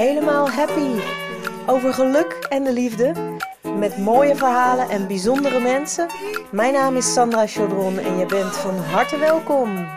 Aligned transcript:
Helemaal 0.00 0.50
Happy. 0.50 1.00
Over 1.66 1.94
geluk 1.94 2.32
en 2.48 2.64
de 2.64 2.72
liefde. 2.72 3.38
Met 3.76 3.98
mooie 3.98 4.36
verhalen 4.36 4.88
en 4.88 5.06
bijzondere 5.06 5.60
mensen. 5.60 6.08
Mijn 6.52 6.72
naam 6.72 6.96
is 6.96 7.12
Sandra 7.12 7.46
Chaudron 7.46 7.98
en 7.98 8.18
je 8.18 8.26
bent 8.26 8.56
van 8.56 8.76
harte 8.76 9.18
welkom. 9.18 9.88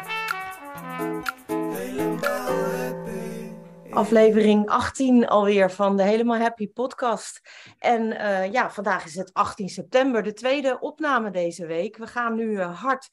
Aflevering 3.89 4.69
18 4.69 5.27
alweer 5.27 5.71
van 5.71 5.97
de 5.97 6.03
Helemaal 6.03 6.39
Happy 6.39 6.67
podcast. 6.67 7.41
En 7.79 8.01
uh, 8.01 8.51
ja, 8.51 8.71
vandaag 8.71 9.05
is 9.05 9.15
het 9.15 9.33
18 9.33 9.69
september, 9.69 10.23
de 10.23 10.33
tweede 10.33 10.79
opname 10.79 11.31
deze 11.31 11.65
week. 11.65 11.97
We 11.97 12.07
gaan 12.07 12.35
nu 12.35 12.45
uh, 12.45 12.81
hard 12.81 13.09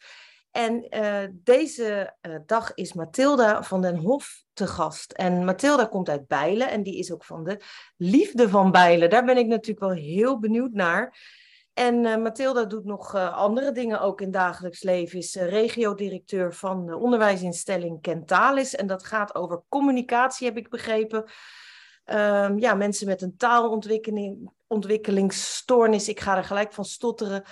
en 0.50 0.86
uh, 0.90 1.22
deze 1.32 2.14
uh, 2.22 2.36
dag 2.46 2.74
is 2.74 2.92
Mathilda 2.92 3.62
van 3.62 3.82
den 3.82 3.96
Hof 3.96 4.42
te 4.52 4.66
gast. 4.66 5.12
En 5.12 5.44
Mathilda 5.44 5.84
komt 5.84 6.08
uit 6.08 6.26
Bijlen 6.26 6.70
en 6.70 6.82
die 6.82 6.98
is 6.98 7.12
ook 7.12 7.24
van 7.24 7.44
de 7.44 7.60
liefde 7.96 8.48
van 8.48 8.70
Bijlen. 8.70 9.10
Daar 9.10 9.24
ben 9.24 9.36
ik 9.36 9.46
natuurlijk 9.46 9.80
wel 9.80 9.90
heel 9.90 10.38
benieuwd 10.38 10.72
naar. 10.72 11.18
En 11.74 12.04
uh, 12.04 12.16
Mathilda 12.16 12.64
doet 12.64 12.84
nog 12.84 13.14
andere 13.14 13.72
dingen 13.72 14.00
ook 14.00 14.20
in 14.20 14.30
dagelijks 14.30 14.82
leven. 14.82 15.18
Is 15.18 15.34
regiodirecteur 15.34 16.54
van 16.54 16.86
de 16.86 16.96
onderwijsinstelling 16.96 18.00
Kentalis. 18.00 18.74
En 18.74 18.86
dat 18.86 19.04
gaat 19.04 19.34
over 19.34 19.62
communicatie, 19.68 20.46
heb 20.46 20.56
ik 20.56 20.68
begrepen. 20.68 21.24
Um, 22.04 22.58
ja, 22.58 22.74
mensen 22.74 23.06
met 23.06 23.22
een 23.22 23.36
taalontwikkeling, 23.36 24.50
ontwikkelingsstoornis. 24.66 26.08
Ik 26.08 26.20
ga 26.20 26.36
er 26.36 26.44
gelijk 26.44 26.72
van 26.72 26.84
stotteren. 26.84 27.44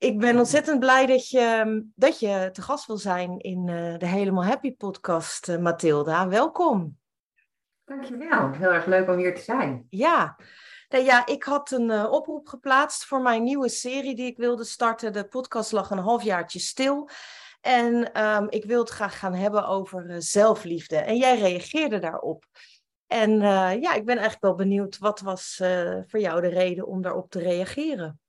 Ik 0.00 0.18
ben 0.18 0.38
ontzettend 0.38 0.78
blij 0.78 1.06
dat 1.06 1.28
je, 1.28 1.84
dat 1.94 2.20
je 2.20 2.48
te 2.52 2.62
gast 2.62 2.86
wil 2.86 2.96
zijn 2.96 3.38
in 3.38 3.68
uh, 3.68 3.98
de 3.98 4.06
Helemaal 4.06 4.44
Happy 4.44 4.76
podcast, 4.76 5.48
uh, 5.48 5.58
Mathilda. 5.58 6.28
Welkom. 6.28 6.98
Dankjewel. 7.84 8.50
Heel 8.50 8.72
erg 8.72 8.86
leuk 8.86 9.08
om 9.08 9.16
hier 9.16 9.34
te 9.34 9.42
zijn. 9.42 9.86
Ja. 9.90 10.36
Nou 10.88 11.04
ja, 11.04 11.26
ik 11.26 11.42
had 11.42 11.70
een 11.70 11.90
uh, 11.90 12.12
oproep 12.12 12.48
geplaatst 12.48 13.04
voor 13.04 13.20
mijn 13.20 13.42
nieuwe 13.42 13.68
serie 13.68 14.14
die 14.14 14.26
ik 14.26 14.36
wilde 14.36 14.64
starten. 14.64 15.12
De 15.12 15.24
podcast 15.24 15.72
lag 15.72 15.90
een 15.90 15.98
halfjaartje 15.98 16.58
stil. 16.58 17.08
En 17.60 18.24
um, 18.24 18.46
ik 18.48 18.64
wilde 18.64 18.82
het 18.82 18.90
graag 18.90 19.18
gaan 19.18 19.34
hebben 19.34 19.66
over 19.66 20.22
zelfliefde. 20.22 20.96
En 20.96 21.16
jij 21.16 21.38
reageerde 21.38 21.98
daarop. 21.98 22.44
En 23.06 23.40
ja, 23.80 23.94
ik 23.94 24.04
ben 24.04 24.16
eigenlijk 24.16 24.42
wel 24.42 24.54
benieuwd, 24.54 24.98
wat 24.98 25.20
was 25.20 25.56
voor 26.06 26.20
jou 26.20 26.40
de 26.40 26.48
reden 26.48 26.86
om 26.86 27.02
daarop 27.02 27.30
te 27.30 27.38
reageren? 27.38 28.19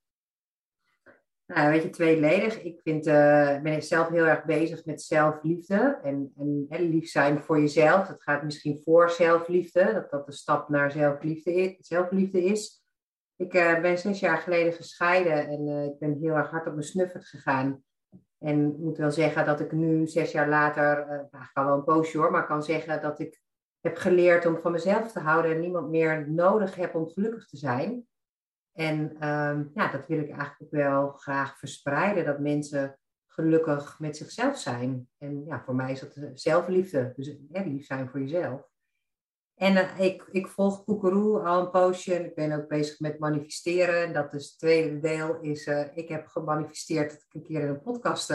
Nou, 1.54 1.70
weet 1.70 1.84
je, 1.84 1.90
tweeledig. 1.90 2.62
Ik 2.62 2.80
vind, 2.82 3.08
uh, 3.08 3.62
ben 3.62 3.84
zelf 3.84 4.10
heel 4.10 4.26
erg 4.26 4.46
bezig 4.46 4.86
met 4.86 5.02
zelfliefde 5.02 6.00
en, 6.04 6.34
en, 6.70 6.90
lief 6.90 7.10
zijn 7.10 7.42
voor 7.42 7.60
jezelf. 7.60 8.08
Het 8.08 8.24
gaat 8.24 8.44
misschien 8.44 8.82
voor 8.84 9.10
zelfliefde, 9.10 9.94
dat 9.94 10.10
dat 10.12 10.26
de 10.26 10.32
stap 10.32 10.70
naar 10.70 10.92
zelfliefde 10.92 11.54
is. 11.54 11.88
Zelfliefde 11.88 12.44
is. 12.44 12.84
Ik 13.36 13.54
uh, 13.54 13.82
ben 13.82 13.98
zes 13.98 14.20
jaar 14.20 14.38
geleden 14.38 14.74
gescheiden 14.74 15.48
en 15.48 15.68
uh, 15.68 15.84
ik 15.84 16.00
ben 16.00 16.18
heel 16.22 16.36
erg 16.36 16.50
hard 16.50 16.68
op 16.68 16.74
mijn 16.74 16.86
snuffert 16.86 17.26
gegaan. 17.26 17.84
En 18.40 18.72
ik 18.72 18.78
moet 18.78 18.98
wel 18.98 19.12
zeggen 19.12 19.46
dat 19.46 19.60
ik 19.60 19.72
nu, 19.72 20.08
zes 20.08 20.32
jaar 20.32 20.50
later, 20.50 21.06
nou, 21.32 21.44
ik 21.44 21.50
kan 21.54 21.66
wel 21.66 21.76
een 21.76 21.84
poosje 21.84 22.18
hoor, 22.18 22.32
maar 22.32 22.48
kan 22.48 22.64
zeggen 22.64 23.02
dat 23.02 23.20
ik 23.20 23.42
heb 23.80 23.98
geleerd 23.98 24.46
om 24.46 24.58
van 24.58 24.72
mezelf 24.72 25.12
te 25.12 25.20
houden 25.20 25.52
en 25.52 25.60
niemand 25.60 25.90
meer 25.90 26.32
nodig 26.32 26.76
heb 26.76 26.96
om 26.96 27.10
gelukkig 27.10 27.48
te 27.48 27.58
zijn. 27.58 28.06
En 28.74 29.00
um, 29.30 29.72
ja, 29.74 29.92
dat 29.92 30.08
wil 30.08 30.20
ik 30.20 30.30
eigenlijk 30.30 30.62
ook 30.62 30.72
wel 30.72 31.12
graag 31.12 31.58
verspreiden, 31.58 32.26
dat 32.26 32.40
mensen 32.40 33.00
gelukkig 33.28 34.00
met 34.00 34.18
zichzelf 34.18 34.58
zijn. 34.58 35.08
En 35.18 35.46
ja, 35.46 35.62
voor 35.66 35.76
mij 35.76 35.92
is 35.92 36.00
dat 36.00 36.30
zelfliefde, 36.34 37.14
dus 37.16 37.36
lief 37.50 37.86
zijn 37.86 38.10
voor 38.10 38.20
jezelf. 38.20 38.70
En 39.56 39.74
uh, 39.74 40.00
ik, 40.00 40.28
ik 40.32 40.48
volg 40.48 40.84
Koekeroe 40.84 41.40
al 41.40 41.60
een 41.62 41.70
poosje 41.70 42.26
ik 42.26 42.36
ben 42.36 42.52
ook 42.52 42.68
bezig 42.68 43.00
met 43.00 43.20
manifesteren. 43.20 44.04
En 44.04 44.14
dat 44.14 44.34
is 44.34 44.50
het 44.50 44.60
tweede 44.60 45.00
deel, 45.00 45.40
is 45.42 45.68
uh, 45.68 45.98
ik 45.98 46.10
heb 46.10 46.28
gemanifesteerd 46.28 47.12
dat 47.12 47.22
ik 47.22 47.34
een 47.34 47.44
keer 47.44 47.62
in 47.62 47.68
een 47.68 47.82
podcast 47.82 48.34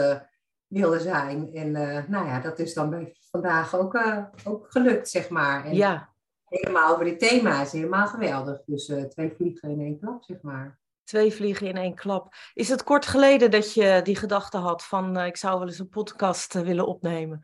wilde 0.67 1.01
zijn. 1.01 1.55
En 1.55 1.71
nou 2.11 2.27
ja, 2.27 2.41
dat 2.41 2.59
is 2.59 2.75
dan 2.75 2.91
bij 2.91 3.17
vandaag 3.31 3.75
ook, 3.77 4.01
ook 4.45 4.71
gelukt, 4.71 5.09
zeg 5.09 5.29
maar. 5.29 5.65
En, 5.65 5.75
ja 5.75 6.16
helemaal 6.49 6.93
over 6.93 7.05
dit 7.05 7.19
thema 7.19 7.63
is 7.63 7.73
helemaal 7.73 8.07
geweldig. 8.07 8.63
Dus 8.67 8.89
uh, 8.89 9.03
twee 9.03 9.33
vliegen 9.37 9.71
in 9.71 9.81
één 9.81 9.99
klap, 9.99 10.25
zeg 10.25 10.41
maar. 10.41 10.79
Twee 11.05 11.33
vliegen 11.33 11.67
in 11.67 11.77
één 11.77 11.95
klap. 11.95 12.35
Is 12.55 12.69
het 12.69 12.83
kort 12.83 13.07
geleden 13.07 13.51
dat 13.51 13.75
je 13.75 14.01
die 14.03 14.17
gedachte 14.17 14.57
had 14.57 14.85
van 14.85 15.19
uh, 15.19 15.27
ik 15.27 15.37
zou 15.37 15.59
wel 15.59 15.69
eens 15.69 15.79
een 15.79 15.89
podcast 15.89 16.55
uh, 16.55 16.63
willen 16.63 16.87
opnemen? 16.87 17.41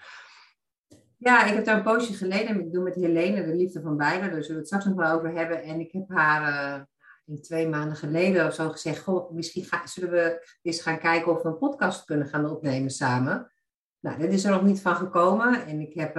Ja, 1.16 1.44
ik 1.44 1.54
heb 1.54 1.64
daar 1.64 1.76
een 1.76 1.82
poosje 1.82 2.12
geleden. 2.12 2.60
Ik 2.60 2.72
doe 2.72 2.82
met 2.82 2.94
Helene, 2.94 3.44
de 3.44 3.54
liefde 3.54 3.80
van 3.80 3.96
beiden. 3.96 4.30
Daar 4.30 4.42
zullen 4.42 4.48
we 4.48 4.58
het 4.58 4.66
straks 4.66 4.84
nog 4.84 4.94
wel 4.94 5.12
over 5.12 5.32
hebben. 5.32 5.62
En 5.62 5.80
ik 5.80 5.92
heb 5.92 6.08
haar 6.08 6.86
in 7.26 7.42
twee 7.42 7.68
maanden 7.68 7.96
geleden 7.96 8.46
of 8.46 8.54
zo 8.54 8.70
gezegd: 8.70 9.02
Goh, 9.02 9.30
misschien 9.30 9.64
ga, 9.64 9.86
zullen 9.86 10.10
we 10.10 10.48
eens 10.62 10.82
gaan 10.82 10.98
kijken 10.98 11.32
of 11.32 11.42
we 11.42 11.48
een 11.48 11.58
podcast 11.58 12.04
kunnen 12.04 12.26
gaan 12.26 12.50
opnemen 12.50 12.90
samen. 12.90 13.52
Nou, 14.00 14.18
dat 14.18 14.30
is 14.30 14.44
er 14.44 14.50
nog 14.50 14.62
niet 14.62 14.80
van 14.80 14.96
gekomen. 14.96 15.66
En 15.66 15.80
ik 15.80 15.94
heb 15.94 16.16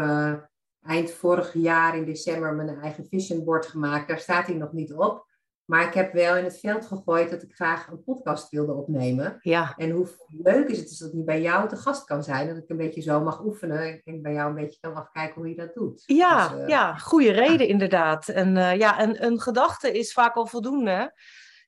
eind 0.86 1.12
vorig 1.12 1.54
jaar 1.54 1.98
in 1.98 2.06
december 2.06 2.54
mijn 2.54 2.82
eigen 2.82 3.06
vision 3.10 3.44
board 3.44 3.66
gemaakt. 3.66 4.08
Daar 4.08 4.20
staat 4.20 4.48
hij 4.48 4.56
nog 4.56 4.72
niet 4.72 4.94
op. 4.94 5.32
Maar 5.66 5.88
ik 5.88 5.94
heb 5.94 6.14
wel 6.14 6.36
in 6.36 6.44
het 6.44 6.60
veld 6.60 6.86
gegooid 6.86 7.30
dat 7.30 7.44
ik 7.44 7.56
graag 7.56 7.88
een 7.88 8.04
podcast 8.04 8.50
wilde 8.50 8.74
opnemen. 8.74 9.38
Ja. 9.42 9.74
En 9.78 9.90
hoe 9.90 10.08
leuk 10.28 10.68
is 10.68 10.78
het 10.78 10.88
dus 10.88 10.98
dat 10.98 11.14
ik 11.14 11.26
bij 11.26 11.42
jou 11.42 11.68
te 11.68 11.76
gast 11.76 12.06
kan 12.06 12.24
zijn. 12.24 12.48
Dat 12.48 12.58
ik 12.58 12.70
een 12.70 12.78
beetje 12.78 13.02
zo 13.02 13.22
mag 13.22 13.44
oefenen. 13.44 14.02
En 14.04 14.22
bij 14.22 14.34
jou 14.34 14.50
een 14.50 14.56
beetje 14.56 14.80
kan 14.80 14.96
afkijken 14.96 15.36
hoe 15.36 15.50
je 15.50 15.56
dat 15.56 15.74
doet. 15.74 16.04
Ja, 16.06 16.48
dus, 16.48 16.62
uh, 16.62 16.68
ja 16.68 16.96
goede 16.96 17.32
reden 17.32 17.68
inderdaad. 17.68 18.28
En 18.28 18.56
uh, 18.56 18.78
ja, 18.78 19.02
een, 19.02 19.26
een 19.26 19.40
gedachte 19.40 19.92
is 19.92 20.14
vaak 20.14 20.36
al 20.36 20.48
voldoende. 20.48 21.14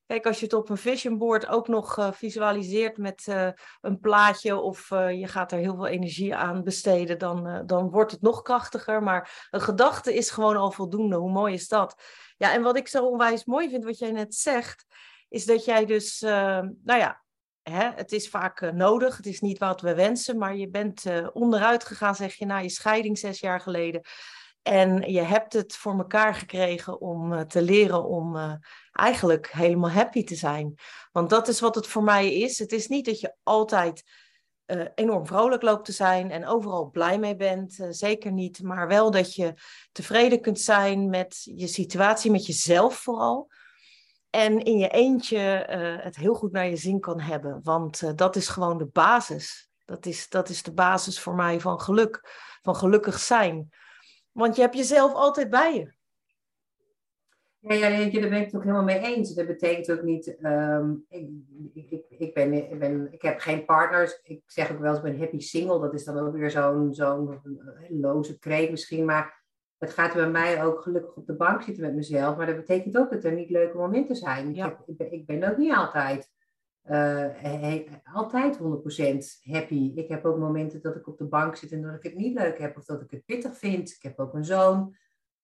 Kijk, 0.08 0.26
als 0.26 0.40
je 0.40 0.46
het 0.46 0.54
op 0.54 0.70
een 0.70 0.78
vision 0.78 1.18
board 1.18 1.48
ook 1.48 1.68
nog 1.68 1.98
uh, 1.98 2.12
visualiseert 2.12 2.98
met 2.98 3.26
uh, 3.30 3.50
een 3.82 4.00
plaatje 4.00 4.56
of 4.60 4.92
uh, 4.92 5.20
je 5.20 5.28
gaat 5.28 5.52
er 5.52 5.58
heel 5.58 5.76
veel 5.76 5.88
energie 5.88 6.36
aan 6.36 6.64
besteden, 6.64 7.20
dan, 7.20 7.64
dan 7.66 7.90
wordt 7.90 8.12
het 8.12 8.22
nog 8.22 8.42
krachtiger. 8.42 9.04
Maar 9.04 9.48
een 9.52 9.62
gedachte 9.62 10.14
is 10.14 10.30
gewoon 10.30 10.58
al 10.58 10.72
voldoende. 10.72 11.16
Hoe 11.16 11.32
mooi 11.32 11.54
is 11.54 11.68
dat? 11.68 12.04
Ja, 12.38 12.54
en 12.54 12.62
wat 12.62 12.78
ik 12.78 12.88
zo 12.88 13.06
onwijs 13.06 13.46
mooi 13.46 13.70
vind, 13.70 13.84
wat 13.84 14.00
jij 14.00 14.12
net 14.12 14.36
zegt, 14.36 14.86
is 15.30 15.46
dat 15.46 15.66
jij 15.66 15.86
dus, 15.86 16.20
nou 16.20 16.74
ja, 16.84 17.24
hè, 17.62 17.90
het 17.96 18.12
is 18.12 18.30
vaak 18.30 18.72
nodig, 18.74 19.18
het 19.18 19.26
is 19.26 19.40
niet 19.40 19.58
wat 19.58 19.82
we 19.82 19.96
wensen, 19.96 20.38
maar 20.38 20.56
je 20.56 20.70
bent 20.70 21.04
onderuit 21.34 21.84
gegaan, 21.84 22.16
zeg 22.16 22.34
je, 22.34 22.46
na 22.46 22.58
je 22.58 22.70
scheiding 22.70 23.18
zes 23.18 23.40
jaar 23.40 23.60
geleden. 23.60 24.02
En 24.68 25.12
je 25.12 25.22
hebt 25.22 25.54
het 25.54 25.76
voor 25.76 25.98
elkaar 25.98 26.36
gekregen 26.36 27.02
om 27.02 27.34
uh, 27.34 27.42
te 27.42 27.62
leren 27.62 28.04
om 28.04 28.36
uh, 28.36 28.54
eigenlijk 28.92 29.52
helemaal 29.52 29.90
happy 29.90 30.24
te 30.24 30.36
zijn. 30.36 30.76
Want 31.12 31.30
dat 31.30 31.48
is 31.48 31.60
wat 31.60 31.76
het 31.76 31.88
voor 31.88 32.04
mij 32.04 32.34
is. 32.34 32.60
Het 32.60 32.72
is 32.72 32.88
niet 32.88 33.06
dat 33.06 33.20
je 33.20 33.36
altijd 33.44 34.04
uh, 34.66 34.86
enorm 34.96 35.26
vrolijk 35.28 35.62
loopt 35.62 35.86
te 35.86 35.92
zijn 35.92 36.32
en 36.32 36.48
overal 36.48 36.90
blij 36.90 37.20
mee 37.20 37.36
bent. 37.36 37.88
zeker 37.90 38.32
niet. 38.32 38.62
Maar 38.64 38.88
wel 38.88 39.12
dat 39.12 39.36
je 39.36 39.54
tevreden 39.92 40.42
kunt 40.42 40.60
zijn 40.60 41.10
met 41.10 41.42
je 41.56 41.68
situatie, 41.68 42.32
met 42.32 42.46
jezelf 42.46 42.96
vooral. 42.96 43.52
En 44.30 44.64
in 44.64 44.78
je 44.78 44.90
eentje 44.90 45.40
het 46.02 46.16
heel 46.16 46.34
goed 46.34 46.52
naar 46.52 46.68
je 46.70 46.76
zin 46.76 47.00
kan 47.00 47.20
hebben. 47.20 47.60
Want 47.64 48.18
dat 48.18 48.36
is 48.36 48.48
gewoon 48.48 48.78
de 48.78 48.88
basis. 48.88 49.70
Dat 49.86 50.06
is, 50.06 50.30
dat 50.30 50.50
is 50.50 50.64
de 50.64 50.74
basis 50.74 51.20
voor 51.20 51.36
mij 51.36 51.60
van 51.60 51.82
geluk, 51.82 52.22
van 52.62 52.76
gelukkig 52.76 53.20
zijn. 53.20 53.70
Want 54.36 54.56
je 54.56 54.62
hebt 54.62 54.76
jezelf 54.76 55.14
altijd 55.14 55.50
bij 55.50 55.76
je. 55.76 55.94
Ja, 57.60 57.74
ja, 57.74 58.10
daar 58.20 58.30
ben 58.30 58.40
ik 58.40 58.46
het 58.46 58.56
ook 58.56 58.62
helemaal 58.62 58.84
mee 58.84 59.00
eens. 59.00 59.34
Dat 59.34 59.48
betekent 59.48 59.92
ook 59.92 60.02
niet, 60.02 60.38
um, 60.42 61.06
ik, 61.10 61.30
ik, 61.90 62.06
ik, 62.10 62.34
ben, 62.34 62.54
ik, 62.54 62.80
ben, 62.80 63.08
ik 63.12 63.22
heb 63.22 63.40
geen 63.40 63.66
partners. 63.66 64.20
Ik 64.24 64.42
zeg 64.46 64.72
ook 64.72 64.80
wel 64.80 64.90
eens, 64.90 64.98
ik 64.98 65.04
ben 65.04 65.20
happy 65.20 65.40
single. 65.40 65.80
Dat 65.80 65.94
is 65.94 66.04
dan 66.04 66.20
ook 66.20 66.36
weer 66.36 66.52
zo'n 66.52 66.94
zo'n 66.94 67.42
loze 67.90 68.40
kreet 68.40 68.72
misschien. 68.72 69.06
Maar 69.06 69.44
het 69.78 69.92
gaat 69.92 70.14
bij 70.14 70.30
mij 70.30 70.64
ook 70.64 70.82
gelukkig 70.82 71.16
op 71.16 71.26
de 71.26 71.36
bank 71.36 71.62
zitten 71.62 71.84
met 71.84 71.96
mezelf. 71.96 72.38
Maar 72.38 72.46
dat 72.46 72.56
betekent 72.56 72.98
ook 72.98 73.12
dat 73.12 73.24
er 73.24 73.34
niet 73.34 73.50
leuke 73.50 73.78
momenten 73.78 74.16
zijn. 74.16 74.56
Ja. 74.56 74.66
Ik, 74.66 74.72
heb, 74.72 74.88
ik, 74.88 74.98
ben, 74.98 75.12
ik 75.12 75.26
ben 75.26 75.52
ook 75.52 75.58
niet 75.58 75.76
altijd, 75.76 76.30
uh, 76.90 77.28
he, 77.34 77.86
altijd 78.14 78.58
100% 78.58 78.62
happy. 79.42 79.92
Ik 79.96 80.08
heb 80.08 80.26
ook 80.26 80.38
momenten 80.38 80.82
dat 80.82 80.96
ik 80.96 81.08
op 81.08 81.18
de 81.18 81.26
bank 81.26 81.56
zit 81.56 81.72
en 81.72 81.82
dat 81.82 81.96
ik 81.96 82.04
het 82.04 82.16
niet 82.16 82.34
leuk 82.34 82.60
heb. 82.60 82.78
Of 82.78 82.86
dat 82.86 83.02
ik 83.02 83.12
het 83.12 83.26
pittig 83.26 83.58
vind. 83.58 83.90
Ik 83.90 84.04
heb 84.04 84.20
ook 84.20 84.34
een 84.34 84.46
zoon. 84.46 84.96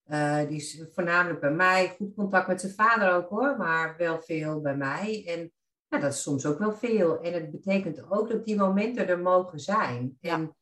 Uh, 0.08 0.48
die 0.48 0.58
is 0.58 0.86
voornamelijk 0.92 1.40
bij 1.40 1.52
mij. 1.52 1.90
Goed 1.90 2.16
contact 2.16 2.48
met 2.48 2.62
zijn 2.62 2.74
vader 2.74 3.14
ook 3.14 3.30
hoor, 3.30 3.58
maar 3.58 3.96
wel 3.98 4.22
veel 4.22 4.62
bij 4.62 4.76
mij. 4.76 5.24
En 5.28 5.52
ja, 5.88 6.00
dat 6.00 6.14
is 6.14 6.22
soms 6.22 6.46
ook 6.46 6.60
wel 6.60 6.74
veel. 6.74 7.22
En 7.22 7.34
het 7.34 7.52
betekent 7.52 8.12
ook 8.12 8.30
dat 8.30 8.46
die 8.46 8.58
momenten 8.58 9.08
er 9.08 9.20
mogen 9.20 9.60
zijn. 9.60 10.18
Ja. 10.20 10.34
En 10.34 10.56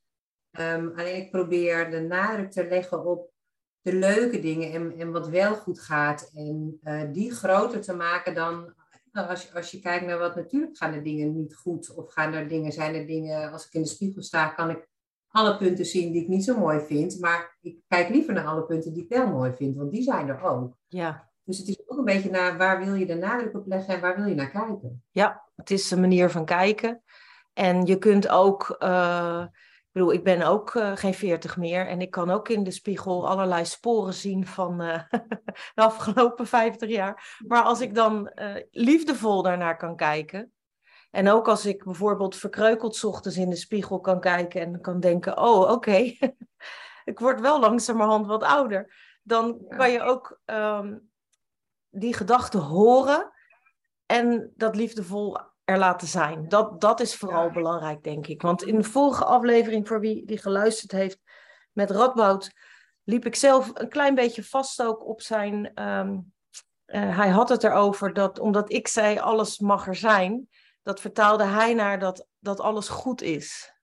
um, 0.82 0.94
alleen 0.96 1.16
ik 1.16 1.32
probeer 1.32 1.92
de 1.92 2.00
nadruk 2.00 2.52
te 2.52 2.68
leggen 2.68 3.06
op 3.06 3.32
de 3.82 3.94
leuke 3.94 4.40
dingen 4.40 4.72
en, 4.72 4.98
en 4.98 5.12
wat 5.12 5.30
wel 5.30 5.56
goed 5.56 5.80
gaat. 5.80 6.32
En 6.34 6.80
uh, 6.84 7.02
die 7.12 7.32
groter 7.32 7.82
te 7.82 7.96
maken 7.96 8.34
dan 8.34 8.74
als, 9.12 9.44
je, 9.44 9.54
als 9.54 9.72
je 9.72 9.80
kijkt 9.80 10.06
naar 10.06 10.18
wat 10.18 10.36
natuurlijk 10.36 10.78
gaan 10.78 10.92
de 10.92 11.02
dingen 11.02 11.36
niet 11.36 11.56
goed. 11.56 11.94
Of 11.96 12.14
gaan 12.14 12.34
er 12.34 12.48
dingen, 12.48 12.72
zijn 12.72 12.96
er 12.96 13.08
dingen, 13.08 13.52
als 13.52 13.66
ik 13.66 13.74
in 13.74 13.82
de 13.82 13.88
spiegel 13.88 14.22
sta, 14.22 14.48
kan 14.48 14.70
ik 14.70 14.88
alle 15.28 15.58
punten 15.58 15.86
zien 15.86 16.12
die 16.12 16.22
ik 16.22 16.28
niet 16.28 16.44
zo 16.44 16.58
mooi 16.58 16.80
vind. 16.80 17.20
Maar 17.20 17.58
ik 17.62 17.78
kijk 17.88 18.10
liever 18.10 18.34
naar 18.34 18.46
alle 18.46 18.66
punten 18.66 18.94
die 18.94 19.04
ik 19.04 19.10
wel 19.10 19.28
mooi 19.28 19.54
vind, 19.54 19.76
want 19.76 19.92
die 19.92 20.04
zijn 20.04 20.28
er 20.28 20.42
ook. 20.42 20.76
Ja. 20.88 21.30
Dus 21.44 21.58
het 21.58 21.68
is 21.68 21.82
ook 21.88 21.98
een 21.98 22.06
beetje 22.06 22.30
naar 22.30 22.58
waar 22.58 22.86
wil 22.86 22.94
je 22.94 23.06
de 23.06 23.16
nadruk 23.16 23.56
op 23.56 23.68
leggen 23.68 23.94
en 23.94 24.02
waar 24.02 24.16
wil 24.16 24.26
je 24.26 24.36
naar 24.36 24.50
kijken. 24.50 25.04
Ja, 25.12 25.50
het 25.56 25.72
is 25.72 25.92
een 25.92 26.00
manier 26.00 26.30
van 26.30 26.46
kijken. 26.46 27.04
En 27.54 27.86
je 27.86 27.98
kunt 27.98 28.28
ook, 28.28 28.78
uh, 28.80 29.42
ik 29.42 29.52
bedoel, 30.00 30.14
ik 30.14 30.24
ben 30.24 30.42
ook 30.42 30.74
uh, 30.74 30.92
geen 30.96 31.14
veertig 31.14 31.58
meer. 31.58 31.88
En 31.88 32.02
ik 32.02 32.12
kan 32.12 32.30
ook 32.30 32.50
in 32.50 32.64
de 32.64 32.72
spiegel 32.72 33.30
allerlei 33.30 33.66
sporen 33.66 34.14
zien 34.14 34.46
van 34.46 34.82
uh, 34.82 35.04
de 35.76 35.82
afgelopen 35.82 36.48
vijftig 36.48 36.90
jaar. 36.90 37.38
Maar 37.48 37.62
als 37.62 37.82
ik 37.82 37.96
dan 37.96 38.32
liefdevol 38.72 39.42
daarnaar 39.42 39.78
kan 39.78 39.96
kijken. 39.96 40.52
En 41.12 41.30
ook 41.30 41.48
als 41.48 41.66
ik 41.66 41.84
bijvoorbeeld 41.84 42.36
verkreukeld 42.36 43.04
ochtends 43.04 43.38
in 43.38 43.50
de 43.50 43.56
spiegel 43.56 44.00
kan 44.00 44.20
kijken 44.20 44.62
en 44.62 44.82
kan 44.82 45.00
denken, 45.00 45.38
oh 45.38 45.60
oké, 45.60 45.72
okay. 45.72 46.20
ik 47.12 47.20
word 47.20 47.40
wel 47.40 47.60
langzamerhand 47.60 48.28
wat 48.28 48.44
ouder. 48.44 48.94
Dan 49.24 49.66
kan 49.68 49.92
je 49.92 50.02
ook 50.02 50.42
um, 50.46 51.10
die 51.90 52.14
gedachten 52.14 52.60
horen 52.60 53.32
en 54.06 54.54
dat 54.56 54.76
liefdevol 54.76 55.40
er 55.70 55.78
laten 55.78 56.08
zijn. 56.08 56.48
Dat, 56.48 56.82
dat 56.82 57.00
is 57.00 57.16
vooral 57.16 57.44
ja. 57.44 57.52
belangrijk, 57.52 58.04
denk 58.04 58.28
ik. 58.28 58.42
Want 58.42 58.64
in 58.64 58.78
de 58.78 58.84
vorige 58.84 59.26
aflevering, 59.26 59.88
voor 59.88 60.00
wie 60.00 60.26
die 60.26 60.38
geluisterd 60.38 60.92
heeft 60.92 61.20
met 61.72 61.92
Radboud, 61.92 62.52
liep 63.04 63.26
ik 63.26 63.36
zelf 63.36 63.72
een 63.74 63.90
klein 63.90 64.16
beetje 64.16 64.44
vast 64.44 64.82
ook 64.82 65.08
op 65.08 65.22
zijn. 65.22 65.82
Um, 65.84 66.34
uh, 66.86 67.18
hij 67.18 67.30
had 67.30 67.50
het 67.50 67.64
erover 67.64 68.14
dat 68.14 68.40
omdat 68.40 68.72
ik 68.72 68.88
zei 68.88 69.20
alles 69.20 69.60
mag 69.60 69.88
er 69.88 69.96
zijn, 69.96 70.50
dat 70.84 71.02
vertaalde 71.02 71.44
hij 71.44 71.74
naar 71.74 72.00
dat, 72.00 72.28
dat 72.40 72.60
alles 72.60 72.88
goed 72.88 73.22
is. 73.22 73.74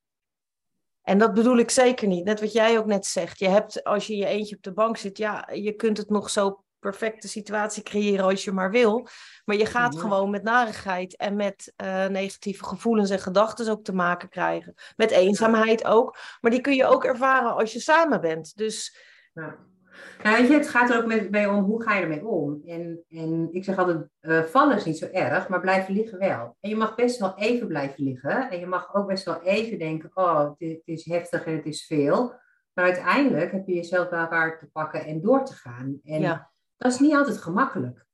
En 1.02 1.18
dat 1.18 1.34
bedoel 1.34 1.56
ik 1.56 1.70
zeker 1.70 2.08
niet. 2.08 2.24
Net 2.24 2.40
wat 2.40 2.52
jij 2.52 2.78
ook 2.78 2.86
net 2.86 3.06
zegt. 3.06 3.38
Je 3.38 3.48
hebt, 3.48 3.84
als 3.84 4.06
je 4.06 4.16
je 4.16 4.26
eentje 4.26 4.56
op 4.56 4.62
de 4.62 4.72
bank 4.72 4.96
zit, 4.96 5.18
ja, 5.18 5.48
je 5.52 5.72
kunt 5.72 5.96
het 5.96 6.10
nog 6.10 6.30
zo 6.30 6.64
perfecte 6.90 7.28
situatie 7.28 7.82
creëren 7.82 8.24
als 8.24 8.44
je 8.44 8.52
maar 8.52 8.70
wil. 8.70 9.08
Maar 9.44 9.56
je 9.56 9.66
gaat 9.66 9.98
gewoon 9.98 10.30
met 10.30 10.42
narigheid 10.42 11.16
en 11.16 11.36
met 11.36 11.72
uh, 11.82 12.06
negatieve 12.06 12.64
gevoelens 12.64 13.10
en 13.10 13.18
gedachten 13.18 13.70
ook 13.70 13.84
te 13.84 13.94
maken 13.94 14.28
krijgen. 14.28 14.74
Met 14.96 15.10
eenzaamheid 15.10 15.84
ook. 15.84 16.16
Maar 16.40 16.50
die 16.50 16.60
kun 16.60 16.74
je 16.74 16.86
ook 16.86 17.04
ervaren 17.04 17.54
als 17.54 17.72
je 17.72 17.80
samen 17.80 18.20
bent. 18.20 18.56
Dus. 18.56 18.96
Ja. 19.32 19.56
Nou, 20.22 20.36
weet 20.36 20.48
je, 20.48 20.54
het 20.54 20.68
gaat 20.68 20.90
er 20.90 20.98
ook 20.98 21.06
met, 21.06 21.30
bij 21.30 21.46
om 21.46 21.64
hoe 21.64 21.82
ga 21.82 21.94
je 21.94 22.02
ermee 22.02 22.26
om. 22.26 22.62
En, 22.66 23.04
en 23.08 23.48
ik 23.52 23.64
zeg 23.64 23.78
altijd, 23.78 24.08
uh, 24.20 24.42
vallen 24.42 24.76
is 24.76 24.84
niet 24.84 24.98
zo 24.98 25.06
erg, 25.06 25.48
maar 25.48 25.60
blijven 25.60 25.94
liggen 25.94 26.18
wel. 26.18 26.56
En 26.60 26.68
je 26.68 26.76
mag 26.76 26.94
best 26.94 27.18
wel 27.18 27.34
even 27.36 27.66
blijven 27.66 28.04
liggen. 28.04 28.50
En 28.50 28.58
je 28.58 28.66
mag 28.66 28.94
ook 28.94 29.06
best 29.06 29.24
wel 29.24 29.42
even 29.42 29.78
denken, 29.78 30.10
oh, 30.14 30.50
het 30.58 30.80
is 30.84 31.04
heftig 31.04 31.44
en 31.44 31.56
het 31.56 31.66
is 31.66 31.86
veel. 31.86 32.34
Maar 32.72 32.84
uiteindelijk 32.84 33.52
heb 33.52 33.66
je 33.66 33.74
jezelf 33.74 34.08
wel 34.08 34.28
waar 34.28 34.58
te 34.58 34.66
pakken 34.66 35.04
en 35.04 35.20
door 35.20 35.44
te 35.44 35.54
gaan. 35.54 36.00
En 36.04 36.20
ja. 36.20 36.50
Dat 36.76 36.92
is 36.92 36.98
niet 36.98 37.14
altijd 37.14 37.36
gemakkelijk. 37.36 38.06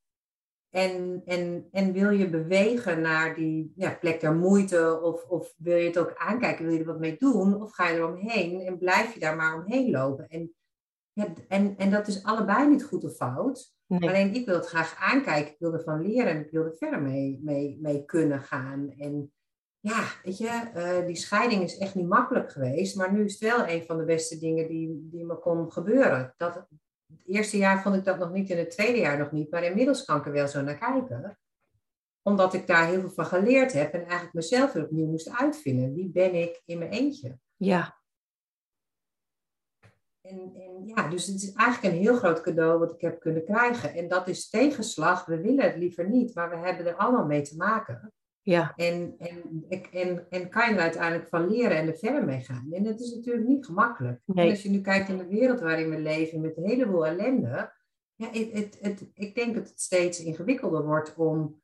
En, 0.69 1.21
en, 1.25 1.67
en 1.71 1.93
wil 1.93 2.09
je 2.09 2.29
bewegen 2.29 3.01
naar 3.01 3.35
die 3.35 3.73
ja, 3.75 3.93
plek 3.93 4.21
der 4.21 4.35
moeite, 4.35 5.01
of, 5.01 5.23
of 5.23 5.53
wil 5.57 5.77
je 5.77 5.87
het 5.87 5.97
ook 5.97 6.13
aankijken, 6.15 6.65
wil 6.65 6.73
je 6.73 6.79
er 6.79 6.85
wat 6.85 6.99
mee 6.99 7.17
doen, 7.17 7.61
of 7.61 7.71
ga 7.71 7.87
je 7.87 7.97
er 7.97 8.07
omheen 8.07 8.61
en 8.61 8.77
blijf 8.77 9.13
je 9.13 9.19
daar 9.19 9.35
maar 9.35 9.55
omheen 9.55 9.91
lopen? 9.91 10.27
En, 10.27 10.53
ja, 11.11 11.27
en, 11.47 11.77
en 11.77 11.91
dat 11.91 12.07
is 12.07 12.23
allebei 12.23 12.67
niet 12.67 12.83
goed 12.83 13.03
of 13.03 13.15
fout. 13.15 13.73
Nee. 13.85 14.09
Alleen 14.09 14.33
ik 14.33 14.45
wil 14.45 14.55
het 14.55 14.67
graag 14.67 14.95
aankijken, 14.99 15.51
ik 15.51 15.59
wil 15.59 15.73
ervan 15.73 16.01
leren 16.01 16.31
en 16.31 16.45
ik 16.45 16.51
wil 16.51 16.65
er 16.65 16.75
verder 16.77 17.01
mee, 17.01 17.39
mee, 17.43 17.77
mee 17.81 18.05
kunnen 18.05 18.41
gaan. 18.41 18.93
En 18.97 19.31
ja, 19.79 20.03
weet 20.23 20.37
je, 20.37 20.71
uh, 20.75 21.05
die 21.05 21.15
scheiding 21.15 21.63
is 21.63 21.77
echt 21.77 21.95
niet 21.95 22.07
makkelijk 22.07 22.51
geweest, 22.51 22.95
maar 22.95 23.13
nu 23.13 23.23
is 23.23 23.39
het 23.39 23.51
wel 23.51 23.67
een 23.67 23.83
van 23.83 23.97
de 23.97 24.05
beste 24.05 24.37
dingen 24.37 24.67
die, 24.67 25.07
die 25.11 25.25
me 25.25 25.39
kon 25.39 25.71
gebeuren. 25.71 26.33
Dat, 26.37 26.67
het 27.17 27.35
eerste 27.35 27.57
jaar 27.57 27.81
vond 27.81 27.95
ik 27.95 28.03
dat 28.03 28.19
nog 28.19 28.31
niet, 28.31 28.49
in 28.49 28.57
het 28.57 28.71
tweede 28.71 28.99
jaar 28.99 29.17
nog 29.17 29.31
niet, 29.31 29.51
maar 29.51 29.63
inmiddels 29.63 30.05
kan 30.05 30.17
ik 30.17 30.25
er 30.25 30.31
wel 30.31 30.47
zo 30.47 30.61
naar 30.61 30.77
kijken. 30.77 31.37
Omdat 32.21 32.53
ik 32.53 32.67
daar 32.67 32.87
heel 32.87 32.99
veel 32.99 33.09
van 33.09 33.25
geleerd 33.25 33.73
heb 33.73 33.93
en 33.93 34.01
eigenlijk 34.01 34.33
mezelf 34.33 34.71
weer 34.71 34.83
opnieuw 34.83 35.07
moest 35.07 35.37
uitvinden. 35.37 35.93
Wie 35.93 36.09
ben 36.09 36.35
ik 36.35 36.61
in 36.65 36.77
mijn 36.77 36.91
eentje? 36.91 37.37
Ja. 37.55 38.01
En, 40.21 40.51
en 40.55 40.85
ja, 40.85 41.07
dus 41.07 41.27
het 41.27 41.35
is 41.35 41.53
eigenlijk 41.53 41.95
een 41.95 42.01
heel 42.01 42.15
groot 42.15 42.41
cadeau 42.41 42.79
wat 42.79 42.93
ik 42.93 43.01
heb 43.01 43.19
kunnen 43.19 43.45
krijgen. 43.45 43.93
En 43.93 44.07
dat 44.07 44.27
is 44.27 44.49
tegenslag. 44.49 45.25
We 45.25 45.41
willen 45.41 45.63
het 45.63 45.77
liever 45.77 46.09
niet, 46.09 46.35
maar 46.35 46.49
we 46.49 46.55
hebben 46.55 46.85
er 46.85 46.95
allemaal 46.95 47.25
mee 47.25 47.41
te 47.41 47.55
maken. 47.55 48.13
Ja. 48.45 48.73
En, 48.75 49.15
en, 49.17 49.65
en, 49.91 50.25
en 50.29 50.49
kan 50.49 50.69
je 50.69 50.75
er 50.75 50.81
uiteindelijk 50.81 51.29
van 51.29 51.49
leren 51.49 51.77
en 51.77 51.87
er 51.87 51.97
verder 51.97 52.25
mee 52.25 52.39
gaan. 52.39 52.67
En 52.71 52.83
dat 52.83 52.99
is 52.99 53.15
natuurlijk 53.15 53.47
niet 53.47 53.65
gemakkelijk. 53.65 54.21
Nee. 54.25 54.45
En 54.45 54.51
als 54.51 54.63
je 54.63 54.69
nu 54.69 54.81
kijkt 54.81 55.09
in 55.09 55.17
de 55.17 55.27
wereld 55.27 55.59
waarin 55.59 55.89
we 55.89 55.99
leven 55.99 56.41
met 56.41 56.57
een 56.57 56.67
heleboel 56.67 57.05
ellende. 57.05 57.73
Ja, 58.15 58.29
het, 58.31 58.51
het, 58.51 58.77
het, 58.81 59.09
ik 59.13 59.35
denk 59.35 59.55
dat 59.55 59.69
het 59.69 59.79
steeds 59.79 60.23
ingewikkelder 60.23 60.85
wordt 60.85 61.15
om 61.15 61.61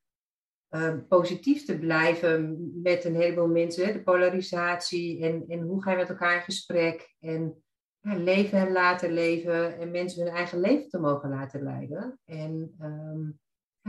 uh, 0.70 0.94
positief 1.08 1.66
te 1.66 1.80
blijven 1.80 2.70
met 2.82 3.06
een 3.06 3.16
heleboel 3.16 3.48
mensen. 3.48 3.86
Hè? 3.86 3.94
De 3.94 4.04
polarisatie 4.04 5.24
en, 5.24 5.44
en 5.48 5.62
hoe 5.62 5.84
ga 5.84 5.92
je 5.92 5.98
met 5.98 6.10
elkaar 6.10 6.36
in 6.36 6.42
gesprek. 6.42 7.16
En 7.20 7.64
ja, 8.00 8.16
leven 8.16 8.60
en 8.60 8.72
laten 8.72 9.12
leven. 9.12 9.80
En 9.80 9.92
mensen 9.92 10.24
hun 10.24 10.34
eigen 10.34 10.60
leven 10.60 10.90
te 10.90 11.00
mogen 11.00 11.30
laten 11.30 11.64
leiden. 11.64 12.20
En 12.26 12.76
um, 12.82 13.40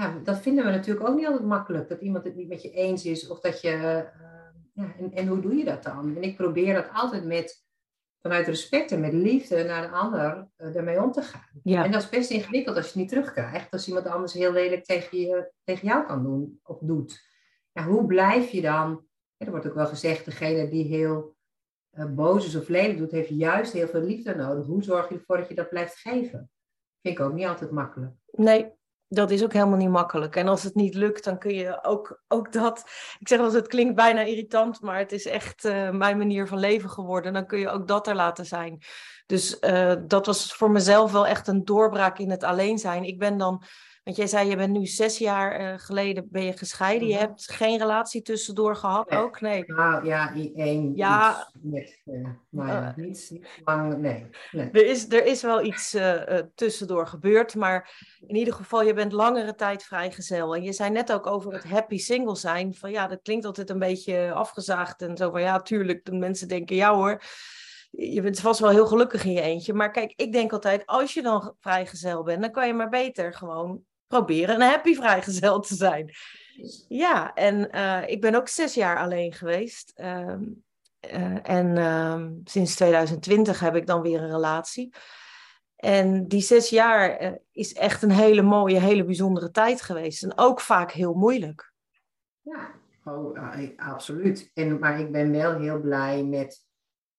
ja, 0.00 0.20
dat 0.24 0.40
vinden 0.40 0.64
we 0.64 0.70
natuurlijk 0.70 1.08
ook 1.08 1.16
niet 1.16 1.26
altijd 1.26 1.44
makkelijk. 1.44 1.88
Dat 1.88 2.00
iemand 2.00 2.24
het 2.24 2.36
niet 2.36 2.48
met 2.48 2.62
je 2.62 2.70
eens 2.70 3.04
is. 3.04 3.28
Of 3.28 3.40
dat 3.40 3.60
je. 3.60 3.68
Uh, 3.68 4.02
ja, 4.72 4.94
en, 4.98 5.12
en 5.12 5.26
hoe 5.26 5.40
doe 5.40 5.54
je 5.54 5.64
dat 5.64 5.82
dan? 5.82 6.16
En 6.16 6.22
ik 6.22 6.36
probeer 6.36 6.74
dat 6.74 6.88
altijd 6.92 7.24
met. 7.24 7.68
Vanuit 8.22 8.46
respect 8.46 8.92
en 8.92 9.00
met 9.00 9.12
liefde 9.12 9.64
naar 9.64 9.82
de 9.82 9.88
ander 9.88 10.48
uh, 10.56 10.76
ermee 10.76 11.02
om 11.02 11.12
te 11.12 11.22
gaan. 11.22 11.60
Ja. 11.62 11.84
En 11.84 11.90
dat 11.90 12.02
is 12.02 12.08
best 12.08 12.30
ingewikkeld 12.30 12.76
als 12.76 12.84
je 12.84 12.90
het 12.90 13.00
niet 13.00 13.08
terugkrijgt. 13.08 13.70
Als 13.70 13.88
iemand 13.88 14.06
anders 14.06 14.32
heel 14.32 14.52
lelijk 14.52 14.84
tegen, 14.84 15.18
je, 15.18 15.52
tegen 15.64 15.86
jou 15.86 16.06
kan 16.06 16.22
doen 16.22 16.60
of 16.62 16.78
doet. 16.78 17.20
Ja, 17.72 17.84
hoe 17.84 18.06
blijf 18.06 18.50
je 18.50 18.60
dan? 18.60 19.06
Ja, 19.36 19.46
er 19.46 19.50
wordt 19.50 19.66
ook 19.68 19.74
wel 19.74 19.86
gezegd, 19.86 20.24
degene 20.24 20.68
die 20.68 20.84
heel 20.84 21.36
uh, 21.92 22.04
boos 22.04 22.46
is 22.46 22.56
of 22.56 22.68
lelijk 22.68 22.98
doet, 22.98 23.10
heeft 23.10 23.28
juist 23.28 23.72
heel 23.72 23.88
veel 23.88 24.02
liefde 24.02 24.34
nodig. 24.34 24.66
Hoe 24.66 24.82
zorg 24.82 25.08
je 25.08 25.14
ervoor 25.14 25.36
dat 25.36 25.48
je 25.48 25.54
dat 25.54 25.68
blijft 25.68 25.96
geven? 25.96 26.50
Vind 27.02 27.18
ik 27.18 27.20
ook 27.20 27.32
niet 27.32 27.46
altijd 27.46 27.70
makkelijk. 27.70 28.12
Nee, 28.30 28.72
dat 29.12 29.30
is 29.30 29.44
ook 29.44 29.52
helemaal 29.52 29.76
niet 29.76 29.88
makkelijk. 29.88 30.36
En 30.36 30.48
als 30.48 30.62
het 30.62 30.74
niet 30.74 30.94
lukt, 30.94 31.24
dan 31.24 31.38
kun 31.38 31.54
je 31.54 31.84
ook, 31.84 32.22
ook 32.28 32.52
dat. 32.52 32.78
Ik 33.18 33.28
zeg 33.28 33.38
wel, 33.38 33.52
het 33.52 33.66
klinkt 33.66 33.94
bijna 33.94 34.20
irritant, 34.20 34.80
maar 34.80 34.98
het 34.98 35.12
is 35.12 35.26
echt 35.26 35.64
uh, 35.64 35.90
mijn 35.90 36.18
manier 36.18 36.46
van 36.46 36.58
leven 36.58 36.90
geworden. 36.90 37.32
Dan 37.32 37.46
kun 37.46 37.58
je 37.58 37.68
ook 37.68 37.88
dat 37.88 38.06
er 38.06 38.14
laten 38.14 38.46
zijn. 38.46 38.82
Dus 39.26 39.56
uh, 39.60 39.94
dat 40.06 40.26
was 40.26 40.54
voor 40.54 40.70
mezelf 40.70 41.12
wel 41.12 41.26
echt 41.26 41.48
een 41.48 41.64
doorbraak 41.64 42.18
in 42.18 42.30
het 42.30 42.44
alleen 42.44 42.78
zijn. 42.78 43.04
Ik 43.04 43.18
ben 43.18 43.38
dan. 43.38 43.62
Want 44.02 44.16
jij 44.16 44.26
zei, 44.26 44.48
je 44.48 44.56
bent 44.56 44.72
nu 44.72 44.86
zes 44.86 45.18
jaar 45.18 45.60
uh, 45.60 45.78
geleden 45.78 46.28
ben 46.30 46.44
je 46.44 46.56
gescheiden. 46.56 47.08
Je 47.08 47.16
hebt 47.16 47.52
geen 47.52 47.78
relatie 47.78 48.22
tussendoor 48.22 48.76
gehad 48.76 49.10
nee. 49.10 49.18
ook? 49.18 49.40
Nee. 49.40 49.64
Nou 49.66 50.06
ja, 50.06 50.34
één. 50.54 50.92
Ja. 50.96 51.50
Met, 51.60 52.02
maar 52.48 52.68
ja, 52.68 52.92
niet, 52.96 53.28
niet 53.30 53.46
lang, 53.64 53.98
nee. 53.98 54.26
nee. 54.50 54.70
Er, 54.70 54.86
is, 54.86 55.12
er 55.12 55.26
is 55.26 55.42
wel 55.42 55.64
iets 55.64 55.94
uh, 55.94 56.38
tussendoor 56.54 57.06
gebeurd, 57.06 57.54
maar 57.54 58.06
in 58.26 58.36
ieder 58.36 58.54
geval, 58.54 58.82
je 58.82 58.94
bent 58.94 59.12
langere 59.12 59.54
tijd 59.54 59.84
vrijgezel. 59.84 60.54
En 60.54 60.62
je 60.62 60.72
zei 60.72 60.90
net 60.90 61.12
ook 61.12 61.26
over 61.26 61.52
het 61.52 61.64
happy 61.64 61.98
single 61.98 62.36
zijn. 62.36 62.74
Van 62.74 62.90
ja, 62.90 63.06
dat 63.06 63.22
klinkt 63.22 63.44
altijd 63.44 63.70
een 63.70 63.78
beetje 63.78 64.32
afgezaagd 64.32 65.02
en 65.02 65.16
zo 65.16 65.30
van 65.30 65.40
ja, 65.40 65.60
tuurlijk. 65.60 66.04
De 66.04 66.12
mensen 66.12 66.48
denken, 66.48 66.76
ja 66.76 66.94
hoor 66.94 67.22
je 67.90 68.22
bent 68.22 68.40
vast 68.40 68.60
wel 68.60 68.70
heel 68.70 68.86
gelukkig 68.86 69.24
in 69.24 69.32
je 69.32 69.40
eentje. 69.40 69.74
Maar 69.74 69.90
kijk, 69.90 70.12
ik 70.16 70.32
denk 70.32 70.52
altijd, 70.52 70.86
als 70.86 71.14
je 71.14 71.22
dan 71.22 71.54
vrijgezel 71.60 72.22
bent, 72.22 72.40
dan 72.42 72.50
kan 72.50 72.66
je 72.66 72.74
maar 72.74 72.88
beter 72.88 73.34
gewoon 73.34 73.84
proberen 74.10 74.54
een 74.54 74.68
happy 74.68 74.94
vrijgezel 74.94 75.60
te 75.60 75.74
zijn. 75.74 76.10
Ja, 76.88 77.34
en 77.34 77.68
uh, 77.74 78.08
ik 78.08 78.20
ben 78.20 78.34
ook 78.34 78.48
zes 78.48 78.74
jaar 78.74 78.98
alleen 78.98 79.32
geweest. 79.32 79.92
Uh, 79.96 80.34
uh, 81.12 81.48
en 81.48 81.76
ehm, 81.76 82.32
sinds 82.44 82.74
2020 82.74 83.60
heb 83.60 83.76
ik 83.76 83.86
dan 83.86 84.02
weer 84.02 84.22
een 84.22 84.30
relatie. 84.30 84.94
En 85.76 86.28
die 86.28 86.40
zes 86.40 86.70
jaar 86.70 87.16
eh, 87.16 87.32
is 87.52 87.72
echt 87.74 88.02
een 88.02 88.10
hele 88.10 88.42
mooie, 88.42 88.80
hele 88.80 89.04
bijzondere 89.04 89.50
tijd 89.50 89.82
geweest. 89.82 90.22
En 90.22 90.38
ook 90.38 90.60
vaak 90.60 90.92
heel 90.92 91.14
moeilijk. 91.14 91.72
Ja, 92.40 92.70
oh, 93.04 93.38
absoluut. 93.76 94.50
En, 94.54 94.78
maar 94.78 95.00
ik 95.00 95.12
ben 95.12 95.32
wel 95.32 95.58
heel 95.58 95.80
blij 95.80 96.24
met 96.24 96.66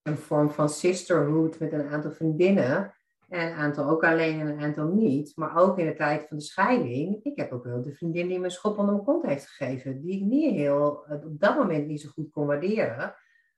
een 0.01 0.17
vorm 0.17 0.51
van 0.51 0.69
sisterhood 0.69 1.59
met 1.59 1.71
een 1.71 1.89
aantal 1.89 2.11
vriendinnen. 2.11 2.95
En 3.31 3.47
een 3.47 3.53
aantal 3.53 3.89
ook 3.89 4.03
alleen 4.03 4.39
en 4.39 4.47
een 4.47 4.59
aantal 4.59 4.87
niet. 4.87 5.31
Maar 5.35 5.57
ook 5.57 5.79
in 5.79 5.85
de 5.85 5.93
tijd 5.93 6.27
van 6.27 6.37
de 6.37 6.43
scheiding. 6.43 7.23
Ik 7.23 7.37
heb 7.37 7.51
ook 7.51 7.63
wel 7.63 7.81
de 7.81 7.93
vriendin 7.93 8.27
die 8.27 8.39
me 8.39 8.45
een 8.45 8.51
schop 8.51 8.77
onder 8.77 8.93
mijn 8.93 9.05
kont 9.05 9.25
heeft 9.25 9.47
gegeven. 9.47 10.01
Die 10.01 10.15
ik 10.15 10.21
niet 10.21 10.55
heel, 10.55 11.05
op 11.09 11.39
dat 11.39 11.55
moment 11.55 11.87
niet 11.87 12.01
zo 12.01 12.09
goed 12.09 12.31
kon 12.31 12.47
waarderen. 12.47 13.15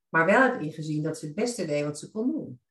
Maar 0.10 0.26
wel 0.26 0.42
heb 0.42 0.62
ingezien 0.62 1.04
dat 1.04 1.18
ze 1.18 1.26
het 1.26 1.36
beste 1.36 1.66
deed 1.66 1.84
wat 1.84 2.00
ze 2.00 2.12
kon 2.12 2.32
doen. 2.32 2.62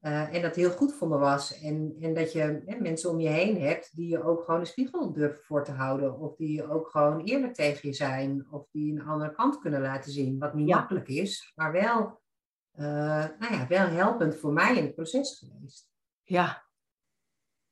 Uh, 0.00 0.34
en 0.34 0.42
dat 0.42 0.54
heel 0.54 0.70
goed 0.70 0.92
voor 0.92 1.08
me 1.08 1.18
was. 1.18 1.60
En, 1.60 1.96
en 2.00 2.14
dat 2.14 2.32
je 2.32 2.62
hè, 2.66 2.80
mensen 2.80 3.10
om 3.10 3.20
je 3.20 3.28
heen 3.28 3.60
hebt 3.60 3.96
die 3.96 4.08
je 4.08 4.22
ook 4.22 4.44
gewoon 4.44 4.60
een 4.60 4.66
spiegel 4.66 5.12
durven 5.12 5.44
voor 5.44 5.64
te 5.64 5.72
houden. 5.72 6.18
Of 6.18 6.36
die 6.36 6.52
je 6.52 6.70
ook 6.70 6.88
gewoon 6.88 7.20
eerlijk 7.20 7.54
tegen 7.54 7.88
je 7.88 7.94
zijn. 7.94 8.46
Of 8.50 8.68
die 8.70 8.92
een 8.92 9.06
andere 9.06 9.32
kant 9.32 9.58
kunnen 9.58 9.80
laten 9.80 10.12
zien. 10.12 10.38
Wat 10.38 10.54
niet 10.54 10.68
Ja. 10.68 10.76
makkelijk 10.76 11.08
is, 11.08 11.52
maar 11.54 11.72
wel 11.72 12.18
nou 13.38 13.54
ja, 13.54 13.66
wel 13.68 13.86
helpend 13.86 14.36
voor 14.36 14.52
mij 14.52 14.76
in 14.76 14.84
het 14.84 14.94
proces 14.94 15.38
geweest. 15.38 15.89
Ja. 16.30 16.64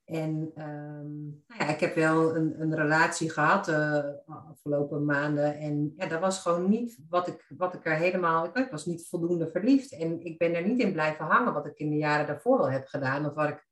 En 0.05 0.51
ehm, 0.55 1.27
nou 1.47 1.59
ja, 1.59 1.69
ik 1.69 1.81
heb 1.81 1.95
wel 1.95 2.37
een, 2.37 2.61
een 2.61 2.75
relatie 2.75 3.31
gehad 3.31 3.65
de 3.65 4.23
afgelopen 4.27 5.05
maanden. 5.05 5.59
En 5.59 5.93
ja, 5.97 6.07
dat 6.07 6.21
was 6.21 6.41
gewoon 6.41 6.69
niet 6.69 6.99
wat 7.09 7.29
ik, 7.29 7.53
wat 7.57 7.75
ik 7.75 7.87
er 7.87 7.97
helemaal... 7.97 8.57
Ik 8.59 8.71
was 8.71 8.87
niet 8.87 9.09
voldoende 9.09 9.51
verliefd. 9.51 9.93
En 9.93 10.25
ik 10.25 10.39
ben 10.39 10.55
er 10.55 10.67
niet 10.67 10.81
in 10.81 10.93
blijven 10.93 11.25
hangen 11.25 11.53
wat 11.53 11.67
ik 11.67 11.79
in 11.79 11.91
de 11.91 11.97
jaren 11.97 12.27
daarvoor 12.27 12.59
al 12.59 12.71
heb 12.71 12.87
gedaan. 12.87 13.27
Of 13.27 13.35
wat 13.35 13.49
ik 13.49 13.67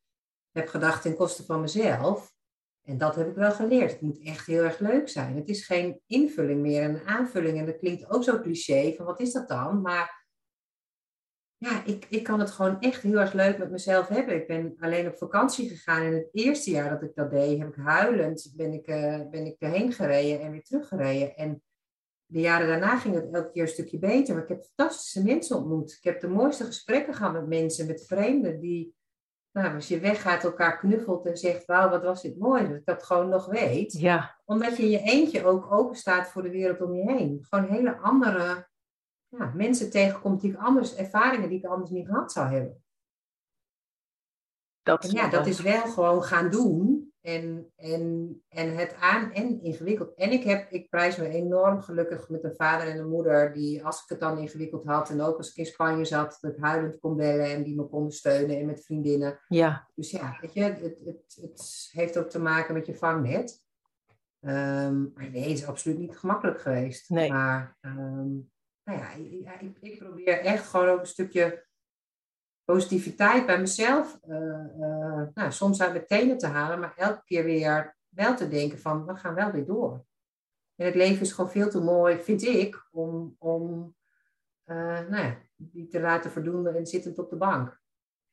heb 0.52 0.69
gedacht 0.69 1.02
ten 1.02 1.16
koste 1.16 1.45
van 1.45 1.61
mezelf. 1.61 2.33
En 2.83 2.99
dat 2.99 3.14
heb 3.14 3.28
ik 3.28 3.35
wel 3.35 3.52
geleerd. 3.52 3.90
Het 3.90 4.00
moet 4.00 4.25
echt 4.25 4.47
heel 4.47 4.62
erg 4.62 4.78
leuk 4.78 5.09
zijn. 5.09 5.37
Het 5.37 5.49
is 5.49 5.66
geen 5.66 6.00
invulling 6.07 6.61
meer, 6.61 6.85
een 6.85 7.07
aanvulling. 7.07 7.59
En 7.59 7.66
dat 7.66 7.78
klinkt 7.78 8.11
ook 8.11 8.25
zo 8.25 8.40
cliché, 8.40 8.95
van 8.97 9.07
wat 9.07 9.21
is 9.21 9.33
dat 9.33 9.49
dan? 9.49 9.81
Maar 9.81 10.15
ja, 11.58 11.84
ik, 11.84 12.06
ik 12.08 12.22
kan 12.22 12.40
het 12.40 12.50
gewoon 12.50 12.80
echt 12.80 13.02
heel 13.02 13.18
erg 13.18 13.32
leuk 13.32 13.58
met 13.58 13.70
mezelf 13.70 14.08
hebben. 14.08 14.34
Ik 14.34 14.46
ben 14.46 14.76
alleen 14.80 15.06
op 15.06 15.18
vakantie 15.18 15.68
gegaan. 15.68 16.02
En 16.02 16.14
het 16.14 16.28
eerste 16.32 16.70
jaar 16.70 16.90
dat 16.90 17.02
ik 17.02 17.14
dat 17.14 17.30
deed, 17.30 17.58
heb 17.58 17.68
ik 17.68 17.84
huilend, 17.84 18.52
ben 18.56 18.72
ik, 18.72 18.88
uh, 18.88 19.20
ben 19.30 19.46
ik 19.46 19.56
erheen 19.58 19.92
gereden 19.92 20.40
en 20.40 20.50
weer 20.50 20.62
teruggereden. 20.62 21.36
En 21.36 21.62
de 22.26 22.40
jaren 22.40 22.68
daarna 22.68 22.98
ging 22.98 23.14
het 23.14 23.34
elke 23.34 23.50
keer 23.50 23.62
een 23.62 23.68
stukje 23.68 23.98
beter. 23.98 24.34
Maar 24.34 24.42
ik 24.42 24.48
heb 24.48 24.64
fantastische 24.64 25.25
mensen 25.25 25.56
ontmoet. 25.56 25.92
Ik 25.92 26.04
heb 26.04 26.20
de 26.20 26.28
mooiste 26.28 26.64
gesprekken 26.64 27.14
gehad 27.14 27.32
met 27.32 27.46
mensen, 27.46 27.86
met 27.86 28.06
vreemden 28.06 28.60
die 28.60 28.94
nou, 29.52 29.75
als 29.75 29.88
je 29.88 30.00
weggaat, 30.00 30.44
elkaar 30.44 30.78
knuffelt 30.78 31.26
en 31.26 31.36
zegt, 31.36 31.64
wauw, 31.64 31.90
wat 31.90 32.02
was 32.02 32.22
dit 32.22 32.38
mooi, 32.38 32.68
dat 32.68 32.76
ik 32.76 32.84
dat 32.84 33.02
gewoon 33.02 33.28
nog 33.28 33.46
weet. 33.46 33.92
Ja. 33.92 34.40
Omdat 34.44 34.76
je 34.76 34.82
in 34.82 34.90
je 34.90 35.02
eentje 35.02 35.44
ook 35.44 35.72
open 35.72 35.96
staat 35.96 36.28
voor 36.28 36.42
de 36.42 36.50
wereld 36.50 36.80
om 36.80 36.94
je 36.94 37.12
heen. 37.12 37.46
Gewoon 37.48 37.70
hele 37.70 37.96
andere 37.96 38.68
ja, 39.28 39.52
mensen 39.54 39.90
tegenkomt 39.90 40.40
die 40.40 40.50
ik 40.50 40.59
anders, 40.59 40.97
ervaringen 40.97 41.49
die 41.49 41.59
ik 41.59 41.64
anders 41.64 41.90
niet 41.90 42.06
gehad 42.06 42.33
zou 42.33 42.49
hebben. 42.49 42.85
Dat 44.83 45.04
en 45.04 45.11
ja, 45.11 45.28
dat 45.28 45.47
is 45.47 45.61
wel 45.61 45.83
gewoon 45.83 46.23
gaan 46.23 46.50
doen. 46.50 47.04
En, 47.21 47.73
en, 47.76 48.42
en 48.49 48.76
het 48.76 48.95
aan 48.95 49.33
en 49.33 49.62
ingewikkeld. 49.62 50.14
En 50.14 50.30
ik, 50.30 50.42
heb, 50.42 50.71
ik 50.71 50.88
prijs 50.88 51.16
me 51.16 51.28
enorm 51.28 51.80
gelukkig 51.80 52.28
met 52.28 52.45
een 52.45 52.54
vader 52.54 52.88
en 52.88 52.99
een 52.99 53.09
moeder 53.09 53.52
die, 53.52 53.85
als 53.85 54.02
ik 54.02 54.09
het 54.09 54.21
dan 54.21 54.38
ingewikkeld 54.38 54.85
had 54.85 55.11
en 55.11 55.21
ook 55.21 55.37
als 55.37 55.50
ik 55.50 55.56
in 55.56 55.66
Spanje 55.66 56.04
zat, 56.04 56.38
dat 56.40 56.52
ik 56.52 56.62
huilend 56.62 56.99
kon 56.99 57.16
bellen 57.16 57.50
en 57.50 57.62
die 57.62 57.76
me 57.76 57.88
konden 57.88 58.12
steunen 58.12 58.59
en 58.59 58.66
met 58.66 58.85
vriendinnen. 58.85 59.40
Ja. 59.49 59.90
Dus 59.95 60.11
ja, 60.11 60.38
weet 60.40 60.54
je, 60.54 60.62
het, 60.62 60.80
het, 61.04 61.38
het 61.40 61.88
heeft 61.92 62.18
ook 62.18 62.30
te 62.30 62.40
maken 62.40 62.75
met 62.75 62.87
je 62.87 62.95
vangnet. 62.95 63.64
Um, 64.40 65.12
maar 65.14 65.30
nee, 65.30 65.42
het 65.42 65.59
is 65.59 65.66
absoluut 65.66 65.99
niet 65.99 66.18
gemakkelijk 66.18 66.61
geweest. 66.61 67.11
Nee. 67.11 67.30
Maar 67.30 67.76
um, 67.80 68.50
nou 68.87 68.99
ja, 68.99 69.11
ik, 69.59 69.76
ik, 69.81 69.99
probeer 69.99 70.40
echt 70.40 70.66
gewoon 70.69 70.88
ook 70.88 71.00
een 71.00 71.07
stukje 71.07 71.66
positiviteit 72.64 73.47
bij 73.47 73.61
mezelf, 73.61 74.19
uh, 74.28 74.37
uh, 74.78 75.23
nou, 75.35 75.52
soms 75.52 75.83
uit 75.83 75.93
mijn 75.93 76.07
tenen 76.07 76.38
te 76.38 76.47
halen, 76.47 76.81
maar 76.81 76.95
elke 76.97 77.23
keer 77.25 77.45
weer 77.45 77.97
wel 78.09 78.37
te 78.37 78.49
denken 78.49 78.78
van, 78.78 79.07
we 79.07 79.16
gaan 79.16 79.35
wel 79.35 79.50
weer 79.50 79.66
door. 79.66 80.05
En 80.75 80.87
het 80.87 80.95
leven 80.95 81.23
is 81.23 81.33
gewoon 81.33 81.50
veel 81.50 81.71
te 81.71 81.81
mooi, 81.81 82.19
vind 82.19 82.43
ik, 82.43 82.88
om, 82.90 83.37
om 83.38 83.95
uh, 84.66 85.09
nou 85.09 85.25
ja, 85.25 85.38
die 85.57 85.87
te 85.87 86.00
laten 86.00 86.31
verdoen 86.31 86.66
en 86.66 86.87
zittend 86.87 87.19
op 87.19 87.31
de 87.31 87.37
bank. 87.37 87.81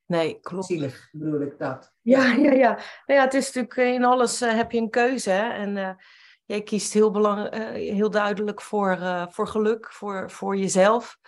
Nee, 0.06 0.40
klopt. 0.40 0.64
Zielig 0.64 1.08
bedoel 1.12 1.40
ik 1.40 1.58
dat. 1.58 1.94
Ja, 2.00 2.32
ja, 2.32 2.52
ja. 2.52 2.70
Nou 3.06 3.18
ja, 3.20 3.24
het 3.24 3.34
is 3.34 3.52
natuurlijk 3.52 3.94
in 3.94 4.04
alles 4.04 4.40
heb 4.40 4.72
je 4.72 4.78
een 4.78 4.90
keuze. 4.90 5.30
Hè? 5.30 5.52
En 5.52 5.96
jij 6.44 6.62
kiest 6.62 6.92
heel, 6.92 7.10
belang, 7.10 7.54
heel 7.72 8.10
duidelijk 8.10 8.60
voor, 8.60 8.98
voor 9.30 9.48
geluk, 9.48 9.92
voor, 9.92 10.30
voor 10.30 10.56
jezelf. 10.56 11.18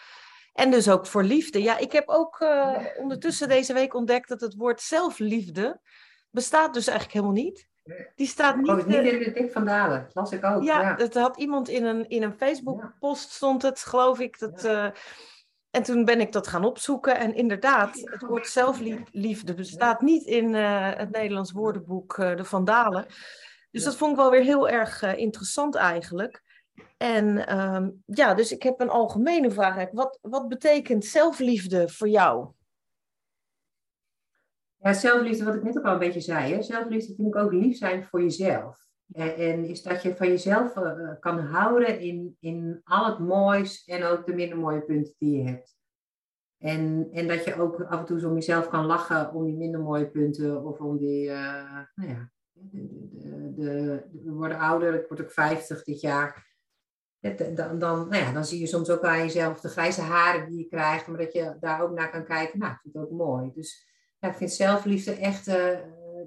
En 0.52 0.70
dus 0.70 0.88
ook 0.88 1.06
voor 1.06 1.23
liefde. 1.23 1.62
Ja, 1.62 1.78
ik 1.78 1.92
heb 1.92 2.08
ook 2.08 2.40
uh, 2.40 2.78
ondertussen 2.99 3.49
deze 3.49 3.73
week 3.73 3.94
ontdekt 3.94 4.28
dat 4.28 4.40
het 4.40 4.54
woord 4.54 4.80
zelfliefde 4.80 5.80
bestaat 6.30 6.75
dus 6.75 6.87
eigenlijk 6.87 7.18
helemaal 7.18 7.44
niet. 7.44 7.68
Die 8.14 8.26
staat 8.26 8.56
niet... 8.56 8.68
Oh, 8.68 8.76
niet 8.76 8.96
in 8.96 9.18
de 9.18 9.32
dik 9.32 9.52
van 9.52 9.64
Dalen, 9.64 10.02
dat 10.02 10.14
las 10.14 10.32
ik 10.32 10.44
ook. 10.44 10.62
Ja, 10.62 10.80
ja, 10.80 10.94
dat 10.94 11.14
had 11.14 11.37
iemand 11.37 11.68
in 11.68 11.85
een, 11.85 12.08
in 12.08 12.23
een 12.23 12.37
Facebook-post 12.37 13.30
stond 13.30 13.62
het, 13.62 13.78
geloof 13.80 14.20
ik. 14.20 14.38
Dat, 14.38 14.64
uh, 14.64 14.88
en 15.70 15.82
toen 15.82 16.04
ben 16.04 16.20
ik 16.20 16.32
dat 16.32 16.46
gaan 16.46 16.64
opzoeken. 16.64 17.16
En 17.16 17.35
inderdaad, 17.35 17.94
het 17.94 18.23
woord 18.23 18.49
zelfliefde 18.49 19.54
bestaat 19.54 20.00
niet 20.00 20.25
in 20.25 20.54
uh, 20.54 20.90
het 20.94 21.11
Nederlands 21.11 21.52
woordenboek 21.52 22.16
De 22.16 22.44
Vandalen. 22.44 23.06
Dus 23.76 23.85
dat 23.85 23.97
vond 23.97 24.11
ik 24.11 24.16
wel 24.16 24.30
weer 24.30 24.42
heel 24.42 24.68
erg 24.68 25.02
interessant 25.02 25.75
eigenlijk. 25.75 26.42
En 26.97 27.56
um, 27.59 28.02
ja, 28.06 28.35
dus 28.35 28.52
ik 28.52 28.62
heb 28.62 28.80
een 28.80 28.88
algemene 28.88 29.50
vraag. 29.50 29.90
Wat, 29.90 30.18
wat 30.23 30.49
betekent 30.49 31.04
zelfliefde 31.04 31.88
voor 31.88 32.09
jou? 32.09 32.49
Ja, 34.76 34.92
zelfliefde, 34.92 35.45
wat 35.45 35.54
ik 35.54 35.62
net 35.62 35.78
ook 35.78 35.85
al 35.85 35.92
een 35.92 35.99
beetje 35.99 36.21
zei. 36.21 36.54
Hè? 36.54 36.62
Zelfliefde 36.62 37.14
vind 37.14 37.28
ik 37.28 37.37
ook 37.37 37.52
lief 37.52 37.76
zijn 37.76 38.04
voor 38.04 38.23
jezelf. 38.23 38.87
En, 39.12 39.37
en 39.37 39.64
is 39.64 39.83
dat 39.83 40.02
je 40.02 40.16
van 40.16 40.28
jezelf 40.28 40.76
uh, 40.76 41.11
kan 41.21 41.38
houden 41.38 42.00
in, 42.00 42.37
in 42.40 42.80
al 42.85 43.06
het 43.06 43.18
moois 43.18 43.85
en 43.85 44.04
ook 44.04 44.26
de 44.26 44.35
minder 44.35 44.59
mooie 44.59 44.83
punten 44.83 45.14
die 45.18 45.37
je 45.37 45.49
hebt. 45.49 45.76
En, 46.59 47.09
en 47.12 47.28
dat 47.28 47.45
je 47.45 47.61
ook 47.61 47.83
af 47.83 47.99
en 47.99 48.04
toe 48.04 48.21
zo 48.21 48.28
om 48.28 48.35
jezelf 48.35 48.68
kan 48.68 48.87
lachen 48.87 49.35
om 49.35 49.45
die 49.45 49.56
minder 49.56 49.80
mooie 49.80 50.11
punten 50.11 50.64
of 50.64 50.80
om 50.80 50.99
die, 50.99 51.28
uh, 51.28 51.80
nou 51.95 52.11
ja, 52.11 52.30
de, 52.60 53.08
de, 53.12 53.52
de, 53.54 54.04
we 54.25 54.32
worden 54.32 54.58
ouder, 54.58 54.94
ik 54.94 55.08
word 55.08 55.22
ook 55.22 55.32
50 55.32 55.84
dit 55.84 56.00
jaar 56.00 56.46
dan, 57.34 57.78
dan, 57.78 58.08
nou 58.08 58.25
ja, 58.25 58.32
dan 58.32 58.44
zie 58.44 58.60
je 58.60 58.66
soms 58.66 58.90
ook 58.90 59.02
aan 59.02 59.18
jezelf 59.18 59.60
de 59.60 59.68
grijze 59.68 60.00
haren 60.00 60.48
die 60.48 60.58
je 60.58 60.68
krijgt, 60.68 61.06
maar 61.06 61.18
dat 61.18 61.32
je 61.32 61.56
daar 61.60 61.80
ook 61.80 61.90
naar 61.90 62.10
kan 62.10 62.25
kijken. 62.25 62.58
Nou, 62.58 62.72
ik 62.72 62.78
vind 62.82 62.94
het 62.94 63.02
ook 63.02 63.10
mooi. 63.10 63.50
Dus 63.54 63.86
ja, 64.18 64.28
ik 64.28 64.34
vind 64.34 64.52
zelfliefde 64.52 65.12
echt 65.12 65.48
uh, 65.48 65.78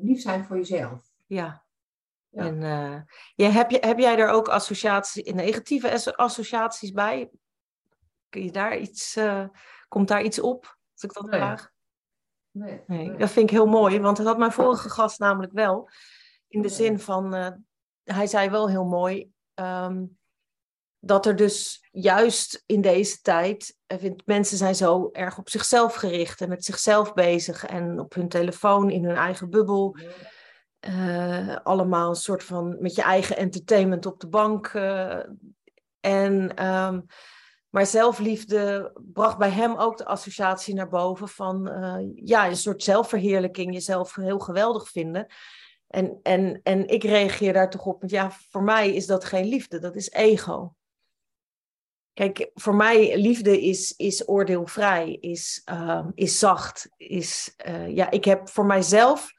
lief 0.01 0.21
zijn 0.21 0.45
voor 0.45 0.57
jezelf. 0.57 1.01
Ja. 1.25 1.65
ja. 2.29 2.43
En 2.43 2.61
uh, 2.61 3.01
ja, 3.35 3.49
heb, 3.49 3.69
je, 3.69 3.77
heb 3.79 3.99
jij 3.99 4.17
er 4.17 4.29
ook 4.29 4.47
associaties, 4.47 5.33
negatieve 5.33 6.15
associaties 6.15 6.91
bij? 6.91 7.29
Kun 8.29 8.43
je 8.43 8.51
daar 8.51 8.77
iets, 8.77 9.17
uh, 9.17 9.47
komt 9.87 10.07
daar 10.07 10.23
iets 10.23 10.39
op, 10.39 10.77
als 10.93 11.03
ik 11.03 11.13
dat 11.13 11.25
nee. 11.25 11.39
vraag? 11.39 11.71
Nee, 12.51 12.83
nee, 12.87 13.07
nee, 13.07 13.17
Dat 13.17 13.29
vind 13.29 13.49
ik 13.49 13.55
heel 13.55 13.65
mooi, 13.65 13.99
want 13.99 14.17
dat 14.17 14.25
had 14.25 14.37
mijn 14.37 14.51
vorige 14.51 14.89
gast 14.89 15.19
namelijk 15.19 15.53
wel. 15.53 15.89
In 16.49 16.61
de 16.61 16.69
zin 16.69 16.99
van, 16.99 17.33
hij 18.03 18.27
zei 18.27 18.49
wel 18.49 18.69
heel 18.69 18.85
mooi, 18.85 19.31
um, 19.55 20.17
dat 20.99 21.25
er 21.25 21.35
dus 21.35 21.87
juist 21.91 22.63
in 22.65 22.81
deze 22.81 23.21
tijd, 23.21 23.77
vind, 23.87 24.25
mensen 24.25 24.57
zijn 24.57 24.75
zo 24.75 25.09
erg 25.11 25.37
op 25.37 25.49
zichzelf 25.49 25.95
gericht 25.95 26.41
en 26.41 26.49
met 26.49 26.65
zichzelf 26.65 27.13
bezig 27.13 27.65
en 27.65 27.99
op 27.99 28.13
hun 28.13 28.29
telefoon, 28.29 28.89
in 28.89 29.05
hun 29.05 29.15
eigen 29.15 29.49
bubbel. 29.49 29.95
Uh, 30.87 31.55
allemaal 31.63 32.09
een 32.09 32.15
soort 32.15 32.43
van 32.43 32.77
met 32.79 32.95
je 32.95 33.01
eigen 33.01 33.37
entertainment 33.37 34.05
op 34.05 34.19
de 34.19 34.27
bank. 34.27 34.73
Uh, 34.73 35.19
en, 35.99 36.65
um, 36.65 37.05
maar 37.69 37.85
zelfliefde 37.85 38.91
bracht 39.13 39.37
bij 39.37 39.49
hem 39.49 39.75
ook 39.75 39.97
de 39.97 40.05
associatie 40.05 40.73
naar 40.73 40.89
boven 40.89 41.27
van 41.27 41.67
uh, 41.67 42.09
ja, 42.15 42.47
een 42.47 42.55
soort 42.55 42.83
zelfverheerlijking, 42.83 43.73
jezelf 43.73 44.15
heel 44.15 44.39
geweldig 44.39 44.89
vinden. 44.89 45.27
En, 45.89 46.19
en, 46.23 46.59
en 46.63 46.87
ik 46.87 47.03
reageer 47.03 47.53
daar 47.53 47.69
toch 47.69 47.85
op, 47.85 47.99
want 47.99 48.11
ja, 48.11 48.31
voor 48.49 48.63
mij 48.63 48.93
is 48.93 49.05
dat 49.05 49.25
geen 49.25 49.45
liefde, 49.45 49.79
dat 49.79 49.95
is 49.95 50.11
ego. 50.11 50.73
Kijk, 52.13 52.51
voor 52.53 52.75
mij 52.75 53.17
liefde 53.17 53.61
is, 53.61 53.93
is 53.97 54.29
oordeelvrij, 54.29 55.17
is, 55.19 55.61
uh, 55.71 56.05
is 56.13 56.39
zacht. 56.39 56.89
Is, 56.97 57.55
uh, 57.67 57.95
ja, 57.95 58.11
ik 58.11 58.25
heb 58.25 58.49
voor 58.49 58.65
mijzelf 58.65 59.33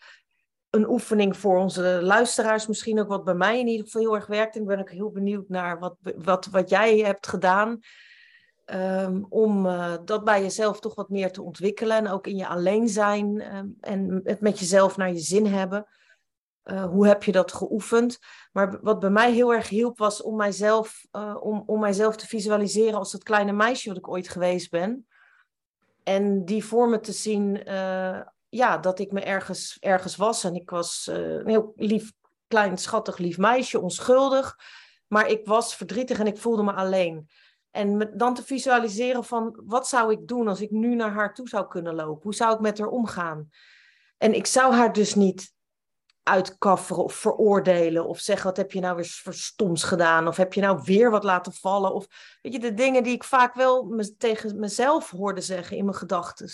een 0.70 0.88
oefening 0.88 1.36
voor 1.36 1.58
onze 1.58 1.82
luisteraars, 2.02 2.66
misschien 2.66 3.00
ook 3.00 3.08
wat 3.08 3.24
bij 3.24 3.34
mij 3.34 3.60
in 3.60 3.66
ieder 3.66 3.84
geval 3.84 4.02
heel 4.02 4.14
erg 4.14 4.26
werkt. 4.26 4.56
En 4.56 4.64
ben 4.64 4.78
ik 4.78 4.88
heel 4.88 5.10
benieuwd 5.10 5.48
naar 5.48 5.78
wat, 5.78 5.96
wat, 6.16 6.46
wat 6.46 6.70
jij 6.70 6.98
hebt 6.98 7.26
gedaan. 7.26 7.80
Um, 8.66 9.26
om 9.28 9.66
uh, 9.66 9.94
dat 10.04 10.24
bij 10.24 10.42
jezelf 10.42 10.80
toch 10.80 10.94
wat 10.94 11.08
meer 11.08 11.32
te 11.32 11.42
ontwikkelen. 11.42 11.96
En 11.96 12.08
ook 12.08 12.26
in 12.26 12.36
je 12.36 12.46
alleen 12.46 12.88
zijn 12.88 13.56
um, 13.56 13.76
en 13.80 14.20
het 14.24 14.40
met 14.40 14.58
jezelf 14.58 14.96
naar 14.96 15.12
je 15.12 15.18
zin 15.18 15.46
hebben. 15.46 15.86
Uh, 16.64 16.84
hoe 16.84 17.06
heb 17.06 17.22
je 17.22 17.32
dat 17.32 17.52
geoefend? 17.52 18.18
Maar 18.52 18.78
wat 18.82 19.00
bij 19.00 19.10
mij 19.10 19.32
heel 19.32 19.54
erg 19.54 19.68
hielp 19.68 19.98
was 19.98 20.22
om 20.22 20.36
mijzelf, 20.36 21.06
uh, 21.12 21.36
om, 21.40 21.62
om 21.66 21.80
mijzelf 21.80 22.16
te 22.16 22.26
visualiseren 22.26 22.98
als 22.98 23.12
dat 23.12 23.22
kleine 23.22 23.52
meisje 23.52 23.88
wat 23.88 23.96
ik 23.96 24.08
ooit 24.08 24.28
geweest 24.28 24.70
ben. 24.70 25.06
En 26.02 26.44
die 26.44 26.64
voor 26.64 26.88
me 26.88 27.00
te 27.00 27.12
zien, 27.12 27.68
uh, 27.68 28.20
ja, 28.48 28.78
dat 28.78 28.98
ik 28.98 29.12
me 29.12 29.20
ergens, 29.20 29.76
ergens 29.80 30.16
was. 30.16 30.44
En 30.44 30.54
ik 30.54 30.70
was 30.70 31.08
een 31.12 31.48
heel 31.48 31.72
lief, 31.76 32.12
klein, 32.46 32.78
schattig, 32.78 33.18
lief 33.18 33.38
meisje, 33.38 33.80
onschuldig. 33.80 34.58
Maar 35.06 35.28
ik 35.28 35.46
was 35.46 35.76
verdrietig 35.76 36.18
en 36.18 36.26
ik 36.26 36.38
voelde 36.38 36.62
me 36.62 36.72
alleen. 36.72 37.28
En 37.70 38.10
dan 38.16 38.34
te 38.34 38.44
visualiseren 38.44 39.24
van, 39.24 39.62
wat 39.66 39.88
zou 39.88 40.12
ik 40.12 40.26
doen 40.28 40.48
als 40.48 40.60
ik 40.60 40.70
nu 40.70 40.94
naar 40.94 41.12
haar 41.12 41.34
toe 41.34 41.48
zou 41.48 41.68
kunnen 41.68 41.94
lopen? 41.94 42.22
Hoe 42.22 42.34
zou 42.34 42.54
ik 42.54 42.60
met 42.60 42.78
haar 42.78 42.88
omgaan? 42.88 43.50
En 44.18 44.34
ik 44.34 44.46
zou 44.46 44.74
haar 44.74 44.92
dus 44.92 45.14
niet 45.14 45.52
uitkafferen 46.22 47.04
of 47.04 47.14
veroordelen. 47.14 48.06
Of 48.06 48.18
zeggen, 48.18 48.46
wat 48.46 48.56
heb 48.56 48.72
je 48.72 48.80
nou 48.80 48.96
weer 48.96 49.04
verstoms 49.22 49.82
gedaan? 49.82 50.28
Of 50.28 50.36
heb 50.36 50.52
je 50.52 50.60
nou 50.60 50.80
weer 50.84 51.10
wat 51.10 51.24
laten 51.24 51.52
vallen? 51.52 51.94
Of 51.94 52.06
weet 52.42 52.52
je, 52.52 52.58
de 52.58 52.74
dingen 52.74 53.02
die 53.02 53.14
ik 53.14 53.24
vaak 53.24 53.54
wel 53.54 53.94
tegen 54.18 54.58
mezelf 54.58 55.10
hoorde 55.10 55.40
zeggen 55.40 55.76
in 55.76 55.84
mijn 55.84 55.96
gedachten. 55.96 56.48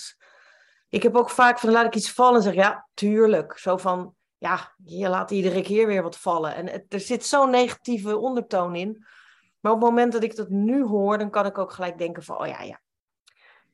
Ik 0.89 1.03
heb 1.03 1.17
ook 1.17 1.31
vaak 1.31 1.59
van, 1.59 1.71
laat 1.71 1.87
ik 1.87 1.95
iets 1.95 2.13
vallen 2.13 2.37
en 2.37 2.43
zeg, 2.43 2.55
ja, 2.55 2.89
tuurlijk. 2.95 3.59
Zo 3.59 3.77
van, 3.77 4.15
ja, 4.39 4.75
je 4.85 5.09
laat 5.09 5.31
iedere 5.31 5.63
keer 5.63 5.87
weer 5.87 6.03
wat 6.03 6.17
vallen. 6.17 6.55
En 6.55 6.85
er 6.89 7.01
zit 7.01 7.27
zo'n 7.27 7.51
negatieve 7.51 8.17
ondertoon 8.17 8.75
in. 8.75 9.05
Maar 9.61 9.73
op 9.73 9.81
het 9.81 9.89
moment 9.89 10.13
dat 10.13 10.23
ik 10.23 10.37
dat 10.37 10.49
nu 10.49 10.85
hoor, 10.85 11.19
dan 11.19 11.31
kan 11.31 11.47
ik 11.47 11.59
ook 11.59 11.73
gelijk 11.73 11.99
denken 11.99 12.23
van, 12.23 12.39
oh 12.41 12.47
ja, 12.47 12.63
ja. 12.63 12.81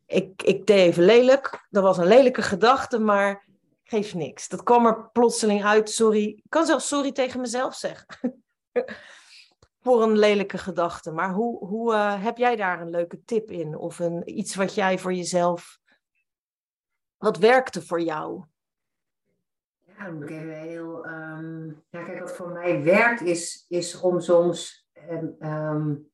Ik, 0.06 0.42
ik 0.42 0.66
deed 0.66 0.78
even 0.78 1.04
lelijk. 1.04 1.66
Dat 1.70 1.82
was 1.82 1.98
een 1.98 2.06
lelijke 2.06 2.42
gedachte, 2.42 2.98
maar 2.98 3.46
geeft 3.92 4.14
niks. 4.14 4.48
Dat 4.48 4.62
kwam 4.62 4.86
er 4.86 5.10
plotseling 5.10 5.64
uit, 5.64 5.90
sorry. 5.90 6.24
Ik 6.28 6.44
kan 6.48 6.66
zelfs 6.66 6.88
sorry 6.88 7.12
tegen 7.12 7.40
mezelf 7.40 7.74
zeggen. 7.74 8.06
Voor 9.82 10.02
een 10.02 10.18
lelijke 10.18 10.58
gedachte. 10.58 11.10
Maar 11.10 11.32
hoe, 11.32 11.66
hoe 11.66 11.92
uh, 11.92 12.22
heb 12.22 12.36
jij 12.36 12.56
daar 12.56 12.80
een 12.80 12.90
leuke 12.90 13.24
tip 13.24 13.50
in? 13.50 13.76
Of 13.76 13.98
een, 13.98 14.38
iets 14.38 14.54
wat 14.54 14.74
jij 14.74 14.98
voor 14.98 15.12
jezelf... 15.12 15.80
Wat 17.16 17.36
werkte 17.36 17.82
voor 17.82 18.00
jou? 18.00 18.44
Ja, 19.86 20.04
dan 20.04 20.14
moet 20.14 20.22
ik 20.22 20.30
even 20.30 20.60
heel... 20.60 21.06
Um, 21.06 21.84
ja, 21.90 22.02
kijk, 22.04 22.18
wat 22.18 22.32
voor 22.32 22.48
mij 22.48 22.82
werkt 22.82 23.20
is, 23.20 23.64
is 23.68 24.00
om 24.00 24.20
soms... 24.20 24.88
Um, 25.38 26.11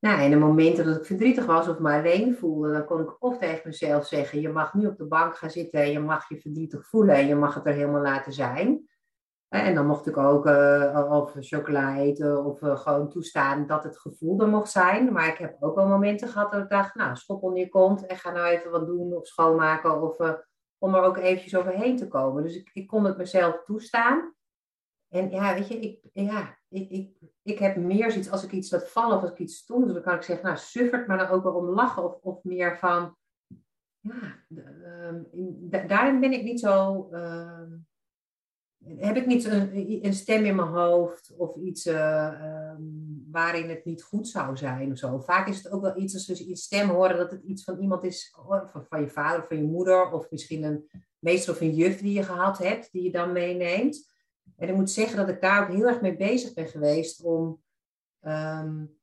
nou, 0.00 0.20
in 0.22 0.30
de 0.30 0.36
momenten 0.36 0.84
dat 0.84 0.96
ik 0.96 1.04
verdrietig 1.04 1.46
was 1.46 1.68
of 1.68 1.78
me 1.78 1.92
alleen 1.92 2.34
voelde, 2.34 2.72
dan 2.72 2.84
kon 2.84 3.00
ik 3.00 3.22
of 3.22 3.38
tegen 3.38 3.62
mezelf 3.64 4.06
zeggen: 4.06 4.40
Je 4.40 4.48
mag 4.48 4.74
nu 4.74 4.86
op 4.86 4.98
de 4.98 5.06
bank 5.06 5.36
gaan 5.36 5.50
zitten 5.50 5.80
en 5.80 5.90
je 5.90 6.00
mag 6.00 6.28
je 6.28 6.40
verdrietig 6.40 6.86
voelen 6.86 7.14
en 7.14 7.26
je 7.26 7.34
mag 7.34 7.54
het 7.54 7.66
er 7.66 7.72
helemaal 7.72 8.02
laten 8.02 8.32
zijn. 8.32 8.88
En 9.48 9.74
dan 9.74 9.86
mocht 9.86 10.06
ik 10.06 10.16
ook 10.16 10.46
uh, 10.46 11.08
of 11.10 11.34
chocola 11.40 11.96
eten 11.96 12.44
of 12.44 12.62
uh, 12.62 12.76
gewoon 12.76 13.08
toestaan 13.08 13.66
dat 13.66 13.84
het 13.84 13.98
gevoel 13.98 14.40
er 14.40 14.48
mocht 14.48 14.70
zijn. 14.70 15.12
Maar 15.12 15.28
ik 15.28 15.38
heb 15.38 15.56
ook 15.60 15.74
wel 15.74 15.86
momenten 15.86 16.28
gehad 16.28 16.52
dat 16.52 16.62
ik 16.62 16.68
dacht: 16.68 16.94
Nou, 16.94 17.16
schop 17.16 17.42
onder 17.42 17.58
je 17.58 17.68
kont 17.68 18.06
en 18.06 18.16
ga 18.16 18.30
nou 18.30 18.46
even 18.46 18.70
wat 18.70 18.86
doen 18.86 19.12
of 19.12 19.26
schoonmaken. 19.26 20.02
Of 20.02 20.20
uh, 20.20 20.32
om 20.78 20.94
er 20.94 21.02
ook 21.02 21.16
eventjes 21.16 21.56
overheen 21.56 21.96
te 21.96 22.08
komen. 22.08 22.42
Dus 22.42 22.56
ik, 22.56 22.70
ik 22.72 22.86
kon 22.86 23.04
het 23.04 23.16
mezelf 23.16 23.62
toestaan. 23.64 24.34
En 25.10 25.30
ja, 25.30 25.54
weet 25.54 25.68
je, 25.68 25.80
ik, 25.80 26.00
ja, 26.12 26.58
ik, 26.68 26.90
ik, 26.90 27.16
ik 27.42 27.58
heb 27.58 27.76
meer 27.76 28.10
zoiets 28.10 28.30
als 28.30 28.44
ik 28.44 28.52
iets 28.52 28.70
laat 28.70 28.90
vallen 28.90 29.16
of 29.16 29.22
als 29.22 29.30
ik 29.30 29.38
iets 29.38 29.56
stom 29.56 29.92
dan 29.92 30.02
kan 30.02 30.14
ik 30.14 30.22
zeggen, 30.22 30.46
nou, 30.46 30.58
suffert, 30.58 31.06
maar 31.06 31.18
dan 31.18 31.28
ook 31.28 31.42
wel 31.42 31.54
om 31.54 31.66
lachen 31.66 32.04
of, 32.04 32.18
of 32.22 32.44
meer 32.44 32.78
van, 32.78 33.16
ja, 34.00 34.44
um, 35.08 35.26
daarin 35.86 36.20
ben 36.20 36.32
ik 36.32 36.42
niet 36.42 36.60
zo, 36.60 37.08
uh, 37.12 37.72
heb 38.96 39.16
ik 39.16 39.26
niet 39.26 39.44
een, 39.44 40.04
een, 40.04 40.14
stem 40.14 40.44
in 40.44 40.56
mijn 40.56 40.68
hoofd 40.68 41.34
of 41.36 41.56
iets 41.56 41.86
uh, 41.86 42.74
waarin 43.30 43.68
het 43.68 43.84
niet 43.84 44.02
goed 44.02 44.28
zou 44.28 44.56
zijn 44.56 44.90
of 44.92 44.98
zo. 44.98 45.18
Vaak 45.18 45.48
is 45.48 45.56
het 45.56 45.72
ook 45.72 45.82
wel 45.82 45.98
iets 45.98 46.14
als 46.14 46.26
we 46.26 46.48
een 46.48 46.56
stem 46.56 46.88
horen 46.88 47.16
dat 47.16 47.30
het 47.30 47.42
iets 47.42 47.64
van 47.64 47.78
iemand 47.78 48.04
is, 48.04 48.34
van, 48.46 48.84
van 48.88 49.00
je 49.00 49.08
vader 49.08 49.40
of 49.40 49.46
van 49.46 49.56
je 49.56 49.62
moeder 49.62 50.10
of 50.10 50.30
misschien 50.30 50.62
een 50.62 50.90
meester 51.18 51.52
of 51.52 51.60
een 51.60 51.74
juf 51.74 52.00
die 52.00 52.12
je 52.12 52.22
gehad 52.22 52.58
hebt, 52.58 52.92
die 52.92 53.02
je 53.02 53.12
dan 53.12 53.32
meeneemt. 53.32 54.08
En 54.56 54.68
ik 54.68 54.74
moet 54.74 54.90
zeggen 54.90 55.16
dat 55.16 55.28
ik 55.28 55.40
daar 55.40 55.62
ook 55.62 55.74
heel 55.74 55.86
erg 55.86 56.00
mee 56.00 56.16
bezig 56.16 56.52
ben 56.52 56.66
geweest 56.66 57.22
om. 57.22 57.62
Um, 58.20 58.98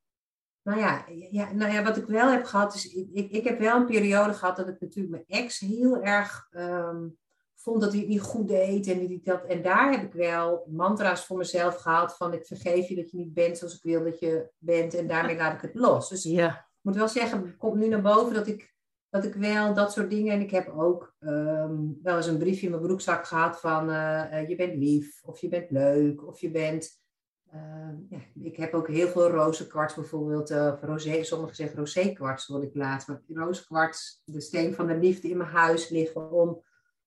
nou, 0.64 0.80
ja, 0.80 1.06
ja, 1.32 1.52
nou 1.52 1.72
ja, 1.72 1.84
wat 1.84 1.98
ik 1.98 2.06
wel 2.06 2.32
heb 2.32 2.44
gehad, 2.44 2.76
is. 2.76 2.94
Ik, 2.94 3.32
ik 3.32 3.44
heb 3.44 3.60
wel 3.60 3.76
een 3.76 3.86
periode 3.86 4.34
gehad 4.34 4.56
dat 4.56 4.68
ik 4.68 4.80
natuurlijk 4.80 5.10
mijn 5.10 5.44
ex 5.44 5.60
heel 5.60 6.02
erg 6.02 6.48
um, 6.52 7.18
vond 7.56 7.82
dat 7.82 7.92
hij 7.92 8.00
het 8.00 8.10
niet 8.10 8.22
goed 8.22 8.48
deed. 8.48 8.88
En, 8.88 9.08
die, 9.08 9.22
dat, 9.24 9.46
en 9.46 9.62
daar 9.62 9.92
heb 9.92 10.04
ik 10.04 10.14
wel 10.14 10.68
mantra's 10.70 11.26
voor 11.26 11.38
mezelf 11.38 11.76
gehad: 11.76 12.18
van 12.18 12.34
ik 12.34 12.46
vergeef 12.46 12.88
je 12.88 12.96
dat 12.96 13.12
je 13.12 13.18
niet 13.18 13.34
bent 13.34 13.58
zoals 13.58 13.76
ik 13.76 13.84
wil 13.84 14.04
dat 14.04 14.20
je 14.20 14.52
bent. 14.58 14.94
En 14.94 15.08
daarmee 15.08 15.38
laat 15.38 15.54
ik 15.54 15.62
het 15.62 15.76
los. 15.76 16.10
Dus 16.10 16.24
ja. 16.24 16.50
ik 16.50 16.80
moet 16.82 16.96
wel 16.96 17.08
zeggen, 17.08 17.46
het 17.46 17.58
komt 17.58 17.76
nu 17.76 17.88
naar 17.88 18.02
boven 18.02 18.34
dat 18.34 18.48
ik 18.48 18.76
dat 19.22 19.26
ik 19.26 19.40
wel 19.40 19.74
dat 19.74 19.92
soort 19.92 20.10
dingen. 20.10 20.34
En 20.34 20.42
ik 20.42 20.52
heb 20.52 20.70
ook 20.70 21.16
ehm, 21.20 21.76
wel 22.04 22.16
eens 22.16 22.28
een 22.28 22.38
briefje 22.38 22.66
in 22.66 22.72
mijn 22.72 22.84
broekzak 22.84 23.26
gehad 23.26 23.60
van 23.60 23.90
uh, 23.90 24.24
uh, 24.32 24.50
je 24.50 24.56
bent 24.56 24.76
lief, 24.76 25.24
of 25.24 25.42
je 25.42 25.48
bent 25.48 25.72
leuk, 25.72 26.28
of 26.28 26.40
je 26.40 26.52
bent. 26.52 27.06
Uh, 27.54 27.94
ja, 28.10 28.20
ik 28.42 28.56
heb 28.56 28.74
ook 28.74 28.88
heel 28.88 29.08
veel 29.08 29.30
rozenkwarts 29.30 29.96
bijvoorbeeld, 29.96 30.52
uh, 30.52 30.72
of 30.74 30.82
rosé, 30.82 31.24
sommigen 31.24 31.56
zeggen 31.56 31.78
rosékwarts, 31.78 32.48
wat 32.48 32.64
ik 32.64 32.76
laat. 32.76 33.08
Maar 33.08 33.22
rozenkwarts, 33.28 34.22
de 34.26 34.42
steen 34.42 34.74
van 34.74 34.88
de 34.88 34.98
liefde 34.98 35.30
in 35.30 35.38
mijn 35.38 35.50
huis 35.50 35.90
liggen 35.90 36.32
om 36.32 36.64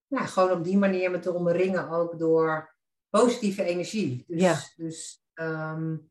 nou, 0.06 0.26
gewoon 0.26 0.50
op 0.50 0.64
die 0.64 0.78
manier 0.78 1.10
me 1.10 1.18
te 1.18 1.32
omringen 1.32 1.90
ook 1.90 2.18
door 2.18 2.74
positieve 3.08 3.62
energie. 3.62 4.24
Dus, 4.26 4.40
ja. 4.40 4.58
dus 4.76 5.24
um, 5.34 6.10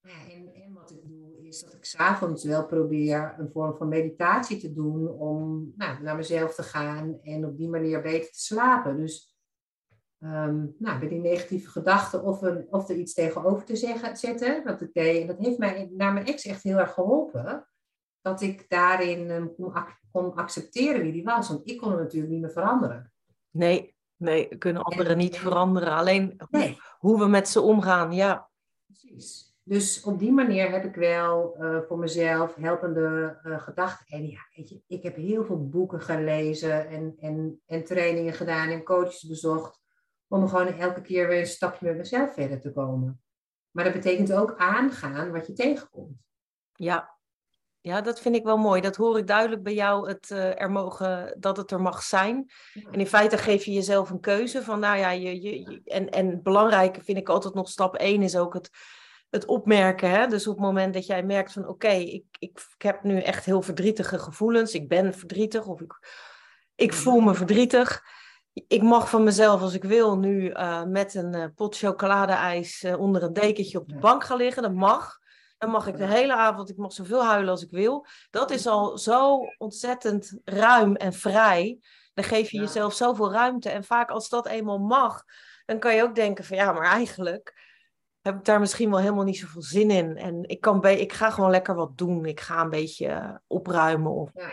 ja, 0.00 0.30
en, 0.30 0.54
en 0.54 0.72
wat 0.72 0.90
ik 0.90 1.08
doe 1.08 1.39
is 1.50 1.62
dat 1.64 1.74
ik 1.74 1.84
s'avonds 1.84 2.44
wel 2.44 2.66
probeer 2.66 3.34
een 3.38 3.50
vorm 3.50 3.76
van 3.76 3.88
meditatie 3.88 4.58
te 4.58 4.72
doen 4.72 5.08
om 5.08 5.72
nou, 5.76 6.02
naar 6.02 6.16
mezelf 6.16 6.54
te 6.54 6.62
gaan 6.62 7.18
en 7.22 7.44
op 7.44 7.56
die 7.56 7.68
manier 7.68 8.02
beter 8.02 8.32
te 8.32 8.40
slapen. 8.40 8.96
Dus 8.96 9.36
um, 10.18 10.74
nou, 10.78 10.98
bij 10.98 11.08
die 11.08 11.20
negatieve 11.20 11.70
gedachten 11.70 12.22
of, 12.22 12.42
een, 12.42 12.66
of 12.70 12.88
er 12.88 12.96
iets 12.96 13.14
tegenover 13.14 13.64
te 13.64 13.76
zeggen, 13.76 14.16
zetten, 14.16 14.64
dat 14.64 14.80
ik 14.80 14.92
deed. 14.92 15.20
En 15.20 15.26
dat 15.26 15.38
heeft 15.38 15.58
mij 15.58 15.90
naar 15.92 16.12
mijn 16.12 16.26
ex 16.26 16.44
echt 16.44 16.62
heel 16.62 16.78
erg 16.78 16.92
geholpen. 16.92 17.68
Dat 18.20 18.40
ik 18.40 18.68
daarin 18.68 19.30
um, 19.30 19.54
kon, 19.54 19.72
kon, 20.10 20.34
accepteren 20.34 21.02
wie 21.02 21.12
die 21.12 21.24
was. 21.24 21.48
Want 21.48 21.68
ik 21.70 21.78
kon 21.78 21.90
hem 21.90 21.98
natuurlijk 21.98 22.32
niet 22.32 22.40
meer 22.40 22.50
veranderen. 22.50 23.12
Nee, 23.50 23.94
nee, 24.16 24.58
kunnen 24.58 24.82
anderen 24.82 25.16
niet 25.16 25.36
veranderen. 25.36 25.92
Alleen 25.92 26.40
nee. 26.50 26.78
hoe 26.98 27.18
we 27.18 27.26
met 27.26 27.48
ze 27.48 27.60
omgaan, 27.60 28.12
ja. 28.12 28.48
Precies. 28.86 29.49
Dus 29.70 30.02
op 30.02 30.18
die 30.18 30.32
manier 30.32 30.70
heb 30.70 30.84
ik 30.84 30.94
wel 30.94 31.56
uh, 31.60 31.80
voor 31.88 31.98
mezelf 31.98 32.54
helpende 32.54 33.38
uh, 33.44 33.60
gedachten. 33.60 34.06
En 34.06 34.28
ja, 34.28 34.38
weet 34.54 34.68
je, 34.68 34.82
ik 34.86 35.02
heb 35.02 35.16
heel 35.16 35.44
veel 35.44 35.68
boeken 35.68 36.00
gelezen 36.00 36.88
en, 36.88 37.14
en, 37.18 37.60
en 37.66 37.84
trainingen 37.84 38.32
gedaan 38.32 38.68
en 38.68 38.82
coaches 38.82 39.22
bezocht. 39.22 39.80
Om 40.28 40.48
gewoon 40.48 40.66
elke 40.66 41.00
keer 41.00 41.28
weer 41.28 41.38
een 41.38 41.46
stapje 41.46 41.86
met 41.86 41.96
mezelf 41.96 42.32
verder 42.34 42.60
te 42.60 42.72
komen. 42.72 43.22
Maar 43.70 43.84
dat 43.84 43.92
betekent 43.92 44.32
ook 44.32 44.54
aangaan 44.56 45.32
wat 45.32 45.46
je 45.46 45.52
tegenkomt. 45.52 46.16
Ja, 46.72 47.18
ja, 47.80 48.00
dat 48.00 48.20
vind 48.20 48.36
ik 48.36 48.44
wel 48.44 48.58
mooi. 48.58 48.80
Dat 48.80 48.96
hoor 48.96 49.18
ik 49.18 49.26
duidelijk 49.26 49.62
bij 49.62 49.74
jou, 49.74 50.08
het, 50.08 50.30
uh, 50.30 50.60
er 50.60 50.70
mogen, 50.70 51.36
dat 51.38 51.56
het 51.56 51.70
er 51.70 51.80
mag 51.80 52.02
zijn. 52.02 52.50
En 52.90 53.00
in 53.00 53.06
feite 53.06 53.38
geef 53.38 53.64
je 53.64 53.72
jezelf 53.72 54.10
een 54.10 54.20
keuze 54.20 54.62
van, 54.62 54.80
nou 54.80 54.98
ja, 54.98 55.10
je, 55.10 55.42
je, 55.42 55.60
je 55.60 55.80
en, 55.84 56.08
en 56.08 56.42
belangrijke 56.42 57.02
vind 57.02 57.18
ik 57.18 57.28
altijd 57.28 57.54
nog 57.54 57.68
stap 57.68 57.94
1 57.94 58.22
is 58.22 58.36
ook 58.36 58.54
het 58.54 58.70
het 59.30 59.44
opmerken. 59.44 60.10
Hè? 60.10 60.26
Dus 60.26 60.46
op 60.46 60.56
het 60.56 60.64
moment 60.64 60.94
dat 60.94 61.06
jij 61.06 61.22
merkt 61.22 61.52
van 61.52 61.68
oké, 61.68 61.88
ik, 61.88 62.24
ik, 62.38 62.60
ik, 62.74 62.82
heb 62.82 63.02
nu 63.02 63.20
echt 63.20 63.44
heel 63.44 63.62
verdrietige 63.62 64.18
gevoelens. 64.18 64.74
Ik 64.74 64.88
ben 64.88 65.14
verdrietig 65.14 65.66
of 65.66 65.80
ik, 65.80 65.98
ik 66.74 66.92
voel 66.92 67.20
me 67.20 67.34
verdrietig. 67.34 68.02
Ik 68.52 68.82
mag 68.82 69.10
van 69.10 69.24
mezelf 69.24 69.60
als 69.60 69.74
ik 69.74 69.84
wil 69.84 70.18
nu 70.18 70.50
uh, 70.50 70.84
met 70.84 71.14
een 71.14 71.36
uh, 71.36 71.44
pot 71.54 71.76
chocoladeijs 71.76 72.82
uh, 72.82 73.00
onder 73.00 73.22
een 73.22 73.32
dekentje 73.32 73.78
op 73.78 73.88
de 73.88 73.98
bank 73.98 74.24
gaan 74.24 74.36
liggen. 74.36 74.62
Dat 74.62 74.74
mag. 74.74 75.18
Dan 75.58 75.70
mag 75.70 75.86
ik 75.86 75.96
de 75.96 76.06
hele 76.06 76.34
avond, 76.34 76.70
ik 76.70 76.76
mag 76.76 76.92
zoveel 76.92 77.24
huilen 77.24 77.50
als 77.50 77.62
ik 77.62 77.70
wil. 77.70 78.06
Dat 78.30 78.50
is 78.50 78.66
al 78.66 78.98
zo 78.98 79.38
ontzettend 79.58 80.38
ruim 80.44 80.96
en 80.96 81.12
vrij. 81.12 81.78
Dan 82.14 82.24
geef 82.24 82.50
je 82.50 82.56
ja. 82.56 82.62
jezelf 82.62 82.94
zoveel 82.94 83.32
ruimte. 83.32 83.70
En 83.70 83.84
vaak 83.84 84.10
als 84.10 84.28
dat 84.28 84.46
eenmaal 84.46 84.78
mag, 84.78 85.22
dan 85.66 85.78
kan 85.78 85.94
je 85.94 86.02
ook 86.02 86.14
denken 86.14 86.44
van 86.44 86.56
ja, 86.56 86.72
maar 86.72 86.90
eigenlijk 86.90 87.69
heb 88.22 88.34
ik 88.34 88.44
daar 88.44 88.60
misschien 88.60 88.90
wel 88.90 88.98
helemaal 88.98 89.24
niet 89.24 89.38
zoveel 89.38 89.62
zin 89.62 89.90
in. 89.90 90.16
En 90.16 90.48
ik, 90.48 90.60
kan 90.60 90.80
bij, 90.80 90.98
ik 90.98 91.12
ga 91.12 91.30
gewoon 91.30 91.50
lekker 91.50 91.74
wat 91.74 91.98
doen. 91.98 92.24
Ik 92.24 92.40
ga 92.40 92.60
een 92.60 92.70
beetje 92.70 93.40
opruimen. 93.46 94.12
Of... 94.12 94.30
Ja. 94.34 94.50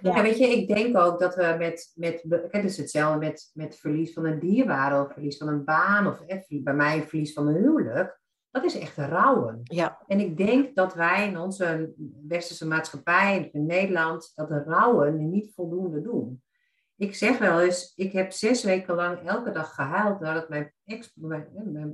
Ja. 0.00 0.22
weet 0.22 0.38
je, 0.38 0.46
ik 0.46 0.68
denk 0.68 0.96
ook 0.96 1.18
dat 1.18 1.34
we 1.34 1.54
met, 1.58 1.92
met 1.94 2.24
het 2.50 2.64
is 2.64 2.76
hetzelfde 2.76 3.18
met, 3.18 3.50
met 3.54 3.76
verlies 3.76 4.12
van 4.12 4.24
een 4.24 4.38
dierbare 4.38 5.04
of 5.04 5.12
verlies 5.12 5.36
van 5.36 5.48
een 5.48 5.64
baan 5.64 6.06
of 6.06 6.20
eh, 6.20 6.62
bij 6.62 6.74
mij 6.74 7.02
verlies 7.02 7.32
van 7.32 7.46
een 7.46 7.62
huwelijk. 7.62 8.20
Dat 8.50 8.64
is 8.64 8.78
echt 8.78 8.96
rouwen. 8.96 9.60
Ja. 9.62 9.98
En 10.06 10.20
ik 10.20 10.36
denk 10.36 10.74
dat 10.74 10.94
wij 10.94 11.28
in 11.28 11.38
onze 11.38 11.92
westerse 12.26 12.66
maatschappij, 12.66 13.48
in 13.52 13.66
Nederland, 13.66 14.32
dat 14.34 14.48
de 14.48 14.62
rouwen 14.62 15.30
niet 15.30 15.54
voldoende 15.54 16.00
doen 16.00 16.42
ik 16.96 17.14
zeg 17.14 17.38
wel 17.38 17.60
eens, 17.60 17.92
ik 17.96 18.12
heb 18.12 18.32
zes 18.32 18.64
weken 18.64 18.94
lang 18.94 19.28
elke 19.28 19.50
dag 19.50 19.74
gehuild 19.74 20.20
nadat 20.20 20.48
mijn 20.48 20.74
ex, 20.84 21.12
mijn, 21.14 21.48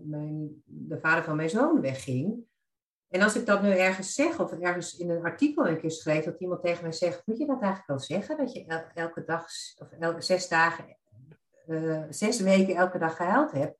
mijn, 0.04 0.62
de 0.64 0.98
vader 1.00 1.24
van 1.24 1.36
mijn 1.36 1.50
zoon 1.50 1.80
wegging. 1.80 2.48
En 3.08 3.22
als 3.22 3.36
ik 3.36 3.46
dat 3.46 3.62
nu 3.62 3.70
ergens 3.70 4.14
zeg, 4.14 4.40
of 4.40 4.52
ergens 4.52 4.96
in 4.96 5.10
een 5.10 5.24
artikel 5.24 5.68
een 5.68 5.80
keer 5.80 5.90
schreef, 5.90 6.24
dat 6.24 6.40
iemand 6.40 6.62
tegen 6.62 6.82
mij 6.82 6.92
zegt, 6.92 7.26
moet 7.26 7.38
je 7.38 7.46
dat 7.46 7.60
eigenlijk 7.60 7.88
wel 7.88 7.98
zeggen? 7.98 8.36
Dat 8.36 8.52
je 8.52 8.82
elke 8.94 9.24
dag, 9.24 9.46
of 9.78 9.90
elke 9.90 10.20
zes 10.20 10.48
dagen, 10.48 10.98
uh, 11.66 12.02
zes 12.08 12.40
weken 12.40 12.74
elke 12.74 12.98
dag 12.98 13.16
gehuild 13.16 13.52
hebt. 13.52 13.78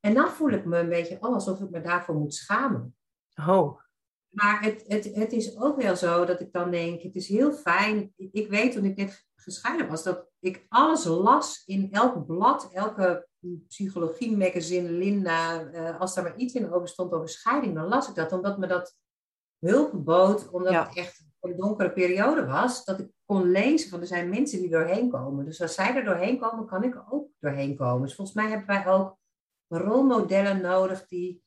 En 0.00 0.14
dan 0.14 0.30
voel 0.30 0.50
ik 0.50 0.64
me 0.64 0.78
een 0.78 0.88
beetje 0.88 1.16
oh, 1.20 1.34
alsof 1.34 1.60
ik 1.60 1.70
me 1.70 1.80
daarvoor 1.80 2.14
moet 2.14 2.34
schamen. 2.34 2.96
Oh. 3.46 3.80
Maar 4.28 4.62
het, 4.62 4.84
het, 4.86 5.14
het 5.14 5.32
is 5.32 5.56
ook 5.56 5.82
wel 5.82 5.96
zo 5.96 6.24
dat 6.24 6.40
ik 6.40 6.52
dan 6.52 6.70
denk, 6.70 7.02
het 7.02 7.14
is 7.14 7.28
heel 7.28 7.52
fijn. 7.52 8.12
Ik 8.16 8.48
weet 8.48 8.72
toen 8.72 8.84
ik 8.84 8.96
net 8.96 9.26
gescheiden 9.34 9.88
was, 9.88 10.02
dat 10.02 10.27
ik 10.40 10.66
alles 10.68 11.04
las 11.04 11.62
in 11.66 11.92
elk 11.92 12.26
blad, 12.26 12.68
elke 12.72 13.28
psychologie 13.68 14.36
magazine 14.36 14.90
Linda, 14.90 15.62
uh, 15.62 16.00
als 16.00 16.14
daar 16.14 16.24
maar 16.24 16.36
iets 16.36 16.54
in 16.54 16.72
over 16.72 16.88
stond 16.88 17.12
over 17.12 17.28
scheiding, 17.28 17.74
dan 17.74 17.88
las 17.88 18.08
ik 18.08 18.14
dat, 18.14 18.32
omdat 18.32 18.58
me 18.58 18.66
dat 18.66 18.98
hulp 19.58 20.04
bood, 20.04 20.50
omdat 20.50 20.86
het 20.86 20.96
echt 20.96 21.26
een 21.40 21.56
donkere 21.56 21.92
periode 21.92 22.46
was, 22.46 22.84
dat 22.84 22.98
ik 22.98 23.10
kon 23.24 23.50
lezen 23.50 23.90
van 23.90 24.00
er 24.00 24.06
zijn 24.06 24.28
mensen 24.28 24.60
die 24.60 24.70
doorheen 24.70 25.10
komen. 25.10 25.44
Dus 25.44 25.62
als 25.62 25.74
zij 25.74 25.94
er 25.94 26.04
doorheen 26.04 26.38
komen, 26.38 26.66
kan 26.66 26.82
ik 26.84 27.02
ook 27.10 27.28
doorheen 27.38 27.76
komen. 27.76 28.02
Dus 28.02 28.14
volgens 28.14 28.36
mij 28.36 28.48
hebben 28.48 28.66
wij 28.66 28.86
ook 28.86 29.16
rolmodellen 29.68 30.60
nodig 30.60 31.06
die, 31.06 31.42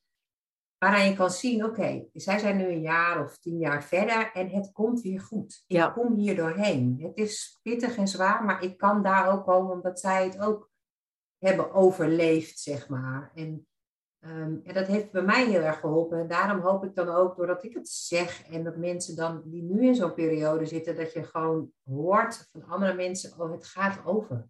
waaraan 0.82 1.08
je 1.08 1.14
kan 1.14 1.30
zien, 1.30 1.64
oké, 1.64 2.04
zij 2.12 2.38
zijn 2.38 2.56
nu 2.56 2.64
een 2.64 2.80
jaar 2.80 3.24
of 3.24 3.38
tien 3.38 3.58
jaar 3.58 3.84
verder 3.84 4.30
en 4.32 4.48
het 4.48 4.72
komt 4.72 5.00
weer 5.00 5.20
goed. 5.20 5.64
Ja. 5.66 5.86
Ik 5.86 5.92
kom 5.92 6.14
hier 6.14 6.36
doorheen. 6.36 6.98
Het 7.02 7.16
is 7.16 7.58
pittig 7.62 7.96
en 7.96 8.08
zwaar, 8.08 8.44
maar 8.44 8.62
ik 8.62 8.76
kan 8.78 9.02
daar 9.02 9.32
ook 9.32 9.44
komen 9.44 9.72
omdat 9.72 10.00
zij 10.00 10.24
het 10.24 10.40
ook 10.40 10.70
hebben 11.38 11.72
overleefd, 11.72 12.58
zeg 12.58 12.88
maar. 12.88 13.30
En 13.34 13.66
Um, 14.24 14.60
en 14.64 14.74
dat 14.74 14.86
heeft 14.86 15.10
bij 15.10 15.22
mij 15.22 15.46
heel 15.46 15.60
erg 15.60 15.80
geholpen. 15.80 16.18
En 16.18 16.28
daarom 16.28 16.60
hoop 16.60 16.84
ik 16.84 16.94
dan 16.94 17.08
ook, 17.08 17.36
doordat 17.36 17.64
ik 17.64 17.74
het 17.74 17.88
zeg 17.88 18.48
en 18.48 18.64
dat 18.64 18.76
mensen 18.76 19.16
dan 19.16 19.42
die 19.44 19.62
nu 19.62 19.86
in 19.86 19.94
zo'n 19.94 20.14
periode 20.14 20.66
zitten, 20.66 20.96
dat 20.96 21.12
je 21.12 21.22
gewoon 21.22 21.72
hoort 21.84 22.48
van 22.52 22.64
andere 22.64 22.94
mensen, 22.94 23.40
oh, 23.40 23.52
het 23.52 23.66
gaat 23.66 24.04
over. 24.04 24.48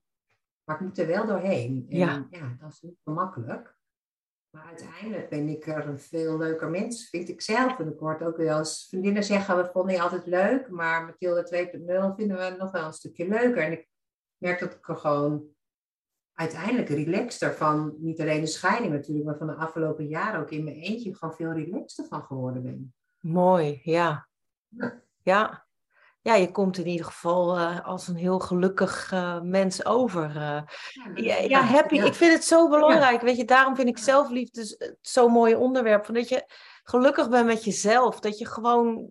Maar 0.64 0.76
ik 0.76 0.82
moet 0.82 0.98
er 0.98 1.06
wel 1.06 1.26
doorheen. 1.26 1.86
En 1.88 1.96
ja, 1.96 2.26
ja 2.30 2.56
dat 2.60 2.70
is 2.70 2.80
niet 2.80 3.00
gemakkelijk. 3.04 3.76
Maar 4.52 4.66
uiteindelijk 4.66 5.28
ben 5.28 5.48
ik 5.48 5.66
er 5.66 5.86
een 5.86 5.98
veel 5.98 6.38
leuker 6.38 6.70
mens, 6.70 7.08
vind 7.08 7.28
ik 7.28 7.40
zelf. 7.40 7.78
En 7.78 7.92
ik 7.92 7.98
hoor 7.98 8.20
ook 8.20 8.36
wel 8.36 8.58
eens 8.58 8.86
vriendinnen 8.88 9.24
zeggen, 9.24 9.56
we 9.56 9.70
vonden 9.72 9.94
je 9.94 10.00
altijd 10.00 10.26
leuk, 10.26 10.70
maar 10.70 11.04
Mathilde 11.04 11.68
2.0 12.12 12.16
vinden 12.16 12.36
we 12.36 12.54
nog 12.58 12.70
wel 12.70 12.86
een 12.86 12.92
stukje 12.92 13.28
leuker. 13.28 13.62
En 13.62 13.72
ik 13.72 13.88
merk 14.36 14.60
dat 14.60 14.74
ik 14.74 14.88
er 14.88 14.96
gewoon 14.96 15.44
uiteindelijk 16.32 16.88
relaxter 16.88 17.52
van, 17.52 17.94
niet 17.98 18.20
alleen 18.20 18.40
de 18.40 18.46
scheiding 18.46 18.92
natuurlijk, 18.92 19.26
maar 19.26 19.36
van 19.36 19.46
de 19.46 19.54
afgelopen 19.54 20.06
jaren 20.06 20.40
ook 20.40 20.50
in 20.50 20.64
mijn 20.64 20.76
eentje 20.76 21.14
gewoon 21.14 21.34
veel 21.34 21.52
relaxter 21.52 22.04
van 22.04 22.22
geworden 22.22 22.62
ben. 22.62 22.94
Mooi, 23.20 23.80
ja. 23.82 24.28
Ja, 24.68 25.02
ja. 25.22 25.66
Je 26.22 26.50
komt 26.50 26.78
in 26.78 26.86
ieder 26.86 27.06
geval 27.06 27.58
uh, 27.58 27.86
als 27.86 28.08
een 28.08 28.16
heel 28.16 28.38
gelukkig 28.38 29.12
uh, 29.12 29.40
mens 29.40 29.84
over. 29.84 30.36
Uh. 30.36 30.62
Ja, 31.14 31.36
ja, 31.36 31.60
happy. 31.60 31.94
Ik 31.94 32.14
vind 32.14 32.32
het 32.32 32.44
zo 32.44 32.68
belangrijk. 32.68 33.20
Weet 33.20 33.36
je, 33.36 33.44
daarom 33.44 33.76
vind 33.76 33.88
ik 33.88 33.98
zelfliefde 33.98 34.96
zo'n 35.00 35.32
mooi 35.32 35.54
onderwerp. 35.54 36.04
Van 36.04 36.14
dat 36.14 36.28
je 36.28 36.44
gelukkig 36.82 37.28
bent 37.28 37.46
met 37.46 37.64
jezelf. 37.64 38.20
Dat 38.20 38.38
je 38.38 38.46
gewoon 38.46 39.08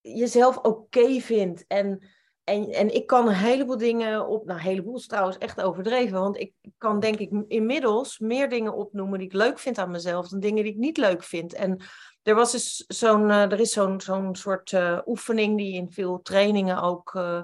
jezelf 0.00 0.56
oké 0.56 1.20
vindt. 1.20 1.64
En 1.66 2.02
en, 2.50 2.70
en 2.70 2.94
ik 2.94 3.06
kan 3.06 3.28
een 3.28 3.34
heleboel 3.34 3.76
dingen 3.76 4.26
op, 4.28 4.44
nou 4.44 4.58
een 4.58 4.64
heleboel 4.64 4.96
is 4.96 5.06
trouwens 5.06 5.38
echt 5.38 5.60
overdreven, 5.60 6.20
want 6.20 6.38
ik 6.38 6.52
kan 6.78 7.00
denk 7.00 7.16
ik 7.18 7.30
inmiddels 7.48 8.18
meer 8.18 8.48
dingen 8.48 8.74
opnoemen 8.74 9.18
die 9.18 9.28
ik 9.28 9.34
leuk 9.34 9.58
vind 9.58 9.78
aan 9.78 9.90
mezelf 9.90 10.28
dan 10.28 10.40
dingen 10.40 10.64
die 10.64 10.72
ik 10.72 10.78
niet 10.78 10.96
leuk 10.96 11.22
vind. 11.22 11.54
En 11.54 11.80
er 12.22 12.34
was 12.34 12.52
dus 12.52 12.84
zo'n, 12.88 13.28
uh, 13.28 13.52
er 13.52 13.60
is 13.60 13.72
zo'n 13.72 14.00
zo'n 14.00 14.36
soort 14.36 14.72
uh, 14.72 14.98
oefening 15.06 15.56
die 15.56 15.74
in 15.74 15.90
veel 15.90 16.22
trainingen 16.22 16.82
ook 16.82 17.14
uh, 17.14 17.42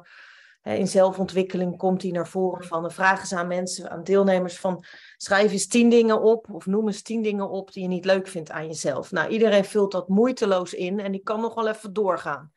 in 0.63 0.89
zelfontwikkeling 0.89 1.77
komt 1.77 2.01
die 2.01 2.13
naar 2.13 2.29
voren 2.29 2.67
van. 2.67 2.91
Vragen 2.91 3.27
ze 3.27 3.37
aan 3.37 3.47
mensen, 3.47 3.91
aan 3.91 4.05
deelnemers 4.05 4.59
van 4.59 4.85
schrijf 5.17 5.53
eens 5.53 5.67
tien 5.67 5.89
dingen 5.89 6.23
op 6.23 6.51
of 6.51 6.67
noem 6.67 6.87
eens 6.87 7.03
tien 7.03 7.23
dingen 7.23 7.51
op 7.51 7.73
die 7.73 7.83
je 7.83 7.89
niet 7.89 8.05
leuk 8.05 8.29
vindt 8.29 8.51
aan 8.51 8.67
jezelf. 8.67 9.11
Nou, 9.11 9.31
iedereen 9.31 9.65
vult 9.65 9.93
dat 9.93 10.09
moeiteloos 10.09 10.75
in 10.75 11.01
en 11.01 11.13
die 11.13 11.23
kan 11.23 11.41
nog 11.41 11.55
wel 11.55 11.69
even 11.69 11.93
doorgaan 11.93 12.53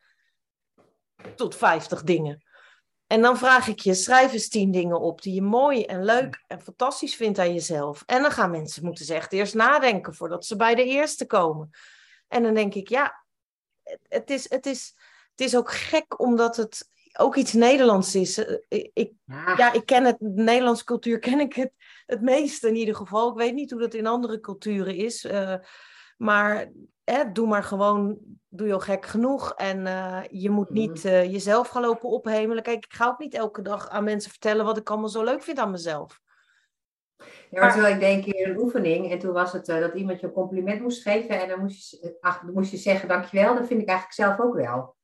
tot 1.36 1.55
50 1.55 2.03
dingen. 2.03 2.43
En 3.08 3.21
dan 3.21 3.38
vraag 3.38 3.67
ik 3.67 3.79
je, 3.79 3.93
schrijf 3.93 4.34
eens 4.34 4.49
10 4.49 4.71
dingen 4.71 4.99
op 4.99 5.21
die 5.21 5.34
je 5.34 5.41
mooi 5.41 5.84
en 5.84 6.03
leuk 6.03 6.43
en 6.47 6.62
fantastisch 6.62 7.15
vindt 7.15 7.39
aan 7.39 7.53
jezelf. 7.53 8.03
En 8.05 8.21
dan 8.21 8.32
gaan 8.32 8.51
mensen 8.51 8.84
moeten 8.84 9.05
ze 9.05 9.13
echt 9.13 9.34
eerst 9.34 9.53
nadenken 9.53 10.13
voordat 10.13 10.45
ze 10.45 10.55
bij 10.55 10.75
de 10.75 10.86
eerste 10.86 11.25
komen. 11.25 11.69
En 12.30 12.44
dan 12.44 12.54
denk 12.54 12.74
ik, 12.74 12.88
ja, 12.88 13.26
het 14.08 14.30
is, 14.30 14.50
het 14.50 14.65
is, 14.65 14.96
het 15.32 15.48
is 15.48 15.56
ook 15.56 15.72
gek 15.72 16.20
omdat 16.20 16.56
het 16.56 16.89
ook 17.18 17.36
iets 17.36 17.54
Nederlands 17.54 18.15
is. 18.15 18.38
Eh, 18.38 18.89
ik, 18.94 19.13
ja. 19.26 19.74
ik 19.74 19.86
ken 19.86 20.04
het, 20.04 20.18
de 20.20 20.44
Nederlandse 20.44 20.84
cultuur 20.84 21.20
ken 21.30 21.39
ik 21.39 21.54
het 21.54 21.72
het 22.10 22.22
meeste 22.22 22.68
in 22.68 22.76
ieder 22.76 22.96
geval. 22.96 23.30
Ik 23.30 23.38
weet 23.38 23.54
niet 23.54 23.72
hoe 23.72 23.80
dat 23.80 23.94
in 23.94 24.08
andere 24.08 24.39
culturen 24.39 24.96
is. 24.96 25.26
Uh, 25.26 25.56
maar 26.18 26.72
hè, 27.04 27.32
doe 27.32 27.48
maar 27.48 27.63
gewoon, 27.63 28.18
doe 28.48 28.68
je 28.68 28.74
al 28.74 28.80
gek 28.80 29.06
genoeg. 29.06 29.54
En 29.54 29.86
uh, 29.86 30.22
je 30.30 30.50
moet 30.50 30.70
niet 30.70 31.04
mhm. 31.04 31.08
uh, 31.08 31.32
jezelf 31.32 31.68
gaan 31.68 31.82
lopen 31.82 32.10
ophemelen. 32.10 32.63
Kijk, 32.63 32.86
ik 32.86 32.94
ga 32.94 33.08
ook 33.08 33.20
niet 33.20 33.34
elke 33.34 33.62
dag 33.62 33.89
aan 33.89 34.04
mensen 34.04 34.32
vertellen 34.32 34.65
wat 34.65 34.78
ik 34.78 34.89
allemaal 34.89 35.10
zo 35.10 35.24
leuk 35.24 35.44
vind 35.44 35.60
aan 35.60 35.72
mezelf. 35.72 36.22
Ja, 37.49 37.60
maar 37.60 37.71
terwijl 37.71 37.93
ik 37.93 37.99
denk 37.99 38.25
in 38.25 38.49
een 38.49 38.58
oefening 38.58 39.12
en 39.12 39.19
toen 39.19 39.34
was 39.34 39.53
het 39.53 39.69
uh, 39.69 39.79
dat 39.79 39.93
iemand 39.93 40.19
je 40.19 40.27
een 40.27 40.34
compliment 40.34 40.82
moest 40.82 41.01
geven 41.01 41.41
en 41.41 41.47
dan 41.47 41.60
moest 41.60 41.89
je, 41.89 42.17
ach, 42.19 42.41
dan 42.41 42.53
moest 42.53 42.71
je 42.71 42.77
zeggen 42.77 43.08
dankjewel. 43.08 43.55
Dat 43.55 43.67
vind 43.67 43.82
ik 43.82 43.88
eigenlijk 43.88 44.17
zelf 44.17 44.39
ook 44.39 44.55
wel. 44.55 44.95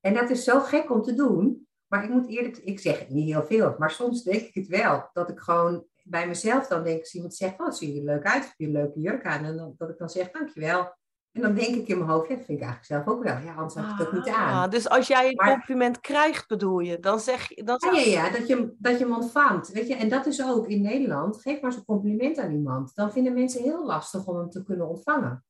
En 0.00 0.14
dat 0.14 0.30
is 0.30 0.44
zo 0.44 0.60
gek 0.60 0.90
om 0.90 1.02
te 1.02 1.14
doen. 1.14 1.66
Maar 1.86 2.04
ik 2.04 2.10
moet 2.10 2.28
eerlijk, 2.28 2.56
ik 2.56 2.80
zeg 2.80 2.98
het 2.98 3.08
niet 3.08 3.32
heel 3.32 3.44
veel, 3.44 3.74
maar 3.78 3.90
soms 3.90 4.22
denk 4.22 4.40
ik 4.40 4.54
het 4.54 4.66
wel. 4.66 5.08
Dat 5.12 5.30
ik 5.30 5.38
gewoon 5.38 5.86
bij 6.02 6.28
mezelf 6.28 6.66
dan 6.66 6.84
denk, 6.84 7.00
als 7.00 7.14
iemand 7.14 7.34
zegt, 7.34 7.60
oh, 7.60 7.70
zie 7.70 7.92
je 7.92 7.98
er 7.98 8.04
leuk 8.04 8.24
uit, 8.24 8.44
heb 8.44 8.54
je 8.56 8.66
een 8.66 8.72
leuke 8.72 9.00
jurk 9.00 9.26
aan. 9.26 9.44
En 9.44 9.56
dan, 9.56 9.74
dat 9.78 9.88
ik 9.88 9.98
dan 9.98 10.10
zeg, 10.10 10.30
dankjewel. 10.30 10.94
En 11.32 11.40
dan 11.40 11.54
denk 11.54 11.74
ik 11.74 11.88
in 11.88 11.98
mijn 11.98 12.10
hoofd, 12.10 12.28
ja, 12.28 12.34
dat 12.34 12.44
vind 12.44 12.58
ik 12.58 12.64
eigenlijk 12.64 12.84
zelf 12.84 13.16
ook 13.16 13.22
wel. 13.22 13.38
Ja, 13.38 13.54
anders 13.54 13.74
had 13.74 13.90
ik 13.90 14.06
het 14.06 14.12
niet 14.12 14.28
ah, 14.28 14.36
aan. 14.36 14.70
Dus 14.70 14.88
als 14.88 15.06
jij 15.06 15.28
een 15.28 15.52
compliment 15.52 16.00
krijgt, 16.00 16.48
bedoel 16.48 16.78
je, 16.78 16.98
dan 16.98 17.20
zeg 17.20 17.48
je... 17.48 17.64
Dan 17.64 17.78
Ja, 17.80 17.98
ja, 17.98 18.04
ja, 18.04 18.30
dat 18.30 18.48
je, 18.48 18.74
dat 18.78 18.98
je 18.98 19.04
hem 19.04 19.14
ontvangt. 19.14 19.72
Weet 19.72 19.88
je? 19.88 19.94
En 19.94 20.08
dat 20.08 20.26
is 20.26 20.42
ook 20.42 20.66
in 20.66 20.82
Nederland, 20.82 21.40
geef 21.40 21.60
maar 21.60 21.70
eens 21.70 21.76
een 21.76 21.84
compliment 21.84 22.38
aan 22.38 22.52
iemand. 22.52 22.94
Dan 22.94 23.12
vinden 23.12 23.34
mensen 23.34 23.62
heel 23.62 23.86
lastig 23.86 24.26
om 24.26 24.36
hem 24.36 24.50
te 24.50 24.62
kunnen 24.62 24.88
ontvangen. 24.88 25.44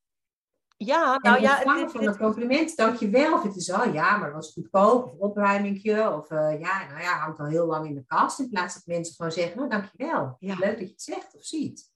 Ja, 0.77 1.19
nou 1.21 1.41
ja. 1.41 1.57
Het 1.57 1.91
van 1.91 2.07
een 2.07 2.17
compliment, 2.17 2.75
dankjewel. 2.75 3.33
Of 3.33 3.43
het 3.43 3.55
is, 3.55 3.71
oh 3.71 3.93
ja, 3.93 4.17
maar 4.17 4.27
dat 4.27 4.35
was 4.35 4.53
goedkoop. 4.53 5.05
Of 5.05 5.19
opruimingje. 5.19 6.11
Of 6.11 6.31
uh, 6.31 6.59
ja, 6.59 6.87
nou 6.87 7.01
ja, 7.01 7.17
hangt 7.19 7.39
al 7.39 7.45
heel 7.45 7.65
lang 7.65 7.87
in 7.87 7.95
de 7.95 8.03
kast. 8.05 8.39
In 8.39 8.49
plaats 8.49 8.73
dat 8.73 8.85
mensen 8.85 9.15
gewoon 9.15 9.31
zeggen, 9.31 9.57
nou 9.57 9.69
dankjewel. 9.69 10.35
Ja. 10.39 10.55
Leuk 10.59 10.79
dat 10.79 10.87
je 10.87 10.93
het 10.93 11.01
zegt 11.01 11.35
of 11.35 11.43
ziet. 11.43 11.91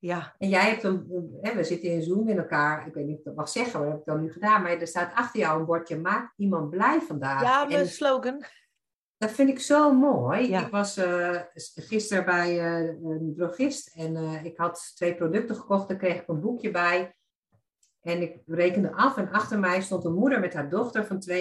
Ja. 0.00 0.34
En 0.38 0.48
jij 0.48 0.70
hebt 0.70 0.82
een, 0.82 1.06
we 1.40 1.64
zitten 1.64 1.90
in 1.90 2.02
Zoom 2.02 2.28
in 2.28 2.38
elkaar. 2.38 2.86
Ik 2.86 2.94
weet 2.94 3.06
niet 3.06 3.14
of 3.14 3.18
ik 3.18 3.24
dat 3.24 3.34
mag 3.34 3.48
zeggen, 3.48 3.72
maar 3.72 3.88
dat 3.88 3.90
heb 3.90 4.00
ik 4.06 4.12
dan 4.12 4.22
nu 4.22 4.32
gedaan. 4.32 4.62
Maar 4.62 4.70
er 4.70 4.86
staat 4.86 5.14
achter 5.14 5.40
jou 5.40 5.60
een 5.60 5.66
bordje, 5.66 5.98
maak 5.98 6.32
iemand 6.36 6.70
blij 6.70 7.00
vandaag. 7.00 7.42
Ja, 7.42 7.64
mijn 7.64 7.86
slogan. 7.86 8.44
Dat 9.16 9.30
vind 9.30 9.48
ik 9.48 9.60
zo 9.60 9.92
mooi. 9.92 10.54
Ik 10.54 10.68
was 10.68 10.98
uh, 10.98 11.40
gisteren 11.74 12.24
bij 12.24 12.80
uh, 12.82 12.88
een 13.02 13.32
drogist 13.36 13.96
en 13.96 14.16
uh, 14.16 14.44
ik 14.44 14.56
had 14.56 14.92
twee 14.94 15.14
producten 15.14 15.56
gekocht. 15.56 15.88
Daar 15.88 15.96
kreeg 15.96 16.20
ik 16.20 16.28
een 16.28 16.40
boekje 16.40 16.70
bij. 16.70 17.14
En 18.00 18.22
ik 18.22 18.42
rekende 18.46 18.92
af 18.92 19.16
en 19.16 19.30
achter 19.30 19.58
mij 19.58 19.80
stond 19.80 20.04
een 20.04 20.14
moeder 20.14 20.40
met 20.40 20.54
haar 20.54 20.70
dochter 20.70 21.06
van 21.06 21.22
2,5. 21.30 21.36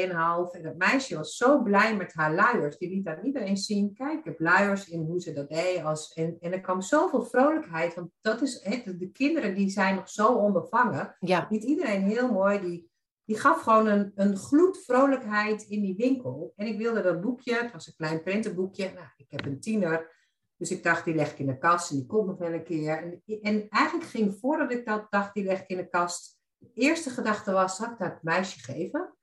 En 0.51 0.63
dat 0.63 0.77
meisje 0.77 1.15
was 1.15 1.37
zo 1.37 1.61
blij 1.61 1.95
met 1.95 2.13
haar 2.13 2.33
luiers. 2.33 2.77
Die 2.77 2.89
liet 2.89 3.07
aan 3.07 3.25
iedereen 3.25 3.57
zien, 3.57 3.93
kijk, 3.93 4.19
ik 4.19 4.25
heb 4.25 4.39
luiers 4.39 4.89
in 4.89 5.01
hoe 5.01 5.21
ze 5.21 5.33
dat 5.33 5.49
deed. 5.49 5.83
Als, 5.83 6.13
en, 6.13 6.37
en 6.39 6.53
er 6.53 6.61
kwam 6.61 6.81
zoveel 6.81 7.23
vrolijkheid. 7.23 7.95
Want 7.95 8.09
dat 8.21 8.41
is, 8.41 8.61
de 8.97 9.09
kinderen 9.13 9.55
die 9.55 9.69
zijn 9.69 9.95
nog 9.95 10.09
zo 10.09 10.27
onbevangen. 10.33 11.15
Ja. 11.19 11.47
Niet 11.49 11.63
iedereen 11.63 12.01
heel 12.01 12.31
mooi, 12.31 12.59
die, 12.59 12.89
die 13.23 13.39
gaf 13.39 13.61
gewoon 13.61 13.87
een, 13.87 14.11
een 14.15 14.37
gloed 14.37 14.77
vrolijkheid 14.77 15.61
in 15.61 15.81
die 15.81 15.95
winkel. 15.95 16.53
En 16.55 16.67
ik 16.67 16.77
wilde 16.77 17.01
dat 17.01 17.21
boekje, 17.21 17.55
het 17.55 17.71
was 17.71 17.87
een 17.87 17.95
klein 17.95 18.23
prentenboekje. 18.23 18.91
Nou, 18.93 19.07
ik 19.17 19.31
heb 19.31 19.45
een 19.45 19.59
tiener. 19.59 20.17
Dus 20.57 20.71
ik 20.71 20.83
dacht, 20.83 21.05
die 21.05 21.15
leg 21.15 21.31
ik 21.31 21.39
in 21.39 21.45
de 21.45 21.57
kast 21.57 21.91
en 21.91 21.97
die 21.97 22.05
komt 22.05 22.27
nog 22.27 22.37
wel 22.37 22.53
een 22.53 22.63
keer. 22.63 22.97
En, 22.97 23.41
en 23.41 23.69
eigenlijk 23.69 24.09
ging 24.09 24.37
voordat 24.39 24.71
ik 24.71 24.85
dat 24.85 25.07
dacht, 25.09 25.33
die 25.33 25.43
leg 25.43 25.61
ik 25.61 25.67
in 25.67 25.77
de 25.77 25.89
kast 25.89 26.38
eerste 26.73 27.09
gedachte 27.09 27.51
was, 27.51 27.75
zal 27.75 27.91
ik 27.91 27.97
dat 27.97 28.23
meisje 28.23 28.59
geven? 28.59 29.13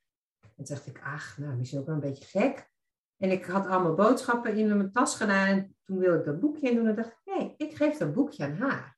En 0.57 0.65
dacht 0.65 0.87
ik, 0.87 1.01
ach, 1.05 1.39
nou, 1.39 1.57
misschien 1.57 1.81
ook 1.81 1.87
wel 1.87 1.95
een 1.95 2.01
beetje 2.01 2.25
gek. 2.25 2.71
En 3.17 3.31
ik 3.31 3.45
had 3.45 3.67
allemaal 3.67 3.95
boodschappen 3.95 4.57
in 4.57 4.77
mijn 4.77 4.93
tas 4.93 5.17
gedaan. 5.17 5.47
En 5.47 5.77
toen 5.85 5.99
wilde 5.99 6.19
ik 6.19 6.25
dat 6.25 6.41
boekje 6.41 6.71
in 6.71 6.77
doen. 6.77 6.87
En 6.87 6.97
dacht 6.97 7.09
ik, 7.09 7.35
nee, 7.35 7.55
ik 7.57 7.77
geef 7.77 7.97
dat 7.97 8.13
boekje 8.13 8.45
aan 8.45 8.57
haar. 8.57 8.97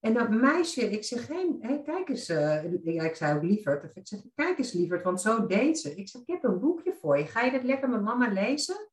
En 0.00 0.14
dat 0.14 0.30
meisje, 0.30 0.90
ik 0.90 1.04
zeg, 1.04 1.26
hé, 1.26 1.82
kijk 1.84 2.08
eens. 2.08 2.30
Uh, 2.30 2.84
ja, 2.84 3.02
ik 3.02 3.14
zei 3.14 3.36
ook 3.36 3.42
lieverd. 3.42 3.96
Ik 3.96 4.06
zeg, 4.08 4.20
kijk 4.34 4.58
eens 4.58 4.72
lieverd, 4.72 5.02
want 5.02 5.20
zo 5.20 5.46
deed 5.46 5.78
ze. 5.78 5.94
Ik 5.94 6.08
zeg, 6.08 6.22
ik 6.22 6.28
heb 6.28 6.44
een 6.44 6.60
boekje 6.60 6.94
voor 7.00 7.18
je. 7.18 7.26
Ga 7.26 7.42
je 7.42 7.50
dat 7.50 7.62
lekker 7.62 7.88
met 7.88 8.02
mama 8.02 8.28
lezen? 8.28 8.88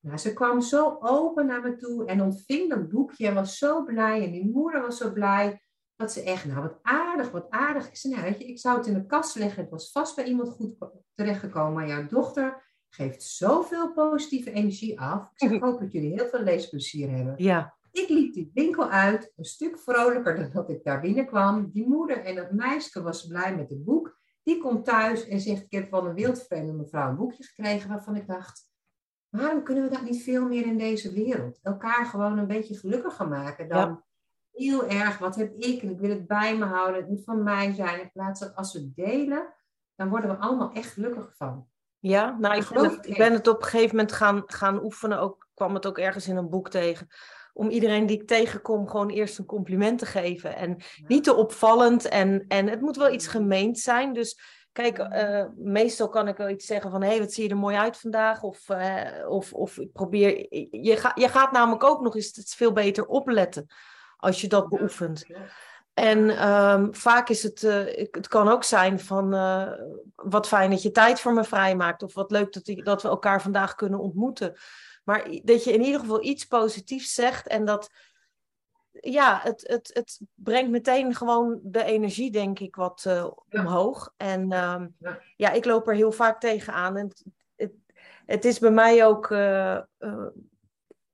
Nou, 0.00 0.18
ze 0.18 0.32
kwam 0.32 0.60
zo 0.60 0.96
open 1.00 1.46
naar 1.46 1.62
me 1.62 1.76
toe 1.76 2.06
en 2.06 2.22
ontving 2.22 2.70
dat 2.70 2.88
boekje 2.88 3.26
en 3.26 3.34
was 3.34 3.58
zo 3.58 3.84
blij. 3.84 4.24
En 4.24 4.30
die 4.30 4.50
moeder 4.50 4.80
was 4.80 4.96
zo 4.96 5.12
blij. 5.12 5.63
Dat 5.96 6.12
ze 6.12 6.22
echt, 6.22 6.44
nou 6.44 6.60
wat 6.60 6.78
aardig, 6.82 7.30
wat 7.30 7.50
aardig. 7.50 7.88
Ik 7.88 7.96
zei, 7.96 8.12
nou 8.14 8.24
weet 8.24 8.38
je, 8.38 8.46
ik 8.46 8.58
zou 8.58 8.78
het 8.78 8.86
in 8.86 8.94
de 8.94 9.06
kast 9.06 9.34
leggen. 9.34 9.62
Het 9.62 9.70
was 9.70 9.92
vast 9.92 10.16
bij 10.16 10.24
iemand 10.24 10.48
goed 10.48 10.76
terechtgekomen. 11.14 11.72
Maar 11.72 11.88
jouw 11.88 12.06
dochter 12.06 12.62
geeft 12.88 13.22
zoveel 13.22 13.92
positieve 13.92 14.50
energie 14.50 15.00
af. 15.00 15.22
Ik, 15.22 15.30
zeg, 15.34 15.50
ik 15.50 15.62
hoop 15.62 15.80
dat 15.80 15.92
jullie 15.92 16.12
heel 16.12 16.26
veel 16.26 16.42
leesplezier 16.42 17.10
hebben. 17.10 17.34
Ja. 17.36 17.76
Ik 17.90 18.08
liep 18.08 18.34
die 18.34 18.50
winkel 18.54 18.88
uit, 18.88 19.32
een 19.36 19.44
stuk 19.44 19.78
vrolijker 19.78 20.36
dan 20.36 20.50
dat 20.52 20.70
ik 20.70 20.84
daar 20.84 21.00
binnenkwam. 21.00 21.70
Die 21.70 21.88
moeder 21.88 22.18
en 22.18 22.34
dat 22.34 22.52
meisje 22.52 23.02
was 23.02 23.26
blij 23.26 23.56
met 23.56 23.70
het 23.70 23.84
boek. 23.84 24.18
Die 24.42 24.60
komt 24.60 24.84
thuis 24.84 25.28
en 25.28 25.40
zegt, 25.40 25.62
ik 25.62 25.72
heb 25.72 25.88
van 25.88 26.06
een 26.06 26.14
wildvreemde 26.14 26.72
mevrouw 26.72 27.08
een 27.08 27.16
boekje 27.16 27.44
gekregen 27.44 27.88
waarvan 27.88 28.16
ik 28.16 28.26
dacht, 28.26 28.68
waarom 29.28 29.62
kunnen 29.62 29.84
we 29.84 29.90
dat 29.90 30.02
niet 30.02 30.22
veel 30.22 30.48
meer 30.48 30.66
in 30.66 30.78
deze 30.78 31.12
wereld? 31.12 31.58
Elkaar 31.62 32.06
gewoon 32.06 32.38
een 32.38 32.46
beetje 32.46 32.78
gelukkiger 32.78 33.28
maken 33.28 33.68
dan 33.68 34.04
heel 34.54 34.88
erg, 34.88 35.18
wat 35.18 35.36
heb 35.36 35.54
ik 35.56 35.82
en 35.82 35.90
ik 35.90 35.98
wil 35.98 36.10
het 36.10 36.26
bij 36.26 36.56
me 36.56 36.64
houden, 36.64 37.00
het 37.00 37.08
moet 37.08 37.24
van 37.24 37.42
mij 37.42 37.72
zijn. 37.72 38.00
In 38.00 38.10
plaats 38.12 38.40
van 38.40 38.54
als 38.54 38.72
we 38.72 38.92
delen, 38.94 39.54
dan 39.94 40.08
worden 40.08 40.30
we 40.30 40.36
allemaal 40.36 40.72
echt 40.72 40.92
gelukkig 40.92 41.34
van. 41.36 41.66
Ja, 41.98 42.36
nou, 42.38 42.56
ik 42.56 42.68
ben, 42.68 42.84
het, 42.84 43.06
ik 43.06 43.16
ben 43.16 43.32
het 43.32 43.48
op 43.48 43.62
een 43.62 43.68
gegeven 43.68 43.96
moment 43.96 44.12
gaan, 44.12 44.42
gaan 44.46 44.84
oefenen. 44.84 45.20
Ook 45.20 45.48
kwam 45.54 45.74
het 45.74 45.86
ook 45.86 45.98
ergens 45.98 46.28
in 46.28 46.36
een 46.36 46.50
boek 46.50 46.70
tegen. 46.70 47.06
Om 47.52 47.68
iedereen 47.68 48.06
die 48.06 48.20
ik 48.20 48.26
tegenkom 48.26 48.88
gewoon 48.88 49.10
eerst 49.10 49.38
een 49.38 49.44
compliment 49.44 49.98
te 49.98 50.06
geven. 50.06 50.56
En 50.56 50.76
niet 51.06 51.24
te 51.24 51.34
opvallend. 51.34 52.08
En, 52.08 52.44
en 52.48 52.68
het 52.68 52.80
moet 52.80 52.96
wel 52.96 53.12
iets 53.12 53.26
gemeend 53.26 53.78
zijn. 53.78 54.12
Dus 54.12 54.40
kijk, 54.72 54.98
uh, 54.98 55.44
meestal 55.56 56.08
kan 56.08 56.28
ik 56.28 56.36
wel 56.36 56.48
iets 56.48 56.66
zeggen 56.66 56.90
van... 56.90 57.02
hé, 57.02 57.08
hey, 57.08 57.18
wat 57.18 57.32
zie 57.32 57.44
je 57.44 57.50
er 57.50 57.56
mooi 57.56 57.76
uit 57.76 57.96
vandaag? 57.96 58.42
Of, 58.42 58.68
uh, 58.68 59.28
of, 59.28 59.52
of 59.52 59.78
ik 59.78 59.92
probeer... 59.92 60.46
Je, 60.70 60.96
ga, 60.96 61.12
je 61.14 61.28
gaat 61.28 61.52
namelijk 61.52 61.84
ook 61.84 62.00
nog 62.00 62.14
eens 62.14 62.36
het 62.36 62.54
veel 62.54 62.72
beter 62.72 63.06
opletten... 63.06 63.66
als 64.24 64.40
je 64.40 64.48
dat 64.48 64.68
beoefent. 64.68 65.26
En 65.94 66.48
um, 66.48 66.94
vaak 66.94 67.28
is 67.28 67.42
het, 67.42 67.62
uh, 67.62 67.84
het 68.10 68.28
kan 68.28 68.48
ook 68.48 68.64
zijn 68.64 69.00
van 69.00 69.34
uh, 69.34 69.72
wat 70.14 70.48
fijn 70.48 70.70
dat 70.70 70.82
je 70.82 70.90
tijd 70.90 71.20
voor 71.20 71.32
me 71.32 71.44
vrijmaakt. 71.44 72.02
Of 72.02 72.14
wat 72.14 72.30
leuk 72.30 72.52
dat, 72.52 72.84
dat 72.84 73.02
we 73.02 73.08
elkaar 73.08 73.42
vandaag 73.42 73.74
kunnen 73.74 73.98
ontmoeten. 73.98 74.54
Maar 75.04 75.28
dat 75.42 75.64
je 75.64 75.72
in 75.72 75.82
ieder 75.82 76.00
geval 76.00 76.22
iets 76.22 76.44
positiefs 76.44 77.14
zegt 77.14 77.46
en 77.46 77.64
dat, 77.64 77.90
ja, 78.90 79.40
het, 79.42 79.64
het, 79.66 79.90
het 79.92 80.20
brengt 80.34 80.70
meteen 80.70 81.14
gewoon 81.14 81.60
de 81.62 81.84
energie, 81.84 82.30
denk 82.30 82.58
ik, 82.58 82.76
wat 82.76 83.04
uh, 83.06 83.26
omhoog. 83.50 84.12
En 84.16 84.40
um, 84.40 84.94
ja. 84.98 85.18
ja. 85.36 85.50
ik 85.50 85.64
loop 85.64 85.88
er 85.88 85.94
heel 85.94 86.12
vaak 86.12 86.40
tegenaan. 86.40 86.96
En 86.96 87.08
het, 87.08 87.24
het, 87.56 87.72
het 88.26 88.44
is 88.44 88.58
bij 88.58 88.70
mij 88.70 89.06
ook 89.06 89.28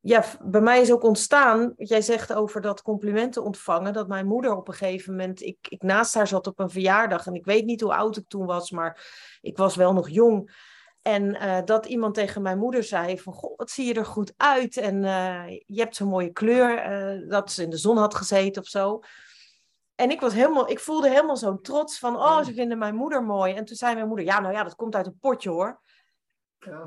ja, 0.01 0.25
bij 0.43 0.61
mij 0.61 0.81
is 0.81 0.93
ook 0.93 1.03
ontstaan, 1.03 1.75
wat 1.77 1.89
jij 1.89 2.03
zegt 2.03 2.33
over 2.33 2.61
dat 2.61 2.83
complimenten 2.83 3.43
ontvangen, 3.43 3.93
dat 3.93 4.09
mijn 4.09 4.27
moeder 4.27 4.57
op 4.57 4.69
een 4.69 4.75
gegeven 4.75 5.11
moment, 5.17 5.43
ik, 5.43 5.59
ik 5.69 5.83
naast 5.83 6.15
haar 6.15 6.27
zat 6.27 6.47
op 6.47 6.59
een 6.59 6.71
verjaardag 6.71 7.27
en 7.27 7.35
ik 7.35 7.45
weet 7.45 7.65
niet 7.65 7.81
hoe 7.81 7.95
oud 7.95 8.17
ik 8.17 8.29
toen 8.29 8.47
was, 8.47 8.71
maar 8.71 9.11
ik 9.41 9.57
was 9.57 9.77
wel 9.77 9.93
nog 9.93 10.09
jong. 10.09 10.69
En 11.03 11.35
uh, 11.35 11.59
dat 11.65 11.87
iemand 11.87 12.15
tegen 12.15 12.43
mijn 12.43 12.59
moeder 12.59 12.83
zei 12.85 13.19
van, 13.19 13.33
goh, 13.33 13.57
wat 13.57 13.71
zie 13.71 13.87
je 13.87 13.95
er 13.95 14.05
goed 14.05 14.33
uit 14.37 14.77
en 14.77 15.03
uh, 15.03 15.49
je 15.49 15.81
hebt 15.81 15.97
zo'n 15.97 16.09
mooie 16.09 16.33
kleur, 16.33 16.93
uh, 17.21 17.31
dat 17.31 17.53
ze 17.53 17.63
in 17.63 17.71
de 17.71 17.77
zon 17.77 17.97
had 17.97 18.15
gezeten 18.15 18.63
of 18.63 18.69
zo. 18.69 19.01
En 19.95 20.11
ik 20.11 20.21
was 20.21 20.33
helemaal, 20.33 20.71
ik 20.71 20.81
voelde 20.81 21.09
helemaal 21.09 21.37
zo'n 21.37 21.63
trots 21.63 21.99
van, 21.99 22.17
oh, 22.17 22.45
ze 22.45 22.55
vinden 22.55 22.79
mijn 22.79 22.95
moeder 22.95 23.25
mooi. 23.25 23.55
En 23.55 23.65
toen 23.65 23.77
zei 23.77 23.95
mijn 23.95 24.09
moeder, 24.09 24.27
ja, 24.27 24.41
nou 24.41 24.55
ja, 24.55 24.63
dat 24.63 24.75
komt 24.75 24.95
uit 24.95 25.07
een 25.07 25.19
potje 25.21 25.51
hoor. 25.51 25.81
Oh. 26.69 26.87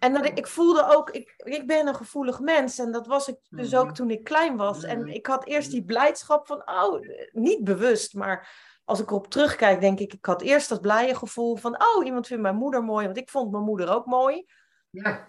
En 0.00 0.12
dat 0.12 0.24
ik, 0.24 0.38
ik 0.38 0.46
voelde 0.46 0.86
ook, 0.88 1.10
ik, 1.10 1.34
ik 1.36 1.66
ben 1.66 1.86
een 1.86 1.94
gevoelig 1.94 2.40
mens. 2.40 2.78
En 2.78 2.92
dat 2.92 3.06
was 3.06 3.28
ik 3.28 3.36
dus 3.48 3.74
ook 3.74 3.84
mhm. 3.84 3.94
toen 3.94 4.10
ik 4.10 4.24
klein 4.24 4.56
was. 4.56 4.82
En 4.82 5.06
ik 5.06 5.26
had 5.26 5.46
eerst 5.46 5.70
die 5.70 5.84
blijdschap 5.84 6.46
van, 6.46 6.62
oh, 6.70 7.00
niet 7.32 7.64
bewust. 7.64 8.14
Maar 8.14 8.50
als 8.84 9.00
ik 9.00 9.10
erop 9.10 9.30
terugkijk, 9.30 9.80
denk 9.80 9.98
ik, 9.98 10.12
ik 10.12 10.24
had 10.24 10.42
eerst 10.42 10.68
dat 10.68 10.80
blije 10.80 11.14
gevoel 11.14 11.56
van, 11.56 11.82
oh, 11.82 12.04
iemand 12.04 12.26
vindt 12.26 12.42
mijn 12.42 12.56
moeder 12.56 12.84
mooi. 12.84 13.04
Want 13.04 13.16
ik 13.16 13.30
vond 13.30 13.50
mijn 13.50 13.64
moeder 13.64 13.88
ook 13.88 14.06
mooi. 14.06 14.46
Ja. 14.90 15.26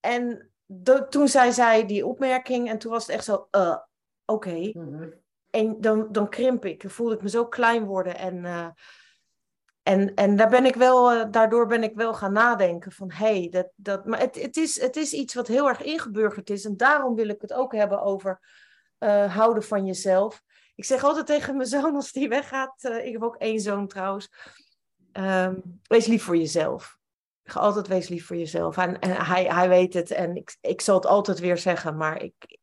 En 0.00 0.50
toen 1.08 1.28
zei 1.28 1.52
zij 1.52 1.86
die 1.86 2.06
opmerking 2.06 2.68
en 2.68 2.78
toen 2.78 2.92
was 2.92 3.06
het 3.06 3.14
echt 3.14 3.24
zo, 3.24 3.48
uh, 3.50 3.76
oké. 4.24 4.48
Okay. 4.48 4.74
Mhm. 4.78 5.08
En 5.50 5.80
dan, 5.80 6.12
dan 6.12 6.28
krimp 6.28 6.64
ik. 6.64 6.82
Dan 6.82 6.90
voelde 6.90 7.14
ik 7.14 7.22
me 7.22 7.28
zo 7.28 7.46
klein 7.46 7.84
worden. 7.84 8.16
En... 8.16 8.36
Uh, 8.36 8.68
en, 9.86 10.14
en 10.14 10.36
daar 10.36 10.48
ben 10.48 10.64
ik 10.64 10.74
wel, 10.74 11.14
uh, 11.14 11.24
daardoor 11.30 11.66
ben 11.66 11.82
ik 11.82 11.94
wel 11.94 12.14
gaan 12.14 12.32
nadenken 12.32 12.92
van 12.92 13.10
hé, 13.12 13.38
hey, 13.38 13.48
dat, 13.50 13.68
dat, 13.74 14.06
maar 14.06 14.18
het, 14.18 14.42
het, 14.42 14.56
is, 14.56 14.80
het 14.80 14.96
is 14.96 15.12
iets 15.12 15.34
wat 15.34 15.46
heel 15.46 15.68
erg 15.68 15.82
ingeburgerd 15.82 16.50
is. 16.50 16.64
En 16.64 16.76
daarom 16.76 17.14
wil 17.14 17.28
ik 17.28 17.40
het 17.40 17.52
ook 17.52 17.72
hebben 17.72 18.02
over 18.02 18.40
uh, 18.98 19.36
houden 19.36 19.62
van 19.62 19.86
jezelf. 19.86 20.42
Ik 20.74 20.84
zeg 20.84 21.04
altijd 21.04 21.26
tegen 21.26 21.56
mijn 21.56 21.68
zoon 21.68 21.94
als 21.94 22.12
die 22.12 22.28
weggaat, 22.28 22.84
uh, 22.84 23.06
ik 23.06 23.12
heb 23.12 23.22
ook 23.22 23.36
één 23.36 23.60
zoon 23.60 23.86
trouwens, 23.86 24.28
um, 25.12 25.80
wees 25.82 26.06
lief 26.06 26.24
voor 26.24 26.36
jezelf. 26.36 26.98
Ga 27.44 27.60
altijd 27.60 27.86
wees 27.86 28.08
lief 28.08 28.26
voor 28.26 28.36
jezelf. 28.36 28.76
En, 28.76 28.98
en 28.98 29.10
hij, 29.10 29.44
hij 29.44 29.68
weet 29.68 29.94
het 29.94 30.10
en 30.10 30.36
ik, 30.36 30.56
ik 30.60 30.80
zal 30.80 30.94
het 30.94 31.06
altijd 31.06 31.38
weer 31.38 31.58
zeggen, 31.58 31.96
maar 31.96 32.22
ik, 32.22 32.58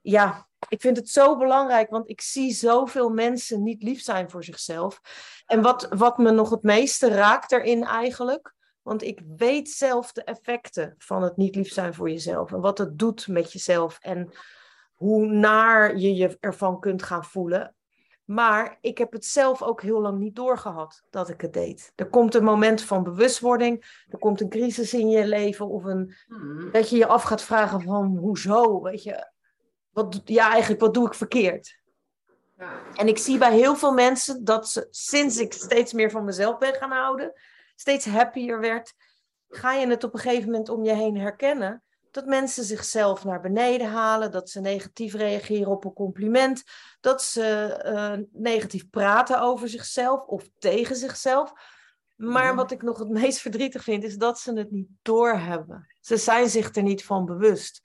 ja, 0.00 0.48
ik 0.68 0.80
vind 0.80 0.96
het 0.96 1.08
zo 1.08 1.36
belangrijk, 1.36 1.90
want 1.90 2.08
ik 2.10 2.20
zie 2.20 2.52
zoveel 2.52 3.10
mensen 3.10 3.62
niet 3.62 3.82
lief 3.82 4.02
zijn 4.02 4.30
voor 4.30 4.44
zichzelf. 4.44 5.00
En 5.46 5.62
wat, 5.62 5.88
wat 5.90 6.18
me 6.18 6.30
nog 6.30 6.50
het 6.50 6.62
meeste 6.62 7.08
raakt 7.08 7.52
erin 7.52 7.84
eigenlijk, 7.84 8.54
want 8.82 9.02
ik 9.02 9.22
weet 9.36 9.70
zelf 9.70 10.12
de 10.12 10.24
effecten 10.24 10.94
van 10.98 11.22
het 11.22 11.36
niet 11.36 11.54
lief 11.54 11.72
zijn 11.72 11.94
voor 11.94 12.10
jezelf 12.10 12.52
en 12.52 12.60
wat 12.60 12.78
het 12.78 12.98
doet 12.98 13.28
met 13.28 13.52
jezelf 13.52 13.98
en 14.00 14.32
hoe 14.94 15.26
naar 15.26 15.96
je 15.96 16.14
je 16.14 16.36
ervan 16.40 16.80
kunt 16.80 17.02
gaan 17.02 17.24
voelen. 17.24 17.74
Maar 18.24 18.78
ik 18.80 18.98
heb 18.98 19.12
het 19.12 19.24
zelf 19.24 19.62
ook 19.62 19.82
heel 19.82 20.00
lang 20.00 20.18
niet 20.18 20.36
doorgehad 20.36 21.02
dat 21.10 21.28
ik 21.28 21.40
het 21.40 21.52
deed. 21.52 21.92
Er 21.94 22.08
komt 22.08 22.34
een 22.34 22.44
moment 22.44 22.82
van 22.82 23.02
bewustwording, 23.02 24.04
er 24.08 24.18
komt 24.18 24.40
een 24.40 24.48
crisis 24.48 24.94
in 24.94 25.08
je 25.08 25.26
leven 25.26 25.68
of 25.68 25.84
een, 25.84 26.14
hmm. 26.26 26.70
dat 26.70 26.90
je 26.90 26.96
je 26.96 27.06
af 27.06 27.22
gaat 27.22 27.42
vragen 27.42 27.80
van 27.80 28.16
hoezo, 28.16 28.82
weet 28.82 29.02
je, 29.02 29.31
wat, 29.92 30.20
ja, 30.24 30.50
eigenlijk, 30.50 30.80
wat 30.80 30.94
doe 30.94 31.06
ik 31.06 31.14
verkeerd? 31.14 31.80
Ja. 32.58 32.80
En 32.94 33.08
ik 33.08 33.18
zie 33.18 33.38
bij 33.38 33.54
heel 33.54 33.76
veel 33.76 33.92
mensen 33.92 34.44
dat 34.44 34.68
ze, 34.68 34.86
sinds 34.90 35.38
ik 35.38 35.52
steeds 35.52 35.92
meer 35.92 36.10
van 36.10 36.24
mezelf 36.24 36.58
ben 36.58 36.74
gaan 36.74 36.90
houden, 36.90 37.32
steeds 37.76 38.06
happier 38.06 38.60
werd, 38.60 38.94
ga 39.48 39.72
je 39.72 39.86
het 39.86 40.04
op 40.04 40.14
een 40.14 40.20
gegeven 40.20 40.50
moment 40.50 40.68
om 40.68 40.84
je 40.84 40.94
heen 40.94 41.16
herkennen. 41.16 41.82
Dat 42.10 42.26
mensen 42.26 42.64
zichzelf 42.64 43.24
naar 43.24 43.40
beneden 43.40 43.90
halen, 43.90 44.30
dat 44.30 44.50
ze 44.50 44.60
negatief 44.60 45.14
reageren 45.14 45.72
op 45.72 45.84
een 45.84 45.92
compliment, 45.92 46.62
dat 47.00 47.22
ze 47.22 47.80
uh, 47.86 48.26
negatief 48.32 48.90
praten 48.90 49.40
over 49.40 49.68
zichzelf 49.68 50.26
of 50.26 50.48
tegen 50.58 50.96
zichzelf. 50.96 51.52
Maar 52.16 52.46
mhm. 52.46 52.56
wat 52.56 52.70
ik 52.70 52.82
nog 52.82 52.98
het 52.98 53.08
meest 53.08 53.38
verdrietig 53.46 53.82
vind, 53.82 54.04
is 54.04 54.16
dat 54.16 54.38
ze 54.38 54.52
het 54.52 54.70
niet 54.70 54.88
doorhebben. 55.02 55.86
Ze 56.00 56.16
zijn 56.16 56.48
zich 56.48 56.74
er 56.74 56.82
niet 56.82 57.04
van 57.04 57.24
bewust. 57.24 57.80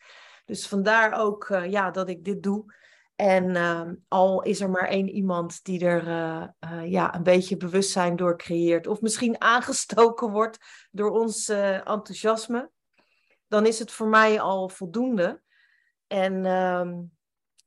Dus 0.47 0.67
vandaar 0.67 1.19
ook 1.19 1.49
uh, 1.49 1.71
ja, 1.71 1.91
dat 1.91 2.10
ik 2.10 2.23
dit 2.23 2.43
doe. 2.43 2.73
En 3.15 3.49
uh, 3.49 3.91
al 4.07 4.41
is 4.41 4.62
er 4.62 4.69
maar 4.69 4.88
één 4.88 5.10
iemand 5.10 5.63
die 5.63 5.86
er 5.86 6.07
uh, 6.07 6.91
ja, 6.91 7.15
een 7.15 7.23
beetje 7.23 7.57
bewustzijn 7.57 8.15
door 8.15 8.38
creëert, 8.38 8.88
of 8.88 9.01
misschien 9.01 9.41
aangestoken 9.53 10.31
wordt 10.31 10.57
door 10.91 11.12
ons 11.12 11.49
enthousiasme, 11.49 12.69
dan 13.47 13.65
is 13.65 13.79
het 13.79 13.91
voor 13.91 14.07
mij 14.07 14.39
al 14.41 14.69
voldoende. 14.69 15.41
En 16.07 16.45
ehm, 16.45 17.01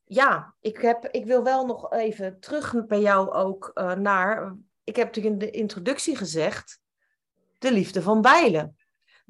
ja, 0.04 0.54
ik, 0.60 0.78
heb, 0.78 1.04
ik 1.04 1.24
wil 1.24 1.44
wel 1.44 1.66
nog 1.66 1.92
even 1.92 2.40
terug 2.40 2.86
bij 2.86 3.00
jou 3.00 3.30
ook 3.30 3.72
naar. 3.96 4.56
Ik 4.84 4.96
heb 4.96 5.06
natuurlijk 5.06 5.34
in 5.34 5.38
de 5.38 5.50
introductie 5.50 6.16
gezegd: 6.16 6.80
de 7.58 7.72
liefde 7.72 8.02
van 8.02 8.20
Bijlen. 8.20 8.76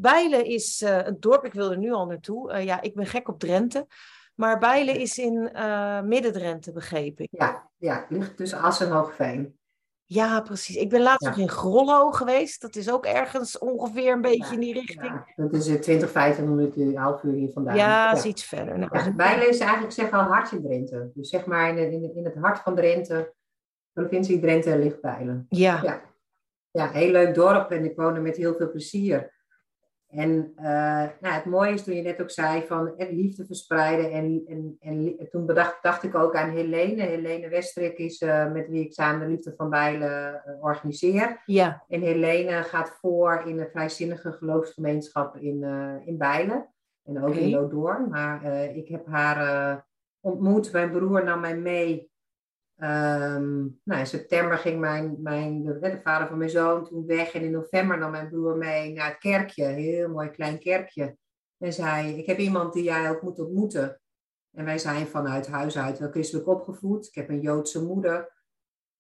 Bijlen 0.01 0.45
is 0.45 0.83
uh, 0.83 1.07
een 1.07 1.17
dorp, 1.21 1.45
ik 1.45 1.53
wil 1.53 1.71
er 1.71 1.79
nu 1.79 1.93
al 1.93 2.07
naartoe. 2.07 2.53
Uh, 2.53 2.65
ja, 2.65 2.81
ik 2.81 2.95
ben 2.95 3.07
gek 3.07 3.29
op 3.29 3.39
Drenthe. 3.39 3.87
Maar 4.35 4.59
Bijlen 4.59 4.97
is 4.97 5.19
in 5.19 5.51
uh, 5.55 6.01
Midden-Drenthe, 6.01 6.73
begrepen. 6.73 7.29
Ja, 7.31 7.71
ja, 7.77 8.07
ligt 8.09 8.37
tussen 8.37 8.61
Assen 8.61 8.87
en 8.87 8.93
Hoogveen. 8.93 9.59
Ja, 10.05 10.41
precies. 10.41 10.77
Ik 10.77 10.89
ben 10.89 11.03
laatst 11.03 11.27
nog 11.27 11.39
in 11.39 11.49
Grollo 11.49 12.11
geweest. 12.11 12.61
Dat 12.61 12.77
is 12.77 12.91
ook 12.91 13.07
ergens 13.07 13.59
ongeveer 13.59 14.13
een 14.13 14.21
beetje 14.21 14.55
in 14.55 14.61
die 14.61 14.73
richting. 14.73 15.03
Ja, 15.03 15.27
dat 15.37 15.55
is 15.55 15.65
20, 15.65 16.11
25 16.11 16.55
minuten, 16.55 16.83
een 16.83 16.97
half 16.97 17.23
uur 17.23 17.33
hier 17.33 17.51
vandaan. 17.53 17.77
Ja, 17.77 18.13
is 18.13 18.25
iets 18.25 18.45
verder. 18.45 18.79
Nou, 18.79 19.15
Bijlen 19.15 19.49
is 19.49 19.59
eigenlijk 19.59 19.93
zeg 19.93 20.11
al 20.11 20.23
hart 20.23 20.53
in 20.53 20.63
Drenthe. 20.63 21.11
Dus 21.15 21.29
zeg 21.29 21.47
maar 21.47 21.69
in, 21.69 21.93
in, 21.93 22.15
in 22.15 22.25
het 22.25 22.35
hart 22.35 22.59
van 22.59 22.75
Drenthe, 22.75 23.35
provincie 23.93 24.41
Drenthe, 24.41 24.79
ligt 24.79 25.01
Bijlen. 25.01 25.47
Ja. 25.49 25.81
ja. 25.83 26.09
Ja, 26.71 26.91
heel 26.91 27.11
leuk 27.11 27.35
dorp 27.35 27.71
en 27.71 27.85
ik 27.85 27.97
woon 27.97 28.15
er 28.15 28.23
met 28.23 28.37
heel 28.37 28.55
veel 28.55 28.71
plezier. 28.71 29.40
En 30.11 30.53
uh, 30.57 30.65
nou, 31.21 31.35
het 31.35 31.45
mooie 31.45 31.73
is 31.73 31.85
toen 31.85 31.95
je 31.95 32.03
net 32.03 32.21
ook 32.23 32.31
zei 32.31 32.67
van 32.67 32.97
eh, 32.97 33.13
liefde 33.13 33.47
verspreiden. 33.47 34.13
En, 34.13 34.45
en, 34.47 34.77
en 35.19 35.29
toen 35.31 35.47
bedacht, 35.47 35.83
dacht 35.83 36.03
ik 36.03 36.15
ook 36.15 36.35
aan 36.35 36.51
Helene. 36.51 37.03
Helene 37.03 37.49
Westrik 37.49 37.99
is 37.99 38.21
uh, 38.21 38.53
met 38.53 38.69
wie 38.69 38.85
ik 38.85 38.93
samen 38.93 39.21
de 39.21 39.33
Liefde 39.33 39.55
van 39.57 39.71
Bijlen 39.71 40.43
uh, 40.47 40.65
organiseer. 40.65 41.43
Ja. 41.47 41.85
En 41.89 42.01
Helene 42.01 42.63
gaat 42.63 42.99
voor 43.01 43.43
in 43.47 43.59
een 43.61 43.71
vrijzinnige 43.71 44.33
geloofsgemeenschap 44.33 45.37
in, 45.37 45.65
in 46.05 46.19
Bijlen. 46.19 46.69
En 47.05 47.23
ook 47.23 47.29
okay. 47.29 47.41
in 47.41 47.51
Lodoorn. 47.51 48.09
Maar 48.09 48.45
ik 48.75 48.89
heb 48.89 49.07
haar 49.07 49.87
ontmoet. 50.21 50.73
Mijn 50.73 50.91
broer 50.91 51.25
nam 51.25 51.41
mij 51.41 51.57
mee 51.57 52.10
Um, 52.83 53.81
nou, 53.85 54.01
in 54.01 54.07
september 54.07 54.59
ging 54.59 54.81
mijn, 54.81 55.17
mijn, 55.23 55.65
de, 55.65 55.79
de, 55.79 56.01
vader 56.03 56.29
van 56.29 56.39
mijn 56.39 56.51
zoon 56.51 56.85
toen 56.85 57.07
weg. 57.07 57.33
En 57.33 57.43
in 57.43 57.51
november 57.51 57.99
nam 57.99 58.11
mijn 58.11 58.29
broer 58.29 58.57
mee 58.57 58.93
naar 58.93 59.09
het 59.09 59.19
kerkje. 59.19 59.65
Een 59.65 59.75
heel 59.75 60.09
mooi 60.09 60.31
klein 60.31 60.59
kerkje. 60.59 61.17
En 61.59 61.73
zei, 61.73 62.19
ik 62.19 62.27
heb 62.27 62.39
iemand 62.39 62.73
die 62.73 62.83
jij 62.83 63.11
ook 63.11 63.23
moet 63.23 63.39
ontmoeten. 63.39 64.01
En 64.53 64.65
wij 64.65 64.79
zijn 64.79 65.07
vanuit 65.07 65.47
huis 65.47 65.79
uit 65.79 65.99
wel 65.99 66.11
christelijk 66.11 66.49
opgevoed. 66.49 67.07
Ik 67.07 67.15
heb 67.15 67.29
een 67.29 67.41
Joodse 67.41 67.85
moeder. 67.85 68.33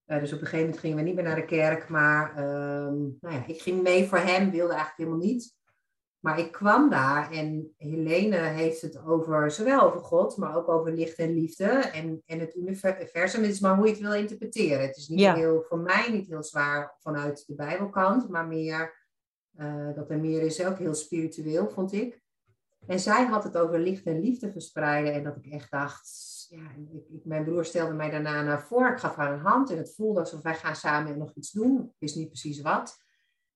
Uh, 0.07 0.19
dus 0.19 0.33
op 0.33 0.41
een 0.41 0.47
gegeven 0.47 0.65
moment 0.65 0.79
gingen 0.79 0.97
we 0.97 1.03
niet 1.03 1.15
meer 1.15 1.25
naar 1.25 1.37
de 1.37 1.45
kerk. 1.45 1.89
Maar 1.89 2.31
um, 2.31 3.17
nou 3.21 3.35
ja, 3.35 3.47
ik 3.47 3.63
ging 3.63 3.83
mee 3.83 4.09
voor 4.09 4.19
hem, 4.19 4.51
wilde 4.51 4.73
eigenlijk 4.73 4.97
helemaal 4.97 5.27
niet. 5.27 5.55
Maar 6.21 6.39
ik 6.39 6.53
kwam 6.53 6.91
daar 6.91 7.31
en 7.31 7.75
Helene 7.77 8.37
heeft 8.37 8.81
het 8.81 9.05
over, 9.05 9.51
zowel 9.51 9.81
over 9.81 10.01
God, 10.01 10.37
maar 10.37 10.57
ook 10.57 10.69
over 10.69 10.93
licht 10.93 11.19
en 11.19 11.35
liefde 11.35 11.67
en, 11.67 12.23
en 12.27 12.39
het 12.39 12.57
universum. 12.57 13.43
Het 13.43 13.53
is 13.53 13.61
maar 13.61 13.77
hoe 13.77 13.87
je 13.87 13.93
het 13.93 14.01
wil 14.01 14.13
interpreteren. 14.13 14.81
Het 14.81 14.97
is 14.97 15.09
niet 15.09 15.33
heel, 15.33 15.65
voor 15.69 15.79
mij 15.79 16.11
niet 16.11 16.27
heel 16.27 16.43
zwaar 16.43 16.97
vanuit 16.99 17.45
de 17.47 17.55
Bijbelkant, 17.55 18.29
maar 18.29 18.47
meer, 18.47 19.07
uh, 19.57 19.95
dat 19.95 20.11
er 20.11 20.19
meer 20.19 20.43
is, 20.43 20.65
ook 20.65 20.79
heel 20.79 20.95
spiritueel, 20.95 21.69
vond 21.69 21.93
ik. 21.93 22.23
En 22.87 23.01
zij 23.01 23.25
had 23.25 23.45
het 23.45 23.57
over 23.57 23.79
licht 23.79 24.07
en 24.07 24.21
liefde 24.21 24.53
verspreiden 24.53 25.13
en 25.13 25.25
dat 25.25 25.37
ik 25.37 25.47
echt 25.47 25.71
dacht, 25.71 26.09
ja, 26.49 26.71
ik, 26.93 27.05
ik, 27.09 27.25
mijn 27.25 27.45
broer 27.45 27.65
stelde 27.65 27.95
mij 27.95 28.11
daarna 28.11 28.43
naar 28.43 28.63
voor, 28.63 28.89
ik 28.89 28.99
gaf 28.99 29.17
haar 29.17 29.33
een 29.33 29.47
hand 29.47 29.71
en 29.71 29.77
het 29.77 29.95
voelde 29.95 30.21
alsof 30.21 30.43
wij 30.43 30.55
gaan 30.55 30.77
samen 30.77 31.19
nog 31.19 31.33
iets 31.35 31.51
doen. 31.51 31.81
Ik 31.85 31.97
wist 31.99 32.17
niet 32.17 32.29
precies 32.29 32.61
wat. 32.61 32.99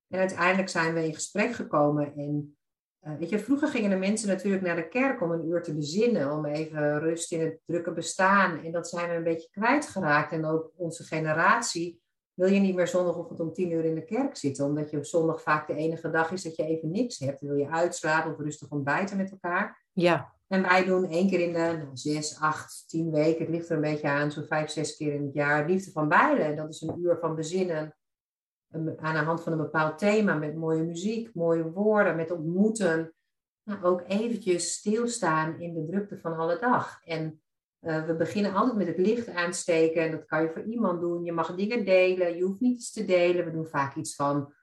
En 0.08 0.18
uiteindelijk 0.18 0.68
zijn 0.68 0.94
we 0.94 1.06
in 1.06 1.14
gesprek 1.14 1.52
gekomen. 1.52 2.14
En 2.16 2.56
uh, 3.02 3.16
weet 3.18 3.28
je, 3.28 3.38
vroeger 3.38 3.68
gingen 3.68 3.90
de 3.90 3.96
mensen 3.96 4.28
natuurlijk 4.28 4.62
naar 4.62 4.76
de 4.76 4.88
kerk 4.88 5.22
om 5.22 5.30
een 5.30 5.48
uur 5.48 5.62
te 5.62 5.74
bezinnen, 5.74 6.32
om 6.32 6.44
even 6.44 6.98
rust 6.98 7.32
in 7.32 7.40
het 7.40 7.60
drukke 7.64 7.92
bestaan. 7.92 8.64
En 8.64 8.72
dat 8.72 8.88
zijn 8.88 9.08
we 9.08 9.14
een 9.14 9.24
beetje 9.24 9.50
kwijtgeraakt. 9.50 10.32
En 10.32 10.44
ook 10.44 10.72
onze 10.76 11.02
generatie 11.02 12.02
wil 12.34 12.48
je 12.48 12.60
niet 12.60 12.74
meer 12.74 12.88
zondagochtend 12.88 13.40
om 13.40 13.52
tien 13.52 13.70
uur 13.70 13.84
in 13.84 13.94
de 13.94 14.04
kerk 14.04 14.36
zitten, 14.36 14.64
omdat 14.64 14.90
je 14.90 14.96
op 14.96 15.04
zondag 15.04 15.42
vaak 15.42 15.66
de 15.66 15.74
enige 15.74 16.10
dag 16.10 16.32
is 16.32 16.42
dat 16.42 16.56
je 16.56 16.64
even 16.64 16.90
niks 16.90 17.18
hebt. 17.18 17.40
wil 17.40 17.56
je 17.56 17.68
uitslapen 17.68 18.32
of 18.32 18.38
rustig 18.38 18.70
ontbijten 18.70 19.16
met 19.16 19.30
elkaar. 19.30 19.84
Ja. 19.92 20.32
En 20.48 20.62
wij 20.62 20.84
doen 20.84 21.10
één 21.10 21.28
keer 21.28 21.40
in 21.40 21.52
de 21.52 21.58
nou, 21.58 21.88
zes, 21.92 22.40
acht, 22.40 22.84
tien 22.86 23.10
weken, 23.10 23.40
het 23.40 23.54
ligt 23.54 23.68
er 23.68 23.76
een 23.76 23.80
beetje 23.80 24.08
aan, 24.08 24.30
zo'n 24.30 24.44
vijf, 24.44 24.70
zes 24.70 24.96
keer 24.96 25.12
in 25.12 25.24
het 25.24 25.34
jaar, 25.34 25.68
liefde 25.68 25.90
van 25.90 26.08
beiden. 26.08 26.46
En 26.46 26.56
dat 26.56 26.68
is 26.68 26.80
een 26.80 26.98
uur 27.00 27.18
van 27.20 27.34
bezinnen 27.34 27.94
aan 28.74 29.14
de 29.14 29.20
hand 29.20 29.42
van 29.42 29.52
een 29.52 29.58
bepaald 29.58 29.98
thema, 29.98 30.34
met 30.34 30.56
mooie 30.56 30.82
muziek, 30.82 31.34
mooie 31.34 31.70
woorden, 31.70 32.16
met 32.16 32.30
ontmoeten. 32.30 33.14
Nou, 33.62 33.82
ook 33.82 34.02
eventjes 34.06 34.72
stilstaan 34.72 35.60
in 35.60 35.74
de 35.74 35.84
drukte 35.84 36.18
van 36.18 36.37
alle 36.37 36.58
dag. 36.58 37.00
En 37.04 37.42
uh, 37.80 38.06
we 38.06 38.16
beginnen 38.16 38.54
altijd 38.54 38.76
met 38.76 38.87
het 38.87 38.98
licht 38.98 39.28
aansteken. 39.28 40.02
En 40.02 40.10
dat 40.10 40.24
kan 40.24 40.42
je 40.42 40.50
voor 40.50 40.64
iemand 40.64 41.00
doen. 41.00 41.24
Je 41.24 41.32
mag 41.32 41.54
dingen 41.54 41.84
delen. 41.84 42.37
Je 42.37 42.42
hoeft 42.42 42.60
niet 42.60 42.76
iets 42.76 42.92
te 42.92 43.04
delen. 43.04 43.44
We 43.44 43.50
doen 43.50 43.66
vaak 43.66 43.96
iets 43.96 44.14
van 44.14 44.54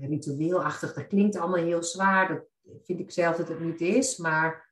ritueelachtig. 0.00 0.94
Dat 0.94 1.06
klinkt 1.06 1.36
allemaal 1.36 1.64
heel 1.64 1.82
zwaar. 1.82 2.28
Dat 2.28 2.44
vind 2.84 3.00
ik 3.00 3.10
zelf 3.10 3.36
dat 3.36 3.48
het 3.48 3.60
niet 3.60 3.80
is. 3.80 4.16
Maar 4.16 4.67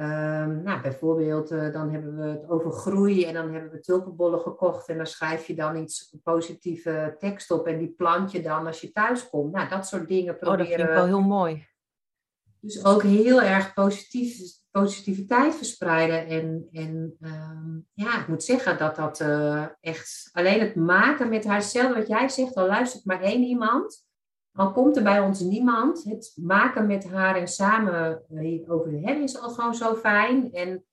Um, 0.00 0.62
nou, 0.62 0.80
bijvoorbeeld, 0.80 1.52
uh, 1.52 1.72
dan 1.72 1.90
hebben 1.90 2.16
we 2.16 2.26
het 2.26 2.48
over 2.48 2.72
groei 2.72 3.24
en 3.24 3.34
dan 3.34 3.52
hebben 3.52 3.70
we 3.70 3.80
tulpenbollen 3.80 4.40
gekocht 4.40 4.88
en 4.88 4.96
dan 4.96 5.06
schrijf 5.06 5.46
je 5.46 5.54
dan 5.54 5.76
iets 5.76 6.16
positieve 6.22 7.16
tekst 7.18 7.50
op 7.50 7.66
en 7.66 7.78
die 7.78 7.94
plant 7.96 8.32
je 8.32 8.42
dan 8.42 8.66
als 8.66 8.80
je 8.80 8.92
thuis 8.92 9.28
komt. 9.28 9.52
Nou, 9.52 9.68
dat 9.68 9.86
soort 9.86 10.08
dingen 10.08 10.38
proberen. 10.38 10.60
Oh, 10.60 10.68
dat 10.68 10.76
vind 10.76 10.88
ik 10.88 10.94
wel 10.94 11.06
heel 11.06 11.20
mooi. 11.20 11.66
Dus 12.60 12.84
ook 12.84 13.02
heel 13.02 13.42
erg 13.42 13.74
positief, 13.74 14.38
positiviteit 14.70 15.54
verspreiden. 15.54 16.26
En, 16.26 16.68
en 16.72 17.16
um, 17.20 17.86
ja, 17.92 18.20
ik 18.20 18.28
moet 18.28 18.44
zeggen 18.44 18.78
dat 18.78 18.96
dat 18.96 19.20
uh, 19.20 19.66
echt 19.80 20.28
alleen 20.32 20.60
het 20.60 20.74
maken 20.74 21.28
met 21.28 21.44
haarzelf, 21.44 21.94
wat 21.94 22.08
jij 22.08 22.28
zegt, 22.28 22.54
al 22.54 22.66
luistert 22.66 23.04
maar 23.04 23.20
één 23.20 23.42
iemand. 23.42 24.08
Al 24.52 24.72
komt 24.72 24.96
er 24.96 25.02
bij 25.02 25.20
ons 25.20 25.40
niemand, 25.40 26.04
het 26.04 26.32
maken 26.36 26.86
met 26.86 27.08
haar 27.08 27.36
en 27.36 27.48
samen 27.48 28.22
over 28.66 28.90
hebben 28.90 29.22
is 29.22 29.40
al 29.40 29.50
gewoon 29.50 29.74
zo 29.74 29.94
fijn. 29.94 30.52
En 30.52 30.84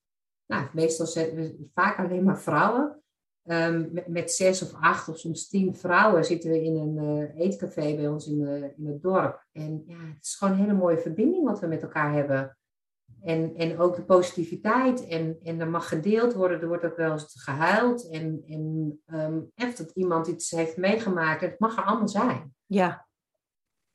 nou, 0.46 0.67
meestal 0.74 1.06
zijn 1.06 1.36
we 1.36 1.67
vaak 1.74 1.98
alleen 1.98 2.24
maar 2.24 2.41
vrouwen. 2.41 3.02
Um, 3.50 3.91
met, 4.08 4.32
zes 4.32 4.62
of 4.62 4.74
acht 4.80 5.10
of 5.10 5.17
soms 5.17 5.48
tien 5.48 5.76
vrouwen 5.76 6.26
zitten 6.26 6.50
we 6.50 6.63
in 6.63 6.76
een 6.76 7.04
uh, 7.04 7.46
eetcafé 7.46 7.96
bij 7.96 8.08
ons 8.08 8.28
in, 8.28 8.39
uh, 8.39 8.63
in 8.63 8.88
het 8.88 9.02
dorp. 9.02 9.46
En 9.52 9.84
ja, 9.88 9.98
het 9.98 10.26
is 10.26 10.36
gewoon 10.36 10.54
een 10.54 10.60
hele 10.60 10.74
mooie 10.74 10.98
verbinding 10.98 11.46
wat 11.46 11.60
we 11.60 11.67
met 11.67 11.82
elkaar 11.82 12.13
hebben. 12.13 12.58
En, 13.22 13.56
en 13.56 13.80
ook 13.80 13.96
de 13.96 14.04
positiviteit. 14.04 15.08
En, 15.08 15.38
en 15.43 15.60
er 15.60 15.67
mag 15.67 15.88
gedeeld 15.88 16.34
worden. 16.34 16.62
Er 16.62 16.67
wordt 16.67 16.86
ook 16.86 16.98
wel 16.98 17.12
eens 17.12 17.43
gehuild. 17.43 18.10
En, 18.10 18.43
en 18.48 19.00
um, 19.13 19.52
echt 19.56 19.78
dat 19.78 19.91
iemand 19.91 20.28
iets 20.28 20.52
heeft 20.52 20.78
meegemaakt. 20.78 21.41
Het 21.41 21.60
mag 21.60 21.78
er 21.78 21.84
allemaal 21.84 22.08
zijn. 22.08 22.56
Ja, 22.65 23.07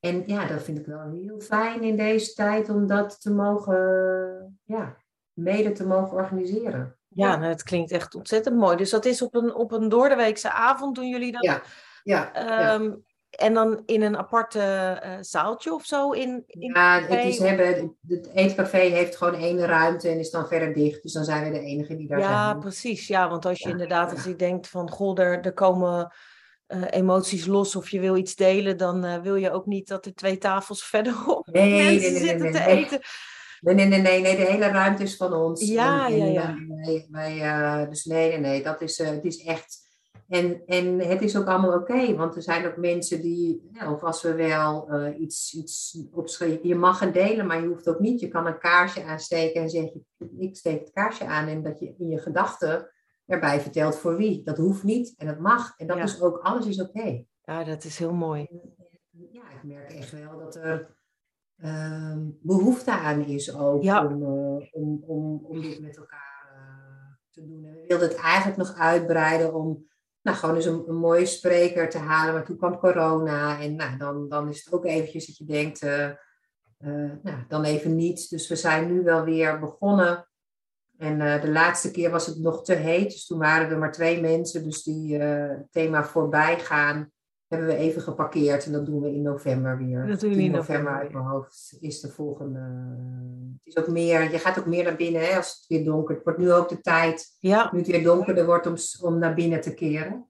en 0.02 0.22
ja, 0.26 0.46
dat 0.46 0.62
vind 0.62 0.78
ik 0.78 0.86
wel 0.86 1.10
heel 1.10 1.40
fijn 1.40 1.82
in 1.82 1.96
deze 1.96 2.32
tijd 2.32 2.68
om 2.68 2.86
dat 2.86 3.20
te 3.20 3.30
mogen, 3.30 4.60
ja, 4.64 4.96
mede 5.32 5.72
te 5.72 5.86
mogen 5.86 6.16
organiseren. 6.16 6.96
Ja, 7.08 7.36
nou, 7.36 7.50
het 7.50 7.62
klinkt 7.62 7.90
echt 7.90 8.14
ontzettend 8.14 8.56
mooi. 8.56 8.76
Dus 8.76 8.90
dat 8.90 9.04
is 9.04 9.22
op 9.22 9.34
een, 9.34 9.54
op 9.54 9.72
een 9.72 9.88
doordeweekse 9.88 10.50
avond 10.50 10.94
doen 10.94 11.08
jullie 11.08 11.32
dat? 11.32 11.42
Ja, 11.42 11.62
ja, 12.02 12.74
um, 12.74 13.04
En 13.30 13.54
dan 13.54 13.82
in 13.86 14.02
een 14.02 14.16
aparte 14.16 14.58
uh, 15.04 15.12
zaaltje 15.20 15.74
of 15.74 15.84
zo? 15.84 16.10
In, 16.10 16.44
in 16.46 16.72
ja, 16.74 17.00
het, 17.00 17.24
is, 17.24 17.38
hebben, 17.38 17.96
het 18.08 18.30
eetcafé 18.34 18.78
heeft 18.78 19.16
gewoon 19.16 19.34
één 19.34 19.58
ruimte 19.58 20.08
en 20.08 20.18
is 20.18 20.30
dan 20.30 20.48
verder 20.48 20.74
dicht. 20.74 21.02
Dus 21.02 21.12
dan 21.12 21.24
zijn 21.24 21.44
we 21.44 21.58
de 21.58 21.64
enige 21.64 21.96
die 21.96 22.08
daar 22.08 22.18
ja, 22.18 22.24
zijn. 22.24 22.38
Ja, 22.38 22.54
precies. 22.54 23.06
Ja, 23.06 23.28
want 23.28 23.46
als 23.46 23.60
je 23.60 23.68
inderdaad, 23.68 24.12
als 24.12 24.24
je 24.24 24.36
denkt 24.36 24.68
van, 24.68 24.90
goh, 24.90 25.18
er, 25.18 25.40
er 25.40 25.52
komen 25.52 26.12
uh, 26.74 26.85
emoties 26.90 27.46
los 27.46 27.76
of 27.76 27.90
je 27.90 28.00
wil 28.00 28.16
iets 28.16 28.35
delen, 28.35 28.76
dan 28.76 29.04
uh, 29.04 29.20
wil 29.20 29.35
je 29.35 29.50
ook 29.50 29.66
niet 29.66 29.88
dat 29.88 30.06
er 30.06 30.14
twee 30.14 30.38
tafels 30.38 30.85
verderop 30.92 31.46
nee, 31.46 31.70
mensen 31.70 32.12
nee, 32.12 32.20
nee, 32.20 32.28
zitten 32.28 32.42
nee, 32.42 32.52
te 32.52 32.58
nee. 32.58 32.85
eten. 32.85 33.00
Nee, 33.61 33.74
nee, 33.74 33.87
nee, 33.87 34.00
nee, 34.00 34.20
nee, 34.20 34.37
de 34.37 34.42
hele 34.42 34.66
ruimte 34.66 35.02
is 35.02 35.16
van 35.16 35.32
ons. 35.32 35.68
Ja, 35.68 36.06
en, 36.06 36.16
ja, 36.16 36.26
ja. 36.26 36.56
Wij, 36.68 37.06
wij, 37.11 37.37
uh, 37.37 37.88
dus 37.88 38.04
nee, 38.04 38.28
nee, 38.28 38.38
nee, 38.38 38.62
dat 38.62 38.80
is, 38.80 38.98
het 38.98 39.24
is 39.24 39.44
echt. 39.44 39.90
En, 40.28 40.62
en 40.66 40.98
het 40.98 41.22
is 41.22 41.37
ook 41.37 41.46
allemaal 41.46 41.74
oké, 41.74 41.92
okay, 41.92 42.16
want 42.16 42.37
er 42.37 42.42
zijn 42.42 42.66
ook 42.66 42.76
mensen 42.76 43.20
die, 43.20 43.68
ja, 43.72 43.92
of 43.92 44.02
als 44.02 44.22
we 44.22 44.35
wel 44.35 44.88
iets, 45.18 45.54
iets 45.54 45.98
opschrijven, 46.12 46.68
je 46.68 46.74
mag 46.74 47.00
het 47.00 47.14
delen, 47.14 47.46
maar 47.46 47.61
je 47.61 47.66
hoeft 47.66 47.88
ook 47.88 47.98
niet. 47.98 48.20
Je 48.20 48.28
kan 48.28 48.46
een 48.46 48.58
kaarsje 48.58 49.04
aansteken 49.04 49.62
en 49.62 49.70
zeg 49.70 49.85
je, 49.85 50.00
ik 50.38 50.56
steek 50.56 50.80
het 50.80 50.90
kaarsje 50.92 51.24
aan 51.24 51.48
en 51.48 51.62
dat 51.62 51.78
je 51.78 51.94
in 51.98 52.08
je 52.08 52.18
gedachten 52.18 52.90
erbij 53.26 53.61
vertelt 53.61 53.96
voor 53.96 54.16
wie. 54.16 54.42
Dat 54.42 54.56
hoeft 54.56 54.82
niet 54.82 55.14
en 55.16 55.26
dat 55.26 55.38
mag. 55.38 55.74
En 55.76 55.87
dat 55.87 55.96
is 55.96 56.20
ook, 56.20 56.38
alles 56.38 56.66
is 56.66 56.80
oké. 56.80 57.24
Ja, 57.42 57.64
dat 57.64 57.85
is 57.85 57.98
heel 57.98 58.14
mooi. 58.14 58.48
Ja, 59.11 59.50
ik 59.50 59.62
merk 59.62 59.90
echt 59.90 60.11
wel 60.11 60.38
dat 60.38 60.54
er 60.54 60.96
uh, 61.56 62.16
behoefte 62.40 62.90
aan 62.90 63.24
is 63.24 63.54
ook 63.56 63.82
ja. 63.82 64.06
om, 64.06 64.22
uh, 64.22 64.66
om, 64.72 65.02
om, 65.06 65.44
om 65.44 65.61
dit 65.61 65.80
met 65.80 65.96
elkaar 65.96 66.52
uh, 66.54 67.14
te 67.30 67.46
doen. 67.46 67.64
En 67.64 67.72
we 67.72 67.85
wilden 67.88 68.08
het 68.08 68.16
eigenlijk 68.16 68.56
nog 68.58 68.74
uitbreiden 68.78 69.54
om 69.54 69.87
nou, 70.22 70.37
gewoon 70.37 70.54
eens 70.54 70.64
een, 70.64 70.88
een 70.88 70.96
mooie 70.96 71.26
spreker 71.26 71.90
te 71.90 71.98
halen. 71.98 72.35
Maar 72.35 72.44
toen 72.44 72.56
kwam 72.56 72.78
corona 72.78 73.61
en 73.61 73.76
nou, 73.76 73.96
dan, 73.96 74.28
dan 74.28 74.48
is 74.48 74.64
het 74.64 74.74
ook 74.74 74.85
eventjes 74.85 75.26
dat 75.26 75.37
je 75.37 75.44
denkt, 75.44 75.82
uh, 75.82 76.11
nou, 77.22 77.44
dan 77.48 77.64
even 77.64 77.96
niet. 77.96 78.30
Dus 78.30 78.48
we 78.48 78.56
zijn 78.56 78.92
nu 78.92 79.02
wel 79.02 79.24
weer 79.24 79.58
begonnen 79.61 80.28
en 81.02 81.20
uh, 81.20 81.42
de 81.42 81.50
laatste 81.50 81.90
keer 81.90 82.10
was 82.10 82.26
het 82.26 82.38
nog 82.38 82.64
te 82.64 82.74
heet, 82.74 83.10
dus 83.10 83.26
toen 83.26 83.38
waren 83.38 83.70
er 83.70 83.78
maar 83.78 83.92
twee 83.92 84.20
mensen. 84.20 84.64
Dus 84.64 84.82
die 84.82 85.18
uh, 85.18 85.50
thema 85.70 86.04
voorbij 86.04 86.58
gaan 86.58 87.10
hebben 87.48 87.68
we 87.68 87.76
even 87.76 88.02
geparkeerd. 88.02 88.66
En 88.66 88.72
dat 88.72 88.86
doen 88.86 89.00
we 89.00 89.14
in 89.14 89.22
november 89.22 89.78
weer. 89.78 90.06
Dat 90.06 90.20
doen 90.20 90.34
we 90.34 90.42
in 90.42 90.50
november 90.50 90.92
uit 90.92 91.12
mijn 91.12 91.24
hoofd 91.24 91.76
is 91.80 92.00
de 92.00 92.08
volgende. 92.08 92.58
Het 93.64 93.74
is 93.74 93.76
ook 93.76 93.88
meer, 93.88 94.30
je 94.30 94.38
gaat 94.38 94.58
ook 94.58 94.66
meer 94.66 94.84
naar 94.84 94.96
binnen 94.96 95.20
hè, 95.20 95.36
als 95.36 95.48
het 95.48 95.64
weer 95.68 95.84
donker. 95.84 96.14
Het 96.14 96.24
wordt 96.24 96.38
nu 96.38 96.52
ook 96.52 96.68
de 96.68 96.80
tijd, 96.80 97.36
ja. 97.38 97.68
nu 97.72 97.78
het 97.78 97.88
weer 97.88 98.02
donkerder 98.02 98.46
wordt, 98.46 98.66
om, 98.66 98.74
om 99.00 99.18
naar 99.18 99.34
binnen 99.34 99.60
te 99.60 99.74
keren. 99.74 100.26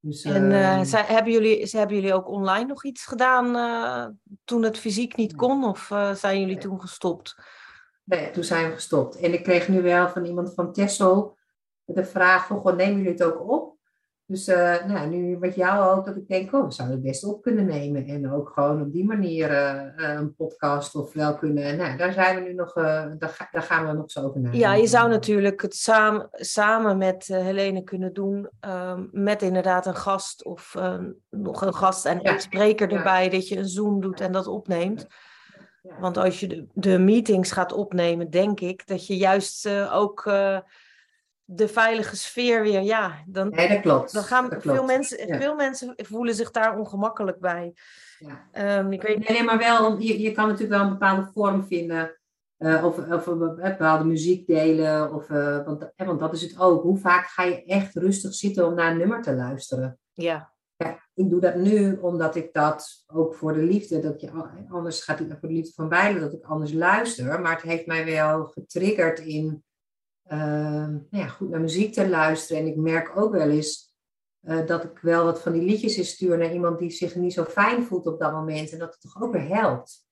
Dus, 0.00 0.24
en 0.24 0.50
uh, 0.50 0.92
hebben, 0.92 1.32
jullie, 1.32 1.68
hebben 1.70 1.96
jullie 1.96 2.14
ook 2.14 2.28
online 2.28 2.66
nog 2.66 2.84
iets 2.84 3.04
gedaan 3.04 4.18
toen 4.44 4.62
het 4.62 4.78
fysiek 4.78 5.16
niet 5.16 5.34
kon? 5.34 5.64
Of 5.64 5.90
zijn 6.14 6.40
jullie 6.40 6.58
toen 6.58 6.80
gestopt? 6.80 7.34
Nee, 8.04 8.30
toen 8.30 8.44
zijn 8.44 8.68
we 8.68 8.74
gestopt. 8.74 9.16
En 9.16 9.32
ik 9.32 9.42
kreeg 9.42 9.68
nu 9.68 9.82
wel 9.82 10.08
van 10.08 10.24
iemand 10.24 10.54
van 10.54 10.72
Tessel 10.72 11.36
de 11.84 12.04
vraag 12.04 12.46
van, 12.46 12.60
goh, 12.60 12.76
nemen 12.76 12.96
jullie 12.96 13.12
het 13.12 13.22
ook 13.22 13.50
op? 13.50 13.72
Dus 14.26 14.48
uh, 14.48 14.84
nou, 14.86 15.08
nu 15.08 15.38
met 15.38 15.54
jou 15.54 15.96
ook, 15.96 16.04
dat 16.04 16.16
ik 16.16 16.28
denk, 16.28 16.54
oh, 16.54 16.64
we 16.64 16.72
zouden 16.72 16.96
het 16.96 17.06
best 17.06 17.24
op 17.24 17.42
kunnen 17.42 17.66
nemen. 17.66 18.06
En 18.06 18.32
ook 18.32 18.48
gewoon 18.48 18.82
op 18.82 18.92
die 18.92 19.04
manier 19.04 19.50
uh, 19.50 20.18
een 20.18 20.34
podcast 20.34 20.94
of 20.94 21.12
wel 21.12 21.36
kunnen. 21.36 21.76
Nou, 21.76 21.96
daar 21.96 22.12
zijn 22.12 22.36
we 22.36 22.40
nu 22.40 22.54
nog, 22.54 22.76
uh, 22.76 22.84
daar, 23.18 23.48
daar, 23.52 23.62
gaan 23.62 23.86
we 23.86 23.92
nog 23.92 24.10
zo 24.10 24.20
over 24.20 24.40
nadenken. 24.40 24.60
Ja, 24.60 24.74
je 24.74 24.86
zou 24.86 25.08
natuurlijk 25.08 25.62
het 25.62 25.74
samen, 25.74 26.28
samen 26.30 26.98
met 26.98 27.26
Helene 27.26 27.82
kunnen 27.82 28.12
doen. 28.12 28.48
Ehm, 28.60 29.06
met 29.10 29.42
inderdaad 29.42 29.86
een 29.86 29.96
gast 29.96 30.44
of 30.44 30.76
nog 31.30 31.62
een 31.62 31.74
gast 31.74 32.06
en 32.06 32.20
ja. 32.22 32.32
een 32.32 32.40
spreker 32.40 32.92
erbij. 32.92 33.24
Ja. 33.24 33.30
Dat 33.30 33.48
je 33.48 33.56
een 33.56 33.68
Zoom 33.68 34.00
doet 34.00 34.20
en 34.20 34.32
dat 34.32 34.46
opneemt. 34.46 35.06
Want 35.82 36.16
als 36.16 36.40
je 36.40 36.46
de, 36.46 36.66
de, 36.74 36.98
meetings 36.98 37.52
gaat 37.52 37.72
opnemen, 37.72 38.30
denk 38.30 38.60
ik 38.60 38.86
dat 38.86 39.06
je 39.06 39.16
juist 39.16 39.66
uh, 39.66 39.96
ook 39.96 40.24
uh, 40.24 40.58
de 41.44 41.68
veilige 41.68 42.16
sfeer 42.16 42.62
weer, 42.62 42.80
ja, 42.80 43.22
dan, 43.26 43.48
nee, 43.48 43.68
dat 43.68 43.80
klopt. 43.80 44.12
dan 44.12 44.22
gaan 44.22 44.48
dat 44.48 44.62
veel, 44.62 44.72
klopt. 44.72 44.86
mensen, 44.86 45.26
ja. 45.26 45.38
veel 45.38 45.54
mensen 45.54 45.94
voelen 45.96 46.34
zich 46.34 46.50
daar 46.50 46.78
ongemakkelijk 46.78 47.40
bij. 47.40 47.74
Ja. 48.18 48.78
Um, 48.78 48.92
ik 48.92 49.02
weet 49.02 49.18
niet. 49.18 49.28
Nee, 49.28 49.42
maar 49.42 49.58
wel, 49.58 49.98
je, 49.98 50.20
je 50.20 50.32
kan 50.32 50.46
natuurlijk 50.46 50.78
wel 50.78 50.82
een 50.82 50.98
bepaalde 50.98 51.30
vorm 51.34 51.64
vinden. 51.64 52.16
Uh, 52.58 52.84
of, 52.84 52.98
of 52.98 53.26
een 53.26 53.54
bepaalde 53.54 54.04
muziek 54.04 54.46
delen. 54.46 55.14
Of, 55.14 55.26
want, 55.66 55.92
want 55.96 56.20
dat 56.20 56.32
is 56.32 56.42
het 56.42 56.58
ook. 56.60 56.82
Hoe 56.82 56.98
vaak 56.98 57.26
ga 57.26 57.42
je 57.42 57.64
echt 57.64 57.94
rustig 57.94 58.34
zitten 58.34 58.66
om 58.66 58.74
naar 58.74 58.90
een 58.90 58.98
nummer 58.98 59.22
te 59.22 59.34
luisteren? 59.34 59.98
Ja. 60.12 60.51
Ik 61.14 61.30
doe 61.30 61.40
dat 61.40 61.54
nu 61.54 61.96
omdat 61.96 62.36
ik 62.36 62.52
dat 62.52 63.04
ook 63.06 63.34
voor 63.34 63.52
de 63.52 63.62
liefde, 63.62 64.00
dat 64.00 64.20
je 64.20 64.30
anders 64.68 65.04
gaat 65.04 65.18
voor 65.18 65.48
de 65.48 65.54
liefde 65.54 65.72
van 65.72 65.88
beide, 65.88 66.20
dat 66.20 66.32
ik 66.32 66.44
anders 66.44 66.72
luister. 66.72 67.40
Maar 67.40 67.54
het 67.54 67.62
heeft 67.62 67.86
mij 67.86 68.04
wel 68.04 68.44
getriggerd 68.44 69.18
in 69.18 69.64
uh, 70.26 70.38
nou 70.38 71.06
ja, 71.10 71.26
goed 71.26 71.48
naar 71.48 71.60
muziek 71.60 71.92
te 71.92 72.08
luisteren. 72.08 72.62
En 72.62 72.68
ik 72.68 72.76
merk 72.76 73.16
ook 73.16 73.32
wel 73.32 73.50
eens 73.50 73.94
uh, 74.42 74.66
dat 74.66 74.84
ik 74.84 74.98
wel 74.98 75.24
wat 75.24 75.42
van 75.42 75.52
die 75.52 75.62
liedjes 75.62 75.96
instuur 75.96 76.38
naar 76.38 76.52
iemand 76.52 76.78
die 76.78 76.90
zich 76.90 77.14
niet 77.14 77.32
zo 77.32 77.44
fijn 77.44 77.84
voelt 77.84 78.06
op 78.06 78.20
dat 78.20 78.32
moment. 78.32 78.72
En 78.72 78.78
dat 78.78 78.92
het 78.92 79.00
toch 79.00 79.22
ook 79.22 79.32
weer 79.32 79.48
helpt. 79.48 80.06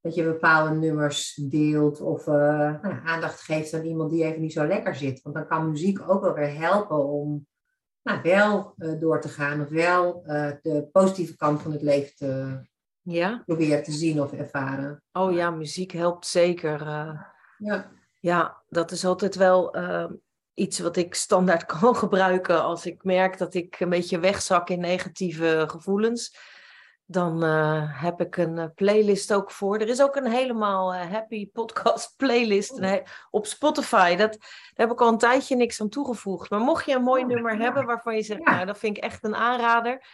Dat 0.00 0.14
je 0.14 0.24
bepaalde 0.24 0.74
nummers 0.74 1.34
deelt 1.34 2.00
of 2.00 2.26
uh, 2.26 2.34
nou, 2.82 2.94
aandacht 3.04 3.40
geeft 3.40 3.74
aan 3.74 3.84
iemand 3.84 4.10
die 4.10 4.24
even 4.24 4.40
niet 4.40 4.52
zo 4.52 4.66
lekker 4.66 4.94
zit. 4.94 5.22
Want 5.22 5.34
dan 5.34 5.46
kan 5.46 5.70
muziek 5.70 6.08
ook 6.08 6.22
wel 6.22 6.34
weer 6.34 6.58
helpen 6.58 7.04
om 7.04 7.46
nou, 8.06 8.22
wel 8.22 8.74
uh, 8.78 9.00
door 9.00 9.20
te 9.20 9.28
gaan 9.28 9.60
of 9.60 9.68
wel 9.68 10.22
uh, 10.26 10.50
de 10.62 10.88
positieve 10.92 11.36
kant 11.36 11.62
van 11.62 11.72
het 11.72 11.82
leven 11.82 12.14
te 12.14 12.60
ja. 13.02 13.42
proberen 13.46 13.82
te 13.82 13.92
zien 13.92 14.20
of 14.22 14.32
ervaren. 14.32 15.02
Oh 15.12 15.32
ja, 15.32 15.50
muziek 15.50 15.92
helpt 15.92 16.26
zeker. 16.26 16.80
Uh, 16.80 17.20
ja. 17.58 17.90
ja, 18.20 18.62
dat 18.68 18.90
is 18.90 19.04
altijd 19.04 19.34
wel 19.34 19.76
iets 20.54 20.78
wat 20.78 20.96
ik 20.96 21.14
standaard 21.14 21.64
kan 21.80 21.96
gebruiken 21.96 22.62
als 22.62 22.86
ik 22.86 23.04
merk 23.04 23.38
dat 23.38 23.54
ik 23.54 23.80
een 23.80 23.88
beetje 23.88 24.18
wegzak 24.18 24.68
in 24.68 24.80
negatieve 24.80 25.64
gevoelens. 25.66 26.36
Dan 27.08 27.44
uh, 27.44 28.02
heb 28.02 28.20
ik 28.20 28.36
een 28.36 28.56
uh, 28.56 28.64
playlist 28.74 29.32
ook 29.32 29.50
voor. 29.50 29.78
Er 29.78 29.88
is 29.88 30.02
ook 30.02 30.16
een 30.16 30.30
helemaal 30.30 30.94
uh, 30.94 31.10
happy 31.10 31.50
podcast 31.50 32.14
playlist 32.16 32.80
oh. 32.80 32.94
op 33.30 33.46
Spotify. 33.46 34.16
Dat, 34.16 34.32
daar 34.40 34.86
heb 34.86 34.90
ik 34.90 35.00
al 35.00 35.08
een 35.08 35.18
tijdje 35.18 35.56
niks 35.56 35.80
aan 35.80 35.88
toegevoegd. 35.88 36.50
Maar 36.50 36.60
mocht 36.60 36.86
je 36.86 36.94
een 36.94 37.02
mooi 37.02 37.22
oh, 37.22 37.28
nummer 37.28 37.58
hebben 37.58 37.84
waarvan 37.84 38.16
je 38.16 38.22
zegt, 38.22 38.40
ja. 38.44 38.54
nou 38.54 38.66
dat 38.66 38.78
vind 38.78 38.96
ik 38.96 39.02
echt 39.02 39.24
een 39.24 39.34
aanrader. 39.34 40.06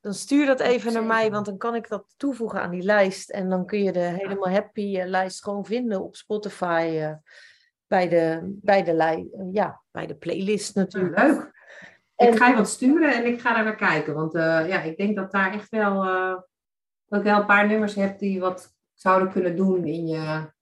Dan 0.00 0.14
stuur 0.14 0.46
dat 0.46 0.60
even 0.60 0.92
naar 0.92 1.04
mij, 1.04 1.30
want 1.30 1.46
dan 1.46 1.58
kan 1.58 1.74
ik 1.74 1.88
dat 1.88 2.14
toevoegen 2.16 2.60
aan 2.60 2.70
die 2.70 2.82
lijst. 2.82 3.30
En 3.30 3.48
dan 3.48 3.66
kun 3.66 3.82
je 3.82 3.92
de 3.92 3.98
helemaal 3.98 4.50
happy 4.50 5.02
lijst 5.04 5.42
gewoon 5.42 5.64
vinden 5.64 6.02
op 6.02 6.16
Spotify. 6.16 7.14
bij, 7.86 8.08
de, 8.08 8.40
bij, 8.62 8.82
de, 8.82 9.28
ja, 9.52 9.82
bij 9.90 10.06
de 10.06 10.14
playlist 10.16 10.74
natuurlijk. 10.74 11.18
leuk. 11.18 11.53
Ik 12.28 12.36
ga 12.36 12.48
je 12.48 12.54
wat 12.54 12.68
sturen 12.68 13.14
en 13.14 13.26
ik 13.26 13.40
ga 13.40 13.54
daar 13.54 13.64
naar 13.64 13.76
kijken. 13.76 14.14
Want 14.14 14.34
uh, 14.34 14.68
ja, 14.68 14.82
ik 14.82 14.96
denk 14.96 15.16
dat 15.16 15.32
daar 15.32 15.52
echt 15.52 15.68
wel, 15.68 16.04
uh, 16.04 16.34
dat 17.06 17.18
ik 17.18 17.24
wel 17.24 17.40
een 17.40 17.46
paar 17.46 17.66
nummers 17.66 17.94
heb 17.94 18.18
die 18.18 18.40
wat 18.40 18.74
zouden 18.92 19.32
kunnen 19.32 19.56
doen 19.56 19.84
in 19.84 20.06
je, 20.06 20.52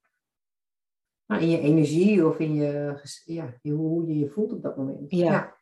nou, 1.27 1.43
in 1.43 1.51
je 1.51 1.61
energie 1.61 2.27
of 2.27 2.39
in 2.39 2.55
je, 2.55 3.01
ja, 3.25 3.55
hoe 3.63 4.07
je 4.07 4.19
je 4.19 4.29
voelt 4.29 4.53
op 4.53 4.63
dat 4.63 4.77
moment. 4.77 5.11
Ja. 5.11 5.33
ja. 5.33 5.57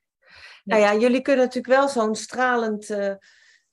Nou 0.65 0.81
ja, 0.81 0.95
jullie 0.95 1.23
kunnen 1.23 1.45
natuurlijk 1.45 1.75
wel 1.75 1.89
zo'n 1.89 2.15
stralend, 2.15 2.91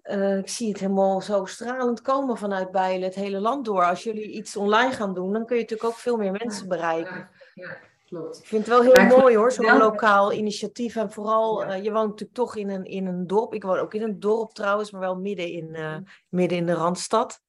uh, 0.01 0.37
ik 0.37 0.47
zie 0.47 0.67
het 0.67 0.79
helemaal 0.79 1.21
zo 1.21 1.45
stralend 1.45 2.01
komen 2.01 2.37
vanuit 2.37 2.71
Bijlen, 2.71 3.07
het 3.07 3.15
hele 3.15 3.39
land 3.39 3.65
door. 3.65 3.83
Als 3.83 4.03
jullie 4.03 4.31
iets 4.31 4.55
online 4.55 4.91
gaan 4.91 5.13
doen, 5.13 5.33
dan 5.33 5.45
kun 5.45 5.55
je 5.55 5.61
natuurlijk 5.61 5.89
ook 5.89 5.97
veel 5.97 6.17
meer 6.17 6.31
mensen 6.31 6.67
bereiken. 6.67 7.29
ja. 7.53 7.77
Klopt. 8.07 8.37
Ik 8.37 8.45
vind 8.45 8.65
het 8.65 8.83
wel 8.83 8.93
heel 8.93 9.17
mooi 9.17 9.35
hoor, 9.35 9.51
zo'n 9.51 9.77
lokaal 9.77 10.33
initiatief. 10.33 10.95
En 10.95 11.11
vooral, 11.11 11.63
uh, 11.63 11.83
je 11.83 11.91
woont 11.91 12.09
natuurlijk 12.09 12.37
toch 12.37 12.55
in 12.55 12.69
een, 12.69 12.85
in 12.85 13.05
een 13.05 13.27
dorp. 13.27 13.53
Ik 13.53 13.63
woon 13.63 13.77
ook 13.77 13.93
in 13.93 14.01
een 14.01 14.19
dorp 14.19 14.53
trouwens, 14.53 14.91
maar 14.91 15.01
wel 15.01 15.15
midden 15.15 15.51
in, 15.51 15.69
uh, 15.71 15.97
midden 16.29 16.57
in 16.57 16.65
de 16.65 16.73
Randstad. 16.73 17.41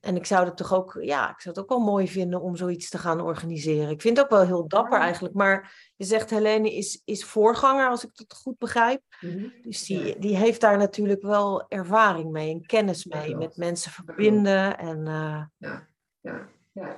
En 0.00 0.16
ik 0.16 0.26
zou 0.26 0.44
het 0.44 0.56
toch 0.56 0.74
ook, 0.74 0.98
ja, 1.00 1.30
ik 1.30 1.40
zou 1.40 1.54
het 1.54 1.64
ook 1.64 1.68
wel 1.68 1.78
mooi 1.86 2.08
vinden 2.08 2.40
om 2.40 2.56
zoiets 2.56 2.88
te 2.88 2.98
gaan 2.98 3.20
organiseren. 3.20 3.90
Ik 3.90 4.00
vind 4.00 4.16
het 4.16 4.26
ook 4.26 4.32
wel 4.32 4.46
heel 4.46 4.68
dapper 4.68 4.98
eigenlijk. 4.98 5.34
Maar 5.34 5.90
je 5.96 6.04
zegt 6.04 6.30
Helene 6.30 6.74
is, 6.74 7.02
is 7.04 7.24
voorganger, 7.24 7.88
als 7.88 8.04
ik 8.04 8.10
het 8.12 8.34
goed 8.34 8.58
begrijp. 8.58 9.02
Mm-hmm. 9.20 9.52
Dus 9.62 9.84
die, 9.84 10.18
die 10.18 10.36
heeft 10.36 10.60
daar 10.60 10.78
natuurlijk 10.78 11.22
wel 11.22 11.68
ervaring 11.68 12.30
mee 12.30 12.50
en 12.50 12.66
kennis 12.66 13.04
mee. 13.04 13.36
Met 13.36 13.56
mensen 13.56 13.90
verbinden 13.90 14.78
en... 14.78 14.98
Uh... 14.98 15.42
ja, 15.56 15.86
ja, 16.20 16.48
ja. 16.72 16.96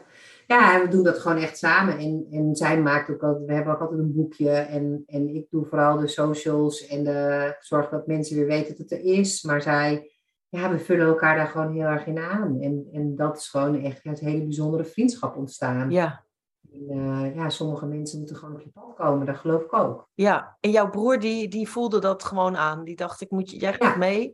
Ja, 0.51 0.83
we 0.83 0.89
doen 0.89 1.03
dat 1.03 1.19
gewoon 1.19 1.37
echt 1.37 1.59
samen. 1.59 1.99
En, 1.99 2.27
en 2.31 2.57
zij 2.57 2.81
maakt 2.81 3.11
ook 3.11 3.23
altijd, 3.23 3.47
we 3.47 3.53
hebben 3.55 3.75
ook 3.75 3.81
altijd 3.81 4.01
een 4.01 4.15
boekje. 4.15 4.51
En, 4.51 5.03
en 5.07 5.35
ik 5.35 5.47
doe 5.51 5.67
vooral 5.67 5.99
de 5.99 6.07
socials 6.09 6.87
en 6.87 7.05
de 7.05 7.57
zorg 7.61 7.89
dat 7.89 8.07
mensen 8.07 8.37
weer 8.37 8.47
weten 8.47 8.69
dat 8.69 8.79
het 8.79 8.93
er 8.93 9.05
is. 9.05 9.43
Maar 9.43 9.63
zij, 9.63 10.11
ja, 10.49 10.71
we 10.71 10.79
vullen 10.79 11.07
elkaar 11.07 11.37
daar 11.37 11.47
gewoon 11.47 11.73
heel 11.73 11.87
erg 11.87 12.07
in 12.07 12.19
aan. 12.19 12.61
En, 12.61 12.89
en 12.93 13.17
dat 13.17 13.37
is 13.37 13.49
gewoon 13.49 13.83
echt 13.83 14.05
een 14.05 14.17
hele 14.21 14.43
bijzondere 14.43 14.85
vriendschap 14.85 15.37
ontstaan. 15.37 15.91
Ja. 15.91 16.25
En, 16.73 16.97
uh, 16.97 17.35
ja, 17.35 17.49
sommige 17.49 17.87
mensen 17.87 18.19
moeten 18.19 18.37
gewoon 18.37 18.55
op 18.55 18.61
je 18.61 18.71
pad 18.71 18.95
komen, 18.97 19.27
dat 19.27 19.37
geloof 19.37 19.63
ik 19.63 19.73
ook. 19.73 20.09
Ja, 20.15 20.57
en 20.61 20.71
jouw 20.71 20.91
broer 20.91 21.19
die, 21.19 21.49
die 21.49 21.69
voelde 21.69 22.01
dat 22.01 22.25
gewoon 22.25 22.57
aan. 22.57 22.85
Die 22.85 22.97
dacht, 22.97 23.21
ik 23.21 23.31
moet 23.31 23.51
je, 23.51 23.59
jij 23.59 23.73
gaat 23.73 23.97
mee. 23.97 24.33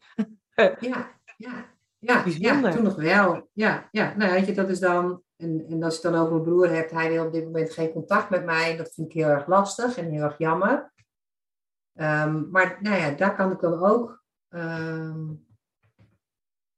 ja, 0.81 1.11
ja, 1.37 1.76
ja, 2.07 2.25
ja, 2.39 2.71
toen 2.71 2.83
nog 2.83 2.97
wel. 2.97 3.49
Ja, 3.53 3.89
ja. 3.91 4.15
Nou, 4.17 4.33
weet 4.33 4.47
je, 4.47 4.55
dat 4.55 4.69
is 4.69 4.81
dan 4.81 5.25
en, 5.37 5.67
en 5.69 5.83
als 5.83 5.97
je 5.97 6.03
het 6.03 6.13
dan 6.13 6.23
over 6.23 6.33
mijn 6.33 6.45
broer 6.45 6.69
hebt, 6.69 6.91
hij 6.91 7.11
wil 7.11 7.27
op 7.27 7.33
dit 7.33 7.45
moment 7.45 7.73
geen 7.73 7.93
contact 7.93 8.31
met 8.31 8.45
mij. 8.45 8.77
Dat 8.77 8.95
vind 8.95 9.07
ik 9.07 9.13
heel 9.13 9.29
erg 9.29 9.47
lastig 9.47 9.97
en 9.97 10.11
heel 10.11 10.23
erg 10.23 10.39
jammer. 10.39 10.93
Um, 12.01 12.49
maar 12.51 12.79
nou 12.81 12.97
ja, 12.97 13.11
daar 13.11 13.37
kan 13.37 13.53
ik 13.53 13.61
dan 13.61 13.85
ook. 13.85 14.25
Um, 14.49 15.47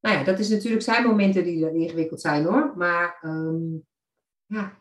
nou 0.00 0.16
ja, 0.16 0.24
dat 0.24 0.38
is 0.38 0.48
natuurlijk 0.48 0.82
zijn 0.82 1.06
momenten 1.06 1.44
die 1.44 1.72
ingewikkeld 1.72 2.20
zijn 2.20 2.44
hoor. 2.44 2.72
Maar 2.76 3.18
um, 3.22 3.86
ja, 4.46 4.72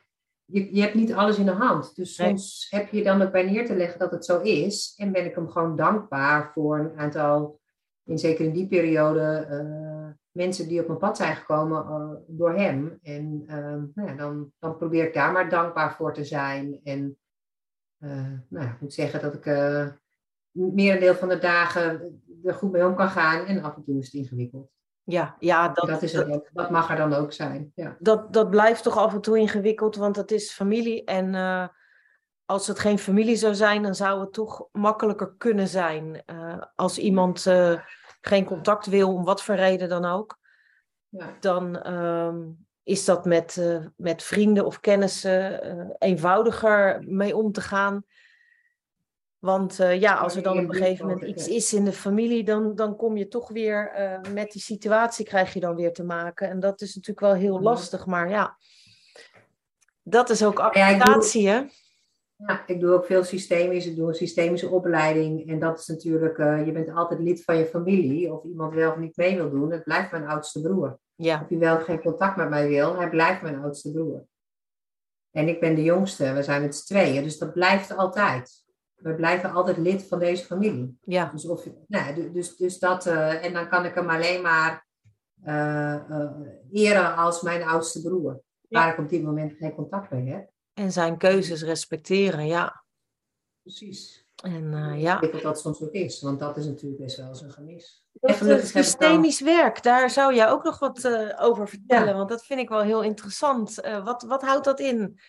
je, 0.45 0.75
je 0.75 0.81
hebt 0.81 0.93
niet 0.93 1.13
alles 1.13 1.37
in 1.37 1.45
de 1.45 1.51
hand. 1.51 1.95
Dus 1.95 2.15
soms 2.15 2.67
heb 2.69 2.89
je 2.89 3.03
dan 3.03 3.21
ook 3.21 3.31
bij 3.31 3.43
neer 3.43 3.65
te 3.65 3.75
leggen 3.75 3.99
dat 3.99 4.11
het 4.11 4.25
zo 4.25 4.41
is. 4.41 4.93
En 4.97 5.11
ben 5.11 5.25
ik 5.25 5.35
hem 5.35 5.49
gewoon 5.49 5.75
dankbaar 5.75 6.51
voor 6.53 6.79
een 6.79 6.97
aantal, 6.97 7.59
in, 8.03 8.17
zeker 8.17 8.45
in 8.45 8.53
die 8.53 8.67
periode, 8.67 9.47
uh, 9.51 9.96
mensen 10.37 10.67
die 10.67 10.81
op 10.81 10.87
mijn 10.87 10.99
pad 10.99 11.17
zijn 11.17 11.35
gekomen 11.35 11.85
uh, 11.89 12.37
door 12.37 12.53
hem. 12.53 12.99
En 13.01 13.43
uh, 13.47 13.55
nou 13.93 14.09
ja, 14.09 14.13
dan, 14.13 14.51
dan 14.59 14.77
probeer 14.77 15.05
ik 15.05 15.13
daar 15.13 15.31
maar 15.31 15.49
dankbaar 15.49 15.95
voor 15.95 16.13
te 16.13 16.23
zijn. 16.23 16.79
En 16.83 17.17
uh, 17.99 18.31
nou 18.47 18.67
ik 18.67 18.81
moet 18.81 18.93
zeggen 18.93 19.21
dat 19.21 19.33
ik 19.33 19.45
uh, 19.45 19.87
meer 20.51 20.93
een 20.93 20.99
deel 20.99 21.15
van 21.15 21.29
de 21.29 21.37
dagen 21.37 22.21
er 22.43 22.53
goed 22.53 22.71
mee 22.71 22.85
om 22.85 22.95
kan 22.95 23.09
gaan. 23.09 23.45
En 23.45 23.63
af 23.63 23.75
en 23.75 23.83
toe 23.83 23.97
is 23.97 24.05
het 24.05 24.13
ingewikkeld. 24.13 24.69
Ja, 25.03 25.35
ja 25.39 25.69
dat, 25.69 25.87
dat, 25.87 26.01
is 26.01 26.13
het 26.13 26.27
dat, 26.27 26.49
dat 26.53 26.69
mag 26.69 26.89
er 26.89 26.97
dan 26.97 27.13
ook 27.13 27.33
zijn. 27.33 27.71
Ja. 27.75 27.95
Dat, 27.99 28.33
dat 28.33 28.49
blijft 28.49 28.83
toch 28.83 28.97
af 28.97 29.13
en 29.13 29.21
toe 29.21 29.39
ingewikkeld, 29.39 29.95
want 29.95 30.15
het 30.15 30.31
is 30.31 30.51
familie. 30.51 31.03
En 31.03 31.35
als 32.45 32.67
het 32.67 32.79
geen 32.79 32.99
familie 32.99 33.35
zou 33.35 33.55
zijn, 33.55 33.81
dan 33.83 33.95
zou 33.95 34.21
het 34.21 34.33
toch 34.33 34.67
makkelijker 34.71 35.33
kunnen 35.37 35.67
zijn. 35.67 36.23
als 36.75 36.97
iemand 36.97 37.45
geen 38.21 38.45
contact 38.45 38.85
wil, 38.85 39.13
om 39.13 39.23
wat 39.23 39.43
voor 39.43 39.55
reden 39.55 39.89
dan 39.89 40.05
ook, 40.05 40.39
ja. 41.09 41.37
dan 41.39 41.81
ehm, 41.81 42.37
is 42.83 43.05
dat 43.05 43.25
met, 43.25 43.55
uh, 43.59 43.85
met 43.95 44.23
vrienden 44.23 44.65
of 44.65 44.79
kennissen 44.79 45.65
uh, 45.77 45.89
eenvoudiger 45.97 47.03
mee 47.05 47.35
om 47.35 47.51
te 47.51 47.61
gaan. 47.61 48.03
Want 49.37 49.79
uh, 49.79 49.99
ja, 49.99 50.15
als 50.15 50.35
er 50.35 50.41
dan 50.41 50.57
op 50.57 50.69
een 50.69 50.75
gegeven 50.75 51.07
moment 51.07 51.25
iets 51.25 51.47
is 51.47 51.73
in 51.73 51.85
de 51.85 51.91
familie, 51.91 52.43
dan, 52.43 52.75
dan 52.75 52.95
kom 52.95 53.17
je 53.17 53.27
toch 53.27 53.49
weer 53.49 53.91
met 54.33 54.51
die 54.51 54.61
situatie 54.61 55.25
krijg 55.25 55.53
je 55.53 55.59
dan 55.59 55.75
weer 55.75 55.93
te 55.93 56.03
maken. 56.03 56.49
En 56.49 56.59
dat 56.59 56.81
is 56.81 56.95
natuurlijk 56.95 57.25
wel 57.25 57.33
heel 57.33 57.61
lastig, 57.61 58.05
maar 58.05 58.29
ja, 58.29 58.57
dat 60.03 60.29
is 60.29 60.43
ook 60.43 60.59
acceptatie, 60.59 61.47
hè? 61.47 61.61
Ja, 62.37 62.67
ik 62.67 62.79
doe 62.79 62.93
ook 62.93 63.05
veel 63.05 63.23
systemisch. 63.23 63.85
Ik 63.85 63.95
doe 63.95 64.07
een 64.07 64.13
systemische 64.13 64.69
opleiding. 64.69 65.49
En 65.49 65.59
dat 65.59 65.79
is 65.79 65.87
natuurlijk, 65.87 66.37
uh, 66.37 66.65
je 66.65 66.71
bent 66.71 66.89
altijd 66.89 67.19
lid 67.19 67.43
van 67.43 67.57
je 67.57 67.65
familie. 67.65 68.33
Of 68.33 68.43
iemand 68.43 68.73
wel 68.73 68.91
of 68.91 68.97
niet 68.97 69.17
mee 69.17 69.35
wil 69.35 69.49
doen. 69.49 69.71
Het 69.71 69.83
blijft 69.83 70.11
mijn 70.11 70.27
oudste 70.27 70.61
broer. 70.61 70.99
Ja. 71.15 71.41
Of 71.41 71.49
hij 71.49 71.57
wel 71.57 71.79
geen 71.79 72.01
contact 72.01 72.35
met 72.35 72.49
mij 72.49 72.67
wil, 72.67 72.95
hij 72.95 73.09
blijft 73.09 73.41
mijn 73.41 73.61
oudste 73.61 73.91
broer. 73.91 74.25
En 75.31 75.47
ik 75.47 75.59
ben 75.59 75.75
de 75.75 75.83
jongste. 75.83 76.33
We 76.33 76.43
zijn 76.43 76.61
met 76.61 76.75
z'n 76.75 76.85
tweeën. 76.85 77.23
Dus 77.23 77.37
dat 77.37 77.53
blijft 77.53 77.97
altijd. 77.97 78.65
We 78.95 79.15
blijven 79.15 79.51
altijd 79.51 79.77
lid 79.77 80.07
van 80.07 80.19
deze 80.19 80.45
familie. 80.45 80.97
Ja. 81.01 81.29
Dus, 81.31 81.47
of, 81.47 81.67
nou, 81.87 82.31
dus, 82.31 82.57
dus 82.57 82.79
dat, 82.79 83.05
uh, 83.05 83.45
en 83.45 83.53
dan 83.53 83.69
kan 83.69 83.85
ik 83.85 83.95
hem 83.95 84.09
alleen 84.09 84.41
maar 84.41 84.87
uh, 85.45 86.31
eren 86.71 87.15
als 87.15 87.41
mijn 87.41 87.63
oudste 87.63 88.01
broer. 88.01 88.41
Waar 88.69 88.93
ik 88.93 88.99
op 88.99 89.09
dit 89.09 89.23
moment 89.23 89.53
geen 89.57 89.75
contact 89.75 90.11
mee 90.11 90.29
heb. 90.29 90.49
En 90.77 90.91
zijn 90.91 91.17
keuzes 91.17 91.63
respecteren, 91.63 92.47
ja. 92.47 92.83
Precies. 93.61 94.25
En 94.43 94.63
uh, 94.63 95.01
ja. 95.01 95.21
Ik 95.21 95.31
dat 95.31 95.41
dat 95.41 95.59
soms 95.59 95.81
ook 95.81 95.91
is, 95.91 96.21
want 96.21 96.39
dat 96.39 96.57
is 96.57 96.65
natuurlijk 96.65 97.01
best 97.01 97.17
wel 97.17 97.27
eens 97.27 97.41
een 97.41 97.51
gemis. 97.51 98.05
Systemisch 98.63 99.39
werk, 99.39 99.83
daar 99.83 100.09
zou 100.09 100.35
jij 100.35 100.49
ook 100.49 100.63
nog 100.63 100.79
wat 100.79 101.03
uh, 101.03 101.41
over 101.41 101.67
vertellen, 101.67 102.15
want 102.15 102.29
dat 102.29 102.45
vind 102.45 102.59
ik 102.59 102.69
wel 102.69 102.81
heel 102.81 103.03
interessant. 103.03 103.85
Uh, 103.85 104.05
wat, 104.05 104.23
wat 104.23 104.41
houdt 104.41 104.65
dat 104.65 104.79
in? 104.79 105.19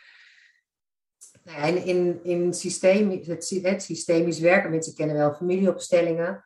Nou 1.42 1.58
ja, 1.58 1.64
in, 1.64 1.84
in, 1.84 2.24
in 2.24 2.54
systeem, 2.54 3.10
het, 3.10 3.60
het 3.62 3.82
systemisch 3.82 4.38
werken, 4.40 4.70
mensen 4.70 4.94
kennen 4.94 5.16
wel 5.16 5.34
familieopstellingen, 5.34 6.44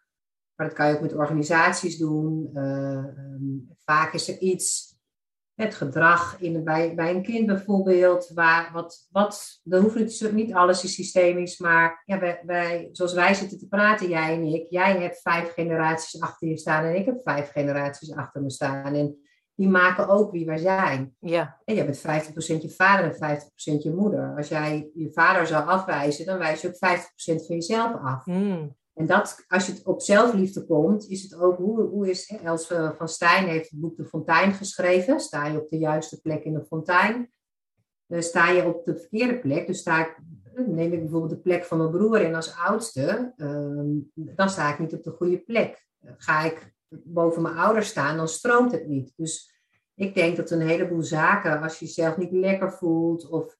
maar 0.55 0.66
dat 0.66 0.76
kan 0.76 0.88
je 0.88 0.94
ook 0.94 1.00
met 1.00 1.14
organisaties 1.14 1.98
doen. 1.98 2.50
Um, 2.57 3.68
vaak 3.84 4.12
is 4.12 4.28
er 4.28 4.38
iets 4.38 4.91
het 5.62 5.74
gedrag 5.74 6.36
in, 6.40 6.64
bij, 6.64 6.94
bij 6.94 7.10
een 7.14 7.22
kind 7.22 7.46
bijvoorbeeld. 7.46 8.30
Waar, 8.34 8.70
wat, 8.72 9.08
wat, 9.10 9.60
dan 9.62 9.82
hoeft 9.82 10.20
het 10.20 10.32
niet 10.32 10.54
alles 10.54 10.84
is 10.84 10.94
systemisch, 10.94 11.58
maar 11.58 12.02
ja, 12.04 12.18
wij, 12.18 12.42
wij, 12.46 12.88
zoals 12.92 13.12
wij 13.12 13.34
zitten 13.34 13.58
te 13.58 13.68
praten, 13.68 14.08
jij 14.08 14.34
en 14.34 14.42
ik. 14.42 14.66
Jij 14.70 15.00
hebt 15.00 15.20
vijf 15.20 15.52
generaties 15.52 16.20
achter 16.20 16.48
je 16.48 16.58
staan 16.58 16.84
en 16.84 16.96
ik 16.96 17.06
heb 17.06 17.20
vijf 17.24 17.50
generaties 17.50 18.14
achter 18.14 18.42
me 18.42 18.50
staan. 18.50 18.94
En 18.94 19.16
die 19.54 19.68
maken 19.68 20.08
ook 20.08 20.32
wie 20.32 20.46
wij 20.46 20.58
zijn. 20.58 21.16
Ja. 21.18 21.60
En 21.64 21.74
je 21.74 21.84
bent 21.84 21.98
50% 21.98 22.02
je 22.62 22.70
vader 22.76 23.04
en 23.04 23.40
50% 23.40 23.82
je 23.82 23.94
moeder. 23.94 24.34
Als 24.36 24.48
jij 24.48 24.90
je 24.94 25.12
vader 25.12 25.46
zou 25.46 25.66
afwijzen, 25.66 26.26
dan 26.26 26.38
wijs 26.38 26.60
je 26.60 26.68
ook 26.68 26.74
50% 26.74 27.46
van 27.46 27.56
jezelf 27.56 27.94
af. 28.02 28.26
Mm. 28.26 28.76
En 28.95 29.07
dat, 29.07 29.45
als 29.49 29.66
je 29.66 29.72
het 29.72 29.86
op 29.86 30.03
zelfliefde 30.03 30.66
komt, 30.66 31.09
is 31.09 31.22
het 31.22 31.34
ook 31.34 31.57
hoe, 31.57 31.82
hoe 31.82 32.11
is 32.11 32.28
Els 32.43 32.66
van 32.97 33.09
Stijn 33.09 33.49
heeft 33.49 33.70
het 33.70 33.80
boek 33.80 33.97
De 33.97 34.05
Fontein 34.05 34.53
geschreven. 34.53 35.20
Sta 35.20 35.47
je 35.47 35.61
op 35.61 35.68
de 35.68 35.78
juiste 35.78 36.20
plek 36.20 36.45
in 36.45 36.55
de 36.55 36.64
fontein? 36.64 37.32
Dan 38.07 38.22
sta 38.22 38.51
je 38.51 38.64
op 38.64 38.84
de 38.84 38.97
verkeerde 38.99 39.38
plek. 39.38 39.66
Dus 39.66 39.78
sta 39.78 40.07
ik, 40.07 40.16
neem 40.66 40.93
ik 40.93 41.01
bijvoorbeeld 41.01 41.30
de 41.30 41.40
plek 41.40 41.64
van 41.64 41.78
mijn 41.78 41.90
broer 41.90 42.20
in 42.20 42.34
als 42.34 42.57
oudste, 42.57 43.32
ehm, 43.36 43.88
dan 44.14 44.51
sta 44.51 44.72
ik 44.72 44.78
niet 44.78 44.95
op 44.95 45.03
de 45.03 45.11
goede 45.11 45.38
plek. 45.38 45.86
Ga 46.16 46.43
ik 46.45 46.74
boven 46.88 47.43
mijn 47.43 47.57
ouders 47.57 47.88
staan, 47.88 48.16
dan 48.16 48.28
stroomt 48.28 48.72
het 48.72 48.86
niet. 48.86 49.12
Dus 49.16 49.53
ik 49.95 50.14
denk 50.14 50.36
dat 50.36 50.51
een 50.51 50.61
heleboel 50.61 51.03
zaken, 51.03 51.62
als 51.62 51.78
je 51.78 51.84
jezelf 51.84 52.16
niet 52.16 52.32
lekker 52.32 52.72
voelt 52.72 53.28
of 53.28 53.57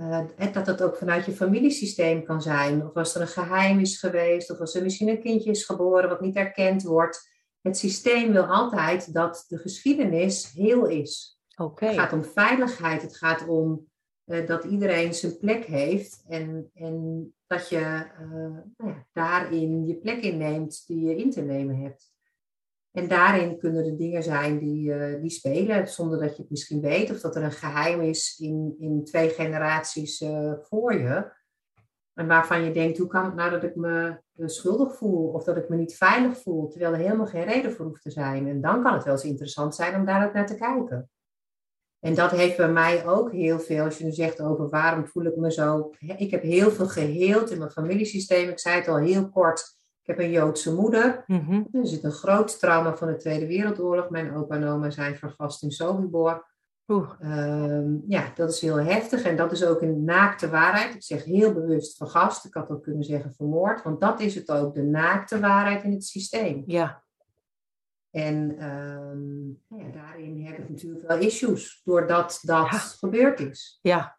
uh, 0.00 0.52
dat 0.52 0.66
het 0.66 0.82
ook 0.82 0.96
vanuit 0.96 1.24
je 1.24 1.32
familiesysteem 1.32 2.24
kan 2.24 2.42
zijn. 2.42 2.86
Of 2.86 2.94
als 2.94 3.14
er 3.14 3.20
een 3.20 3.26
geheim 3.26 3.78
is 3.78 3.98
geweest, 3.98 4.50
of 4.50 4.58
als 4.58 4.74
er 4.74 4.82
misschien 4.82 5.08
een 5.08 5.22
kindje 5.22 5.50
is 5.50 5.64
geboren 5.64 6.08
wat 6.08 6.20
niet 6.20 6.36
erkend 6.36 6.82
wordt. 6.82 7.28
Het 7.60 7.76
systeem 7.76 8.32
wil 8.32 8.44
altijd 8.44 9.14
dat 9.14 9.44
de 9.48 9.58
geschiedenis 9.58 10.52
heel 10.52 10.86
is. 10.86 11.40
Okay. 11.56 11.88
Het 11.88 11.98
gaat 11.98 12.12
om 12.12 12.24
veiligheid, 12.24 13.02
het 13.02 13.16
gaat 13.16 13.48
om 13.48 13.86
uh, 14.26 14.46
dat 14.46 14.64
iedereen 14.64 15.14
zijn 15.14 15.38
plek 15.38 15.64
heeft 15.64 16.24
en, 16.28 16.70
en 16.74 17.26
dat 17.46 17.68
je 17.68 18.06
uh, 18.20 18.58
nou 18.76 18.90
ja, 18.90 19.06
daarin 19.12 19.86
je 19.86 19.96
plek 19.96 20.22
inneemt 20.22 20.86
die 20.86 21.00
je 21.00 21.16
in 21.16 21.30
te 21.30 21.40
nemen 21.40 21.76
hebt. 21.76 22.12
En 22.92 23.08
daarin 23.08 23.58
kunnen 23.58 23.84
er 23.84 23.96
dingen 23.96 24.22
zijn 24.22 24.58
die, 24.58 24.90
uh, 24.90 25.20
die 25.20 25.30
spelen 25.30 25.88
zonder 25.88 26.20
dat 26.20 26.36
je 26.36 26.42
het 26.42 26.50
misschien 26.50 26.80
weet. 26.80 27.10
Of 27.10 27.20
dat 27.20 27.36
er 27.36 27.42
een 27.42 27.52
geheim 27.52 28.00
is 28.00 28.38
in, 28.38 28.74
in 28.78 29.04
twee 29.04 29.28
generaties 29.28 30.20
uh, 30.20 30.52
voor 30.62 30.94
je. 30.94 31.32
En 32.14 32.26
waarvan 32.26 32.64
je 32.64 32.72
denkt, 32.72 32.98
hoe 32.98 33.06
kan 33.06 33.24
het 33.24 33.34
nou 33.34 33.50
dat 33.50 33.62
ik 33.62 33.76
me 33.76 34.20
uh, 34.36 34.46
schuldig 34.48 34.96
voel? 34.96 35.28
Of 35.28 35.44
dat 35.44 35.56
ik 35.56 35.68
me 35.68 35.76
niet 35.76 35.96
veilig 35.96 36.38
voel, 36.38 36.68
terwijl 36.68 36.92
er 36.92 36.98
helemaal 36.98 37.26
geen 37.26 37.44
reden 37.44 37.72
voor 37.72 37.86
hoeft 37.86 38.02
te 38.02 38.10
zijn. 38.10 38.48
En 38.48 38.60
dan 38.60 38.82
kan 38.82 38.92
het 38.92 39.04
wel 39.04 39.12
eens 39.12 39.24
interessant 39.24 39.74
zijn 39.74 39.94
om 39.94 40.04
daar 40.04 40.26
ook 40.26 40.32
naar 40.32 40.46
te 40.46 40.54
kijken. 40.54 41.10
En 42.00 42.14
dat 42.14 42.30
heeft 42.30 42.56
bij 42.56 42.70
mij 42.70 43.06
ook 43.06 43.32
heel 43.32 43.60
veel, 43.60 43.84
als 43.84 43.98
je 43.98 44.04
nu 44.04 44.12
zegt 44.12 44.40
over 44.40 44.68
waarom 44.68 45.06
voel 45.06 45.24
ik 45.24 45.36
me 45.36 45.52
zo. 45.52 45.90
Ik 45.98 46.30
heb 46.30 46.42
heel 46.42 46.70
veel 46.70 46.88
geheeld 46.88 47.50
in 47.50 47.58
mijn 47.58 47.70
familiesysteem. 47.70 48.48
Ik 48.48 48.58
zei 48.58 48.76
het 48.76 48.88
al 48.88 48.98
heel 48.98 49.30
kort. 49.30 49.79
Ik 50.10 50.16
heb 50.16 50.24
een 50.24 50.32
Joodse 50.32 50.74
moeder. 50.74 51.24
Mm-hmm. 51.26 51.68
Er 51.72 51.86
zit 51.86 52.04
een 52.04 52.12
groot 52.12 52.58
trauma 52.58 52.96
van 52.96 53.08
de 53.08 53.16
Tweede 53.16 53.46
Wereldoorlog. 53.46 54.10
Mijn 54.10 54.34
opa 54.34 54.54
en 54.54 54.64
oma 54.64 54.90
zijn 54.90 55.16
vergast 55.16 55.62
in 55.62 55.70
Sobibor. 55.70 56.48
Um, 57.22 58.02
ja, 58.06 58.32
dat 58.34 58.50
is 58.50 58.60
heel 58.60 58.80
heftig. 58.80 59.22
En 59.22 59.36
dat 59.36 59.52
is 59.52 59.64
ook 59.64 59.82
een 59.82 60.04
naakte 60.04 60.48
waarheid. 60.48 60.94
Ik 60.94 61.02
zeg 61.02 61.24
heel 61.24 61.52
bewust 61.52 61.96
vergast. 61.96 62.44
Ik 62.44 62.54
had 62.54 62.70
ook 62.70 62.82
kunnen 62.82 63.04
zeggen 63.04 63.34
vermoord. 63.34 63.82
Want 63.82 64.00
dat 64.00 64.20
is 64.20 64.34
het 64.34 64.50
ook, 64.50 64.74
de 64.74 64.82
naakte 64.82 65.40
waarheid 65.40 65.82
in 65.82 65.92
het 65.92 66.04
systeem. 66.04 66.62
Ja. 66.66 67.02
En 68.10 68.64
um, 68.64 69.60
ja, 69.68 69.90
daarin 69.92 70.44
heb 70.44 70.58
ik 70.58 70.68
natuurlijk 70.68 71.06
wel 71.06 71.18
issues. 71.18 71.80
Doordat 71.84 72.40
dat 72.42 72.70
ja. 72.70 72.78
gebeurd 72.78 73.40
is. 73.40 73.78
Ja. 73.82 74.18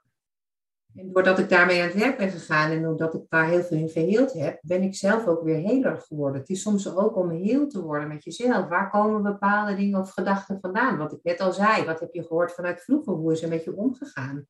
En 0.95 1.11
doordat 1.13 1.39
ik 1.39 1.49
daarmee 1.49 1.81
aan 1.81 1.87
het 1.87 1.97
werk 1.97 2.17
ben 2.17 2.29
gegaan 2.29 2.71
en 2.71 2.87
omdat 2.87 3.13
ik 3.13 3.21
daar 3.29 3.47
heel 3.47 3.63
veel 3.63 3.77
in 3.77 3.89
geheeld 3.89 4.33
heb, 4.33 4.59
ben 4.61 4.81
ik 4.81 4.95
zelf 4.95 5.27
ook 5.27 5.43
weer 5.43 5.59
heler 5.59 5.97
geworden. 5.97 6.39
Het 6.41 6.49
is 6.49 6.61
soms 6.61 6.95
ook 6.95 7.15
om 7.15 7.29
heel 7.29 7.67
te 7.67 7.81
worden 7.81 8.07
met 8.07 8.23
jezelf. 8.23 8.67
Waar 8.67 8.89
komen 8.89 9.23
bepaalde 9.23 9.75
dingen 9.75 9.99
of 9.99 10.11
gedachten 10.11 10.59
vandaan? 10.61 10.97
Wat 10.97 11.11
ik 11.11 11.19
net 11.23 11.39
al 11.39 11.53
zei, 11.53 11.85
wat 11.85 11.99
heb 11.99 12.13
je 12.13 12.21
gehoord 12.21 12.53
vanuit 12.53 12.83
vroeger? 12.83 13.13
Hoe 13.13 13.31
is 13.31 13.43
er 13.43 13.49
met 13.49 13.63
je 13.63 13.75
omgegaan? 13.75 14.45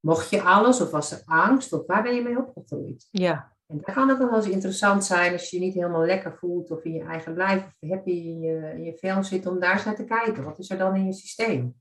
Mocht 0.00 0.30
je 0.30 0.42
alles 0.42 0.80
of 0.80 0.90
was 0.90 1.12
er 1.12 1.22
angst 1.24 1.72
of 1.72 1.86
waar 1.86 2.02
ben 2.02 2.14
je 2.14 2.22
mee 2.22 2.38
opgegroeid? 2.38 3.08
Ja. 3.10 3.54
En 3.66 3.76
dat 3.84 3.94
kan 3.94 4.10
ook 4.10 4.18
wel 4.18 4.34
eens 4.34 4.48
interessant 4.48 5.04
zijn 5.04 5.32
als 5.32 5.50
je 5.50 5.58
je 5.58 5.64
niet 5.64 5.74
helemaal 5.74 6.04
lekker 6.04 6.36
voelt 6.36 6.70
of 6.70 6.84
in 6.84 6.92
je 6.92 7.02
eigen 7.02 7.36
lijf 7.36 7.64
of 7.64 7.88
happy 7.88 8.10
in 8.10 8.40
je, 8.40 8.72
in 8.74 8.84
je 8.84 8.96
vel 8.96 9.24
zit 9.24 9.46
om 9.46 9.60
daar 9.60 9.72
eens 9.72 9.84
naar 9.84 9.96
te 9.96 10.04
kijken. 10.04 10.44
Wat 10.44 10.58
is 10.58 10.70
er 10.70 10.78
dan 10.78 10.94
in 10.94 11.06
je 11.06 11.12
systeem? 11.12 11.74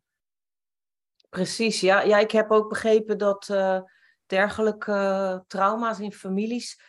Precies, 1.35 1.79
ja. 1.79 2.01
ja. 2.01 2.17
Ik 2.19 2.31
heb 2.31 2.51
ook 2.51 2.69
begrepen 2.69 3.17
dat 3.17 3.49
uh, 3.51 3.79
dergelijke 4.25 4.91
uh, 4.91 5.39
trauma's 5.47 5.99
in 5.99 6.13
families, 6.13 6.81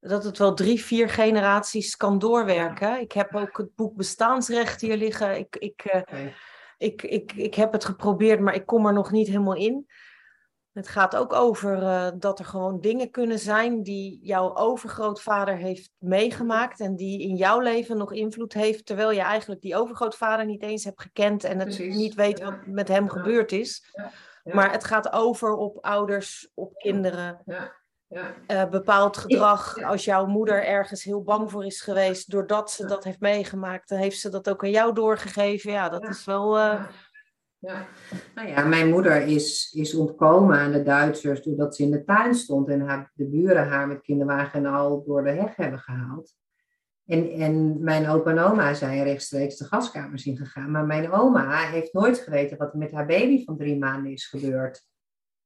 dat 0.00 0.24
het 0.24 0.38
wel 0.38 0.54
drie, 0.54 0.82
vier 0.82 1.08
generaties 1.08 1.96
kan 1.96 2.18
doorwerken. 2.18 3.00
Ik 3.00 3.12
heb 3.12 3.34
ook 3.34 3.56
het 3.56 3.74
boek 3.74 3.96
Bestaansrecht 3.96 4.80
hier 4.80 4.96
liggen. 4.96 5.38
Ik, 5.38 5.56
ik, 5.56 5.84
uh, 5.94 6.00
okay. 6.00 6.34
ik, 6.76 7.02
ik, 7.02 7.32
ik 7.32 7.54
heb 7.54 7.72
het 7.72 7.84
geprobeerd, 7.84 8.40
maar 8.40 8.54
ik 8.54 8.66
kom 8.66 8.86
er 8.86 8.92
nog 8.92 9.10
niet 9.10 9.26
helemaal 9.26 9.56
in. 9.56 9.86
Het 10.78 10.88
gaat 10.88 11.16
ook 11.16 11.32
over 11.32 11.82
uh, 11.82 12.08
dat 12.18 12.38
er 12.38 12.44
gewoon 12.44 12.80
dingen 12.80 13.10
kunnen 13.10 13.38
zijn 13.38 13.82
die 13.82 14.18
jouw 14.22 14.56
overgrootvader 14.56 15.56
heeft 15.56 15.90
meegemaakt 15.98 16.80
en 16.80 16.96
die 16.96 17.20
in 17.22 17.34
jouw 17.36 17.60
leven 17.60 17.96
nog 17.96 18.12
invloed 18.12 18.52
heeft, 18.52 18.86
terwijl 18.86 19.10
je 19.10 19.20
eigenlijk 19.20 19.60
die 19.60 19.76
overgrootvader 19.76 20.46
niet 20.46 20.62
eens 20.62 20.84
hebt 20.84 21.00
gekend 21.02 21.44
en 21.44 21.58
het 21.58 21.68
Precies. 21.68 21.96
niet 21.96 22.14
weet 22.14 22.40
wat 22.42 22.66
met 22.66 22.88
hem 22.88 23.04
Ja. 23.04 23.10
gebeurd 23.10 23.52
is. 23.52 23.88
Ja. 23.92 24.10
Ja. 24.44 24.54
Maar 24.54 24.72
het 24.72 24.84
gaat 24.84 25.12
over 25.12 25.54
op 25.54 25.84
ouders, 25.84 26.50
op 26.54 26.74
kinderen. 26.76 27.42
Ja. 27.46 27.76
Ja. 28.06 28.34
eh, 28.46 28.68
bepaald 28.68 29.16
gedrag. 29.16 29.82
Als 29.82 30.04
jouw 30.04 30.26
moeder 30.26 30.64
ergens 30.64 31.02
heel 31.04 31.22
bang 31.22 31.50
voor 31.50 31.64
is 31.64 31.80
geweest, 31.80 32.30
doordat 32.30 32.70
ze 32.70 32.86
dat 32.86 33.04
heeft 33.04 33.20
meegemaakt, 33.20 33.88
dan 33.88 33.98
heeft 33.98 34.20
ze 34.20 34.28
dat 34.30 34.50
ook 34.50 34.64
aan 34.64 34.70
jou 34.70 34.94
doorgegeven. 34.94 35.72
Ja, 35.72 35.88
dat 35.88 36.08
is 36.08 36.24
wel. 36.24 36.58
eh, 36.58 36.84
Ja. 37.60 37.86
Nou 38.34 38.48
ja, 38.48 38.64
mijn 38.64 38.88
moeder 38.88 39.22
is, 39.26 39.72
is 39.72 39.94
ontkomen 39.94 40.58
aan 40.58 40.72
de 40.72 40.82
Duitsers 40.82 41.42
doordat 41.42 41.76
ze 41.76 41.82
in 41.82 41.90
de 41.90 42.04
tuin 42.04 42.34
stond 42.34 42.68
en 42.68 42.80
haar, 42.80 43.10
de 43.14 43.26
buren 43.28 43.68
haar 43.68 43.88
met 43.88 44.00
kinderwagen 44.00 44.64
en 44.64 44.72
al 44.72 45.04
door 45.04 45.24
de 45.24 45.30
heg 45.30 45.56
hebben 45.56 45.78
gehaald. 45.78 46.34
En, 47.06 47.30
en 47.30 47.82
mijn 47.82 48.08
opa 48.08 48.30
en 48.30 48.38
oma 48.38 48.74
zijn 48.74 49.02
rechtstreeks 49.02 49.56
de 49.56 49.64
gaskamers 49.64 50.26
ingegaan. 50.26 50.70
Maar 50.70 50.86
mijn 50.86 51.10
oma 51.10 51.58
heeft 51.58 51.92
nooit 51.92 52.18
geweten 52.18 52.58
wat 52.58 52.72
er 52.72 52.78
met 52.78 52.92
haar 52.92 53.06
baby 53.06 53.44
van 53.44 53.56
drie 53.56 53.78
maanden 53.78 54.12
is 54.12 54.26
gebeurd. 54.26 54.86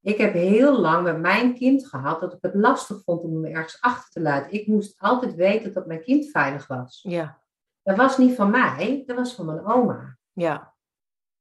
Ik 0.00 0.18
heb 0.18 0.32
heel 0.32 0.80
lang 0.80 1.02
met 1.04 1.20
mijn 1.20 1.54
kind 1.54 1.86
gehad 1.86 2.20
dat 2.20 2.32
ik 2.32 2.38
het 2.40 2.54
lastig 2.54 3.02
vond 3.04 3.22
om 3.22 3.34
hem 3.34 3.54
ergens 3.54 3.80
achter 3.80 4.10
te 4.10 4.20
laten. 4.20 4.52
Ik 4.52 4.66
moest 4.66 4.94
altijd 4.98 5.34
weten 5.34 5.72
dat 5.72 5.86
mijn 5.86 6.02
kind 6.02 6.30
veilig 6.30 6.66
was. 6.66 7.04
ja, 7.08 7.40
Dat 7.82 7.96
was 7.96 8.18
niet 8.18 8.34
van 8.34 8.50
mij, 8.50 9.02
dat 9.06 9.16
was 9.16 9.34
van 9.34 9.46
mijn 9.46 9.64
oma. 9.66 10.16
ja, 10.32 10.71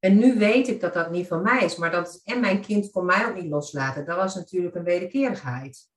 En 0.01 0.17
nu 0.17 0.37
weet 0.37 0.67
ik 0.67 0.81
dat 0.81 0.93
dat 0.93 1.11
niet 1.11 1.27
van 1.27 1.41
mij 1.41 1.63
is, 1.63 1.75
maar 1.75 1.91
dat, 1.91 2.21
en 2.23 2.39
mijn 2.39 2.61
kind 2.61 2.91
kon 2.91 3.05
mij 3.05 3.27
ook 3.27 3.35
niet 3.35 3.51
loslaten. 3.51 4.05
Dat 4.05 4.15
was 4.17 4.35
natuurlijk 4.35 4.75
een 4.75 4.83
wederkerigheid. 4.83 5.89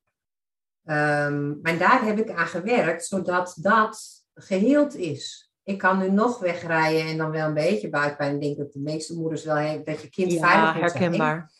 Ehm, 0.84 1.60
maar 1.62 1.78
daar 1.78 2.04
heb 2.04 2.18
ik 2.18 2.30
aan 2.30 2.46
gewerkt, 2.46 3.06
zodat 3.06 3.56
dat 3.60 4.24
geheeld 4.34 4.94
is. 4.94 5.52
Ik 5.62 5.78
kan 5.78 5.98
nu 5.98 6.10
nog 6.10 6.38
wegrijden 6.38 7.06
en 7.10 7.16
dan 7.16 7.30
wel 7.30 7.46
een 7.46 7.54
beetje 7.54 7.88
buikpijn. 7.88 8.34
Ik 8.34 8.40
denk 8.40 8.56
dat 8.56 8.72
de 8.72 8.80
meeste 8.80 9.14
moeders 9.14 9.44
wel 9.44 9.56
hebben, 9.56 9.84
dat 9.84 10.02
je 10.02 10.08
kind 10.08 10.32
ja 10.32 10.38
veilig 10.38 10.74
moet 10.74 10.90
zijn. 10.90 11.02
herkenbaar. 11.02 11.50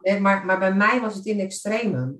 Nee, 0.00 0.20
maar, 0.20 0.44
maar 0.44 0.58
bij 0.58 0.74
mij 0.74 1.00
was 1.00 1.14
het 1.14 1.26
in 1.26 1.40
extreme. 1.40 2.16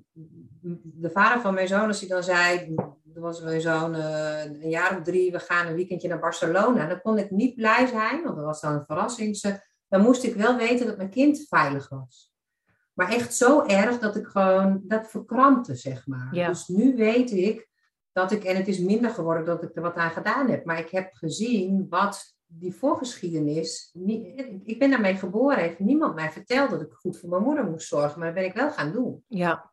De 0.83 1.11
vader 1.11 1.41
van 1.41 1.55
mijn 1.55 1.69
zoon, 1.69 1.87
als 1.87 2.01
hij 2.01 2.09
dan 2.09 2.23
zei, 2.23 2.75
er 3.15 3.21
was 3.21 3.41
mijn 3.41 3.61
zoon 3.61 3.95
eh, 3.95 4.45
een 4.45 4.71
jaar 4.71 4.97
of 4.97 5.03
drie, 5.03 5.33
we 5.33 5.39
gaan 5.39 5.67
een 5.67 5.75
weekendje 5.75 6.09
naar 6.09 6.19
Barcelona. 6.19 6.87
Dan 6.87 7.01
kon 7.01 7.19
ik 7.19 7.31
niet 7.31 7.55
blij 7.55 7.87
zijn, 7.87 8.23
want 8.23 8.37
dat 8.37 8.45
was 8.45 8.61
dan 8.61 8.75
een 8.75 8.85
verrassing. 8.85 9.37
Dan 9.95 10.03
moest 10.03 10.23
ik 10.23 10.35
wel 10.35 10.57
weten 10.57 10.87
dat 10.87 10.97
mijn 10.97 11.11
kind 11.11 11.47
veilig 11.49 11.89
was. 11.89 12.33
Maar 12.93 13.13
echt 13.13 13.35
zo 13.35 13.67
erg 13.67 13.99
dat 13.99 14.17
ik 14.17 14.27
gewoon, 14.27 14.81
dat 14.85 15.11
verkrampte, 15.11 15.75
zeg 15.75 16.07
maar. 16.07 16.35
Ja. 16.35 16.49
Dus 16.49 16.69
nu 16.69 16.97
weet 16.97 17.31
ik 17.31 17.69
dat 18.13 18.33
ik, 18.33 18.45
en 18.45 18.57
het 18.57 18.69
is 18.69 18.79
minder 18.79 19.11
geworden 19.11 19.45
dat 19.45 19.63
ik 19.63 19.77
er 19.77 19.83
wat 19.83 19.95
aan 19.95 20.11
gedaan 20.11 20.51
heb, 20.51 20.65
maar 20.65 20.79
ik 20.79 20.91
heb 20.91 21.13
gezien 21.13 21.87
wat 21.89 22.37
die 22.47 22.75
voorgeschiedenis, 22.75 23.91
niet, 23.93 24.45
ik 24.65 24.79
ben 24.79 24.91
daarmee 24.91 25.15
geboren, 25.15 25.59
heeft 25.59 25.79
niemand 25.79 26.15
mij 26.15 26.31
verteld 26.31 26.71
dat 26.71 26.81
ik 26.81 26.93
goed 26.93 27.19
voor 27.19 27.29
mijn 27.29 27.43
moeder 27.43 27.65
moest 27.65 27.89
zorgen, 27.89 28.19
maar 28.19 28.29
dat 28.29 28.37
ben 28.37 28.45
ik 28.45 28.55
wel 28.55 28.71
gaan 28.71 28.93
doen. 28.93 29.25
Ja, 29.27 29.73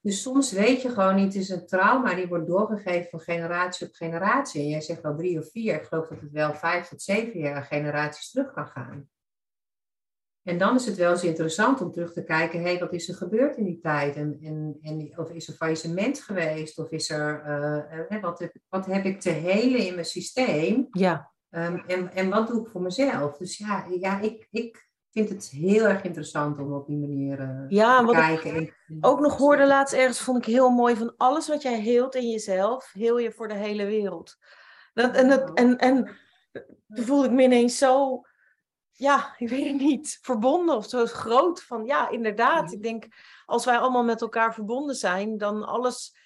Dus 0.00 0.22
soms 0.22 0.52
weet 0.52 0.82
je 0.82 0.88
gewoon 0.88 1.14
niet, 1.14 1.34
het 1.34 1.42
is 1.42 1.48
een 1.48 1.66
trauma 1.66 2.14
die 2.14 2.28
wordt 2.28 2.46
doorgegeven 2.46 3.10
van 3.10 3.20
generatie 3.20 3.86
op 3.86 3.94
generatie. 3.94 4.60
En 4.60 4.68
jij 4.68 4.80
zegt 4.80 5.02
wel 5.02 5.16
drie 5.16 5.38
of 5.38 5.50
vier, 5.50 5.74
ik 5.74 5.84
geloof 5.84 6.08
dat 6.08 6.20
het 6.20 6.30
wel 6.30 6.54
vijf 6.54 6.88
tot 6.88 7.02
zeven 7.02 7.40
jaar 7.40 7.62
generaties 7.62 8.30
terug 8.30 8.52
kan 8.52 8.66
gaan. 8.66 9.12
En 10.44 10.58
dan 10.58 10.74
is 10.74 10.86
het 10.86 10.96
wel 10.96 11.10
eens 11.10 11.24
interessant 11.24 11.80
om 11.80 11.92
terug 11.92 12.12
te 12.12 12.24
kijken, 12.24 12.60
hé, 12.60 12.70
hey, 12.70 12.78
wat 12.78 12.92
is 12.92 13.08
er 13.08 13.14
gebeurd 13.14 13.56
in 13.56 13.64
die 13.64 13.80
tijd? 13.80 14.16
En, 14.16 14.38
en, 14.42 14.78
en, 14.82 15.18
of 15.18 15.30
is 15.30 15.48
er 15.48 15.54
faillissement 15.54 16.20
geweest? 16.20 16.78
Of 16.78 16.90
is 16.90 17.10
er, 17.10 17.42
eh, 17.44 18.16
eh, 18.16 18.22
wat, 18.22 18.38
heb, 18.38 18.56
wat 18.68 18.86
heb 18.86 19.04
ik 19.04 19.20
te 19.20 19.30
helen 19.30 19.86
in 19.86 19.94
mijn 19.94 20.06
systeem? 20.06 20.88
ja, 20.90 21.32
Ehm, 21.54 21.76
en, 21.86 22.14
en 22.14 22.28
wat 22.28 22.48
doe 22.48 22.60
ik 22.60 22.68
voor 22.68 22.82
mezelf? 22.82 23.36
Dus 23.36 23.58
ja, 23.58 23.86
ja 24.00 24.20
ik, 24.20 24.48
ik, 24.50 24.92
vind 25.10 25.28
het 25.28 25.48
heel 25.48 25.84
erg 25.84 26.02
interessant 26.02 26.58
om 26.58 26.72
op 26.72 26.86
die 26.86 26.98
manier 26.98 27.40
uh, 27.40 27.64
ja, 27.68 27.98
te 27.98 28.04
wat 28.04 28.14
kijken. 28.14 28.56
Ik 28.56 28.74
ook 29.00 29.20
nog 29.20 29.36
hoorde 29.36 29.66
laatst 29.66 29.94
ergens, 29.94 30.20
vond 30.20 30.38
ik 30.38 30.44
heel 30.44 30.70
mooi, 30.70 30.96
van 30.96 31.14
alles 31.16 31.48
wat 31.48 31.62
jij 31.62 31.80
heelt 31.80 32.14
in 32.14 32.30
jezelf, 32.30 32.92
heel 32.92 33.18
je 33.18 33.32
voor 33.32 33.48
de 33.48 33.54
hele 33.54 33.84
wereld. 33.84 34.36
Dat, 34.92 35.16
en, 35.16 35.28
dat, 35.28 35.50
en, 35.58 35.78
en 35.78 36.04
toen 36.94 37.04
voelde 37.04 37.26
ik 37.26 37.32
me 37.32 37.42
ineens 37.42 37.78
zo, 37.78 38.22
ja, 38.94 39.34
ik 39.38 39.48
weet 39.48 39.66
het 39.66 39.80
niet, 39.80 40.18
verbonden 40.22 40.76
of 40.76 40.88
zo 40.88 41.06
groot. 41.06 41.62
Van 41.62 41.84
ja, 41.84 42.10
inderdaad, 42.10 42.72
ik 42.72 42.82
denk, 42.82 43.06
als 43.46 43.64
wij 43.64 43.78
allemaal 43.78 44.04
met 44.04 44.20
elkaar 44.20 44.54
verbonden 44.54 44.94
zijn, 44.94 45.38
dan 45.38 45.64
alles 45.66 46.22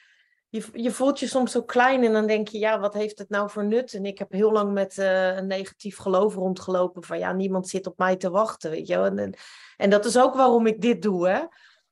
je, 0.51 0.65
je 0.73 0.91
voelt 0.91 1.21
je 1.21 1.27
soms 1.27 1.53
zo 1.53 1.63
klein 1.63 2.05
en 2.05 2.13
dan 2.13 2.27
denk 2.27 2.49
je, 2.49 2.59
ja, 2.59 2.81
wat 2.81 2.95
heeft 2.95 3.19
het 3.19 3.29
nou 3.29 3.51
voor 3.51 3.65
nut? 3.65 3.93
En 3.93 4.05
ik 4.05 4.19
heb 4.19 4.33
heel 4.33 4.53
lang 4.53 4.73
met 4.73 4.97
uh, 4.97 5.37
een 5.37 5.47
negatief 5.47 5.99
geloof 5.99 6.35
rondgelopen 6.35 7.03
van, 7.03 7.19
ja, 7.19 7.33
niemand 7.33 7.69
zit 7.69 7.87
op 7.87 7.99
mij 7.99 8.17
te 8.17 8.31
wachten, 8.31 8.71
weet 8.71 8.87
je 8.87 8.97
wel. 8.97 9.05
En, 9.05 9.35
en, 9.77 9.91
dat 9.91 10.05
is 10.05 10.19
ook 10.19 10.35
waarom 10.35 10.67
ik 10.67 10.81
dit 10.81 11.03
doe, 11.03 11.29
hè. 11.29 11.41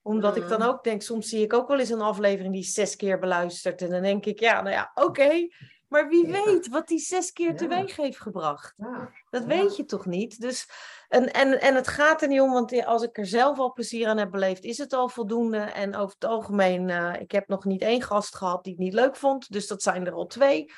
Omdat 0.02 0.36
ik 0.36 0.48
dan 0.48 0.60
mm. 0.60 0.66
ook 0.66 0.84
denk, 0.84 1.02
soms 1.02 1.28
zie 1.28 1.42
ik 1.42 1.52
ook 1.52 1.68
wel 1.68 1.78
eens 1.78 1.90
een 1.90 2.00
aflevering 2.00 2.54
die 2.54 2.64
zes 2.64 2.96
keer 2.96 3.18
beluistert. 3.18 3.82
En 3.82 3.90
dan 3.90 4.02
denk 4.02 4.26
ik, 4.26 4.40
ja, 4.40 4.62
nou 4.62 4.74
ja, 4.74 4.90
oké. 4.94 5.48
Maar 5.88 6.08
wie 6.08 6.26
weet 6.26 6.68
wat 6.68 6.88
die 6.88 6.98
zes 6.98 7.32
keer 7.32 7.50
ja. 7.50 7.54
teweeg 7.54 7.96
heeft 7.96 8.20
gebracht. 8.20 8.74
Ja. 8.76 9.10
Dat 9.30 9.44
weet 9.44 9.76
je 9.76 9.84
toch 9.84 10.06
niet? 10.06 10.40
Dus, 10.40 10.68
en, 11.08 11.32
en, 11.32 11.60
en 11.60 11.74
het 11.74 11.88
gaat 11.88 12.22
er 12.22 12.28
niet 12.28 12.40
om, 12.40 12.52
want 12.52 12.84
als 12.84 13.02
ik 13.02 13.18
er 13.18 13.26
zelf 13.26 13.58
al 13.58 13.72
plezier 13.72 14.08
aan 14.08 14.18
heb 14.18 14.30
beleefd, 14.30 14.64
is 14.64 14.78
het 14.78 14.92
al 14.92 15.08
voldoende. 15.08 15.58
En 15.58 15.96
over 15.96 16.14
het 16.18 16.30
algemeen, 16.30 16.88
uh, 16.88 17.12
ik 17.20 17.30
heb 17.30 17.48
nog 17.48 17.64
niet 17.64 17.82
één 17.82 18.02
gast 18.02 18.36
gehad 18.36 18.64
die 18.64 18.72
het 18.72 18.82
niet 18.82 18.92
leuk 18.94 19.16
vond. 19.16 19.52
Dus 19.52 19.66
dat 19.66 19.82
zijn 19.82 20.06
er 20.06 20.12
al 20.12 20.26
twee. 20.26 20.72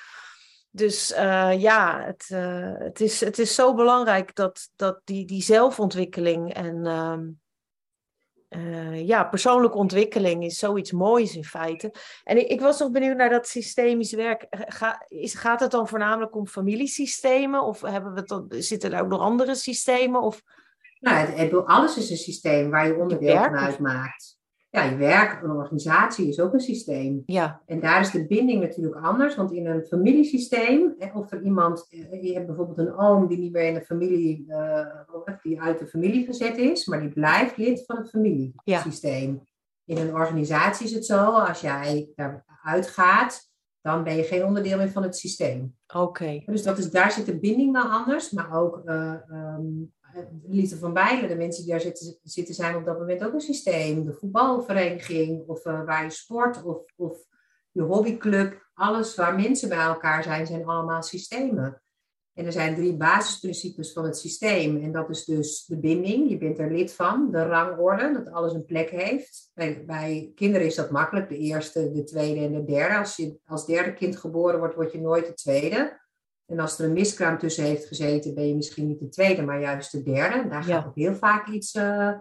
Dus 0.71 1.13
uh, 1.13 1.61
ja, 1.61 2.03
het, 2.05 2.29
uh, 2.33 2.75
het, 2.79 3.01
is, 3.01 3.21
het 3.21 3.39
is 3.39 3.55
zo 3.55 3.75
belangrijk 3.75 4.35
dat, 4.35 4.71
dat 4.77 5.01
die, 5.05 5.27
die 5.27 5.43
zelfontwikkeling 5.43 6.55
en 6.55 6.87
uh, 8.49 9.07
ja, 9.07 9.25
persoonlijke 9.25 9.77
ontwikkeling 9.77 10.45
is 10.45 10.59
zoiets 10.59 10.93
moois 10.93 11.37
in 11.37 11.45
feite. 11.45 11.93
En 12.25 12.39
ik, 12.39 12.49
ik 12.49 12.61
was 12.61 12.79
nog 12.79 12.91
benieuwd 12.91 13.17
naar 13.17 13.31
dat 13.31 13.49
systemisch 13.49 14.13
werk. 14.13 14.47
Ga, 14.51 15.05
is, 15.09 15.35
gaat 15.35 15.61
het 15.61 15.71
dan 15.71 15.89
voornamelijk 15.89 16.37
om 16.37 16.47
familiesystemen? 16.47 17.63
Of 17.63 17.81
hebben 17.81 18.15
we 18.15 18.23
dan, 18.23 18.47
zitten 18.49 18.93
er 18.93 19.03
ook 19.03 19.09
nog 19.09 19.21
andere 19.21 19.55
systemen? 19.55 20.23
Of... 20.23 20.43
Nou, 21.01 21.17
het, 21.17 21.37
het, 21.37 21.67
alles 21.67 21.97
is 21.97 22.11
een 22.11 22.17
systeem 22.17 22.71
waar 22.71 22.87
je 22.87 22.97
onderdeel 22.97 23.37
van 23.37 23.57
uitmaakt 23.57 24.38
ja, 24.71 24.83
je 24.83 24.97
werk, 24.97 25.43
een 25.43 25.51
organisatie 25.51 26.29
is 26.29 26.41
ook 26.41 26.53
een 26.53 26.61
systeem. 26.61 27.23
Ja. 27.27 27.63
En 27.67 27.81
daar 27.81 28.01
is 28.01 28.11
de 28.11 28.27
binding 28.27 28.61
natuurlijk 28.61 29.05
anders, 29.05 29.37
want 29.37 29.53
in 29.53 29.67
een 29.67 29.85
familiesysteem, 29.85 30.95
of 31.15 31.33
er 31.33 31.43
iemand, 31.43 31.87
eh, 31.91 32.23
je 32.23 32.33
hebt 32.33 32.47
bijvoorbeeld 32.47 32.79
een 32.79 32.99
oom 32.99 33.29
die 33.29 33.39
niet 33.39 33.53
meer 33.53 33.67
in 33.67 33.75
de 33.75 33.85
familie, 33.85 34.45
uh, 34.49 34.87
die 35.43 35.61
uit 35.61 35.79
de 35.79 35.87
familie 35.87 36.25
gezet 36.25 36.57
is, 36.57 36.87
maar 36.87 37.01
die 37.01 37.13
blijft 37.13 37.57
lid 37.57 37.85
van 37.87 37.97
het 37.97 38.11
familiesysteem. 38.11 39.41
In 39.85 39.97
een 39.97 40.15
organisatie 40.15 40.87
is 40.87 40.93
het 40.93 41.07
zo, 41.07 41.31
als 41.31 41.61
jij 41.61 42.13
daaruit 42.15 42.89
gaat, 42.89 43.51
dan 43.81 44.05
ben 44.05 44.17
je 44.17 44.23
geen 44.23 44.45
onderdeel 44.45 44.77
meer 44.77 44.91
van 44.91 45.03
het 45.03 45.17
systeem. 45.17 45.77
Oké. 45.95 46.43
Dus 46.47 46.63
dat 46.63 46.79
is, 46.79 46.91
daar 46.91 47.13
zit 47.13 47.27
de 47.27 47.39
binding 47.39 47.73
wel 47.73 47.91
anders, 47.91 48.31
maar 48.31 48.53
ook 48.53 48.83
uh, 48.85 49.15
um, 49.31 49.93
Liefde 50.47 50.77
van 50.77 50.93
Bijlen, 50.93 51.29
de 51.29 51.37
mensen 51.37 51.63
die 51.63 51.73
daar 51.73 51.81
zitten, 51.81 52.19
zitten 52.23 52.55
zijn 52.55 52.77
op 52.77 52.85
dat 52.85 52.99
moment 52.99 53.25
ook 53.25 53.33
een 53.33 53.41
systeem. 53.41 54.05
De 54.05 54.13
voetbalvereniging 54.13 55.47
of 55.47 55.65
uh, 55.67 55.85
waar 55.85 56.05
je 56.05 56.11
sport 56.11 56.63
of, 56.65 56.83
of 56.97 57.19
je 57.71 57.83
hobbyclub. 57.83 58.67
Alles 58.75 59.15
waar 59.15 59.35
mensen 59.35 59.69
bij 59.69 59.79
elkaar 59.79 60.23
zijn, 60.23 60.47
zijn 60.47 60.67
allemaal 60.67 61.03
systemen. 61.03 61.83
En 62.39 62.47
er 62.47 62.53
zijn 62.53 62.75
drie 62.75 62.97
basisprincipes 62.97 63.93
van 63.93 64.05
het 64.05 64.19
systeem. 64.19 64.83
En 64.83 64.93
dat 64.93 65.11
is 65.11 65.25
dus 65.25 65.65
de 65.65 65.79
binding, 65.79 66.31
je 66.31 66.39
bent 66.39 66.59
er 66.59 66.73
lid 66.73 66.93
van. 66.93 67.31
De 67.31 67.43
rangorde, 67.43 68.13
dat 68.13 68.33
alles 68.33 68.53
een 68.53 68.65
plek 68.65 68.91
heeft. 68.91 69.51
Bij, 69.55 69.85
bij 69.87 70.33
kinderen 70.35 70.67
is 70.67 70.75
dat 70.75 70.91
makkelijk, 70.91 71.29
de 71.29 71.39
eerste, 71.39 71.93
de 71.93 72.05
tweede 72.05 72.41
en 72.41 72.53
de 72.53 72.65
derde. 72.65 72.99
Als 72.99 73.17
je 73.17 73.39
als 73.47 73.67
derde 73.67 73.93
kind 73.93 74.17
geboren 74.17 74.59
wordt, 74.59 74.75
word 74.75 74.93
je 74.93 75.01
nooit 75.01 75.27
de 75.27 75.35
tweede. 75.35 76.01
En 76.51 76.59
als 76.61 76.79
er 76.79 76.85
een 76.85 76.93
miskraam 76.93 77.39
tussen 77.39 77.65
heeft 77.65 77.87
gezeten, 77.87 78.35
ben 78.35 78.49
je 78.49 78.55
misschien 78.55 78.87
niet 78.87 79.01
de 79.01 79.09
tweede, 79.09 79.43
maar 79.43 79.61
juist 79.61 79.93
de 79.93 80.03
derde. 80.03 80.49
Daar 80.49 80.63
gaat 80.63 80.87
ook 80.87 80.95
heel 80.95 81.15
vaak 81.15 81.49
iets 81.49 81.75
uh, 81.75 82.13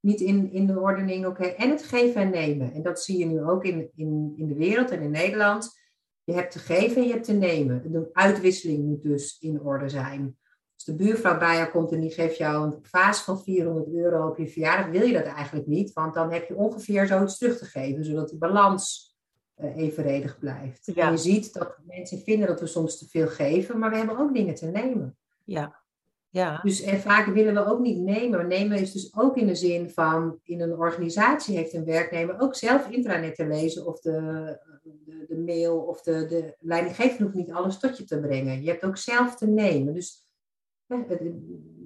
niet 0.00 0.20
in, 0.20 0.52
in 0.52 0.66
de 0.66 0.80
ordening. 0.80 1.26
Oké, 1.26 1.44
En 1.44 1.70
het 1.70 1.82
geven 1.82 2.20
en 2.20 2.30
nemen. 2.30 2.72
En 2.72 2.82
dat 2.82 3.02
zie 3.02 3.18
je 3.18 3.26
nu 3.26 3.42
ook 3.42 3.64
in, 3.64 3.90
in, 3.94 4.32
in 4.36 4.48
de 4.48 4.54
wereld 4.54 4.90
en 4.90 5.00
in 5.00 5.10
Nederland. 5.10 5.80
Je 6.24 6.32
hebt 6.32 6.52
te 6.52 6.58
geven 6.58 6.96
en 6.96 7.06
je 7.06 7.12
hebt 7.12 7.24
te 7.24 7.32
nemen. 7.32 7.92
De 7.92 8.08
uitwisseling 8.12 8.84
moet 8.84 9.02
dus 9.02 9.38
in 9.38 9.60
orde 9.60 9.88
zijn. 9.88 10.36
Als 10.74 10.84
de 10.84 10.94
buurvrouw 10.94 11.38
bij 11.38 11.58
je 11.58 11.70
komt 11.70 11.92
en 11.92 12.00
die 12.00 12.10
geeft 12.10 12.36
jou 12.36 12.66
een 12.66 12.78
vaas 12.82 13.22
van 13.22 13.42
400 13.42 13.88
euro 13.88 14.28
op 14.28 14.38
je 14.38 14.48
verjaardag, 14.48 14.90
wil 14.90 15.06
je 15.06 15.12
dat 15.12 15.24
eigenlijk 15.24 15.66
niet, 15.66 15.92
want 15.92 16.14
dan 16.14 16.32
heb 16.32 16.48
je 16.48 16.56
ongeveer 16.56 17.06
zoiets 17.06 17.38
terug 17.38 17.58
te 17.58 17.64
geven, 17.64 18.04
zodat 18.04 18.28
die 18.28 18.38
balans 18.38 19.13
evenredig 19.56 20.38
blijft. 20.38 20.88
En 20.88 21.10
je 21.10 21.16
ziet 21.16 21.52
dat 21.52 21.78
mensen 21.86 22.18
vinden 22.18 22.48
dat 22.48 22.60
we 22.60 22.66
soms 22.66 22.98
te 22.98 23.08
veel 23.08 23.28
geven, 23.28 23.78
maar 23.78 23.90
we 23.90 23.96
hebben 23.96 24.18
ook 24.18 24.34
dingen 24.34 24.54
te 24.54 24.66
nemen. 24.66 25.16
Ja. 25.44 25.82
Ja. 26.28 26.60
Dus 26.62 26.82
en 26.82 27.00
vaak 27.00 27.26
willen 27.26 27.54
we 27.54 27.66
ook 27.66 27.80
niet 27.80 27.98
nemen. 27.98 28.30
Maar 28.30 28.46
nemen 28.46 28.78
is 28.78 28.92
dus 28.92 29.16
ook 29.16 29.36
in 29.36 29.46
de 29.46 29.54
zin 29.54 29.90
van 29.90 30.38
in 30.42 30.60
een 30.60 30.76
organisatie 30.76 31.56
heeft 31.56 31.72
een 31.72 31.84
werknemer 31.84 32.40
ook 32.40 32.54
zelf 32.54 32.88
intranet 32.88 33.34
te 33.34 33.46
lezen 33.46 33.86
of 33.86 34.00
de, 34.00 34.58
de, 34.82 35.24
de 35.28 35.38
mail 35.38 35.78
of 35.78 36.02
de, 36.02 36.26
de 36.26 36.56
leidinggever 36.58 37.22
hoeft 37.22 37.34
niet 37.34 37.52
alles 37.52 37.78
tot 37.78 37.96
je 37.96 38.04
te 38.04 38.20
brengen. 38.20 38.62
Je 38.62 38.70
hebt 38.70 38.84
ook 38.84 38.96
zelf 38.96 39.36
te 39.36 39.46
nemen. 39.46 39.94
Dus 39.94 40.28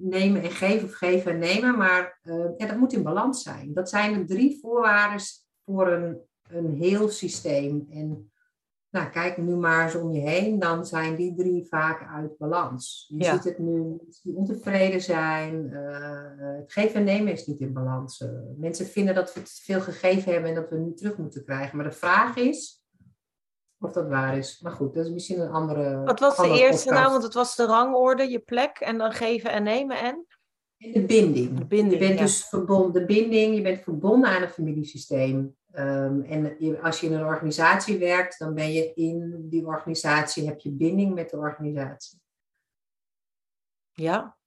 nemen 0.01 0.41
en 0.41 0.51
geven 0.51 0.87
of 0.87 0.93
geven 0.93 1.31
en 1.31 1.39
nemen, 1.39 1.77
maar 1.77 2.19
uh, 2.23 2.45
ja, 2.57 2.67
dat 2.67 2.77
moet 2.77 2.93
in 2.93 3.03
balans 3.03 3.43
zijn. 3.43 3.73
Dat 3.73 3.89
zijn 3.89 4.13
de 4.13 4.25
drie 4.25 4.59
voorwaarden 4.61 5.25
voor 5.63 5.87
een 5.87 6.21
een 6.49 6.73
heel 6.73 7.09
systeem. 7.09 7.87
En 7.91 8.31
nou, 8.89 9.09
kijk 9.09 9.37
nu 9.37 9.55
maar 9.55 9.83
eens 9.83 9.95
om 9.95 10.11
je 10.11 10.19
heen, 10.19 10.59
dan 10.59 10.85
zijn 10.85 11.15
die 11.15 11.35
drie 11.35 11.65
vaak 11.65 12.07
uit 12.13 12.37
balans. 12.37 13.05
Je 13.17 13.23
ziet 13.23 13.43
het 13.43 13.59
nu, 13.59 13.97
die 14.23 14.35
ontevreden 14.35 15.01
zijn, 15.01 15.69
uh, 15.73 16.57
het 16.57 16.73
geven 16.73 16.95
en 16.95 17.03
nemen 17.03 17.33
is 17.33 17.47
niet 17.47 17.59
in 17.59 17.73
balans. 17.73 18.19
Uh, 18.19 18.29
mensen 18.57 18.85
vinden 18.85 19.15
dat 19.15 19.33
we 19.33 19.41
te 19.41 19.61
veel 19.63 19.81
gegeven 19.81 20.31
hebben 20.31 20.49
en 20.49 20.55
dat 20.55 20.69
we 20.69 20.77
nu 20.77 20.93
terug 20.93 21.17
moeten 21.17 21.45
krijgen. 21.45 21.77
Maar 21.77 21.89
de 21.89 21.95
vraag 21.95 22.35
is 22.35 22.79
of 23.79 23.91
dat 23.91 24.07
waar 24.07 24.37
is. 24.37 24.59
Maar 24.61 24.71
goed, 24.71 24.93
dat 24.93 25.05
is 25.05 25.11
misschien 25.11 25.39
een 25.39 25.51
andere. 25.51 26.03
Wat 26.03 26.19
was 26.19 26.37
de 26.37 26.59
eerste 26.61 26.91
nou? 26.91 27.11
Want 27.11 27.23
het 27.23 27.33
was 27.33 27.55
de 27.55 27.65
rangorde, 27.65 28.29
je 28.29 28.39
plek 28.39 28.77
en 28.77 28.97
dan 28.97 29.11
geven 29.11 29.51
en 29.51 29.63
nemen 29.63 29.97
en? 29.97 30.25
De 30.77 31.05
binding. 31.05 31.57
De 31.57 31.65
binding 31.65 32.01
je 32.01 32.07
bent 32.07 32.19
dus 32.19 32.45
verbonden, 32.45 32.93
de 32.93 33.05
binding, 33.05 33.55
je 33.55 33.61
bent 33.61 33.79
verbonden 33.79 34.29
aan 34.29 34.41
het 34.41 34.51
familiesysteem. 34.51 35.57
Um, 35.79 36.23
en 36.23 36.81
als 36.81 36.99
je 36.99 37.07
in 37.07 37.13
een 37.13 37.25
organisatie 37.25 37.97
werkt, 37.97 38.39
dan 38.39 38.53
ben 38.53 38.71
je 38.71 38.93
in 38.93 39.49
die 39.49 39.65
organisatie, 39.65 40.47
heb 40.47 40.59
je 40.59 40.71
binding 40.71 41.13
met 41.13 41.29
de 41.29 41.37
organisatie. 41.37 42.19
Ja. 43.91 44.37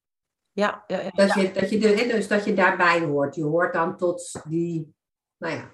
Ja, 0.53 0.85
ja, 0.87 1.01
ja. 1.01 1.11
Dat, 1.11 1.35
je, 1.35 1.53
dat, 1.53 1.71
je 1.71 1.79
de, 1.79 2.07
dus 2.07 2.29
dat 2.29 2.45
je 2.45 2.55
daarbij 2.55 3.01
hoort. 3.01 3.35
Je 3.35 3.45
hoort 3.45 3.73
dan 3.73 3.97
tot 3.97 4.41
die, 4.49 4.95
nou 5.37 5.55
ja, 5.55 5.71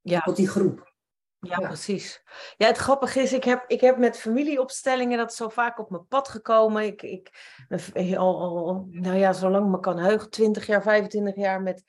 ja. 0.00 0.20
tot 0.20 0.36
die 0.36 0.48
groep. 0.48 0.92
Ja, 1.38 1.58
precies. 1.58 2.22
Ja, 2.56 2.66
het 2.66 2.76
grappige 2.76 3.20
is, 3.20 3.32
ik 3.32 3.44
heb, 3.44 3.64
ik 3.66 3.80
heb 3.80 3.98
met 3.98 4.18
familieopstellingen 4.18 5.18
dat 5.18 5.34
zo 5.34 5.48
vaak 5.48 5.78
op 5.78 5.90
mijn 5.90 6.06
pad 6.06 6.28
gekomen. 6.28 6.84
Ik, 6.84 7.02
ik 7.02 7.30
al, 8.16 8.40
al, 8.40 8.86
nou 8.90 9.16
ja, 9.16 9.32
zolang 9.32 9.70
me 9.70 9.80
kan 9.80 9.98
heugen, 9.98 10.30
20 10.30 10.66
jaar, 10.66 10.82
25 10.82 11.36
jaar 11.36 11.62
met 11.62 11.84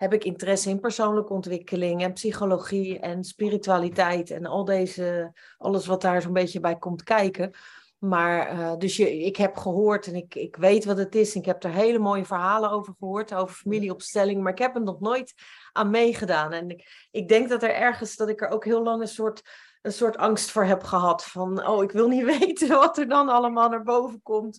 heb 0.00 0.12
ik 0.12 0.24
interesse 0.24 0.70
in 0.70 0.80
persoonlijke 0.80 1.32
ontwikkeling 1.32 2.02
en 2.02 2.12
psychologie 2.12 2.98
en 2.98 3.24
spiritualiteit 3.24 4.30
en 4.30 4.46
al 4.46 4.64
deze, 4.64 5.32
alles 5.58 5.86
wat 5.86 6.00
daar 6.00 6.22
zo'n 6.22 6.32
beetje 6.32 6.60
bij 6.60 6.78
komt 6.78 7.02
kijken. 7.02 7.52
Maar 7.98 8.52
uh, 8.52 8.76
dus 8.78 8.96
je, 8.96 9.24
ik 9.24 9.36
heb 9.36 9.56
gehoord 9.56 10.06
en 10.06 10.14
ik, 10.14 10.34
ik 10.34 10.56
weet 10.56 10.84
wat 10.84 10.96
het 10.96 11.14
is. 11.14 11.34
Ik 11.34 11.44
heb 11.44 11.64
er 11.64 11.70
hele 11.70 11.98
mooie 11.98 12.24
verhalen 12.24 12.70
over 12.70 12.94
gehoord, 12.98 13.34
over 13.34 13.54
familieopstelling. 13.54 14.42
Maar 14.42 14.52
ik 14.52 14.58
heb 14.58 14.74
er 14.74 14.82
nog 14.82 15.00
nooit 15.00 15.34
aan 15.72 15.90
meegedaan. 15.90 16.52
En 16.52 16.70
ik, 16.70 17.08
ik 17.10 17.28
denk 17.28 17.48
dat 17.48 17.62
er 17.62 17.74
ergens, 17.74 18.16
dat 18.16 18.28
ik 18.28 18.40
er 18.42 18.48
ook 18.48 18.64
heel 18.64 18.82
lang 18.82 19.00
een 19.00 19.08
soort, 19.08 19.42
een 19.82 19.92
soort 19.92 20.16
angst 20.16 20.50
voor 20.50 20.64
heb 20.64 20.82
gehad. 20.82 21.24
Van, 21.24 21.66
oh, 21.66 21.82
ik 21.82 21.92
wil 21.92 22.08
niet 22.08 22.24
weten 22.38 22.68
wat 22.68 22.98
er 22.98 23.08
dan 23.08 23.28
allemaal 23.28 23.68
naar 23.68 23.82
boven 23.82 24.22
komt. 24.22 24.58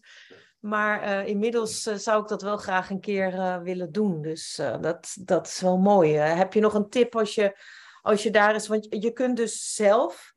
Maar 0.62 1.03
uh, 1.03 1.28
inmiddels 1.28 1.88
uh, 1.88 1.95
zou 1.95 2.22
ik 2.22 2.28
dat 2.28 2.41
wel 2.41 2.57
graag 2.57 2.89
een 2.89 2.99
keer 2.99 3.34
uh, 3.34 3.57
willen 3.57 3.91
doen. 3.91 4.22
Dus 4.22 4.62
dat, 4.82 5.16
dat 5.20 5.47
is 5.47 5.62
wel 5.62 5.78
mooi. 5.78 6.14
heb 6.14 6.53
je 6.53 6.59
nog 6.59 6.74
een 6.74 6.89
tip 6.89 7.16
als 7.16 7.36
je, 7.36 7.57
als 8.01 8.24
je 8.24 8.32
daar 8.32 8.55
is? 8.55 8.68
Want 8.68 8.88
je 8.89 9.12
kunt 9.12 9.38
dus 9.38 9.76
zelf, 9.76 10.34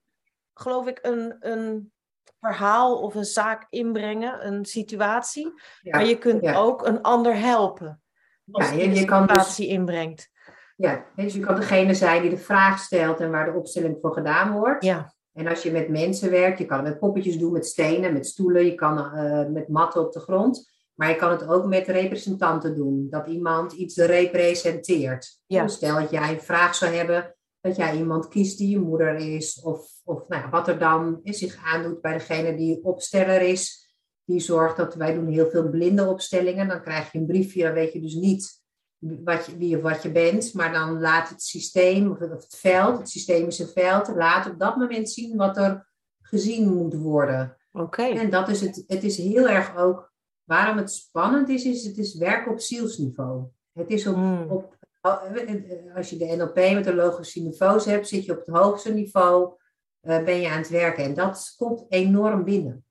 geloof 0.54 0.86
ik, 0.86 0.98
een, 1.02 1.36
een 1.40 1.92
verhaal 2.40 2.98
of 2.98 3.14
een 3.14 3.24
zaak 3.24 3.66
inbrengen, 3.70 4.46
een 4.46 4.64
situatie. 4.64 5.52
Ja, 5.80 5.96
maar 5.96 6.06
je 6.06 6.18
kunt 6.18 6.46
ook 6.46 6.86
een 6.86 7.02
ander 7.02 7.36
helpen. 7.36 8.02
Als 8.50 8.68
ja, 8.68 8.74
je, 8.74 8.82
je 8.82 8.88
een 8.88 8.96
situatie 8.96 9.66
dus, 9.66 9.74
inbrengt. 9.74 10.30
Ja, 10.76 11.04
dus 11.16 11.34
je 11.34 11.40
kan 11.40 11.54
degene 11.54 11.94
zijn 11.94 12.22
die 12.22 12.30
de 12.30 12.38
vraag 12.38 12.78
stelt 12.78 13.20
en 13.20 13.30
waar 13.30 13.52
de 13.52 13.58
opstelling 13.58 13.98
voor 14.00 14.12
gedaan 14.12 14.52
wordt. 14.52 14.84
Ja. 14.84 15.13
En 15.34 15.46
als 15.46 15.62
je 15.62 15.70
met 15.70 15.88
mensen 15.88 16.30
werkt, 16.30 16.58
je 16.58 16.64
kan 16.64 16.78
het 16.78 16.86
met 16.86 16.98
poppetjes 16.98 17.38
doen, 17.38 17.52
met 17.52 17.66
stenen, 17.66 18.12
met 18.12 18.26
stoelen, 18.26 18.64
je 18.64 18.74
kan 18.74 18.98
uh, 18.98 19.46
met 19.48 19.68
matten 19.68 20.00
op 20.00 20.12
de 20.12 20.20
grond. 20.20 20.72
Maar 20.94 21.08
je 21.08 21.16
kan 21.16 21.30
het 21.30 21.48
ook 21.48 21.66
met 21.66 21.86
representanten 21.86 22.74
doen. 22.74 23.06
Dat 23.10 23.26
iemand 23.26 23.72
iets 23.72 23.96
representeert. 23.96 25.40
Ja. 25.46 25.68
Stel 25.68 26.00
dat 26.00 26.10
jij 26.10 26.32
een 26.32 26.40
vraag 26.40 26.74
zou 26.74 26.94
hebben, 26.94 27.34
dat 27.60 27.76
jij 27.76 27.96
iemand 27.96 28.28
kiest 28.28 28.58
die 28.58 28.68
je 28.68 28.78
moeder 28.78 29.16
is. 29.16 29.60
Of, 29.62 29.90
of 30.04 30.28
nou, 30.28 30.42
ja, 30.42 30.50
wat 30.50 30.68
er 30.68 30.78
dan 30.78 31.20
zich 31.24 31.56
aandoet 31.64 32.00
bij 32.00 32.12
degene 32.12 32.56
die 32.56 32.84
opsteller 32.84 33.40
is. 33.40 33.82
Die 34.24 34.40
zorgt 34.40 34.76
dat 34.76 34.94
wij 34.94 35.14
doen 35.14 35.28
heel 35.28 35.50
veel 35.50 35.68
blinde 35.68 36.06
opstellingen. 36.06 36.68
Dan 36.68 36.82
krijg 36.82 37.12
je 37.12 37.18
een 37.18 37.26
briefje, 37.26 37.62
dan 37.62 37.72
weet 37.72 37.92
je 37.92 38.00
dus 38.00 38.14
niet 38.14 38.63
wat 39.24 39.46
je, 39.46 39.56
wie 39.56 39.76
of 39.76 39.82
wat 39.82 40.02
je 40.02 40.12
bent. 40.12 40.54
Maar 40.54 40.72
dan 40.72 41.00
laat 41.00 41.28
het 41.28 41.42
systeem, 41.42 42.10
of 42.10 42.18
het 42.18 42.56
veld, 42.58 42.98
het 42.98 43.08
systeem 43.08 43.46
is 43.46 43.58
een 43.58 43.68
veld, 43.68 44.08
laat 44.08 44.50
op 44.50 44.58
dat 44.58 44.76
moment 44.76 45.10
zien 45.10 45.36
wat 45.36 45.56
er 45.56 45.88
gezien 46.20 46.74
moet 46.74 46.94
worden. 46.94 47.56
Oké. 47.72 48.02
En 48.02 48.30
dat 48.30 48.48
is 48.48 48.60
het, 48.60 48.84
het 48.86 49.04
is 49.04 49.16
heel 49.16 49.48
erg 49.48 49.76
ook, 49.76 50.12
waarom 50.44 50.76
het 50.76 50.92
spannend 50.92 51.48
is, 51.48 51.64
is 51.64 51.84
het 51.84 51.98
is 51.98 52.14
werken 52.14 52.52
op 52.52 52.60
zielsniveau. 52.60 53.44
Het 53.72 53.90
is 53.90 54.06
op, 54.06 54.14
Hmm. 54.14 54.50
op 54.50 54.74
als 55.94 56.10
je 56.10 56.16
de 56.16 56.36
NLP 56.36 56.54
met 56.54 56.84
de 56.84 56.94
logische 56.94 57.42
niveaus 57.42 57.84
hebt, 57.84 58.08
zit 58.08 58.24
je 58.24 58.32
op 58.32 58.46
het 58.46 58.56
hoogste 58.56 58.92
niveau, 58.92 59.52
eh, 60.00 60.24
ben 60.24 60.40
je 60.40 60.48
aan 60.50 60.58
het 60.58 60.68
werken. 60.68 61.04
En 61.04 61.14
dat 61.14 61.54
komt 61.56 61.84
enorm 61.88 62.44
binnen. 62.44 62.84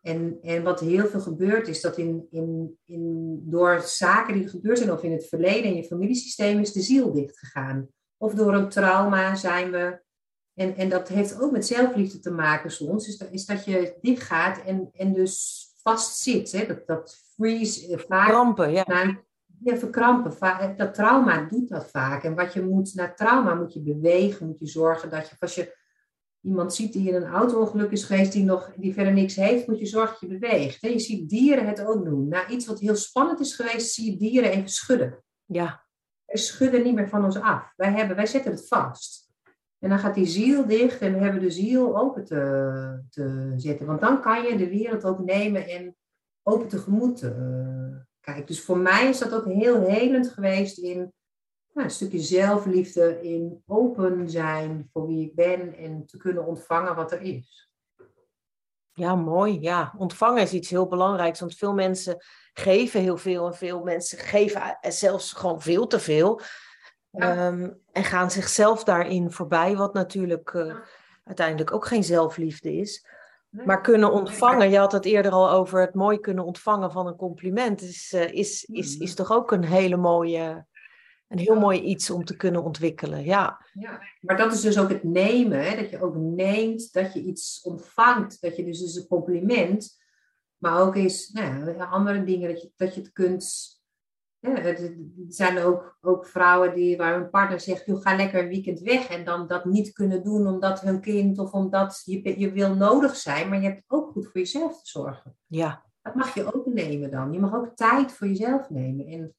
En, 0.00 0.38
en 0.42 0.62
wat 0.62 0.80
heel 0.80 1.06
veel 1.06 1.20
gebeurt, 1.20 1.68
is 1.68 1.80
dat 1.80 1.98
in, 1.98 2.26
in, 2.30 2.78
in, 2.84 3.38
door 3.44 3.80
zaken 3.80 4.34
die 4.34 4.48
gebeurd 4.48 4.78
zijn, 4.78 4.92
of 4.92 5.02
in 5.02 5.12
het 5.12 5.26
verleden 5.28 5.64
in 5.64 5.76
je 5.76 5.84
familiesysteem, 5.84 6.58
is 6.60 6.72
de 6.72 6.82
ziel 6.82 7.12
dichtgegaan. 7.12 7.88
Of 8.16 8.34
door 8.34 8.54
een 8.54 8.68
trauma 8.68 9.34
zijn 9.34 9.70
we. 9.70 10.00
En, 10.54 10.76
en 10.76 10.88
dat 10.88 11.08
heeft 11.08 11.40
ook 11.40 11.52
met 11.52 11.66
zelfliefde 11.66 12.18
te 12.18 12.30
maken 12.30 12.70
soms, 12.70 13.08
is 13.08 13.16
dat, 13.18 13.28
is 13.30 13.46
dat 13.46 13.64
je 13.64 13.96
dichtgaat 14.00 14.62
en, 14.64 14.90
en 14.92 15.12
dus 15.12 15.66
vastzit. 15.82 16.52
Hè? 16.52 16.66
Dat, 16.66 16.86
dat 16.86 17.18
freeze 17.34 17.92
eh, 17.94 17.98
vaak. 18.08 18.28
Krampen, 18.28 18.72
ja. 18.72 18.84
naar- 18.86 19.24
ja, 19.64 19.76
verkrampen. 19.76 20.32
Va- 20.32 20.74
Dat 20.76 20.94
trauma 20.94 21.44
doet 21.44 21.68
dat 21.68 21.90
vaak. 21.90 22.24
En 22.24 22.34
wat 22.34 22.52
je 22.52 22.62
moet, 22.62 22.94
na 22.94 23.12
trauma 23.14 23.54
moet 23.54 23.72
je 23.72 23.80
bewegen, 23.80 24.46
moet 24.46 24.58
je 24.58 24.66
zorgen 24.66 25.10
dat 25.10 25.28
je, 25.28 25.36
als 25.38 25.54
je 25.54 25.78
iemand 26.42 26.74
ziet 26.74 26.92
die 26.92 27.08
in 27.08 27.14
een 27.14 27.26
auto-ongeluk 27.26 27.90
is 27.90 28.04
geweest, 28.04 28.32
die, 28.32 28.44
nog, 28.44 28.72
die 28.76 28.94
verder 28.94 29.12
niks 29.12 29.36
heeft, 29.36 29.66
moet 29.66 29.78
je 29.78 29.86
zorgen 29.86 30.16
dat 30.20 30.30
je 30.30 30.38
beweegt. 30.38 30.82
hè. 30.82 30.88
Je 30.88 30.98
ziet 30.98 31.28
dieren 31.28 31.66
het 31.66 31.84
ook 31.84 32.04
doen. 32.04 32.28
Na 32.28 32.48
iets 32.48 32.66
wat 32.66 32.80
heel 32.80 32.96
spannend 32.96 33.40
is 33.40 33.54
geweest, 33.54 33.92
zie 33.92 34.10
je 34.10 34.16
dieren 34.18 34.50
even 34.50 34.68
schudden. 34.68 35.22
Ja, 35.44 35.84
Wij 36.24 36.36
schudden 36.36 36.82
niet 36.82 36.94
meer 36.94 37.08
van 37.08 37.24
ons 37.24 37.40
af. 37.40 37.72
Wij, 37.76 37.92
hebben, 37.92 38.16
wij 38.16 38.26
zetten 38.26 38.50
het 38.50 38.68
vast. 38.68 39.28
En 39.78 39.88
dan 39.88 39.98
gaat 39.98 40.14
die 40.14 40.26
ziel 40.26 40.66
dicht 40.66 41.00
en 41.00 41.12
we 41.12 41.18
hebben 41.18 41.40
de 41.40 41.50
ziel 41.50 41.98
open 41.98 42.24
te, 42.24 43.02
te 43.10 43.52
zetten. 43.56 43.86
Want 43.86 44.00
dan 44.00 44.20
kan 44.20 44.42
je 44.42 44.56
de 44.56 44.68
wereld 44.68 45.04
ook 45.04 45.24
nemen 45.24 45.68
en 45.68 45.96
open 46.42 46.68
tegemoet 46.68 47.22
eh, 47.22 47.96
kijken. 48.20 48.46
Dus 48.46 48.62
voor 48.62 48.78
mij 48.78 49.08
is 49.08 49.18
dat 49.18 49.34
ook 49.34 49.44
heel 49.44 49.82
helend 49.82 50.28
geweest 50.28 50.78
in 50.78 51.12
nou, 51.72 51.86
een 51.86 51.90
stukje 51.94 52.18
zelfliefde, 52.20 53.22
in 53.22 53.62
open 53.66 54.30
zijn 54.30 54.88
voor 54.92 55.06
wie 55.06 55.26
ik 55.26 55.34
ben 55.34 55.76
en 55.76 56.06
te 56.06 56.16
kunnen 56.16 56.46
ontvangen 56.46 56.94
wat 56.94 57.12
er 57.12 57.20
is. 57.20 57.68
ja, 58.92 59.14
mooi. 59.14 59.60
Ja, 59.60 59.94
ontvangen 59.98 60.42
is 60.42 60.52
iets 60.52 60.70
heel 60.70 60.86
belangrijks, 60.86 61.40
want 61.40 61.54
veel 61.56 61.74
mensen 61.74 62.16
geven 62.52 63.00
heel 63.00 63.16
veel 63.16 63.46
en 63.46 63.54
veel 63.54 63.82
mensen 63.82 64.18
geven 64.18 64.78
zelfs 64.80 65.32
gewoon 65.32 65.60
veel 65.60 65.86
te 65.86 65.98
veel. 66.00 66.40
Ja. 67.10 67.36
Ehm, 67.36 67.70
en 67.92 68.04
gaan 68.04 68.30
zichzelf 68.30 68.84
daarin 68.84 69.30
voorbij, 69.32 69.76
wat 69.76 69.94
natuurlijk 69.94 70.54
eh, 70.54 70.74
uiteindelijk 71.24 71.72
ook 71.72 71.86
geen 71.86 72.04
zelfliefde 72.04 72.72
is. 72.76 73.06
Nee. 73.48 73.66
Maar 73.66 73.80
kunnen 73.80 74.12
ontvangen, 74.12 74.70
je 74.70 74.78
had 74.78 74.92
het 74.92 75.04
eerder 75.04 75.32
al 75.32 75.50
over 75.50 75.80
het 75.80 75.94
mooi 75.94 76.18
kunnen 76.18 76.44
ontvangen 76.44 76.92
van 76.92 77.06
een 77.06 77.16
compliment, 77.16 77.82
is, 77.82 78.12
eh, 78.12 78.32
is, 78.32 78.64
is, 78.64 78.94
Mhm. 78.94 79.02
is 79.02 79.14
toch 79.14 79.32
ook 79.32 79.52
een 79.52 79.64
hele 79.64 79.96
mooie, 79.96 80.66
een 81.30 81.38
heel 81.38 81.58
mooi 81.58 81.80
iets 81.80 82.10
om 82.10 82.24
te 82.24 82.36
kunnen 82.36 82.62
ontwikkelen. 82.62 83.24
Ja, 83.24 83.66
Ja, 83.72 84.00
maar 84.20 84.36
dat 84.36 84.52
is 84.52 84.60
dus 84.60 84.78
ook 84.78 84.88
het 84.88 85.02
nemen. 85.02 85.64
Hè? 85.64 85.76
Dat 85.76 85.90
je 85.90 86.02
ook 86.02 86.16
neemt, 86.16 86.92
dat 86.92 87.12
je 87.12 87.22
iets 87.22 87.62
ontvangt. 87.62 88.40
Dat 88.40 88.56
je 88.56 88.64
dus 88.64 88.82
is 88.82 88.96
een 88.96 89.06
compliment. 89.06 89.98
Maar 90.56 90.80
ook 90.80 90.96
is 90.96 91.28
nou 91.28 91.74
ja, 91.76 91.84
andere 91.84 92.24
dingen. 92.24 92.48
Dat 92.52 92.62
je, 92.62 92.72
dat 92.76 92.94
je 92.94 93.00
het 93.00 93.12
kunt. 93.12 93.78
Ja, 94.38 94.56
er 94.56 94.96
zijn 95.28 95.58
ook, 95.58 95.98
ook 96.00 96.26
vrouwen 96.26 96.74
die, 96.74 96.96
waar 96.96 97.14
hun 97.14 97.30
partner 97.30 97.60
zegt: 97.60 97.86
joh, 97.86 98.00
ga 98.00 98.16
lekker 98.16 98.42
een 98.42 98.48
weekend 98.48 98.80
weg. 98.80 99.08
En 99.08 99.24
dan 99.24 99.46
dat 99.46 99.64
niet 99.64 99.92
kunnen 99.92 100.24
doen 100.24 100.46
omdat 100.46 100.80
hun 100.80 101.00
kind 101.00 101.38
of 101.38 101.52
omdat 101.52 102.02
je, 102.04 102.38
je 102.40 102.52
wil 102.52 102.74
nodig 102.74 103.16
zijn. 103.16 103.48
Maar 103.48 103.60
je 103.60 103.68
hebt 103.68 103.84
ook 103.86 104.12
goed 104.12 104.24
voor 104.24 104.40
jezelf 104.40 104.82
te 104.82 104.88
zorgen. 104.88 105.36
ja, 105.46 105.84
Dat 106.02 106.14
mag 106.14 106.34
je 106.34 106.54
ook 106.54 106.66
nemen 106.66 107.10
dan. 107.10 107.32
Je 107.32 107.40
mag 107.40 107.54
ook 107.54 107.76
tijd 107.76 108.12
voor 108.12 108.26
jezelf 108.26 108.70
nemen. 108.70 109.06
En 109.06 109.34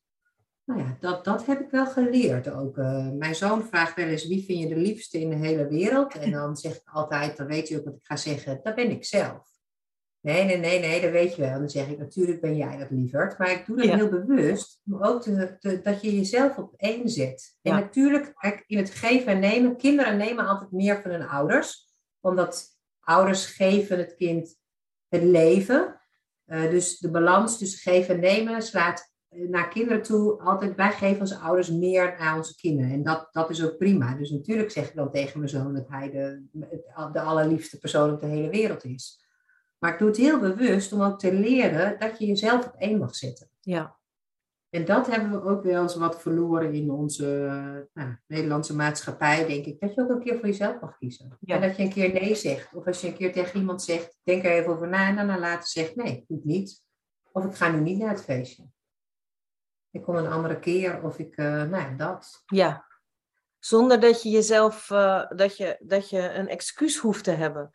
nou 0.65 0.79
ja, 0.79 0.97
dat, 0.99 1.23
dat 1.25 1.45
heb 1.45 1.59
ik 1.59 1.69
wel 1.69 1.85
geleerd 1.85 2.49
ook. 2.49 2.77
Eh, 2.77 3.09
mijn 3.09 3.35
zoon 3.35 3.63
vraagt 3.63 3.95
wel 3.95 4.07
eens, 4.07 4.27
wie 4.27 4.43
vind 4.45 4.59
je 4.59 4.67
de 4.67 4.75
liefste 4.81 5.19
in 5.19 5.29
de 5.29 5.35
hele 5.35 5.67
wereld? 5.67 6.13
En 6.15 6.31
dan 6.31 6.57
zeg 6.57 6.75
ik 6.75 6.89
altijd, 6.91 7.37
dan 7.37 7.47
weet 7.47 7.67
je 7.67 7.77
ook 7.79 7.85
wat 7.85 7.93
ik 7.93 8.03
ga 8.05 8.15
zeggen, 8.15 8.59
dat 8.63 8.75
ben 8.75 8.91
ik 8.91 9.05
zelf. 9.05 9.49
Nee, 10.19 10.43
nee, 10.43 10.57
nee, 10.57 10.79
nee, 10.79 11.01
dat 11.01 11.11
weet 11.11 11.35
je 11.35 11.41
wel. 11.41 11.59
Dan 11.59 11.69
zeg 11.69 11.87
ik, 11.87 11.97
natuurlijk 11.97 12.41
ben 12.41 12.55
jij 12.55 12.77
dat 12.77 12.89
lieverd. 12.91 13.37
Maar 13.37 13.51
ik 13.51 13.65
doe 13.65 13.75
dat 13.77 13.85
Ja. 13.85 13.95
heel 13.95 14.09
bewust, 14.09 14.81
om 14.85 15.03
ook 15.03 15.21
te, 15.21 15.55
te- 15.59 15.81
dat 15.81 16.01
je 16.01 16.15
jezelf 16.15 16.57
op 16.57 16.73
één 16.77 17.09
zet. 17.09 17.57
En 17.61 17.71
Ja. 17.73 17.79
natuurlijk, 17.79 18.33
kijk, 18.35 18.63
in 18.67 18.77
het 18.77 18.89
geven 18.89 19.27
en 19.27 19.39
nemen, 19.39 19.77
kinderen 19.77 20.17
nemen 20.17 20.47
altijd 20.47 20.71
meer 20.71 21.01
van 21.01 21.11
hun 21.11 21.27
ouders. 21.27 21.89
Omdat 22.19 22.67
ouders 22.99 23.45
geven 23.45 23.97
het 23.97 24.15
kind 24.15 24.55
het 25.07 25.23
leven. 25.23 26.01
Eh, 26.45 26.69
dus 26.69 26.97
de 26.99 27.09
balans 27.11 27.57
tussen 27.57 27.79
geven 27.91 28.15
en 28.15 28.21
nemen 28.21 28.61
slaat 28.61 29.10
naar 29.35 29.67
kinderen 29.67 30.01
toe 30.01 30.41
altijd, 30.41 30.75
wij 30.75 30.91
geven 30.91 31.19
als 31.19 31.39
ouders 31.39 31.69
meer 31.69 32.17
aan 32.17 32.37
onze 32.37 32.55
kinderen. 32.55 32.91
En 32.91 33.03
dat, 33.03 33.27
dat 33.31 33.49
is 33.49 33.63
ook 33.63 33.77
prima. 33.77 34.15
Dus 34.15 34.29
natuurlijk 34.29 34.71
zeg 34.71 34.89
ik 34.89 34.95
dan 34.95 35.11
tegen 35.11 35.39
mijn 35.39 35.51
zoon 35.51 35.73
dat 35.73 35.87
hij 35.87 36.09
de, 36.09 36.43
de 37.11 37.21
allerliefste 37.21 37.79
persoon 37.79 38.11
op 38.13 38.19
de 38.19 38.27
hele 38.27 38.49
wereld 38.49 38.83
is. 38.83 39.25
Maar 39.79 39.93
ik 39.93 39.99
doe 39.99 40.07
het 40.07 40.17
heel 40.17 40.39
bewust 40.39 40.93
om 40.93 41.01
ook 41.01 41.19
te 41.19 41.33
leren 41.33 41.99
dat 41.99 42.19
je 42.19 42.25
jezelf 42.25 42.65
op 42.65 42.75
één 42.77 42.97
mag 42.97 43.15
zetten. 43.15 43.49
ja, 43.59 43.97
En 44.69 44.85
dat 44.85 45.07
hebben 45.07 45.31
we 45.31 45.49
ook 45.49 45.63
wel 45.63 45.81
eens 45.81 45.95
wat 45.95 46.21
verloren 46.21 46.73
in 46.73 46.91
onze 46.91 47.45
eh, 47.45 48.03
nou, 48.03 48.17
Nederlandse 48.27 48.75
maatschappij, 48.75 49.47
denk 49.47 49.65
ik. 49.65 49.79
Dat 49.79 49.93
je 49.93 50.01
ook 50.01 50.09
een 50.09 50.23
keer 50.23 50.37
voor 50.37 50.47
jezelf 50.47 50.81
mag 50.81 50.97
kiezen. 50.97 51.37
Ja. 51.39 51.55
En 51.55 51.61
dat 51.61 51.77
je 51.77 51.83
een 51.83 51.93
keer 51.93 52.13
nee 52.13 52.35
zegt. 52.35 52.73
Of 52.73 52.85
als 52.87 53.01
je 53.01 53.07
een 53.07 53.17
keer 53.17 53.33
tegen 53.33 53.59
iemand 53.59 53.81
zegt, 53.81 54.17
denk 54.23 54.43
er 54.43 54.51
even 54.51 54.71
over 54.71 54.89
na 54.89 55.07
en 55.07 55.15
daarna 55.15 55.39
later 55.39 55.67
zegt, 55.67 55.95
nee, 55.95 56.25
doe 56.27 56.37
het 56.37 56.45
niet. 56.45 56.83
Of 57.31 57.45
ik 57.45 57.55
ga 57.55 57.71
nu 57.71 57.79
niet 57.79 57.99
naar 57.99 58.09
het 58.09 58.23
feestje. 58.23 58.63
Ik 59.91 60.01
kom 60.03 60.15
een 60.15 60.31
andere 60.31 60.59
keer 60.59 61.03
of 61.03 61.17
ik, 61.19 61.35
eh, 61.35 61.45
nou 61.45 61.75
ja, 61.75 61.89
dat. 61.97 62.43
ja. 62.45 62.89
Zonder 63.59 63.99
dat 63.99 64.23
je 64.23 64.29
jezelf, 64.29 64.91
eh, 64.91 65.23
dat, 65.29 65.57
je, 65.57 65.77
dat 65.79 66.09
je 66.09 66.33
een 66.33 66.47
excuus 66.47 66.97
hoeft 66.97 67.23
te 67.23 67.31
hebben. 67.31 67.69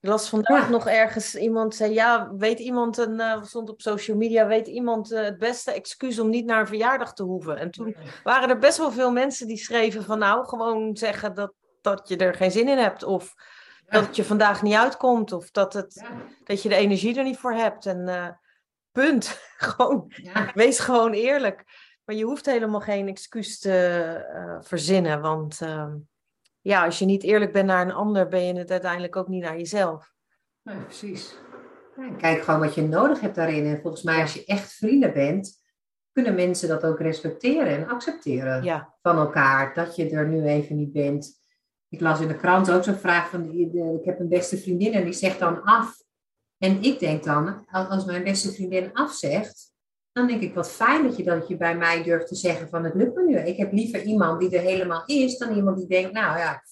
Ik 0.00 0.08
las 0.08 0.28
vandaag 0.28 0.64
Ja. 0.64 0.68
nog 0.68 0.86
ergens, 0.86 1.34
iemand 1.36 1.74
zei, 1.74 1.92
ja, 1.92 2.32
weet 2.36 2.58
iemand, 2.58 2.96
een, 2.98 3.20
eh, 3.20 3.42
stond 3.42 3.70
op 3.70 3.80
social 3.80 4.16
media, 4.16 4.46
weet 4.46 4.66
iemand 4.66 5.08
het 5.08 5.38
beste 5.38 5.72
excuus 5.72 6.18
om 6.18 6.28
niet 6.28 6.44
naar 6.44 6.60
een 6.60 6.66
verjaardag 6.66 7.14
te 7.14 7.22
hoeven? 7.22 7.56
En 7.56 7.70
toen 7.70 7.96
waren 8.24 8.48
er 8.48 8.58
best 8.58 8.78
wel 8.78 8.92
veel 8.92 9.10
mensen 9.12 9.46
die 9.46 9.56
schreven 9.56 10.04
van, 10.04 10.18
nou, 10.18 10.46
gewoon 10.46 10.96
zeggen 10.96 11.34
dat, 11.34 11.52
dat 11.80 12.08
je 12.08 12.16
er 12.16 12.34
geen 12.34 12.50
zin 12.50 12.68
in 12.68 12.78
hebt. 12.78 13.02
Of 13.02 13.34
dat 13.88 14.06
het 14.06 14.16
je 14.16 14.24
vandaag 14.24 14.62
niet 14.62 14.74
uitkomt. 14.74 15.32
Of 15.32 15.50
dat, 15.50 15.72
het, 15.72 15.94
Ja, 16.02 16.10
dat 16.44 16.62
je 16.62 16.68
de 16.68 16.74
energie 16.74 17.18
er 17.18 17.24
niet 17.24 17.38
voor 17.38 17.52
hebt. 17.52 17.86
En 17.86 18.08
punt. 19.00 19.40
gewoon, 19.56 20.04
ja, 20.08 20.50
wees 20.54 20.78
gewoon 20.78 21.12
eerlijk. 21.12 21.64
Maar 22.04 22.16
je 22.16 22.24
hoeft 22.24 22.46
helemaal 22.46 22.80
geen 22.80 23.08
excuus 23.08 23.58
te 23.58 23.74
eh, 24.32 24.56
verzinnen. 24.60 25.20
Want 25.20 25.60
ehm, 25.60 25.96
ja, 26.60 26.84
als 26.84 26.98
je 26.98 27.04
niet 27.04 27.22
eerlijk 27.22 27.52
bent 27.52 27.66
naar 27.66 27.86
een 27.86 27.92
ander, 27.92 28.28
ben 28.28 28.46
je 28.46 28.58
het 28.58 28.70
uiteindelijk 28.70 29.16
ook 29.16 29.28
niet 29.28 29.42
naar 29.42 29.56
jezelf. 29.56 30.12
ja, 30.62 30.82
precies. 30.84 31.36
Ja, 31.96 32.10
kijk 32.10 32.42
gewoon 32.42 32.60
wat 32.60 32.74
je 32.74 32.82
nodig 32.82 33.20
hebt 33.20 33.34
daarin. 33.34 33.66
En 33.66 33.80
volgens 33.80 34.02
mij, 34.02 34.20
als 34.20 34.34
je 34.34 34.44
echt 34.44 34.72
vrienden 34.72 35.12
bent, 35.12 35.62
kunnen 36.12 36.34
mensen 36.34 36.68
dat 36.68 36.84
ook 36.84 37.00
respecteren 37.00 37.66
en 37.66 37.88
accepteren. 37.88 38.62
Ja, 38.62 38.94
van 39.02 39.16
elkaar, 39.16 39.74
dat 39.74 39.96
je 39.96 40.10
er 40.10 40.28
nu 40.28 40.44
even 40.44 40.76
niet 40.76 40.92
bent. 40.92 41.36
Ik 41.88 42.00
las 42.00 42.20
in 42.20 42.28
de 42.28 42.36
krant 42.36 42.70
ook 42.70 42.84
zo'n 42.84 42.94
vraag 42.94 43.30
van, 43.30 43.50
ik 43.98 44.04
heb 44.04 44.20
een 44.20 44.28
beste 44.28 44.58
vriendin 44.58 44.92
en 44.92 45.04
die 45.04 45.12
zegt 45.12 45.38
dan 45.38 45.62
af. 45.62 46.06
En 46.58 46.82
ik 46.82 46.98
denk 46.98 47.24
dan, 47.24 47.66
als 47.70 48.04
mijn 48.04 48.24
beste 48.24 48.52
vriendin 48.52 48.92
afzegt, 48.92 49.72
dan 50.12 50.26
denk 50.26 50.42
ik, 50.42 50.54
wat 50.54 50.70
fijn 50.70 51.02
dat 51.02 51.16
je 51.16 51.24
dat 51.24 51.48
je 51.48 51.56
bij 51.56 51.76
mij 51.76 52.02
durft 52.02 52.28
te 52.28 52.34
zeggen 52.34 52.68
van, 52.68 52.84
het 52.84 52.94
lukt 52.94 53.14
me 53.14 53.22
nu. 53.24 53.36
Ik 53.38 53.56
heb 53.56 53.72
liever 53.72 54.02
iemand 54.02 54.40
die 54.40 54.56
er 54.56 54.62
helemaal 54.62 55.02
is, 55.06 55.38
dan 55.38 55.54
iemand 55.56 55.76
die 55.76 55.86
denkt, 55.86 56.12
nou 56.12 56.38
ja, 56.38 56.62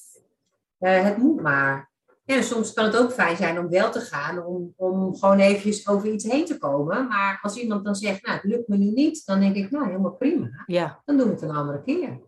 eh, 0.79 1.03
het 1.03 1.17
moet 1.17 1.41
maar. 1.41 1.91
En 2.25 2.45
soms 2.45 2.73
kan 2.73 2.85
het 2.85 2.97
ook 2.97 3.13
fijn 3.13 3.37
zijn 3.37 3.59
om 3.59 3.69
wel 3.69 3.91
te 3.91 4.01
gaan, 4.01 4.45
om, 4.45 4.73
om 4.77 5.17
gewoon 5.17 5.39
eventjes 5.39 5.89
over 5.89 6.13
iets 6.13 6.25
heen 6.25 6.45
te 6.45 6.59
komen. 6.59 7.07
Maar 7.09 7.39
als 7.43 7.57
iemand 7.57 7.85
dan 7.85 7.95
zegt, 7.95 8.23
nou, 8.23 8.37
het 8.37 8.45
lukt 8.45 8.69
me 8.69 8.77
nu 8.77 8.91
niet, 8.91 9.27
dan 9.27 9.41
denk 9.41 9.57
ik, 9.57 9.71
nou, 9.71 9.87
helemaal 9.87 10.13
prima. 10.17 10.63
ja, 10.67 11.03
Dan 11.05 11.17
doen 11.17 11.27
we 11.27 11.33
het 11.33 11.43
een 11.43 11.57
andere 11.57 11.83
keer. 11.83 12.21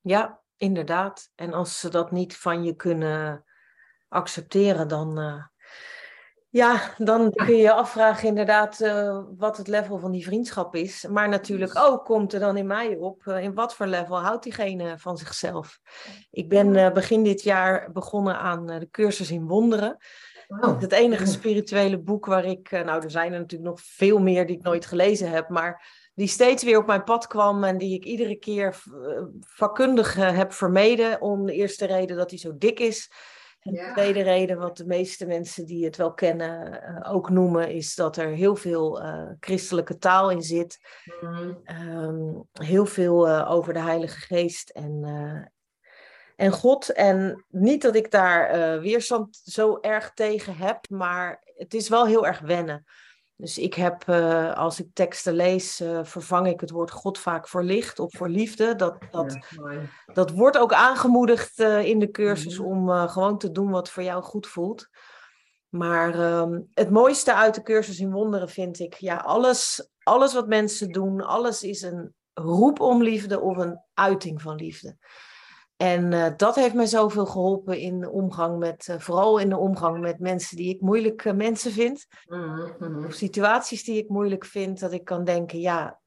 ja, 0.00 0.40
inderdaad. 0.56 1.30
En 1.34 1.52
als 1.52 1.80
ze 1.80 1.88
dat 1.88 2.10
niet 2.10 2.36
van 2.36 2.64
je 2.64 2.74
kunnen 2.74 3.44
accepteren, 4.08 4.88
dan, 4.88 5.18
eh, 5.18 5.44
Ja, 6.54 6.94
dan 6.98 7.32
kun 7.32 7.56
je 7.56 7.62
je 7.62 7.72
afvragen 7.72 8.28
inderdaad 8.28 8.80
uh, 8.80 9.22
wat 9.36 9.56
het 9.56 9.68
level 9.68 9.98
van 9.98 10.10
die 10.10 10.24
vriendschap 10.24 10.74
is. 10.74 11.06
Maar 11.10 11.28
natuurlijk 11.28 11.78
ook 11.78 12.04
komt 12.04 12.32
er 12.32 12.40
dan 12.40 12.56
in 12.56 12.66
mij 12.66 12.96
op, 12.96 13.24
uh, 13.26 13.42
in 13.42 13.54
wat 13.54 13.74
voor 13.74 13.86
level 13.86 14.20
houdt 14.20 14.42
diegene 14.42 14.98
van 14.98 15.16
zichzelf. 15.16 15.78
Ik 16.30 16.48
ben 16.48 16.74
uh, 16.74 16.92
begin 16.92 17.22
dit 17.22 17.42
jaar 17.42 17.92
begonnen 17.92 18.38
aan 18.38 18.66
de 18.66 18.88
cursus 18.90 19.30
in 19.30 19.46
wonderen. 19.46 19.96
Wow. 20.48 20.80
Het 20.80 20.92
enige 20.92 21.26
spirituele 21.26 21.98
boek 21.98 22.26
waar 22.26 22.44
ik, 22.44 22.70
nou 22.70 23.02
er 23.02 23.10
zijn 23.10 23.32
er 23.32 23.38
natuurlijk 23.38 23.70
nog 23.70 23.80
veel 23.82 24.18
meer 24.18 24.46
die 24.46 24.56
ik 24.56 24.62
nooit 24.62 24.86
gelezen 24.86 25.30
heb, 25.30 25.48
maar 25.48 25.86
die 26.14 26.28
steeds 26.28 26.62
weer 26.62 26.78
op 26.78 26.86
mijn 26.86 27.04
pad 27.04 27.26
kwam 27.26 27.64
en 27.64 27.78
die 27.78 27.94
ik 27.94 28.04
iedere 28.04 28.36
keer 28.36 28.82
vakkundig 29.40 30.14
heb 30.14 30.52
vermeden. 30.52 31.20
Om 31.20 31.46
de 31.46 31.52
eerste 31.52 31.86
reden 31.86 32.16
dat 32.16 32.30
hij 32.30 32.38
zo 32.38 32.58
dik 32.58 32.80
is. 32.80 33.10
En 33.64 33.72
de 33.72 33.90
tweede 33.92 34.22
reden, 34.22 34.58
wat 34.58 34.76
de 34.76 34.86
meeste 34.86 35.26
mensen 35.26 35.66
die 35.66 35.84
het 35.84 35.96
wel 35.96 36.14
kennen 36.14 36.82
uh, 36.82 37.14
ook 37.14 37.30
noemen, 37.30 37.70
is 37.70 37.94
dat 37.94 38.16
er 38.16 38.28
heel 38.28 38.56
veel 38.56 39.02
uh, 39.02 39.30
christelijke 39.40 39.98
taal 39.98 40.30
in 40.30 40.42
zit. 40.42 40.78
Mm. 41.20 41.62
Um, 41.88 42.48
heel 42.52 42.86
veel 42.86 43.28
uh, 43.28 43.50
over 43.50 43.72
de 43.72 43.80
Heilige 43.80 44.20
Geest 44.20 44.70
en, 44.70 45.02
en 46.36 46.50
God. 46.50 46.92
En 46.92 47.44
niet 47.48 47.82
dat 47.82 47.94
ik 47.94 48.10
daar 48.10 48.80
weerstand 48.80 49.40
zo 49.44 49.78
erg 49.80 50.12
tegen 50.14 50.56
heb, 50.56 50.88
maar 50.88 51.42
het 51.56 51.74
is 51.74 51.88
wel 51.88 52.06
heel 52.06 52.26
erg 52.26 52.40
wennen. 52.40 52.84
Dus 53.44 53.58
ik 53.58 53.74
heb, 53.74 54.08
uh, 54.08 54.54
als 54.54 54.80
ik 54.80 54.86
teksten 54.92 55.34
lees, 55.34 55.80
uh, 55.80 56.00
vervang 56.02 56.46
ik 56.46 56.60
het 56.60 56.70
woord 56.70 56.90
God 56.90 57.18
vaak 57.18 57.48
voor 57.48 57.62
licht 57.62 57.98
of 57.98 58.12
voor 58.12 58.28
liefde. 58.28 58.74
Dat, 58.74 58.96
dat, 59.10 59.32
ja, 59.32 59.80
dat 60.12 60.30
wordt 60.30 60.58
ook 60.58 60.72
aangemoedigd 60.72 61.60
uh, 61.60 61.84
in 61.84 61.98
de 61.98 62.10
cursus 62.10 62.58
mm 62.58 62.64
-hmm. 62.64 62.88
om 62.88 63.08
gewoon 63.08 63.38
te 63.38 63.50
doen 63.50 63.70
wat 63.70 63.90
voor 63.90 64.02
jou 64.02 64.22
goed 64.22 64.46
voelt. 64.46 64.88
Maar 65.68 66.14
ehm, 66.20 66.60
het 66.70 66.90
mooiste 66.90 67.34
uit 67.34 67.54
de 67.54 67.62
cursus 67.62 67.98
in 67.98 68.12
wonderen 68.12 68.48
vind 68.48 68.78
ik, 68.78 68.94
ja, 68.94 69.16
alles, 69.16 69.88
alles 70.02 70.34
wat 70.34 70.48
mensen 70.48 70.88
doen, 70.88 71.20
alles 71.20 71.62
is 71.62 71.82
een 71.82 72.14
roep 72.32 72.80
om 72.80 73.02
liefde 73.02 73.40
of 73.40 73.56
een 73.56 73.80
uiting 73.94 74.42
van 74.42 74.54
liefde. 74.54 74.96
En 75.84 76.12
uh, 76.12 76.26
dat 76.36 76.54
heeft 76.54 76.74
mij 76.74 76.86
zoveel 76.86 77.26
geholpen 77.26 77.78
in 77.78 78.00
de 78.00 78.10
omgang 78.10 78.58
met, 78.58 78.88
uh, 78.90 78.98
vooral 78.98 79.38
in 79.38 79.48
de 79.48 79.56
omgang 79.56 80.00
met 80.00 80.18
mensen 80.18 80.56
die 80.56 80.74
ik 80.74 80.80
moeilijk 80.80 81.24
uh, 81.24 81.32
mensen 81.32 81.72
vind. 81.72 82.06
Mm 82.26 82.72
-hmm. 82.78 83.04
Of 83.04 83.12
situaties 83.12 83.84
die 83.84 83.98
ik 83.98 84.08
moeilijk 84.08 84.44
vind, 84.44 84.80
dat 84.80 84.92
ik 84.92 85.04
kan 85.04 85.24
denken, 85.24 85.60
ja, 85.60 86.00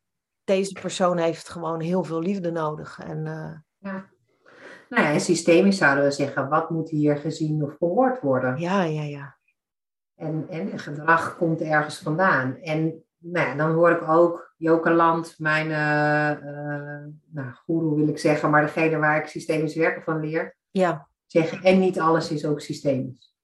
deze 0.43 0.73
persoon 0.81 1.17
heeft 1.17 1.49
gewoon 1.49 1.79
heel 1.79 2.03
veel 2.03 2.19
liefde 2.19 2.51
nodig. 2.51 2.99
En, 2.99 3.23
ja. 3.77 4.09
Nou 4.89 5.03
ja, 5.03 5.19
systemisch 5.19 5.77
zouden 5.77 6.03
we 6.03 6.11
zeggen, 6.11 6.49
wat 6.49 6.69
moet 6.69 6.89
hier 6.89 7.17
gezien 7.17 7.63
of 7.63 7.75
gehoord 7.77 8.21
worden? 8.21 8.59
Ja, 8.59 8.83
ja, 8.83 9.03
ja. 9.03 9.37
En, 10.15 10.45
en 10.49 10.79
gedrag 10.79 11.37
komt 11.37 11.61
ergens 11.61 11.99
vandaan. 11.99 12.57
En 12.57 13.03
nou 13.17 13.47
ja, 13.47 13.55
dan 13.55 13.71
hoor 13.71 13.91
ik 13.91 14.09
ook 14.09 14.53
Joke 14.57 14.91
Land, 14.91 15.35
mijn 15.37 15.65
uh, 15.65 17.15
nou, 17.31 17.51
guru 17.65 17.95
wil 17.95 18.07
ik 18.07 18.17
zeggen, 18.17 18.49
maar 18.49 18.61
degene 18.61 18.97
waar 18.97 19.17
ik 19.17 19.27
systemisch 19.27 19.75
werken 19.75 20.03
van 20.03 20.19
leer, 20.19 20.57
ja. 20.71 21.07
zeggen. 21.25 21.63
En 21.63 21.79
niet 21.79 21.99
alles 21.99 22.31
is 22.31 22.45
ook 22.45 22.61
systemisch. 22.61 23.35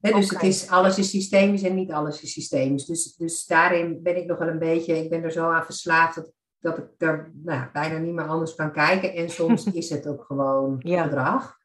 He, 0.00 0.12
dus 0.12 0.32
okay. 0.32 0.46
het 0.46 0.54
is, 0.54 0.68
alles 0.68 0.98
is 0.98 1.10
systemisch 1.10 1.62
en 1.62 1.74
niet 1.74 1.92
alles 1.92 2.22
is 2.22 2.32
systemisch. 2.32 2.84
Dus, 2.84 3.16
dus 3.16 3.46
daarin 3.46 4.02
ben 4.02 4.16
ik 4.16 4.26
nog 4.26 4.38
wel 4.38 4.48
een 4.48 4.58
beetje, 4.58 5.04
ik 5.04 5.10
ben 5.10 5.22
er 5.22 5.32
zo 5.32 5.50
aan 5.50 5.64
verslaafd 5.64 6.14
dat, 6.14 6.32
dat 6.58 6.78
ik 6.78 6.84
er 6.98 7.32
nou, 7.34 7.66
bijna 7.72 7.98
niet 7.98 8.14
meer 8.14 8.26
anders 8.26 8.54
kan 8.54 8.72
kijken. 8.72 9.14
En 9.14 9.30
soms 9.30 9.64
is 9.72 9.90
het 9.90 10.06
ook 10.06 10.24
gewoon 10.24 10.76
ja. 10.78 11.02
gedrag. 11.02 11.60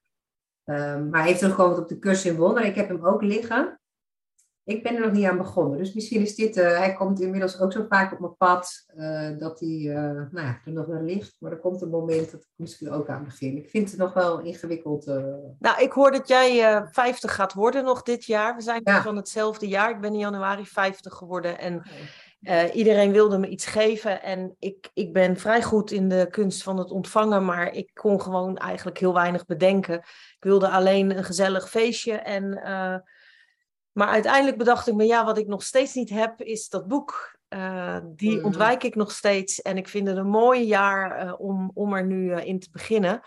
Um, 0.65 1.09
maar 1.09 1.25
even 1.25 1.37
terugkomend 1.37 1.77
op 1.77 1.87
de 1.87 1.99
cursus 1.99 2.31
in 2.31 2.37
Wonder. 2.37 2.65
Ik 2.65 2.75
heb 2.75 2.87
hem 2.87 3.05
ook 3.05 3.21
liggen. 3.21 3.76
Ik 4.67 4.83
ben 4.83 4.95
er 4.95 5.01
nog 5.01 5.11
niet 5.11 5.25
aan 5.25 5.37
begonnen. 5.37 5.77
Dus 5.77 5.93
misschien 5.93 6.21
is 6.21 6.35
dit, 6.35 6.57
uh, 6.57 6.77
hij 6.77 6.93
komt 6.93 7.21
inmiddels 7.21 7.59
ook 7.59 7.71
zo 7.71 7.85
vaak 7.89 8.13
op 8.13 8.19
mijn 8.19 8.37
pad 8.37 8.85
uh, 8.95 9.29
dat 9.37 9.59
hij 9.59 9.69
uh, 9.69 9.95
nou 10.31 10.47
ja, 10.47 10.59
er 10.65 10.71
nog 10.71 10.85
wel 10.85 11.01
ligt. 11.01 11.35
Maar 11.39 11.51
er 11.51 11.59
komt 11.59 11.81
een 11.81 11.89
moment 11.89 12.31
dat 12.31 12.41
ik 12.41 12.47
misschien 12.55 12.91
ook 12.91 13.09
aan 13.09 13.23
begin. 13.23 13.57
Ik 13.57 13.69
vind 13.69 13.89
het 13.89 13.99
nog 13.99 14.13
wel 14.13 14.39
ingewikkeld. 14.39 15.05
Nou, 15.59 15.81
ik 15.81 15.91
hoor 15.91 16.11
dat 16.11 16.27
jij 16.27 16.85
50 16.91 17.35
gaat 17.35 17.53
worden 17.53 17.83
nog 17.83 18.03
dit 18.03 18.25
jaar. 18.25 18.55
We 18.55 18.61
zijn 18.61 18.81
ja. 18.83 19.01
van 19.01 19.15
hetzelfde 19.15 19.67
jaar. 19.67 19.89
Ik 19.89 20.01
ben 20.01 20.13
in 20.13 20.19
januari 20.19 20.65
50 20.65 21.13
geworden 21.13 21.59
en 21.59 21.83
iedereen 22.73 23.11
wilde 23.11 23.37
me 23.37 23.47
iets 23.47 23.65
geven. 23.65 24.21
En 24.23 24.55
ik, 24.59 24.89
ik 24.93 25.13
ben 25.13 25.37
vrij 25.37 25.63
goed 25.63 25.91
in 25.91 26.09
de 26.09 26.27
kunst 26.29 26.63
van 26.63 26.77
het 26.77 26.91
ontvangen, 26.91 27.45
maar 27.45 27.73
ik 27.73 27.91
kon 27.93 28.21
gewoon 28.21 28.57
eigenlijk 28.57 28.99
heel 28.99 29.13
weinig 29.13 29.45
bedenken. 29.45 29.95
Ik 29.97 30.37
wilde 30.39 30.69
alleen 30.69 31.17
een 31.17 31.23
gezellig 31.23 31.69
feestje 31.69 32.13
en 32.13 32.61
maar 33.97 34.07
uiteindelijk 34.07 34.57
bedacht 34.57 34.87
ik 34.87 34.93
me, 34.93 35.05
ja, 35.05 35.25
wat 35.25 35.37
ik 35.37 35.47
nog 35.47 35.63
steeds 35.63 35.93
niet 35.93 36.09
heb, 36.09 36.41
is 36.41 36.69
dat 36.69 36.87
boek. 36.87 37.37
Uh, 37.49 37.97
die 38.03 38.37
mm. 38.37 38.45
ontwijk 38.45 38.83
ik 38.83 38.95
nog 38.95 39.11
steeds. 39.11 39.61
En 39.61 39.77
ik 39.77 39.87
vind 39.87 40.07
het 40.07 40.17
een 40.17 40.29
mooi 40.29 40.63
jaar 40.63 41.25
uh, 41.25 41.33
om, 41.37 41.71
om 41.73 41.93
er 41.93 42.05
nu 42.05 42.31
uh, 42.31 42.45
in 42.45 42.59
te 42.59 42.69
beginnen. 42.71 43.21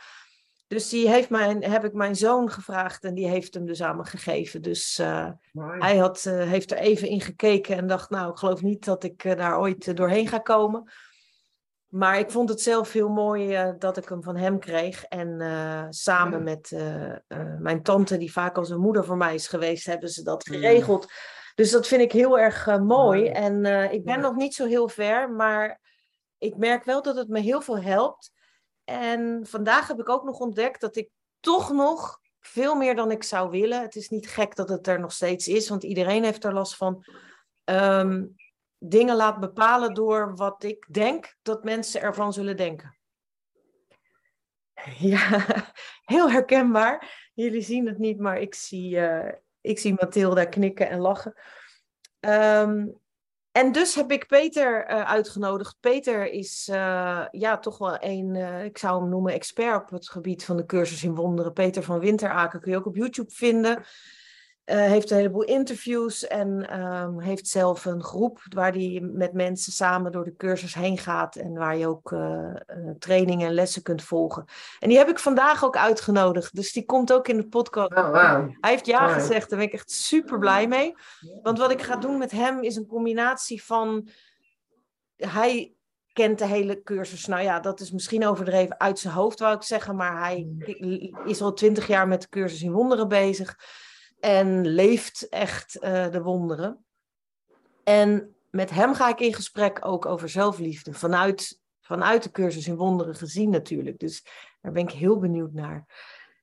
Dus 0.66 0.88
die 0.88 1.08
heeft 1.08 1.30
mijn, 1.30 1.64
heb 1.64 1.84
ik 1.84 1.92
mijn 1.92 2.16
zoon 2.16 2.50
gevraagd 2.50 3.04
en 3.04 3.14
die 3.14 3.28
heeft 3.28 3.54
hem 3.54 3.66
dus 3.66 3.82
aan 3.82 3.96
me 3.96 4.04
gegeven. 4.04 4.62
Dus 4.62 4.96
hij 5.78 5.96
had, 5.96 6.22
heeft 6.22 6.70
er 6.70 6.78
even 6.78 7.08
in 7.08 7.20
gekeken 7.20 7.76
en 7.76 7.86
dacht, 7.86 8.10
nou, 8.10 8.30
ik 8.30 8.38
geloof 8.38 8.62
niet 8.62 8.84
dat 8.84 9.04
ik 9.04 9.22
daar 9.22 9.58
ooit 9.58 9.96
doorheen 9.96 10.28
ga 10.28 10.38
komen. 10.38 10.90
Maar 11.90 12.18
ik 12.18 12.30
vond 12.30 12.48
het 12.48 12.60
zelf 12.60 12.92
heel 12.92 13.08
mooi 13.08 13.62
uh, 13.62 13.72
dat 13.78 13.96
ik 13.96 14.08
hem 14.08 14.22
van 14.22 14.36
hem 14.36 14.58
kreeg. 14.58 15.04
En 15.04 15.28
uh, 15.40 15.86
samen 15.88 16.42
met 16.42 16.70
uh, 16.70 17.14
mijn 17.58 17.82
tante, 17.82 18.16
die 18.16 18.32
vaak 18.32 18.56
als 18.56 18.70
een 18.70 18.80
moeder 18.80 19.04
voor 19.04 19.16
mij 19.16 19.34
is 19.34 19.48
geweest, 19.48 19.86
hebben 19.86 20.08
ze 20.08 20.22
dat 20.22 20.48
geregeld. 20.48 21.02
Ja. 21.08 21.14
Dus 21.54 21.70
dat 21.70 21.86
vind 21.86 22.02
ik 22.02 22.12
heel 22.12 22.38
erg 22.38 22.78
mooi. 22.78 23.26
En 23.26 23.64
ik 23.92 24.04
ben 24.04 24.20
nog 24.20 24.34
niet 24.34 24.54
zo 24.54 24.66
heel 24.66 24.88
ver, 24.88 25.30
maar 25.30 25.80
ik 26.38 26.56
merk 26.56 26.84
wel 26.84 27.02
dat 27.02 27.16
het 27.16 27.28
me 27.28 27.40
heel 27.40 27.60
veel 27.60 27.78
helpt. 27.78 28.32
En 28.84 29.46
vandaag 29.46 29.88
heb 29.88 30.00
ik 30.00 30.08
ook 30.08 30.24
nog 30.24 30.38
ontdekt 30.38 30.80
dat 30.80 30.96
ik 30.96 31.10
toch 31.40 31.72
nog 31.72 32.18
veel 32.40 32.74
meer 32.74 32.96
dan 32.96 33.10
ik 33.10 33.22
zou 33.22 33.50
willen. 33.50 33.82
Het 33.82 33.96
is 33.96 34.08
niet 34.08 34.28
gek 34.28 34.56
dat 34.56 34.68
het 34.68 34.86
er 34.86 35.00
nog 35.00 35.12
steeds 35.12 35.48
is, 35.48 35.68
want 35.68 35.82
iedereen 35.82 36.24
heeft 36.24 36.44
er 36.44 36.52
last 36.52 36.76
van. 36.76 37.04
Um, 37.64 38.34
dingen 38.80 39.16
laat 39.16 39.40
bepalen 39.40 39.94
door 39.94 40.36
wat 40.36 40.62
ik 40.62 40.86
denk 40.90 41.36
dat 41.42 41.64
mensen 41.64 42.00
ervan 42.00 42.32
zullen 42.32 42.56
denken. 42.56 42.98
Ja, 44.98 45.46
heel 46.04 46.30
herkenbaar. 46.30 47.28
Jullie 47.34 47.62
zien 47.62 47.86
het 47.86 47.98
niet, 47.98 48.18
maar 48.18 48.38
ik 48.38 48.54
zie, 48.54 48.96
uh, 48.96 49.32
ik 49.60 49.78
zie 49.78 49.94
Mathilda 49.94 50.44
knikken 50.44 50.88
en 50.88 50.98
lachen. 50.98 51.34
Um, 52.20 53.00
en 53.52 53.72
dus 53.72 53.94
heb 53.94 54.10
ik 54.10 54.26
Peter 54.26 54.90
uh, 54.90 55.02
uitgenodigd. 55.02 55.76
Peter 55.80 56.30
is 56.30 56.68
uh, 56.70 57.26
ja, 57.30 57.58
toch 57.58 57.78
wel 57.78 57.96
een, 58.00 58.36
ik 58.64 58.78
zou 58.78 59.00
hem 59.00 59.10
noemen, 59.10 59.32
expert 59.32 59.82
op 59.82 59.90
het 59.90 60.08
gebied 60.08 60.44
van 60.44 60.56
de 60.56 60.66
cursus 60.66 61.04
in 61.04 61.14
wonderen. 61.14 61.52
Peter 61.52 61.82
van 61.82 61.98
Winteraken 61.98 62.60
kun 62.60 62.70
je 62.70 62.78
ook 62.78 62.86
op 62.86 62.96
YouTube 62.96 63.30
vinden. 63.30 63.84
Uh, 64.70 64.76
heeft 64.76 65.10
een 65.10 65.16
heleboel 65.16 65.42
interviews 65.42 66.26
en 66.26 66.80
um, 66.80 67.20
heeft 67.20 67.48
zelf 67.48 67.84
een 67.84 68.02
groep 68.02 68.40
waar 68.48 68.72
hij 68.72 69.00
met 69.12 69.32
mensen 69.32 69.72
samen 69.72 70.12
door 70.12 70.24
de 70.24 70.36
cursus 70.36 70.74
heen 70.74 70.98
gaat 70.98 71.36
en 71.36 71.52
waar 71.52 71.76
je 71.76 71.86
ook 71.86 72.10
uh, 72.10 72.20
uh, 72.20 72.54
trainingen 72.98 73.46
en 73.46 73.54
lessen 73.54 73.82
kunt 73.82 74.02
volgen. 74.02 74.44
En 74.78 74.88
die 74.88 74.98
heb 74.98 75.08
ik 75.08 75.18
vandaag 75.18 75.64
ook 75.64 75.76
uitgenodigd, 75.76 76.54
dus 76.54 76.72
die 76.72 76.84
komt 76.84 77.12
ook 77.12 77.28
in 77.28 77.36
de 77.36 77.48
podcast. 77.48 77.92
Oh, 77.92 78.04
wow. 78.04 78.50
Hij 78.60 78.70
heeft 78.70 78.86
ja 78.86 79.04
wow. 79.04 79.14
gezegd, 79.14 79.50
daar 79.50 79.58
ben 79.58 79.68
ik 79.68 79.74
echt 79.74 79.90
super 79.90 80.38
blij 80.38 80.68
mee. 80.68 80.94
Want 81.42 81.58
wat 81.58 81.70
ik 81.70 81.82
ga 81.82 81.96
doen 81.96 82.18
met 82.18 82.30
hem 82.30 82.62
is 82.62 82.76
een 82.76 82.86
combinatie 82.86 83.64
van. 83.64 84.08
Hij 85.16 85.72
kent 86.12 86.38
de 86.38 86.46
hele 86.46 86.82
cursus. 86.82 87.26
Nou 87.26 87.42
ja, 87.42 87.60
dat 87.60 87.80
is 87.80 87.90
misschien 87.90 88.26
overdreven 88.26 88.80
uit 88.80 88.98
zijn 88.98 89.14
hoofd, 89.14 89.38
wou 89.38 89.54
ik 89.54 89.62
zeggen, 89.62 89.96
maar 89.96 90.18
hij 90.18 90.48
is 91.24 91.42
al 91.42 91.52
twintig 91.52 91.86
jaar 91.86 92.08
met 92.08 92.22
de 92.22 92.28
cursus 92.28 92.62
in 92.62 92.72
wonderen 92.72 93.08
bezig 93.08 93.56
en 94.20 94.66
leeft 94.66 95.28
echt 95.28 95.76
uh, 95.80 96.10
de 96.10 96.22
wonderen. 96.22 96.84
En 97.84 98.34
met 98.50 98.70
hem 98.70 98.94
ga 98.94 99.08
ik 99.08 99.20
in 99.20 99.34
gesprek 99.34 99.78
ook 99.80 100.06
over 100.06 100.28
zelfliefde, 100.28 100.92
vanuit, 100.92 101.60
vanuit 101.80 102.22
de 102.22 102.30
cursus 102.30 102.66
in 102.66 102.76
wonderen 102.76 103.14
gezien 103.14 103.50
natuurlijk. 103.50 103.98
Dus 103.98 104.26
daar 104.60 104.72
ben 104.72 104.82
ik 104.82 104.90
heel 104.90 105.18
benieuwd 105.18 105.52
naar. 105.52 105.86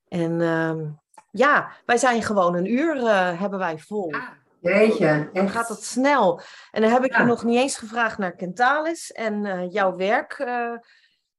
En 0.07 0.39
uh, 0.39 0.89
ja, 1.31 1.71
wij 1.85 1.97
zijn 1.97 2.21
gewoon 2.21 2.55
een 2.55 2.71
uur 2.71 2.95
uh, 2.95 3.39
hebben 3.39 3.59
wij 3.59 3.77
vol. 3.77 4.11
Ah, 4.11 4.29
jeetje. 4.59 5.29
Dan 5.33 5.49
gaat 5.49 5.67
dat 5.67 5.83
snel. 5.83 6.41
En 6.71 6.81
dan 6.81 6.91
heb 6.91 7.03
ik 7.03 7.11
ja. 7.11 7.19
je 7.19 7.25
nog 7.25 7.43
niet 7.43 7.57
eens 7.57 7.77
gevraagd 7.77 8.17
naar 8.17 8.35
Kentalis 8.35 9.11
en 9.11 9.45
uh, 9.45 9.71
jouw 9.71 9.95
werk. 9.95 10.39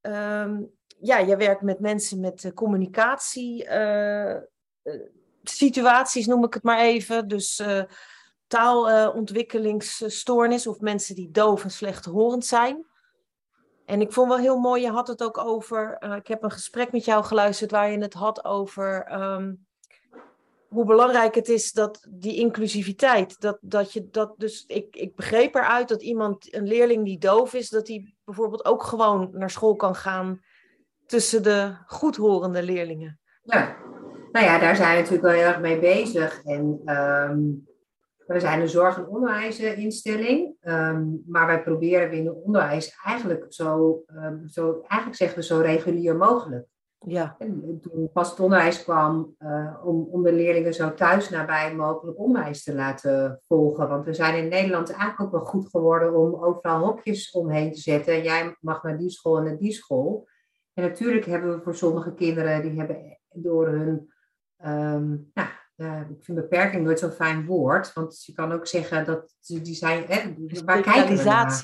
Um, 0.01 0.70
ja, 1.01 1.22
jij 1.22 1.36
werkt 1.36 1.62
met 1.62 1.80
mensen 1.80 2.20
met 2.20 2.51
communicatie 2.55 3.68
situaties, 5.51 6.26
noem 6.26 6.44
ik 6.44 6.55
het 6.55 6.62
maar 6.62 6.78
even. 6.78 7.28
Dus 7.28 7.61
uh, 7.61 7.82
taalontwikkelingsstoornis 8.46 10.66
of 10.66 10.80
mensen 10.80 11.14
die 11.14 11.30
doof 11.30 11.64
en 11.64 11.70
slechthorend 11.70 12.46
zijn. 12.46 12.86
En 13.84 14.01
ik 14.01 14.12
vond 14.12 14.28
wel 14.28 14.38
heel 14.38 14.59
mooi, 14.59 14.82
je 14.82 14.90
had 14.90 15.09
het 15.09 15.22
ook 15.22 15.38
over, 15.38 15.96
uh, 16.01 16.16
ik 16.16 16.26
heb 16.26 16.42
een 16.42 16.51
gesprek 16.51 16.92
met 16.92 17.05
jou 17.05 17.24
geluisterd 17.24 17.70
waar 17.70 17.90
je 17.90 17.99
het 17.99 18.14
had 18.14 18.44
over 18.44 19.12
um, 19.12 19.66
hoe 20.68 20.84
belangrijk 20.84 21.34
het 21.34 21.49
is 21.49 21.72
dat 21.72 22.07
die 22.11 22.36
inclusiviteit, 22.36 23.40
dat, 23.40 23.59
dat 23.61 23.92
je 23.92 24.09
dat 24.11 24.34
dus, 24.36 24.64
ik, 24.66 24.96
ik 24.96 25.14
begreep 25.14 25.55
eruit 25.55 25.88
dat 25.88 26.03
iemand, 26.03 26.55
een 26.55 26.66
leerling 26.66 27.05
die 27.05 27.18
doof 27.18 27.55
is, 27.55 27.68
dat 27.68 27.86
die 27.86 28.16
bijvoorbeeld 28.24 28.64
ook 28.64 28.82
gewoon 28.82 29.28
naar 29.32 29.51
school 29.51 29.76
kan 29.76 29.94
gaan 29.94 30.40
tussen 31.07 31.42
de 31.42 31.76
goedhorende 31.86 32.62
leerlingen. 32.62 33.20
Ja, 33.42 33.76
nou 34.32 34.46
ja, 34.46 34.58
daar 34.58 34.76
zijn 34.76 34.90
we 34.90 35.00
natuurlijk 35.00 35.22
wel 35.22 35.32
heel 35.32 35.48
erg 35.48 35.60
mee 35.60 35.78
bezig. 35.78 36.42
En 36.44 36.80
ehm, 36.84 37.38
we 38.26 38.40
zijn 38.40 38.60
een 38.60 38.68
zorg- 38.68 38.96
en 38.96 39.06
onderwijsinstelling, 39.06 40.56
um, 40.62 41.22
maar 41.26 41.46
wij 41.46 41.62
proberen 41.62 42.10
binnen 42.10 42.42
onderwijs 42.42 42.98
eigenlijk 43.04 43.46
zo, 43.48 44.02
um, 44.14 44.48
zo, 44.48 44.80
eigenlijk 44.80 45.14
zeggen 45.14 45.38
we 45.38 45.44
zo 45.44 45.58
regulier 45.60 46.16
mogelijk. 46.16 46.66
Ja. 47.06 47.36
En 47.38 47.78
toen 47.80 48.10
pas 48.12 48.30
het 48.30 48.40
onderwijs 48.40 48.82
kwam 48.82 49.34
uh, 49.38 49.76
om, 49.84 50.08
om 50.10 50.22
de 50.22 50.32
leerlingen 50.32 50.74
zo 50.74 50.94
thuis 50.94 51.30
nabij 51.30 51.74
mogelijk 51.74 52.18
onderwijs 52.18 52.62
te 52.62 52.74
laten 52.74 53.40
volgen. 53.46 53.88
Want 53.88 54.04
we 54.04 54.14
zijn 54.14 54.42
in 54.42 54.48
Nederland 54.48 54.90
eigenlijk 54.90 55.20
ook 55.20 55.30
wel 55.30 55.44
goed 55.44 55.68
geworden 55.70 56.16
om 56.16 56.44
overal 56.44 56.84
hokjes 56.84 57.30
omheen 57.30 57.72
te 57.72 57.80
zetten. 57.80 58.22
Jij 58.22 58.56
mag 58.60 58.82
naar 58.82 58.98
die 58.98 59.10
school 59.10 59.38
en 59.38 59.44
naar 59.44 59.58
die 59.58 59.72
school. 59.72 60.28
En 60.74 60.82
natuurlijk 60.82 61.24
hebben 61.24 61.56
we 61.56 61.62
voor 61.62 61.74
sommige 61.74 62.14
kinderen, 62.14 62.62
die 62.62 62.78
hebben 62.78 63.18
door 63.32 63.68
hun, 63.68 64.12
um, 64.64 65.30
nou, 65.34 65.48
uh, 65.76 66.00
ik 66.11 66.24
vind 66.24 66.38
beperking 66.38 66.84
nooit 66.84 66.98
zo'n 66.98 67.11
fijn 67.11 67.46
woord. 67.46 67.92
Want 67.92 68.24
je 68.24 68.32
kan 68.32 68.52
ook 68.52 68.66
zeggen 68.66 69.04
dat 69.04 69.34
die 69.46 69.74
zijn, 69.74 70.04
hè, 70.06 70.34
waar 70.64 70.82
kijken 70.82 71.16
we 71.16 71.22
naar? 71.22 71.62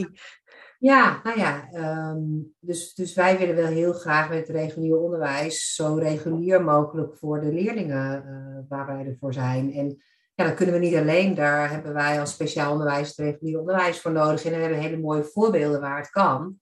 Ja, 0.78 1.20
nou 1.22 1.38
ja, 1.38 1.68
um, 2.10 2.54
dus, 2.60 2.94
dus 2.94 3.14
wij 3.14 3.38
willen 3.38 3.54
wel 3.54 3.66
heel 3.66 3.92
graag 3.92 4.28
met 4.28 4.38
het 4.38 4.48
regulier 4.48 4.96
onderwijs 4.96 5.74
zo 5.74 5.94
regulier 5.94 6.64
mogelijk 6.64 7.16
voor 7.16 7.40
de 7.40 7.52
leerlingen 7.52 8.24
uh, 8.26 8.68
waar 8.68 8.86
wij 8.86 9.06
ervoor 9.06 9.32
zijn. 9.32 9.72
En 9.72 9.96
ja, 10.34 10.44
dat 10.44 10.54
kunnen 10.54 10.74
we 10.74 10.80
niet 10.80 10.96
alleen. 10.96 11.34
Daar 11.34 11.70
hebben 11.70 11.92
wij 11.92 12.20
als 12.20 12.30
speciaal 12.30 12.72
onderwijs 12.72 13.08
het 13.08 13.18
regulier 13.18 13.58
onderwijs 13.58 14.00
voor 14.00 14.12
nodig. 14.12 14.44
En 14.44 14.50
we 14.50 14.56
hebben 14.56 14.78
hele 14.78 14.98
mooie 14.98 15.24
voorbeelden 15.24 15.80
waar 15.80 15.98
het 15.98 16.10
kan. 16.10 16.60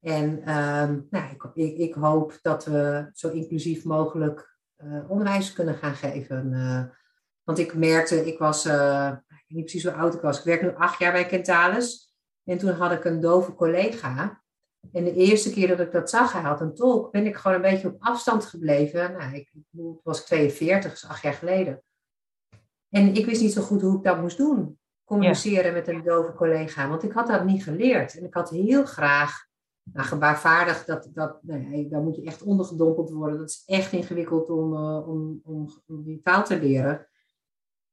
En 0.00 0.30
um, 0.30 1.06
nou, 1.10 1.30
ik, 1.32 1.50
ik, 1.54 1.76
ik, 1.76 1.94
hoop 1.94 2.38
dat 2.42 2.64
we 2.64 3.10
zo 3.12 3.30
inclusief 3.30 3.84
mogelijk 3.84 4.53
onderwijs 5.08 5.52
kunnen 5.52 5.74
gaan 5.74 5.94
geven. 5.94 6.52
Uh, 6.52 6.82
want 7.42 7.58
ik 7.58 7.74
merkte, 7.74 8.26
ik 8.26 8.38
was, 8.38 8.66
uh, 8.66 9.12
ik 9.28 9.44
weet 9.48 9.56
niet 9.56 9.64
precies 9.64 9.84
hoe 9.84 9.92
oud 9.92 10.14
ik 10.14 10.20
was. 10.20 10.38
Ik 10.38 10.44
werk 10.44 10.62
nu 10.62 10.74
acht 10.74 10.98
jaar 10.98 11.12
bij 11.12 11.26
Kentalis. 11.26 12.14
En 12.44 12.58
toen 12.58 12.70
had 12.70 12.92
ik 12.92 13.04
een 13.04 13.20
dove 13.20 13.54
collega. 13.54 14.42
En 14.92 15.04
de 15.04 15.14
eerste 15.14 15.50
keer 15.50 15.68
dat 15.68 15.80
ik 15.80 15.92
dat 15.92 16.10
zag, 16.10 16.32
hij 16.32 16.42
had 16.42 16.60
een 16.60 16.74
tolk, 16.74 17.12
ben 17.12 17.26
ik 17.26 17.36
gewoon 17.36 17.56
een 17.56 17.70
beetje 17.70 17.88
op 17.88 17.96
afstand 17.98 18.44
gebleven. 18.44 19.12
Nou, 19.12 19.34
ik, 19.34 19.52
was 20.02 20.20
ik 20.20 20.26
42, 20.26 20.90
dus 20.90 21.06
acht 21.06 21.22
jaar 21.22 21.32
geleden. 21.32 21.82
En 22.90 23.14
ik 23.14 23.26
wist 23.26 23.40
niet 23.40 23.52
zo 23.52 23.62
goed 23.62 23.80
hoe 23.80 23.96
ik 23.96 24.04
dat 24.04 24.20
moest 24.20 24.36
doen. 24.36 24.78
Communiceren 25.04 25.72
met 25.72 25.88
een 25.88 26.02
dove 26.02 26.32
collega. 26.32 26.88
Want 26.88 27.02
ik 27.02 27.12
had 27.12 27.26
dat 27.26 27.44
niet 27.44 27.62
geleerd. 27.62 28.18
En 28.18 28.24
ik 28.24 28.34
had 28.34 28.50
heel 28.50 28.84
graag, 28.84 29.46
nou, 29.92 30.06
gebaarvaardig, 30.06 30.84
dat, 30.84 31.08
dat, 31.14 31.38
nee, 31.42 31.88
daar 31.88 32.02
moet 32.02 32.16
je 32.16 32.24
echt 32.24 32.42
ondergedompeld 32.42 33.10
worden. 33.10 33.38
Dat 33.38 33.48
is 33.48 33.62
echt 33.66 33.92
ingewikkeld 33.92 34.50
om, 34.50 34.72
uh, 34.72 35.08
om, 35.08 35.40
om, 35.44 35.68
om 35.86 36.02
die 36.02 36.20
taal 36.22 36.44
te 36.44 36.58
leren. 36.58 37.08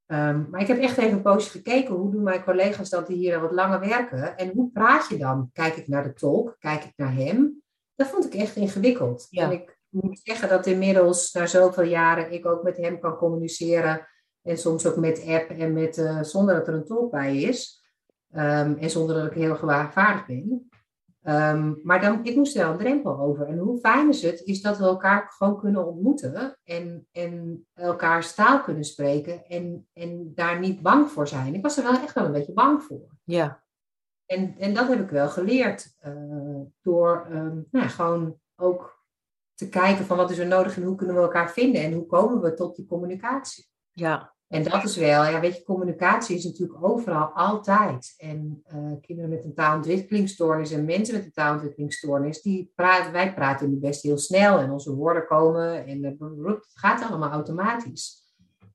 Um, 0.07 0.47
maar 0.49 0.61
ik 0.61 0.67
heb 0.67 0.77
echt 0.77 0.97
even 0.97 1.11
een 1.11 1.21
poosje 1.21 1.49
gekeken, 1.49 1.95
hoe 1.95 2.11
doen 2.11 2.23
mijn 2.23 2.43
collega's 2.43 2.89
dat 2.89 3.07
die 3.07 3.17
hier 3.17 3.35
al 3.35 3.41
wat 3.41 3.51
langer 3.51 3.79
werken? 3.79 4.37
En 4.37 4.51
hoe 4.53 4.71
praat 4.71 5.07
je 5.09 5.17
dan? 5.17 5.49
Kijk 5.53 5.75
ik 5.75 5.87
naar 5.87 6.03
de 6.03 6.13
tolk? 6.13 6.55
Kijk 6.59 6.83
ik 6.83 6.93
naar 6.95 7.13
hem? 7.13 7.61
Dat 7.95 8.07
vond 8.07 8.25
ik 8.25 8.33
echt 8.33 8.55
ingewikkeld. 8.55 9.27
Ja. 9.29 9.43
En 9.43 9.51
ik 9.51 9.79
moet 9.89 10.19
zeggen 10.23 10.49
dat 10.49 10.65
inmiddels, 10.65 11.33
na 11.33 11.45
zoveel 11.45 11.83
jaren, 11.83 12.31
ik 12.31 12.45
ook 12.45 12.63
met 12.63 12.77
hem 12.77 12.99
kan 12.99 13.17
communiceren. 13.17 14.07
En 14.41 14.57
soms 14.57 14.85
ook 14.85 14.95
met 14.95 15.25
app 15.27 15.49
en 15.49 15.73
met, 15.73 15.97
uh, 15.97 16.23
zonder 16.23 16.55
dat 16.55 16.67
er 16.67 16.73
een 16.73 16.85
tolk 16.85 17.11
bij 17.11 17.37
is. 17.37 17.85
Um, 18.35 18.77
en 18.77 18.89
zonder 18.89 19.15
dat 19.15 19.25
ik 19.25 19.33
heel 19.33 19.55
gewaarvaardig 19.55 20.25
ben. 20.25 20.69
Um, 21.23 21.79
maar 21.83 22.01
dan, 22.01 22.19
ik 22.25 22.35
moest 22.35 22.55
er 22.55 22.63
wel 22.63 22.71
een 22.71 22.77
drempel 22.77 23.19
over. 23.19 23.47
En 23.47 23.57
hoe 23.57 23.79
fijn 23.79 24.09
is 24.09 24.21
het, 24.21 24.41
is 24.41 24.61
dat 24.61 24.77
we 24.77 24.83
elkaar 24.83 25.33
gewoon 25.37 25.59
kunnen 25.59 25.87
ontmoeten 25.87 26.57
en, 26.63 27.07
en 27.11 27.65
elkaar 27.73 28.33
taal 28.33 28.61
kunnen 28.61 28.83
spreken 28.83 29.45
en, 29.45 29.87
en 29.93 30.31
daar 30.35 30.59
niet 30.59 30.81
bang 30.81 31.09
voor 31.09 31.27
zijn. 31.27 31.53
Ik 31.53 31.61
was 31.61 31.77
er 31.77 31.83
wel 31.83 31.93
echt 31.93 32.13
wel 32.13 32.25
een 32.25 32.31
beetje 32.31 32.53
bang 32.53 32.83
voor. 32.83 33.07
Ja. 33.23 33.63
En, 34.25 34.55
en 34.57 34.73
dat 34.73 34.87
heb 34.87 34.99
ik 34.99 35.09
wel 35.09 35.29
geleerd 35.29 35.95
uh, 36.05 36.61
door 36.81 37.27
um, 37.31 37.67
nou, 37.71 37.87
gewoon 37.87 38.39
ook 38.55 39.05
te 39.53 39.69
kijken 39.69 40.05
van 40.05 40.17
wat 40.17 40.31
is 40.31 40.37
er 40.37 40.47
nodig 40.47 40.75
en 40.75 40.83
hoe 40.83 40.95
kunnen 40.95 41.15
we 41.15 41.21
elkaar 41.21 41.51
vinden 41.51 41.81
en 41.81 41.93
hoe 41.93 42.05
komen 42.05 42.41
we 42.41 42.53
tot 42.53 42.75
die 42.75 42.85
communicatie. 42.85 43.67
Ja. 43.91 44.35
En 44.51 44.63
dat 44.63 44.83
is 44.83 44.95
wel, 44.95 45.23
ja, 45.25 45.39
weet 45.39 45.55
je, 45.55 45.63
communicatie 45.63 46.35
is 46.35 46.43
natuurlijk 46.43 46.83
overal 46.83 47.25
altijd. 47.33 48.13
En 48.17 48.63
uh, 48.75 48.91
kinderen 49.01 49.29
met 49.29 49.43
een 49.43 49.53
taalontwikkelingsstoornis 49.53 50.71
en 50.71 50.85
mensen 50.85 51.15
met 51.15 51.25
een 51.25 51.31
taalontwikkelingsstoornis, 51.31 52.41
die 52.41 52.71
praten, 52.75 53.11
wij 53.11 53.33
praten 53.33 53.69
nu 53.69 53.75
best 53.75 54.01
heel 54.01 54.17
snel 54.17 54.59
en 54.59 54.71
onze 54.71 54.95
woorden 54.95 55.25
komen 55.25 55.85
en 55.85 56.03
uh, 56.03 56.45
het 56.45 56.67
gaat 56.73 57.09
allemaal 57.09 57.31
automatisch. 57.31 58.19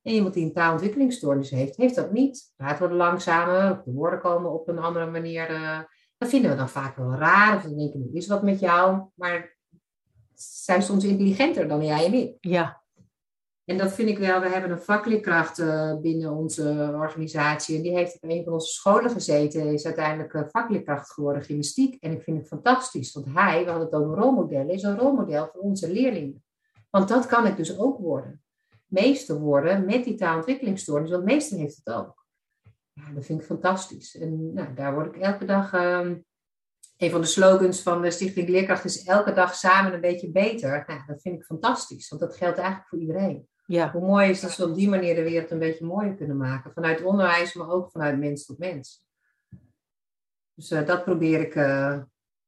En 0.03 0.13
iemand 0.13 0.35
die 0.35 0.45
een 0.45 0.53
taalontwikkelingsstoornis 0.53 1.51
heeft, 1.51 1.77
heeft 1.77 1.95
dat 1.95 2.13
niet. 2.13 2.53
Praat 2.57 2.79
wat 2.79 2.91
langzamer, 2.91 3.83
de 3.85 3.93
woorden 3.93 4.21
komen 4.21 4.53
op 4.53 4.69
een 4.69 4.79
andere 4.79 5.11
manier. 5.11 5.51
Uh, 5.51 5.81
dat 6.19 6.29
vinden 6.29 6.51
we 6.51 6.57
dan 6.57 6.69
vaak 6.69 6.97
wel 6.97 7.15
raar, 7.15 7.57
of 7.57 7.63
dan 7.63 7.77
denken 7.77 8.01
we, 8.01 8.19
is 8.19 8.27
wat 8.27 8.43
met 8.43 8.61
jou? 8.61 9.03
Maar 9.15 9.57
zijn 10.35 10.83
soms 10.83 11.05
intelligenter 11.05 11.69
dan 11.69 11.85
jij 11.85 12.07
en 12.07 12.15
ik. 12.15 12.37
Ja, 12.41 12.85
en 13.67 13.79
dat 13.79 13.93
vind 13.93 14.09
ik 14.09 14.19
wel, 14.19 14.41
we 14.41 14.49
hebben 14.49 14.71
een 14.71 14.81
vakleerkracht 14.81 15.59
uh, 15.59 16.01
binnen 16.01 16.31
onze 16.31 16.93
organisatie. 16.95 17.77
En 17.77 17.83
die 17.83 17.97
heeft 17.97 18.15
op 18.15 18.31
een 18.31 18.45
van 18.45 18.53
onze 18.53 18.73
scholen 18.73 19.11
gezeten. 19.11 19.73
Is 19.73 19.85
uiteindelijk 19.85 20.33
uh, 20.33 20.43
vakleerkracht 20.49 21.13
geworden, 21.13 21.43
gymnastiek. 21.43 22.03
En 22.03 22.13
ik 22.13 22.23
vind 22.23 22.39
het 22.39 22.49
fantastisch. 22.49 23.13
Want 23.13 23.27
hij, 23.27 23.65
we 23.65 23.71
hadden 23.71 23.89
het 23.89 23.97
over 23.97 24.17
rolmodellen, 24.17 24.75
is 24.75 24.83
een 24.83 24.99
rolmodel 24.99 25.49
voor 25.53 25.61
onze 25.61 25.93
leerlingen. 25.93 26.45
Want 26.91 27.09
dat 27.09 27.27
kan 27.27 27.47
ik 27.47 27.57
dus 27.57 27.79
ook 27.79 27.99
worden. 27.99 28.43
Meester 28.87 29.39
worden 29.39 29.85
met 29.85 30.05
die 30.05 30.15
taalontwikkelingsstoornis. 30.15 31.11
Want 31.11 31.25
meester 31.25 31.59
heeft 31.59 31.81
het 31.85 31.95
ook. 31.95 32.25
Dat 33.15 33.25
vind 33.25 33.41
ik 33.41 33.47
fantastisch. 33.47 34.17
En 34.17 34.53
nou, 34.53 34.75
daar 34.75 34.95
word 34.95 35.15
ik 35.15 35.23
elke 35.23 35.45
dag... 35.45 35.73
Uh, 35.73 36.11
een 36.97 37.11
van 37.11 37.21
de 37.21 37.27
slogans 37.27 37.83
van 37.83 38.03
de 38.03 38.11
Stichting 38.11 38.49
Leerkracht 38.49 38.85
is 38.85 39.05
elke 39.05 39.33
dag 39.33 39.55
samen 39.55 39.93
een 39.93 40.01
beetje 40.01 40.31
beter. 40.31 40.85
Nou, 40.87 41.01
dat 41.07 41.21
vind 41.21 41.35
ik 41.35 41.45
fantastisch. 41.45 42.09
Want 42.09 42.23
dat 42.23 42.37
geldt 42.37 42.59
eigenlijk 42.59 42.89
voor 42.89 42.99
iedereen. 42.99 43.49
Ja. 43.67 43.91
Hoe 43.91 44.07
mooi 44.07 44.31
is 44.31 44.41
dat 44.41 44.57
we 44.57 44.65
op 44.65 44.75
die 44.75 44.89
manier 44.89 45.15
de 45.15 45.23
wereld 45.23 45.51
een 45.51 45.59
beetje 45.59 45.85
mooier 45.85 46.15
kunnen 46.15 46.37
maken. 46.37 46.73
Vanuit 46.73 47.03
onderwijs, 47.03 47.55
maar 47.55 47.71
ook 47.71 47.91
vanuit 47.91 48.19
mens 48.19 48.47
tot 48.47 48.59
mens. 48.59 49.05
Dus 50.55 50.71
uh, 50.71 50.87
dat 50.87 51.05
probeer 51.05 51.41
ik, 51.41 51.55
uh, 51.55 51.99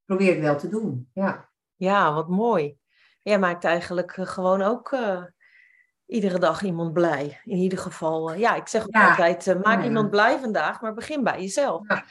probeer 0.05 0.35
ik 0.37 0.43
wel 0.43 0.59
te 0.59 0.69
doen. 0.69 1.11
Ja, 1.13 1.49
ja 1.75 2.15
wat 2.15 2.29
mooi. 2.29 2.79
Jij 3.23 3.39
maakt 3.39 3.65
eigenlijk 3.65 4.17
uh, 4.17 4.27
gewoon 4.27 4.63
ook 4.63 4.97
iedere 6.07 6.39
dag 6.39 6.63
iemand 6.63 6.93
blij. 6.93 7.41
In 7.45 7.57
ieder 7.57 7.79
geval, 7.79 8.35
ja, 8.35 8.55
ik 8.55 8.69
zeg 8.69 8.85
ja. 8.91 9.09
altijd, 9.09 9.63
maak 9.63 9.79
ja. 9.79 9.85
iemand 9.85 10.11
blij 10.11 10.39
vandaag, 10.39 10.81
maar 10.81 10.95
begin 10.95 11.25
bij 11.25 11.41
jezelf. 11.41 11.89
Ja. 11.89 12.05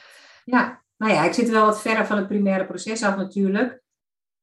ja, 0.44 0.82
nou 0.96 1.12
ja, 1.12 1.24
ik 1.24 1.32
zit 1.32 1.50
wel 1.50 1.64
wat 1.64 1.80
verder 1.80 2.06
van 2.06 2.16
het 2.16 2.26
primaire 2.26 2.66
proces 2.66 3.02
af 3.02 3.16
natuurlijk. 3.16 3.82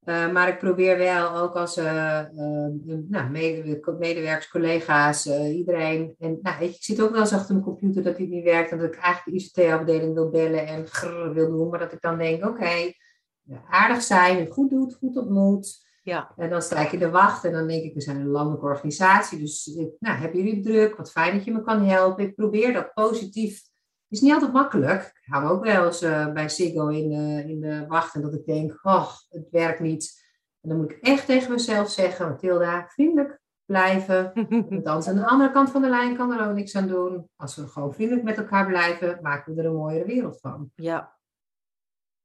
Uh, 0.05 0.31
maar 0.31 0.47
ik 0.47 0.57
probeer 0.57 0.97
wel 0.97 1.35
ook 1.35 1.55
als 1.55 1.77
uh, 1.77 2.21
uh, 2.35 2.97
nou, 3.07 3.29
medewerkers, 3.29 4.47
collega's, 4.47 5.25
iedereen. 5.51 6.15
En 6.19 6.39
nou, 6.41 6.63
ik 6.63 6.75
zit 6.79 7.01
ook 7.01 7.11
wel 7.11 7.19
eens 7.19 7.33
achter 7.33 7.53
mijn 7.53 7.65
computer 7.65 8.03
dat 8.03 8.17
die 8.17 8.27
niet 8.27 8.43
werkt. 8.43 8.71
En 8.71 8.77
dat 8.77 8.93
ik 8.93 8.99
eigenlijk 8.99 9.37
de 9.37 9.43
ICT-afdeling 9.43 10.13
wil 10.13 10.29
bellen 10.29 10.67
en 10.67 10.87
grrr 10.87 11.33
wil 11.33 11.49
doen. 11.49 11.69
Maar 11.69 11.79
dat 11.79 11.93
ik 11.93 12.01
dan 12.01 12.17
denk, 12.17 12.45
oké, 12.45 12.53
okay, 12.53 12.95
aardig 13.69 14.01
zijn, 14.01 14.39
het 14.39 14.51
goed 14.51 14.69
doet, 14.69 14.95
goed 14.95 15.17
ontmoet. 15.17 15.83
Ja. 16.03 16.33
En 16.37 16.49
dan 16.49 16.61
sta 16.61 16.79
ik 16.79 16.91
in 16.91 16.99
de 16.99 17.09
wacht 17.09 17.45
en 17.45 17.51
dan 17.51 17.67
denk 17.67 17.83
ik, 17.83 17.93
we 17.93 18.01
zijn 18.01 18.17
een 18.17 18.27
landelijke 18.27 18.65
organisatie. 18.65 19.39
Dus 19.39 19.65
nou, 19.99 20.17
hebben 20.17 20.43
jullie 20.43 20.63
druk? 20.63 20.95
Wat 20.95 21.11
fijn 21.11 21.35
dat 21.35 21.45
je 21.45 21.51
me 21.51 21.63
kan 21.63 21.83
helpen. 21.83 22.23
Ik 22.23 22.35
probeer 22.35 22.73
dat 22.73 22.93
positief 22.93 23.61
is 24.09 24.21
niet 24.21 24.33
altijd 24.33 24.53
makkelijk. 24.53 25.01
Ik 25.03 25.33
hang 25.33 25.49
ook 25.49 25.63
wel 25.63 25.85
eens 25.85 26.03
uh, 26.03 26.33
bij 26.33 26.49
Siggo 26.49 26.87
in, 26.87 27.11
uh, 27.11 27.49
in 27.49 27.61
de 27.61 27.85
wacht 27.87 28.15
en 28.15 28.21
dat 28.21 28.33
ik 28.33 28.45
denk, 28.45 28.79
oh, 28.81 29.11
het 29.29 29.47
werkt 29.51 29.79
niet. 29.79 30.23
En 30.61 30.69
dan 30.69 30.77
moet 30.77 30.91
ik 30.91 31.01
echt 31.01 31.25
tegen 31.25 31.51
mezelf 31.51 31.89
zeggen, 31.89 32.29
Mathilda, 32.29 32.87
vriendelijk 32.87 33.39
blijven. 33.65 34.31
Want 34.69 34.85
anders 34.85 35.07
aan 35.07 35.15
de 35.15 35.27
andere 35.27 35.51
kant 35.51 35.71
van 35.71 35.81
de 35.81 35.89
lijn 35.89 36.15
kan 36.15 36.31
er 36.31 36.47
ook 36.47 36.55
niks 36.55 36.75
aan 36.75 36.87
doen. 36.87 37.29
Als 37.35 37.55
we 37.55 37.67
gewoon 37.67 37.93
vriendelijk 37.93 38.25
met 38.25 38.37
elkaar 38.37 38.67
blijven, 38.67 39.19
maken 39.21 39.55
we 39.55 39.61
er 39.61 39.67
een 39.67 39.75
mooiere 39.75 40.05
wereld 40.05 40.39
van. 40.39 40.71
Ja. 40.75 41.17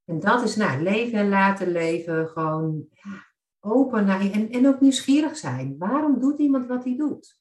En 0.04 0.20
dat 0.20 0.42
is, 0.42 0.56
nou, 0.56 0.82
leven 0.82 1.18
en 1.18 1.28
laten 1.28 1.72
leven. 1.72 2.28
Gewoon 2.28 2.86
ja, 2.90 3.26
open 3.60 4.04
naar 4.04 4.20
en, 4.20 4.50
en 4.50 4.68
ook 4.68 4.80
nieuwsgierig 4.80 5.36
zijn. 5.36 5.78
Waarom 5.78 6.18
doet 6.18 6.38
iemand 6.38 6.66
wat 6.66 6.84
hij 6.84 6.96
doet? 6.96 7.39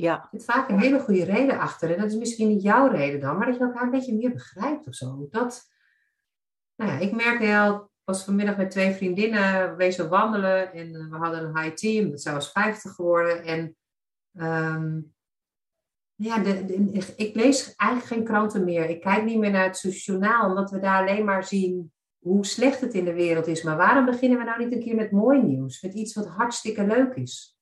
Ja. 0.00 0.22
Er 0.22 0.28
zit 0.30 0.44
vaak 0.44 0.68
een 0.68 0.80
hele 0.80 1.00
goede 1.00 1.24
reden 1.24 1.58
achter. 1.58 1.92
En 1.92 2.00
dat 2.00 2.10
is 2.10 2.16
misschien 2.16 2.48
niet 2.48 2.62
jouw 2.62 2.88
reden 2.88 3.20
dan, 3.20 3.36
maar 3.36 3.46
dat 3.46 3.56
je 3.56 3.64
elkaar 3.64 3.82
een 3.82 3.90
beetje 3.90 4.14
meer 4.14 4.32
begrijpt 4.32 4.86
of 4.86 4.94
zo. 4.94 5.28
Dat, 5.30 5.70
nou 6.76 6.90
ja, 6.90 6.98
ik 6.98 7.12
merk 7.12 7.38
wel, 7.38 7.90
was 8.04 8.24
vanmiddag 8.24 8.56
met 8.56 8.70
twee 8.70 8.94
vriendinnen 8.94 9.76
wezen 9.76 10.08
wandelen 10.08 10.72
en 10.72 10.94
eh, 10.94 11.10
we 11.10 11.16
hadden 11.16 11.44
een 11.44 11.58
high 11.58 11.74
team, 11.74 12.10
dat 12.10 12.22
zijn 12.22 12.34
was 12.34 12.52
50 12.52 12.92
geworden. 12.92 13.44
En 13.44 13.76
um, 14.32 15.14
Ja, 16.14 16.38
de, 16.38 16.64
de, 16.64 17.12
ik 17.16 17.34
lees 17.34 17.74
eigenlijk 17.74 18.12
geen 18.12 18.24
kranten 18.24 18.64
meer. 18.64 18.88
Ik 18.88 19.00
kijk 19.00 19.24
niet 19.24 19.38
meer 19.38 19.50
naar 19.50 19.64
het 19.64 20.04
journaal, 20.04 20.48
omdat 20.48 20.70
we 20.70 20.78
daar 20.78 21.00
alleen 21.00 21.24
maar 21.24 21.44
zien 21.44 21.92
hoe 22.18 22.46
slecht 22.46 22.80
het 22.80 22.94
in 22.94 23.04
de 23.04 23.14
wereld 23.14 23.46
is. 23.46 23.62
Maar 23.62 23.76
waarom 23.76 24.04
beginnen 24.04 24.38
we 24.38 24.44
nou 24.44 24.64
niet 24.64 24.72
een 24.72 24.82
keer 24.82 24.94
met 24.94 25.10
mooi 25.10 25.42
nieuws? 25.42 25.82
Met 25.82 25.94
iets 25.94 26.14
wat 26.14 26.26
hartstikke 26.26 26.86
leuk 26.86 27.14
is? 27.14 27.59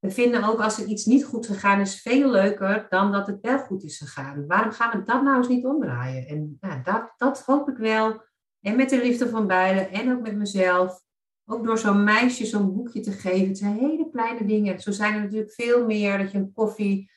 We 0.00 0.10
vinden 0.10 0.44
ook 0.44 0.60
als 0.60 0.78
er 0.78 0.86
iets 0.86 1.04
niet 1.04 1.24
goed 1.24 1.46
gegaan 1.46 1.80
is, 1.80 2.02
veel 2.02 2.30
leuker 2.30 2.86
dan 2.88 3.12
dat 3.12 3.26
het 3.26 3.38
wel 3.40 3.58
goed 3.58 3.82
is 3.82 3.98
gegaan. 3.98 4.46
Waarom 4.46 4.72
gaan 4.72 4.98
we 4.98 5.04
dat 5.04 5.22
nou 5.22 5.36
eens 5.36 5.48
niet 5.48 5.64
omdraaien? 5.64 6.26
En 6.26 6.56
nou, 6.60 6.82
dat, 6.82 7.12
dat 7.16 7.42
hoop 7.42 7.68
ik 7.68 7.76
wel. 7.76 8.22
En 8.60 8.76
met 8.76 8.90
de 8.90 8.98
liefde 9.02 9.28
van 9.28 9.46
beiden 9.46 9.90
en 9.90 10.12
ook 10.12 10.20
met 10.20 10.36
mezelf. 10.36 11.02
Ook 11.44 11.64
door 11.64 11.78
zo'n 11.78 12.04
meisje 12.04 12.46
zo'n 12.46 12.74
boekje 12.74 13.00
te 13.00 13.12
geven. 13.12 13.48
Het 13.48 13.58
zijn 13.58 13.78
hele 13.78 14.10
kleine 14.10 14.46
dingen. 14.46 14.80
Zo 14.80 14.90
zijn 14.90 15.14
er 15.14 15.20
natuurlijk 15.20 15.52
veel 15.52 15.86
meer. 15.86 16.18
Dat 16.18 16.32
je 16.32 16.38
een 16.38 16.52
koffie 16.52 17.10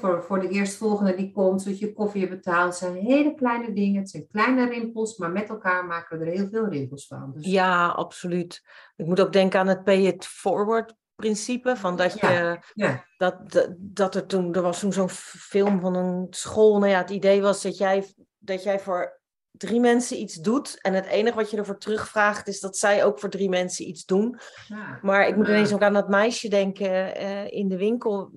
voor, 0.00 0.22
voor 0.22 0.40
de 0.40 0.48
eerstvolgende 0.48 1.14
die 1.14 1.32
komt, 1.32 1.64
dat 1.64 1.78
je 1.78 1.92
koffie 1.92 2.28
betaalt. 2.28 2.68
Het 2.68 2.76
zijn 2.76 2.94
hele 2.94 3.34
kleine 3.34 3.72
dingen. 3.72 4.00
Het 4.00 4.10
zijn 4.10 4.26
kleine 4.26 4.68
rimpels, 4.68 5.16
maar 5.16 5.30
met 5.30 5.48
elkaar 5.48 5.84
maken 5.86 6.18
we 6.18 6.24
er 6.24 6.32
heel 6.32 6.48
veel 6.48 6.68
rimpels 6.68 7.06
van. 7.06 7.32
Dus... 7.34 7.46
Ja, 7.46 7.88
absoluut. 7.88 8.62
Ik 8.96 9.06
moet 9.06 9.20
ook 9.20 9.32
denken 9.32 9.60
aan 9.60 9.68
het 9.68 9.84
pay 9.84 10.06
it 10.06 10.26
forward 10.26 10.94
principe. 11.22 11.76
Van 11.76 11.96
dat, 11.96 12.12
je, 12.12 12.58
ja, 12.74 13.04
Dat, 13.16 13.50
dat, 13.50 13.68
dat 13.78 14.14
er 14.14 14.26
toen, 14.26 14.54
er 14.54 14.62
was 14.62 14.80
toen 14.80 14.92
zo'n 14.92 15.10
film 15.10 15.80
van 15.80 15.94
een 15.94 16.26
school. 16.30 16.78
Nou 16.78 16.90
ja, 16.90 16.98
het 16.98 17.10
idee 17.10 17.42
was 17.42 17.62
dat 17.62 17.76
jij, 17.78 18.14
dat 18.38 18.62
jij 18.62 18.80
voor 18.80 19.20
drie 19.50 19.80
mensen 19.80 20.20
iets 20.20 20.34
doet. 20.34 20.80
En 20.80 20.94
het 20.94 21.06
enige 21.06 21.36
wat 21.36 21.50
je 21.50 21.56
ervoor 21.56 21.78
terugvraagt 21.78 22.48
is 22.48 22.60
dat 22.60 22.76
zij 22.76 23.04
ook 23.04 23.18
voor 23.18 23.28
drie 23.28 23.48
mensen 23.48 23.88
iets 23.88 24.04
doen. 24.04 24.38
Ja, 24.68 24.98
maar 25.02 25.26
ik 25.26 25.36
moet 25.36 25.48
ineens 25.48 25.72
ook 25.72 25.82
aan 25.82 25.92
dat 25.92 26.08
meisje 26.08 26.48
denken 26.48 27.22
uh, 27.22 27.50
in 27.50 27.68
de 27.68 27.76
winkel 27.76 28.30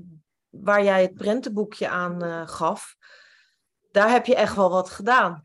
waar 0.50 0.84
jij 0.84 1.02
het 1.02 1.14
prentenboekje 1.14 1.90
aan 1.90 2.24
uh, 2.24 2.48
gaf. 2.48 2.96
Daar 3.92 4.10
heb 4.10 4.26
je 4.26 4.36
echt 4.36 4.56
wel 4.56 4.70
wat 4.70 4.90
gedaan. 4.90 5.44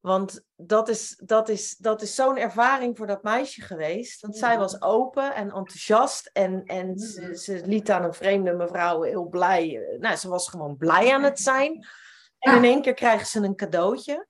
Want 0.00 0.44
dat 0.66 0.88
is, 0.88 1.16
dat 1.24 1.48
is, 1.48 1.76
dat 1.76 2.02
is 2.02 2.14
zo'n 2.14 2.36
ervaring 2.36 2.96
voor 2.96 3.06
dat 3.06 3.22
meisje 3.22 3.60
geweest. 3.60 4.20
Want 4.20 4.36
zij 4.36 4.58
was 4.58 4.82
open 4.82 5.34
en 5.34 5.50
enthousiast. 5.50 6.30
En, 6.32 6.64
en 6.64 6.98
ze, 6.98 7.36
ze, 7.36 7.60
liet 7.64 7.90
aan 7.90 8.04
een 8.04 8.14
vreemde 8.14 8.52
mevrouw 8.52 9.02
heel 9.02 9.28
blij. 9.28 9.76
Eh, 9.76 9.98
nou, 10.00 10.16
ze 10.16 10.28
was 10.28 10.48
gewoon 10.48 10.76
blij 10.76 11.12
aan 11.14 11.22
het 11.22 11.40
zijn. 11.40 11.86
En 12.38 12.56
in 12.56 12.64
één 12.64 12.82
keer 12.82 12.94
krijgt 12.94 13.28
ze 13.28 13.40
een 13.40 13.56
cadeautje. 13.56 14.26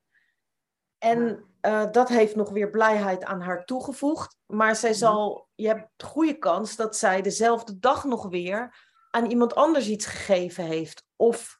En 0.98 1.44
uh, 1.62 1.90
dat 1.90 2.08
heeft 2.08 2.36
nog 2.36 2.50
weer 2.50 2.70
blijheid 2.70 3.24
aan 3.24 3.40
haar 3.40 3.64
toegevoegd. 3.64 4.36
Maar 4.46 4.76
zij 4.76 4.92
zal, 4.92 5.48
je 5.54 5.66
hebt 5.66 6.04
goede 6.04 6.38
kans 6.38 6.76
dat 6.76 6.96
zij 6.96 7.22
dezelfde 7.22 7.78
dag 7.78 8.04
nog 8.04 8.28
weer 8.28 8.88
aan 9.10 9.26
iemand 9.26 9.54
anders 9.54 9.88
iets 9.88 10.06
gegeven 10.06 10.64
heeft. 10.64 11.04
Of 11.16 11.56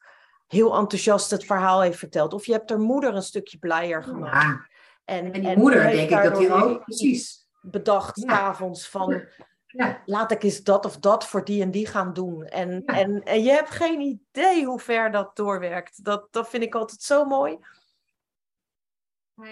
heel 0.51 0.77
enthousiast 0.77 1.31
het 1.31 1.45
verhaal 1.45 1.81
heeft 1.81 1.99
verteld. 1.99 2.33
Of 2.33 2.45
je 2.45 2.51
hebt 2.51 2.69
haar 2.69 2.79
moeder 2.79 3.15
een 3.15 3.21
stukje 3.21 3.57
blijer 3.57 4.03
gemaakt. 4.03 4.33
Ja. 4.33 4.67
En, 5.05 5.31
en 5.31 5.41
die 5.41 5.57
moeder, 5.57 5.83
denk 5.83 6.09
ik 6.09 6.23
dat 6.23 6.35
die 6.35 6.53
ook 6.53 6.83
precies 6.83 7.47
bedacht 7.61 8.21
ja. 8.21 8.39
avonds 8.39 8.89
van. 8.89 9.23
Ja. 9.67 10.01
Laat 10.05 10.31
ik 10.31 10.43
eens 10.43 10.63
dat 10.63 10.85
of 10.85 10.97
dat 10.97 11.25
voor 11.25 11.45
die 11.45 11.61
en 11.61 11.71
die 11.71 11.87
gaan 11.87 12.13
doen. 12.13 12.43
En, 12.43 12.85
en, 12.85 13.23
en 13.23 13.43
je 13.43 13.51
hebt 13.51 13.69
geen 13.69 13.99
idee 13.99 14.65
hoe 14.65 14.79
ver 14.79 15.11
dat 15.11 15.35
doorwerkt. 15.35 16.03
Dat, 16.03 16.27
dat 16.31 16.49
vind 16.49 16.63
ik 16.63 16.75
altijd 16.75 17.01
zo 17.01 17.25
mooi. 17.25 17.57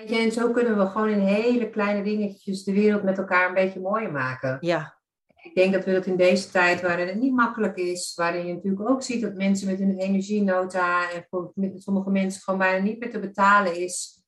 En 0.08 0.32
zo 0.32 0.52
kunnen 0.52 0.78
we 0.78 0.86
gewoon 0.86 1.10
in 1.10 1.20
hele 1.20 1.70
kleine 1.70 2.04
dingetjes 2.04 2.64
de 2.64 2.74
wereld 2.74 3.04
met 3.04 3.18
elkaar 3.18 3.48
een 3.48 3.54
beetje 3.54 3.80
mooier 3.80 4.12
maken. 4.12 4.58
Ja. 4.60 4.99
Ik 5.50 5.56
denk 5.56 5.74
dat 5.74 5.86
we 5.86 5.92
dat 5.92 6.06
in 6.06 6.16
deze 6.16 6.50
tijd, 6.50 6.82
waarin 6.82 7.08
het 7.08 7.20
niet 7.20 7.34
makkelijk 7.34 7.78
is, 7.78 8.14
waarin 8.16 8.48
je 8.48 8.54
natuurlijk 8.54 8.90
ook 8.90 9.04
ziet 9.04 9.22
dat 9.22 9.34
mensen 9.34 9.68
met 9.68 9.80
hun 9.80 9.98
energienota 9.98 11.12
en 11.12 11.26
voor 11.30 11.54
sommige 11.76 12.10
mensen 12.10 12.42
gewoon 12.42 12.60
bijna 12.60 12.84
niet 12.84 13.00
meer 13.00 13.12
te 13.12 13.20
betalen 13.20 13.76
is. 13.76 14.24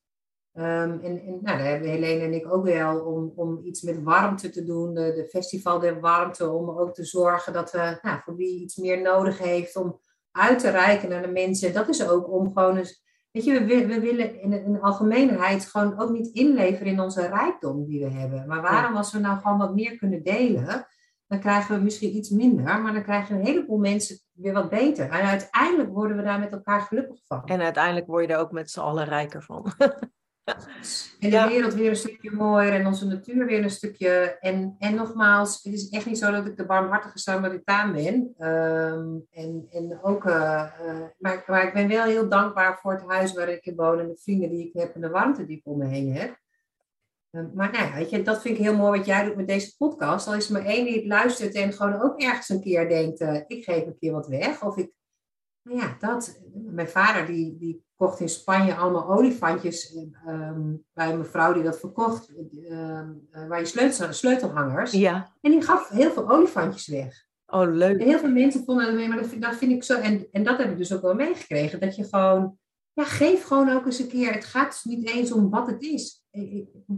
Um, 0.54 0.64
en, 0.64 1.02
en 1.04 1.40
nou, 1.42 1.58
daar 1.58 1.66
hebben 1.66 1.90
Helene 1.90 2.24
en 2.24 2.34
ik 2.34 2.54
ook 2.54 2.64
wel 2.64 3.00
om, 3.00 3.34
om 3.36 3.62
iets 3.64 3.82
met 3.82 4.04
warmte 4.04 4.50
te 4.50 4.64
doen, 4.64 4.94
de, 4.94 5.14
de 5.14 5.28
Festival 5.30 5.80
der 5.80 6.00
Warmte, 6.00 6.50
om 6.50 6.70
ook 6.70 6.94
te 6.94 7.06
zorgen 7.06 7.54
dat 7.54 7.72
we 7.72 8.00
nou, 8.02 8.20
voor 8.24 8.36
wie 8.36 8.62
iets 8.62 8.76
meer 8.76 9.02
nodig 9.02 9.38
heeft, 9.38 9.76
om 9.76 10.00
uit 10.32 10.60
te 10.60 10.70
reiken 10.70 11.10
naar 11.10 11.22
de 11.22 11.32
mensen. 11.32 11.74
Dat 11.74 11.90
is 11.90 12.08
ook 12.10 12.32
om 12.32 12.54
gewoon 12.54 12.78
eens 12.78 13.02
Weet 13.32 13.46
je, 13.46 13.66
we, 13.66 13.88
we 13.88 14.00
willen 14.00 14.42
in 14.42 14.50
de, 14.50 14.82
algemeenheid 14.82 15.66
gewoon 15.66 16.00
ook 16.00 16.10
niet 16.10 16.28
inleveren 16.28 16.92
in 16.92 17.00
onze 17.00 17.28
rijkdom 17.28 17.86
die 17.86 18.00
we 18.00 18.10
hebben. 18.10 18.48
Maar 18.48 18.62
waarom, 18.62 18.96
als 18.96 19.12
we 19.12 19.20
nou 19.20 19.42
gewoon 19.42 19.58
wat 19.58 19.76
meer 19.76 19.98
kunnen 19.98 20.24
delen, 20.24 20.88
dan 21.32 21.40
krijgen 21.40 21.76
we 21.76 21.84
misschien 21.84 22.16
iets 22.16 22.30
minder, 22.30 22.82
maar 22.82 22.94
dan 22.94 23.04
krijgen 23.04 23.36
een 23.36 23.46
heleboel 23.46 23.78
mensen 23.78 24.18
weer 24.32 24.54
wat 24.54 24.70
beter. 24.70 25.10
En 25.10 25.22
uiteindelijk 25.22 25.90
worden 25.90 26.18
we 26.18 26.24
daar 26.24 26.40
met 26.40 26.52
elkaar 26.52 26.82
gelukkig 26.82 27.20
van. 27.26 27.46
En 27.46 27.62
uiteindelijk 27.62 28.08
word 28.08 28.28
je 28.28 28.34
er 28.34 28.40
ook 28.40 28.52
met 28.52 28.72
z'n 28.72 28.80
allen 28.80 29.06
rijker 29.06 29.44
van. 29.44 29.72
En 31.20 31.30
de 31.30 31.46
wereld 31.48 31.74
weer 31.74 31.90
een 31.90 31.96
stukje 31.96 32.32
mooier 32.32 32.74
en 32.74 32.86
onze 32.86 33.08
natuur 33.08 33.46
weer 33.46 33.64
een 33.64 33.70
stukje. 33.70 34.38
En, 34.40 34.76
en 34.80 34.96
nogmaals, 34.96 35.64
het 35.64 35.74
is 35.74 35.90
echt 35.90 36.06
niet 36.06 36.18
zo 36.18 36.32
dat 36.32 36.46
ik 36.46 36.58
de 36.58 36.66
barmhartige 36.66 37.20
Samaritaan 37.20 37.94
ben. 37.94 38.34
Ehm, 38.38 39.18
en, 39.32 39.68
en 39.72 40.00
ook, 40.02 40.26
uh, 40.26 40.72
maar, 41.18 41.44
maar 41.48 41.68
ik 41.68 41.74
ben 41.74 41.88
wel 41.88 42.04
heel 42.04 42.30
dankbaar 42.30 42.80
voor 42.80 42.92
het 42.92 43.04
huis 43.08 43.34
waar 43.34 43.50
ik 43.50 43.66
in 43.66 43.76
woon 43.76 44.00
en 44.00 44.08
de 44.08 44.18
vrienden 44.18 44.50
die 44.50 44.68
ik 44.68 44.74
heb 44.74 44.96
en 44.96 45.02
de 45.02 45.10
warmte 45.10 45.46
die 45.46 45.58
ik 45.58 45.66
om 45.66 45.78
me 45.78 45.86
heen 45.86 46.16
heb. 46.16 46.40
Ehm, 47.32 47.48
maar 47.54 47.72
nou, 47.72 47.94
weet 47.94 48.10
je, 48.10 48.22
dat 48.22 48.42
vind 48.42 48.58
ik 48.58 48.64
heel 48.64 48.76
mooi 48.76 48.98
wat 48.98 49.08
jij 49.08 49.24
doet 49.24 49.36
met 49.36 49.48
deze 49.48 49.78
podcast. 49.78 50.28
Al 50.28 50.36
is 50.36 50.48
er 50.48 50.54
maar 50.54 50.66
één 50.66 50.86
die 50.86 50.96
het 50.96 51.06
luistert 51.06 51.54
en 51.54 51.74
gewoon 51.74 52.02
ook 52.02 52.22
ergens 52.22 52.50
een 52.50 52.62
keer 52.62 52.90
denkt, 52.90 53.22
uh, 53.22 53.36
ik 53.48 53.64
geef 53.64 53.86
een 53.86 53.98
keer 54.00 54.12
wat 54.12 54.28
weg. 54.28 54.64
Of 54.64 54.78
ik, 54.78 54.92
nou 55.64 55.80
ja, 55.80 55.96
dat. 56.00 56.42
Mijn 56.54 56.90
vader 56.90 57.26
die, 57.26 57.58
die 57.58 57.84
kocht 57.96 58.20
in 58.20 58.30
Spanje 58.30 58.76
allemaal 58.76 59.10
olifantjes 59.10 59.96
um, 60.28 60.86
bij 60.94 61.12
een 61.12 61.18
mevrouw 61.18 61.54
die 61.54 61.64
dat 61.64 61.80
verkocht, 61.80 62.30
um, 62.70 63.28
waar 63.48 63.60
je 63.60 63.66
sleutel, 63.66 64.14
sleutelhangers. 64.14 64.92
Ja. 64.92 65.32
En 65.42 65.52
die 65.52 65.62
gaf 65.62 65.90
heel 65.90 66.12
veel 66.12 66.30
olifantjes 66.30 66.88
weg. 66.88 67.26
Oh, 67.46 67.74
leuk. 67.74 68.00
En 68.00 68.08
heel 68.08 68.20
veel 68.20 68.30
mensen 68.30 68.64
vonden 68.64 68.86
het 68.86 68.96
mee, 68.96 69.08
maar 69.08 69.18
dat 69.18 69.28
vind, 69.28 69.42
dat 69.42 69.56
vind 69.56 69.72
ik 69.72 69.84
zo. 69.84 70.00
En, 70.00 70.28
en 70.32 70.44
dat 70.44 70.58
heb 70.58 70.72
ik 70.72 70.78
dus 70.78 70.94
ook 70.94 71.02
wel 71.02 71.16
meegekregen. 71.16 71.80
Dat 71.80 71.96
je 71.96 72.04
gewoon, 72.04 72.58
ja, 72.94 73.04
geef 73.04 73.44
gewoon 73.44 73.70
ook 73.70 73.86
eens 73.86 74.00
een 74.00 74.08
keer. 74.08 74.34
Het 74.34 74.46
gaat 74.46 74.72
dus 74.72 74.84
niet 74.84 75.10
eens 75.10 75.32
om 75.32 75.50
wat 75.50 75.68
het 75.68 75.82
is 75.82 76.21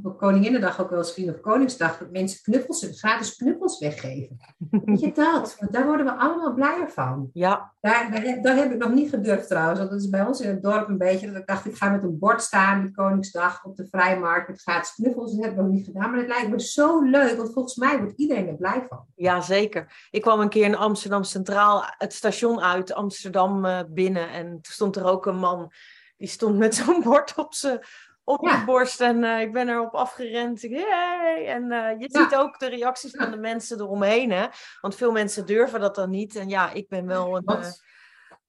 op 0.03 0.17
Koninginnedag 0.17 0.81
ook 0.81 0.89
wel 0.89 0.99
eens 0.99 1.13
Vrienden 1.13 1.35
of 1.35 1.41
Koningsdag, 1.41 1.97
dat 1.97 2.11
mensen 2.11 2.41
knuffels, 2.41 2.87
gratis 2.91 3.35
knuffels 3.35 3.79
weggeven. 3.79 4.37
Weet 4.85 4.99
je 4.99 5.11
dat? 5.11 5.55
Want 5.59 5.73
daar 5.73 5.85
worden 5.85 6.05
we 6.05 6.11
allemaal 6.11 6.53
blijer 6.53 6.91
van. 6.91 7.29
Ja. 7.33 7.73
Daar, 7.81 8.11
daar, 8.41 8.55
heb 8.55 8.71
ik 8.71 8.77
nog 8.77 8.93
niet 8.93 9.09
gedurfd 9.09 9.47
trouwens, 9.47 9.79
want 9.79 9.91
dat 9.91 10.01
is 10.01 10.09
bij 10.09 10.25
ons 10.25 10.41
in 10.41 10.49
het 10.49 10.63
dorp 10.63 10.87
een 10.87 10.97
beetje, 10.97 11.27
dat 11.27 11.41
ik 11.41 11.47
dacht, 11.47 11.65
ik 11.65 11.75
ga 11.75 11.89
met 11.89 12.03
een 12.03 12.19
bord 12.19 12.41
staan 12.41 12.81
met 12.81 12.95
Koningsdag 12.95 13.65
op 13.65 13.75
de 13.75 13.87
Vrijmarkt 13.91 14.47
met 14.47 14.61
gratis 14.61 14.93
knuffels. 14.93 15.31
Dat 15.31 15.43
heb 15.43 15.51
ik 15.51 15.57
nog 15.57 15.67
niet 15.67 15.85
gedaan, 15.85 16.09
maar 16.09 16.19
het 16.19 16.27
lijkt 16.27 16.49
me 16.49 16.61
zo 16.61 17.01
leuk, 17.01 17.37
want 17.37 17.53
volgens 17.53 17.75
mij 17.75 17.97
wordt 17.99 18.17
iedereen 18.17 18.47
er 18.47 18.55
blij 18.55 18.85
van. 18.89 19.05
Ja, 19.15 19.41
zeker. 19.41 20.07
Ik 20.11 20.21
kwam 20.21 20.39
een 20.39 20.49
keer 20.49 20.65
in 20.65 20.75
Amsterdam 20.75 21.23
Centraal 21.23 21.83
het 21.97 22.13
station 22.13 22.61
uit, 22.61 22.93
Amsterdam 22.93 23.65
eh, 23.65 23.79
binnen, 23.89 24.29
en 24.29 24.47
toen 24.47 24.61
stond 24.61 24.95
er 24.95 25.05
ook 25.05 25.25
een 25.25 25.39
man, 25.39 25.71
die 26.17 26.27
stond 26.27 26.57
met 26.57 26.75
zo'n 26.75 27.01
bord 27.03 27.33
op 27.35 27.53
zijn 27.53 27.79
op 28.23 28.39
de 28.39 28.63
borst 28.65 29.01
en 29.01 29.23
uh, 29.23 29.41
ik 29.41 29.53
ben 29.53 29.69
erop 29.69 29.93
afgerend. 29.93 30.61
Yay! 30.61 31.45
En 31.45 31.63
uh, 31.63 31.99
je 31.99 32.07
ziet 32.11 32.35
ook 32.35 32.59
de 32.59 32.69
reacties 32.69 33.11
van 33.11 33.31
de 33.31 33.37
mensen 33.37 33.79
eromheen. 33.79 34.31
Hè? 34.31 34.45
Want 34.81 34.95
veel 34.95 35.11
mensen 35.11 35.45
durven 35.45 35.79
dat 35.79 35.95
dan 35.95 36.09
niet. 36.09 36.35
En 36.35 36.49
ja, 36.49 36.71
ik 36.71 36.87
ben 36.87 37.05
wel 37.05 37.37
een, 37.37 37.59
uh, 37.59 37.65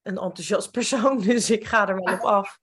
een 0.02 0.18
enthousiast 0.18 0.70
persoon, 0.70 1.20
dus 1.28 1.51
ik 1.51 1.64
ga 1.64 1.88
er 1.88 1.94
wel 1.94 2.14
op 2.14 2.20
af. 2.20 2.59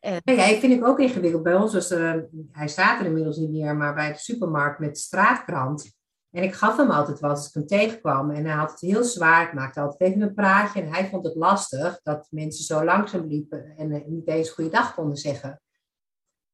En... 0.00 0.20
Ja, 0.24 0.44
ik 0.44 0.60
vind 0.60 0.72
ik 0.72 0.86
ook 0.86 0.98
ingewikkeld. 0.98 1.42
Bij 1.42 1.54
ons 1.54 1.72
was 1.72 1.90
er, 1.90 2.28
hij 2.52 2.68
staat 2.68 3.00
er 3.00 3.06
inmiddels 3.06 3.36
niet 3.36 3.50
meer, 3.50 3.76
maar 3.76 3.94
bij 3.94 4.12
de 4.12 4.18
supermarkt 4.18 4.78
met 4.78 4.98
straatkrant. 4.98 6.00
En 6.30 6.42
ik 6.42 6.54
gaf 6.54 6.76
hem 6.76 6.90
altijd 6.90 7.20
wat 7.20 7.30
als 7.30 7.48
ik 7.48 7.54
hem 7.54 7.66
tegenkwam. 7.66 8.30
En 8.30 8.44
hij 8.44 8.54
had 8.54 8.70
het 8.70 8.80
heel 8.80 9.04
zwaar. 9.04 9.46
Ik 9.46 9.52
maakte 9.52 9.80
altijd 9.80 10.10
even 10.10 10.22
een 10.22 10.34
praatje. 10.34 10.82
En 10.82 10.92
hij 10.92 11.08
vond 11.08 11.24
het 11.24 11.34
lastig 11.34 12.00
dat 12.02 12.26
mensen 12.30 12.64
zo 12.64 12.84
langzaam 12.84 13.26
liepen 13.26 13.76
en 13.76 14.04
niet 14.06 14.28
eens 14.28 14.50
goeiedag 14.50 14.94
konden 14.94 15.16
zeggen. 15.16 15.61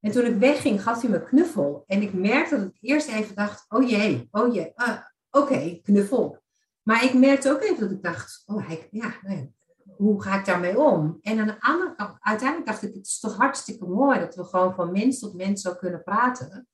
En 0.01 0.13
toen 0.13 0.25
ik 0.25 0.37
wegging, 0.37 0.83
gaf 0.83 1.01
hij 1.01 1.11
me 1.11 1.25
knuffel. 1.25 1.85
En 1.87 2.03
ik 2.03 2.13
merkte 2.13 2.57
dat 2.57 2.67
ik 2.67 2.79
eerst 2.81 3.09
even 3.09 3.35
dacht, 3.35 3.65
oh 3.69 3.89
jee, 3.89 4.29
oh 4.31 4.55
jee, 4.55 4.73
ah, 4.75 4.99
oké, 5.31 5.81
knuffel. 5.83 6.43
Maar 6.83 7.05
ik 7.05 7.15
merkte 7.15 7.51
ook 7.51 7.63
even 7.63 7.81
dat 7.81 7.91
ik 7.91 8.03
dacht, 8.03 8.43
oh 8.47 8.67
hij, 8.67 8.89
ja, 8.91 9.15
nee, 9.23 9.55
hoe 9.97 10.23
ga 10.23 10.39
ik 10.39 10.45
daarmee 10.45 10.81
om? 10.81 11.19
En 11.21 11.39
aan 11.39 11.47
de 11.47 11.61
andere 11.61 11.95
kant, 11.95 12.17
uiteindelijk 12.21 12.69
dacht 12.69 12.83
ik, 12.83 12.95
het 12.95 13.07
is 13.07 13.21
toch 13.21 13.37
hartstikke 13.37 13.87
mooi 13.87 14.19
dat 14.19 14.35
we 14.35 14.45
gewoon 14.45 14.75
van 14.75 14.93
mens 14.93 15.19
tot 15.19 15.35
mens 15.35 15.63
zo 15.63 15.75
kunnen 15.75 16.03
praten. 16.03 16.69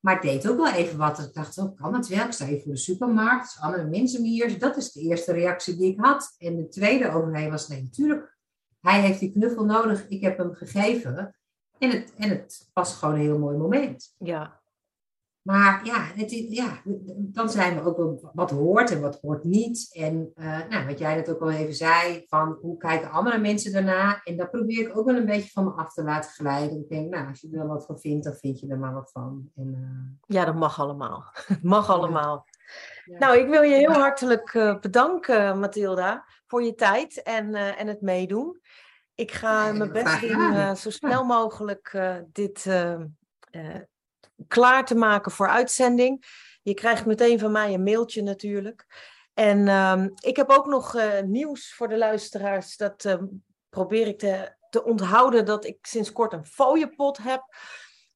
Maar 0.00 0.14
ik 0.14 0.22
deed 0.22 0.48
ook 0.48 0.56
wel 0.56 0.72
even 0.72 0.98
wat. 0.98 1.18
Ik 1.18 1.34
dacht, 1.34 1.58
oh, 1.58 1.76
kan 1.76 1.94
het 1.94 2.08
wel? 2.08 2.24
Ik 2.24 2.32
sta 2.32 2.46
even 2.46 2.62
voor 2.62 2.72
de 2.72 2.78
supermarkt, 2.78 3.56
andere 3.60 3.84
mensen 3.84 4.22
hier. 4.22 4.58
Dat 4.58 4.76
is 4.76 4.92
de 4.92 5.00
eerste 5.00 5.32
reactie 5.32 5.76
die 5.76 5.92
ik 5.92 6.00
had. 6.00 6.34
En 6.38 6.56
de 6.56 6.68
tweede 6.68 7.12
overheen 7.12 7.50
was, 7.50 7.68
nee, 7.68 7.82
natuurlijk. 7.82 8.36
Hij 8.80 9.00
heeft 9.00 9.20
die 9.20 9.32
knuffel 9.32 9.64
nodig, 9.64 10.08
ik 10.08 10.20
heb 10.20 10.38
hem 10.38 10.54
gegeven. 10.54 11.34
En 11.78 11.90
het, 11.90 12.14
en 12.16 12.28
het 12.28 12.70
was 12.72 12.94
gewoon 12.94 13.14
een 13.14 13.20
heel 13.20 13.38
mooi 13.38 13.56
moment. 13.56 14.14
Ja. 14.18 14.62
Maar 15.44 15.84
ja, 15.84 16.10
het, 16.14 16.30
ja, 16.30 16.80
dan 17.16 17.50
zijn 17.50 17.74
we 17.74 17.88
ook 17.88 17.96
wel 17.96 18.30
wat 18.34 18.50
hoort 18.50 18.90
en 18.90 19.00
wat 19.00 19.18
hoort 19.20 19.44
niet. 19.44 19.90
En 19.92 20.32
uh, 20.36 20.68
nou, 20.68 20.86
wat 20.86 20.98
jij 20.98 21.14
net 21.14 21.30
ook 21.30 21.40
al 21.40 21.50
even 21.50 21.74
zei, 21.74 22.24
van 22.26 22.58
hoe 22.60 22.76
kijken 22.76 23.10
andere 23.10 23.38
mensen 23.38 23.72
daarna. 23.72 24.20
En 24.22 24.36
dat 24.36 24.50
probeer 24.50 24.88
ik 24.88 24.98
ook 24.98 25.06
wel 25.06 25.16
een 25.16 25.26
beetje 25.26 25.50
van 25.50 25.64
me 25.64 25.70
af 25.70 25.92
te 25.92 26.02
laten 26.02 26.30
glijden. 26.30 26.78
Ik 26.78 26.88
denk, 26.88 27.10
nou, 27.10 27.28
als 27.28 27.40
je 27.40 27.48
er 27.52 27.66
wat 27.66 27.86
van 27.86 27.98
vindt, 27.98 28.24
dan 28.24 28.34
vind 28.34 28.60
je 28.60 28.68
er 28.68 28.78
maar 28.78 28.94
wat 28.94 29.10
van. 29.10 29.50
En, 29.56 29.68
uh... 29.68 30.36
Ja, 30.36 30.44
dat 30.44 30.54
mag 30.54 30.80
allemaal. 30.80 31.24
mag 31.62 31.90
allemaal. 31.90 32.46
Ja. 33.04 33.18
Nou, 33.18 33.38
ik 33.38 33.48
wil 33.48 33.62
je 33.62 33.74
heel 33.74 33.92
hartelijk 33.92 34.54
uh, 34.54 34.78
bedanken, 34.80 35.58
Mathilda, 35.58 36.24
voor 36.46 36.62
je 36.62 36.74
tijd 36.74 37.22
en, 37.22 37.54
en 37.54 37.86
het 37.86 38.00
meedoen. 38.00 38.60
Ik 39.14 39.32
ga 39.32 39.72
mijn 39.72 39.92
best 39.92 40.20
doen 40.20 40.76
zo 40.76 40.90
snel 40.90 41.24
mogelijk 41.24 41.98
dit 42.32 42.66
klaar 44.48 44.84
te 44.84 44.94
maken 44.94 45.32
voor 45.32 45.48
uitzending. 45.48 46.24
Je 46.62 46.74
krijgt 46.74 47.06
meteen 47.06 47.38
van 47.38 47.52
mij 47.52 47.74
een 47.74 47.82
mailtje 47.82 48.22
natuurlijk. 48.22 48.86
En 49.34 49.68
ehm, 49.68 50.08
ik 50.20 50.36
heb 50.36 50.50
ook 50.50 50.66
nog 50.66 50.96
nieuws 51.24 51.74
voor 51.74 51.88
de 51.88 51.98
luisteraars. 51.98 52.76
Dat 52.76 53.04
uh, 53.04 53.14
probeer 53.68 54.06
ik 54.06 54.18
te, 54.18 54.54
te 54.70 54.84
onthouden 54.84 55.44
dat 55.44 55.64
ik 55.64 55.78
sinds 55.86 56.12
kort 56.12 56.32
een 56.32 56.46
fooiepot 56.46 57.18
heb. 57.18 57.42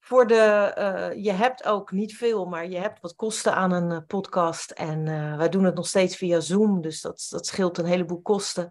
Voor 0.00 0.26
de, 0.26 0.74
uh, 0.78 1.24
je 1.24 1.32
hebt 1.32 1.64
ook 1.64 1.90
niet 1.92 2.16
veel, 2.16 2.44
maar 2.44 2.68
je 2.68 2.78
hebt 2.78 3.00
wat 3.00 3.14
kosten 3.14 3.54
aan 3.54 3.72
een 3.72 4.06
podcast. 4.06 4.70
En 4.70 5.04
wij 5.38 5.48
doen 5.48 5.64
het 5.64 5.74
nog 5.74 5.86
steeds 5.86 6.16
via 6.16 6.40
Zoom, 6.40 6.80
dus 6.80 7.00
dat, 7.00 7.26
dat 7.30 7.46
scheelt 7.46 7.78
een 7.78 7.84
heleboel 7.84 8.20
kosten. 8.20 8.68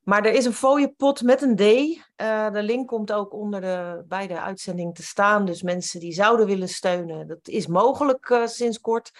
Maar 0.00 0.24
er 0.24 0.32
is 0.32 0.44
een 0.44 0.52
fooiepot 0.52 1.22
met 1.22 1.42
een 1.42 1.56
D. 1.56 1.60
Uh, 1.60 2.50
de 2.50 2.62
link 2.62 2.88
komt 2.88 3.12
ook 3.12 3.34
onder 3.34 3.60
de, 3.60 4.04
bij 4.08 4.26
de 4.26 4.40
uitzending 4.40 4.94
te 4.94 5.02
staan. 5.02 5.44
Dus 5.44 5.62
mensen 5.62 6.00
die 6.00 6.12
zouden 6.12 6.46
willen 6.46 6.68
steunen, 6.68 7.26
dat 7.26 7.48
is 7.48 7.66
mogelijk 7.66 8.28
uh, 8.28 8.46
sinds 8.46 8.80
kort. 8.80 9.10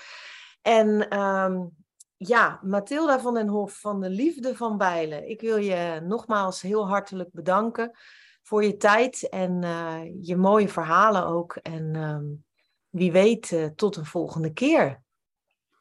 En 0.62 1.19
um, 1.19 1.70
ja, 2.16 2.61
Mathilda 2.62 3.20
van 3.20 3.35
den 3.35 3.48
Hof 3.48 3.81
van 3.81 4.01
de 4.01 4.11
Liefde 4.11 4.57
van 4.57 4.77
Bijlen. 4.77 5.28
Ik 5.28 5.40
wil 5.40 5.57
je 5.57 6.01
nogmaals 6.07 6.61
heel 6.61 6.89
hartelijk 6.89 7.32
bedanken 7.32 7.98
voor 8.43 8.65
je 8.65 8.77
tijd 8.77 9.28
en 9.28 9.62
uh, 9.62 10.01
je 10.20 10.36
mooie 10.36 10.69
verhalen 10.69 11.27
ook. 11.27 11.57
En 11.57 11.94
um, 11.94 12.44
wie 12.89 13.12
weet, 13.12 13.70
tot 13.77 13.97
een 13.97 14.07
volgende 14.07 14.52
keer. 14.52 15.02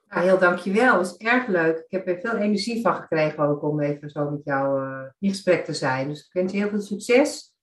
Ja, 0.10 0.22
heel 0.22 0.38
dankjewel. 0.38 0.98
Dat 0.98 1.08
was 1.08 1.18
erg 1.18 1.48
leuk. 1.48 1.78
Ik 1.78 1.92
heb 1.92 2.08
er 2.08 2.20
veel 2.20 2.40
energie 2.40 2.82
van 2.82 2.96
gekregen 2.96 3.44
ook 3.44 3.64
om 3.64 3.82
even 3.82 4.10
zo 4.10 4.30
met 4.30 4.42
jou 4.44 4.84
uh, 4.84 5.02
in 5.20 5.30
gesprek 5.30 5.66
te 5.66 5.74
zijn. 5.74 6.08
Dus 6.08 6.20
ik 6.20 6.34
wens 6.34 6.52
je 6.52 6.58
heel 6.58 6.70
veel 6.70 6.82
succes. 6.82 7.54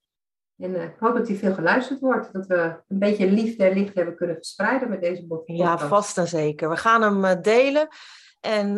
En 0.57 0.71
uh, 0.71 0.83
ik 0.83 0.95
hoop 0.99 1.15
dat 1.15 1.25
die 1.25 1.37
veel 1.37 1.53
geluisterd 1.53 1.99
wordt. 1.99 2.33
Dat 2.33 2.47
we 2.47 2.83
een 2.87 2.99
beetje 2.99 3.31
liefde 3.31 3.63
en 3.63 3.77
licht 3.77 3.95
hebben 3.95 4.15
kunnen 4.15 4.35
verspreiden 4.35 4.89
met 4.89 5.01
deze 5.01 5.25
podcast. 5.25 5.59
Ja, 5.59 5.77
vast 5.77 6.17
en 6.17 6.27
zeker. 6.27 6.69
We 6.69 6.77
gaan 6.77 7.01
hem 7.01 7.25
uh, 7.25 7.41
delen. 7.41 7.87
En 8.39 8.77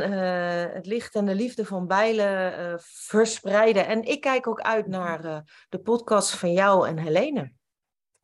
het 0.74 0.86
licht 0.86 1.16
en 1.16 1.26
de 1.26 1.36
liefde 1.36 1.66
van 1.66 1.88
Bijlen 1.88 2.80
verspreiden. 2.84 3.88
En 3.88 4.04
ik 4.04 4.22
kijk 4.22 4.48
ook 4.48 4.62
uit 4.62 4.88
naar 4.88 5.44
de 5.70 5.80
podcast 5.80 6.36
van 6.36 6.52
jou 6.52 6.88
en 6.88 6.98
Helene. 6.98 7.52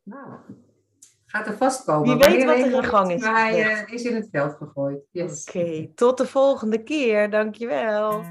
Nou, 0.03 0.39
gaat 1.35 1.47
er 1.47 1.57
vastkomen. 1.57 2.17
Wie 2.17 2.27
weet 2.27 2.45
wat 2.45 2.57
er 2.57 2.73
in 2.73 2.83
gang 2.83 3.11
is. 3.11 3.21
Maar 3.21 3.35
hij 3.35 3.83
uh, 3.87 3.93
is 3.93 4.03
in 4.03 4.15
het 4.15 4.27
veld 4.31 4.55
gegooid. 4.57 4.99
Yes. 5.11 5.47
Oké, 5.47 5.57
okay, 5.57 5.91
tot 5.95 6.17
de 6.17 6.25
volgende 6.25 6.83
keer. 6.83 7.29
Dankjewel. 7.29 8.23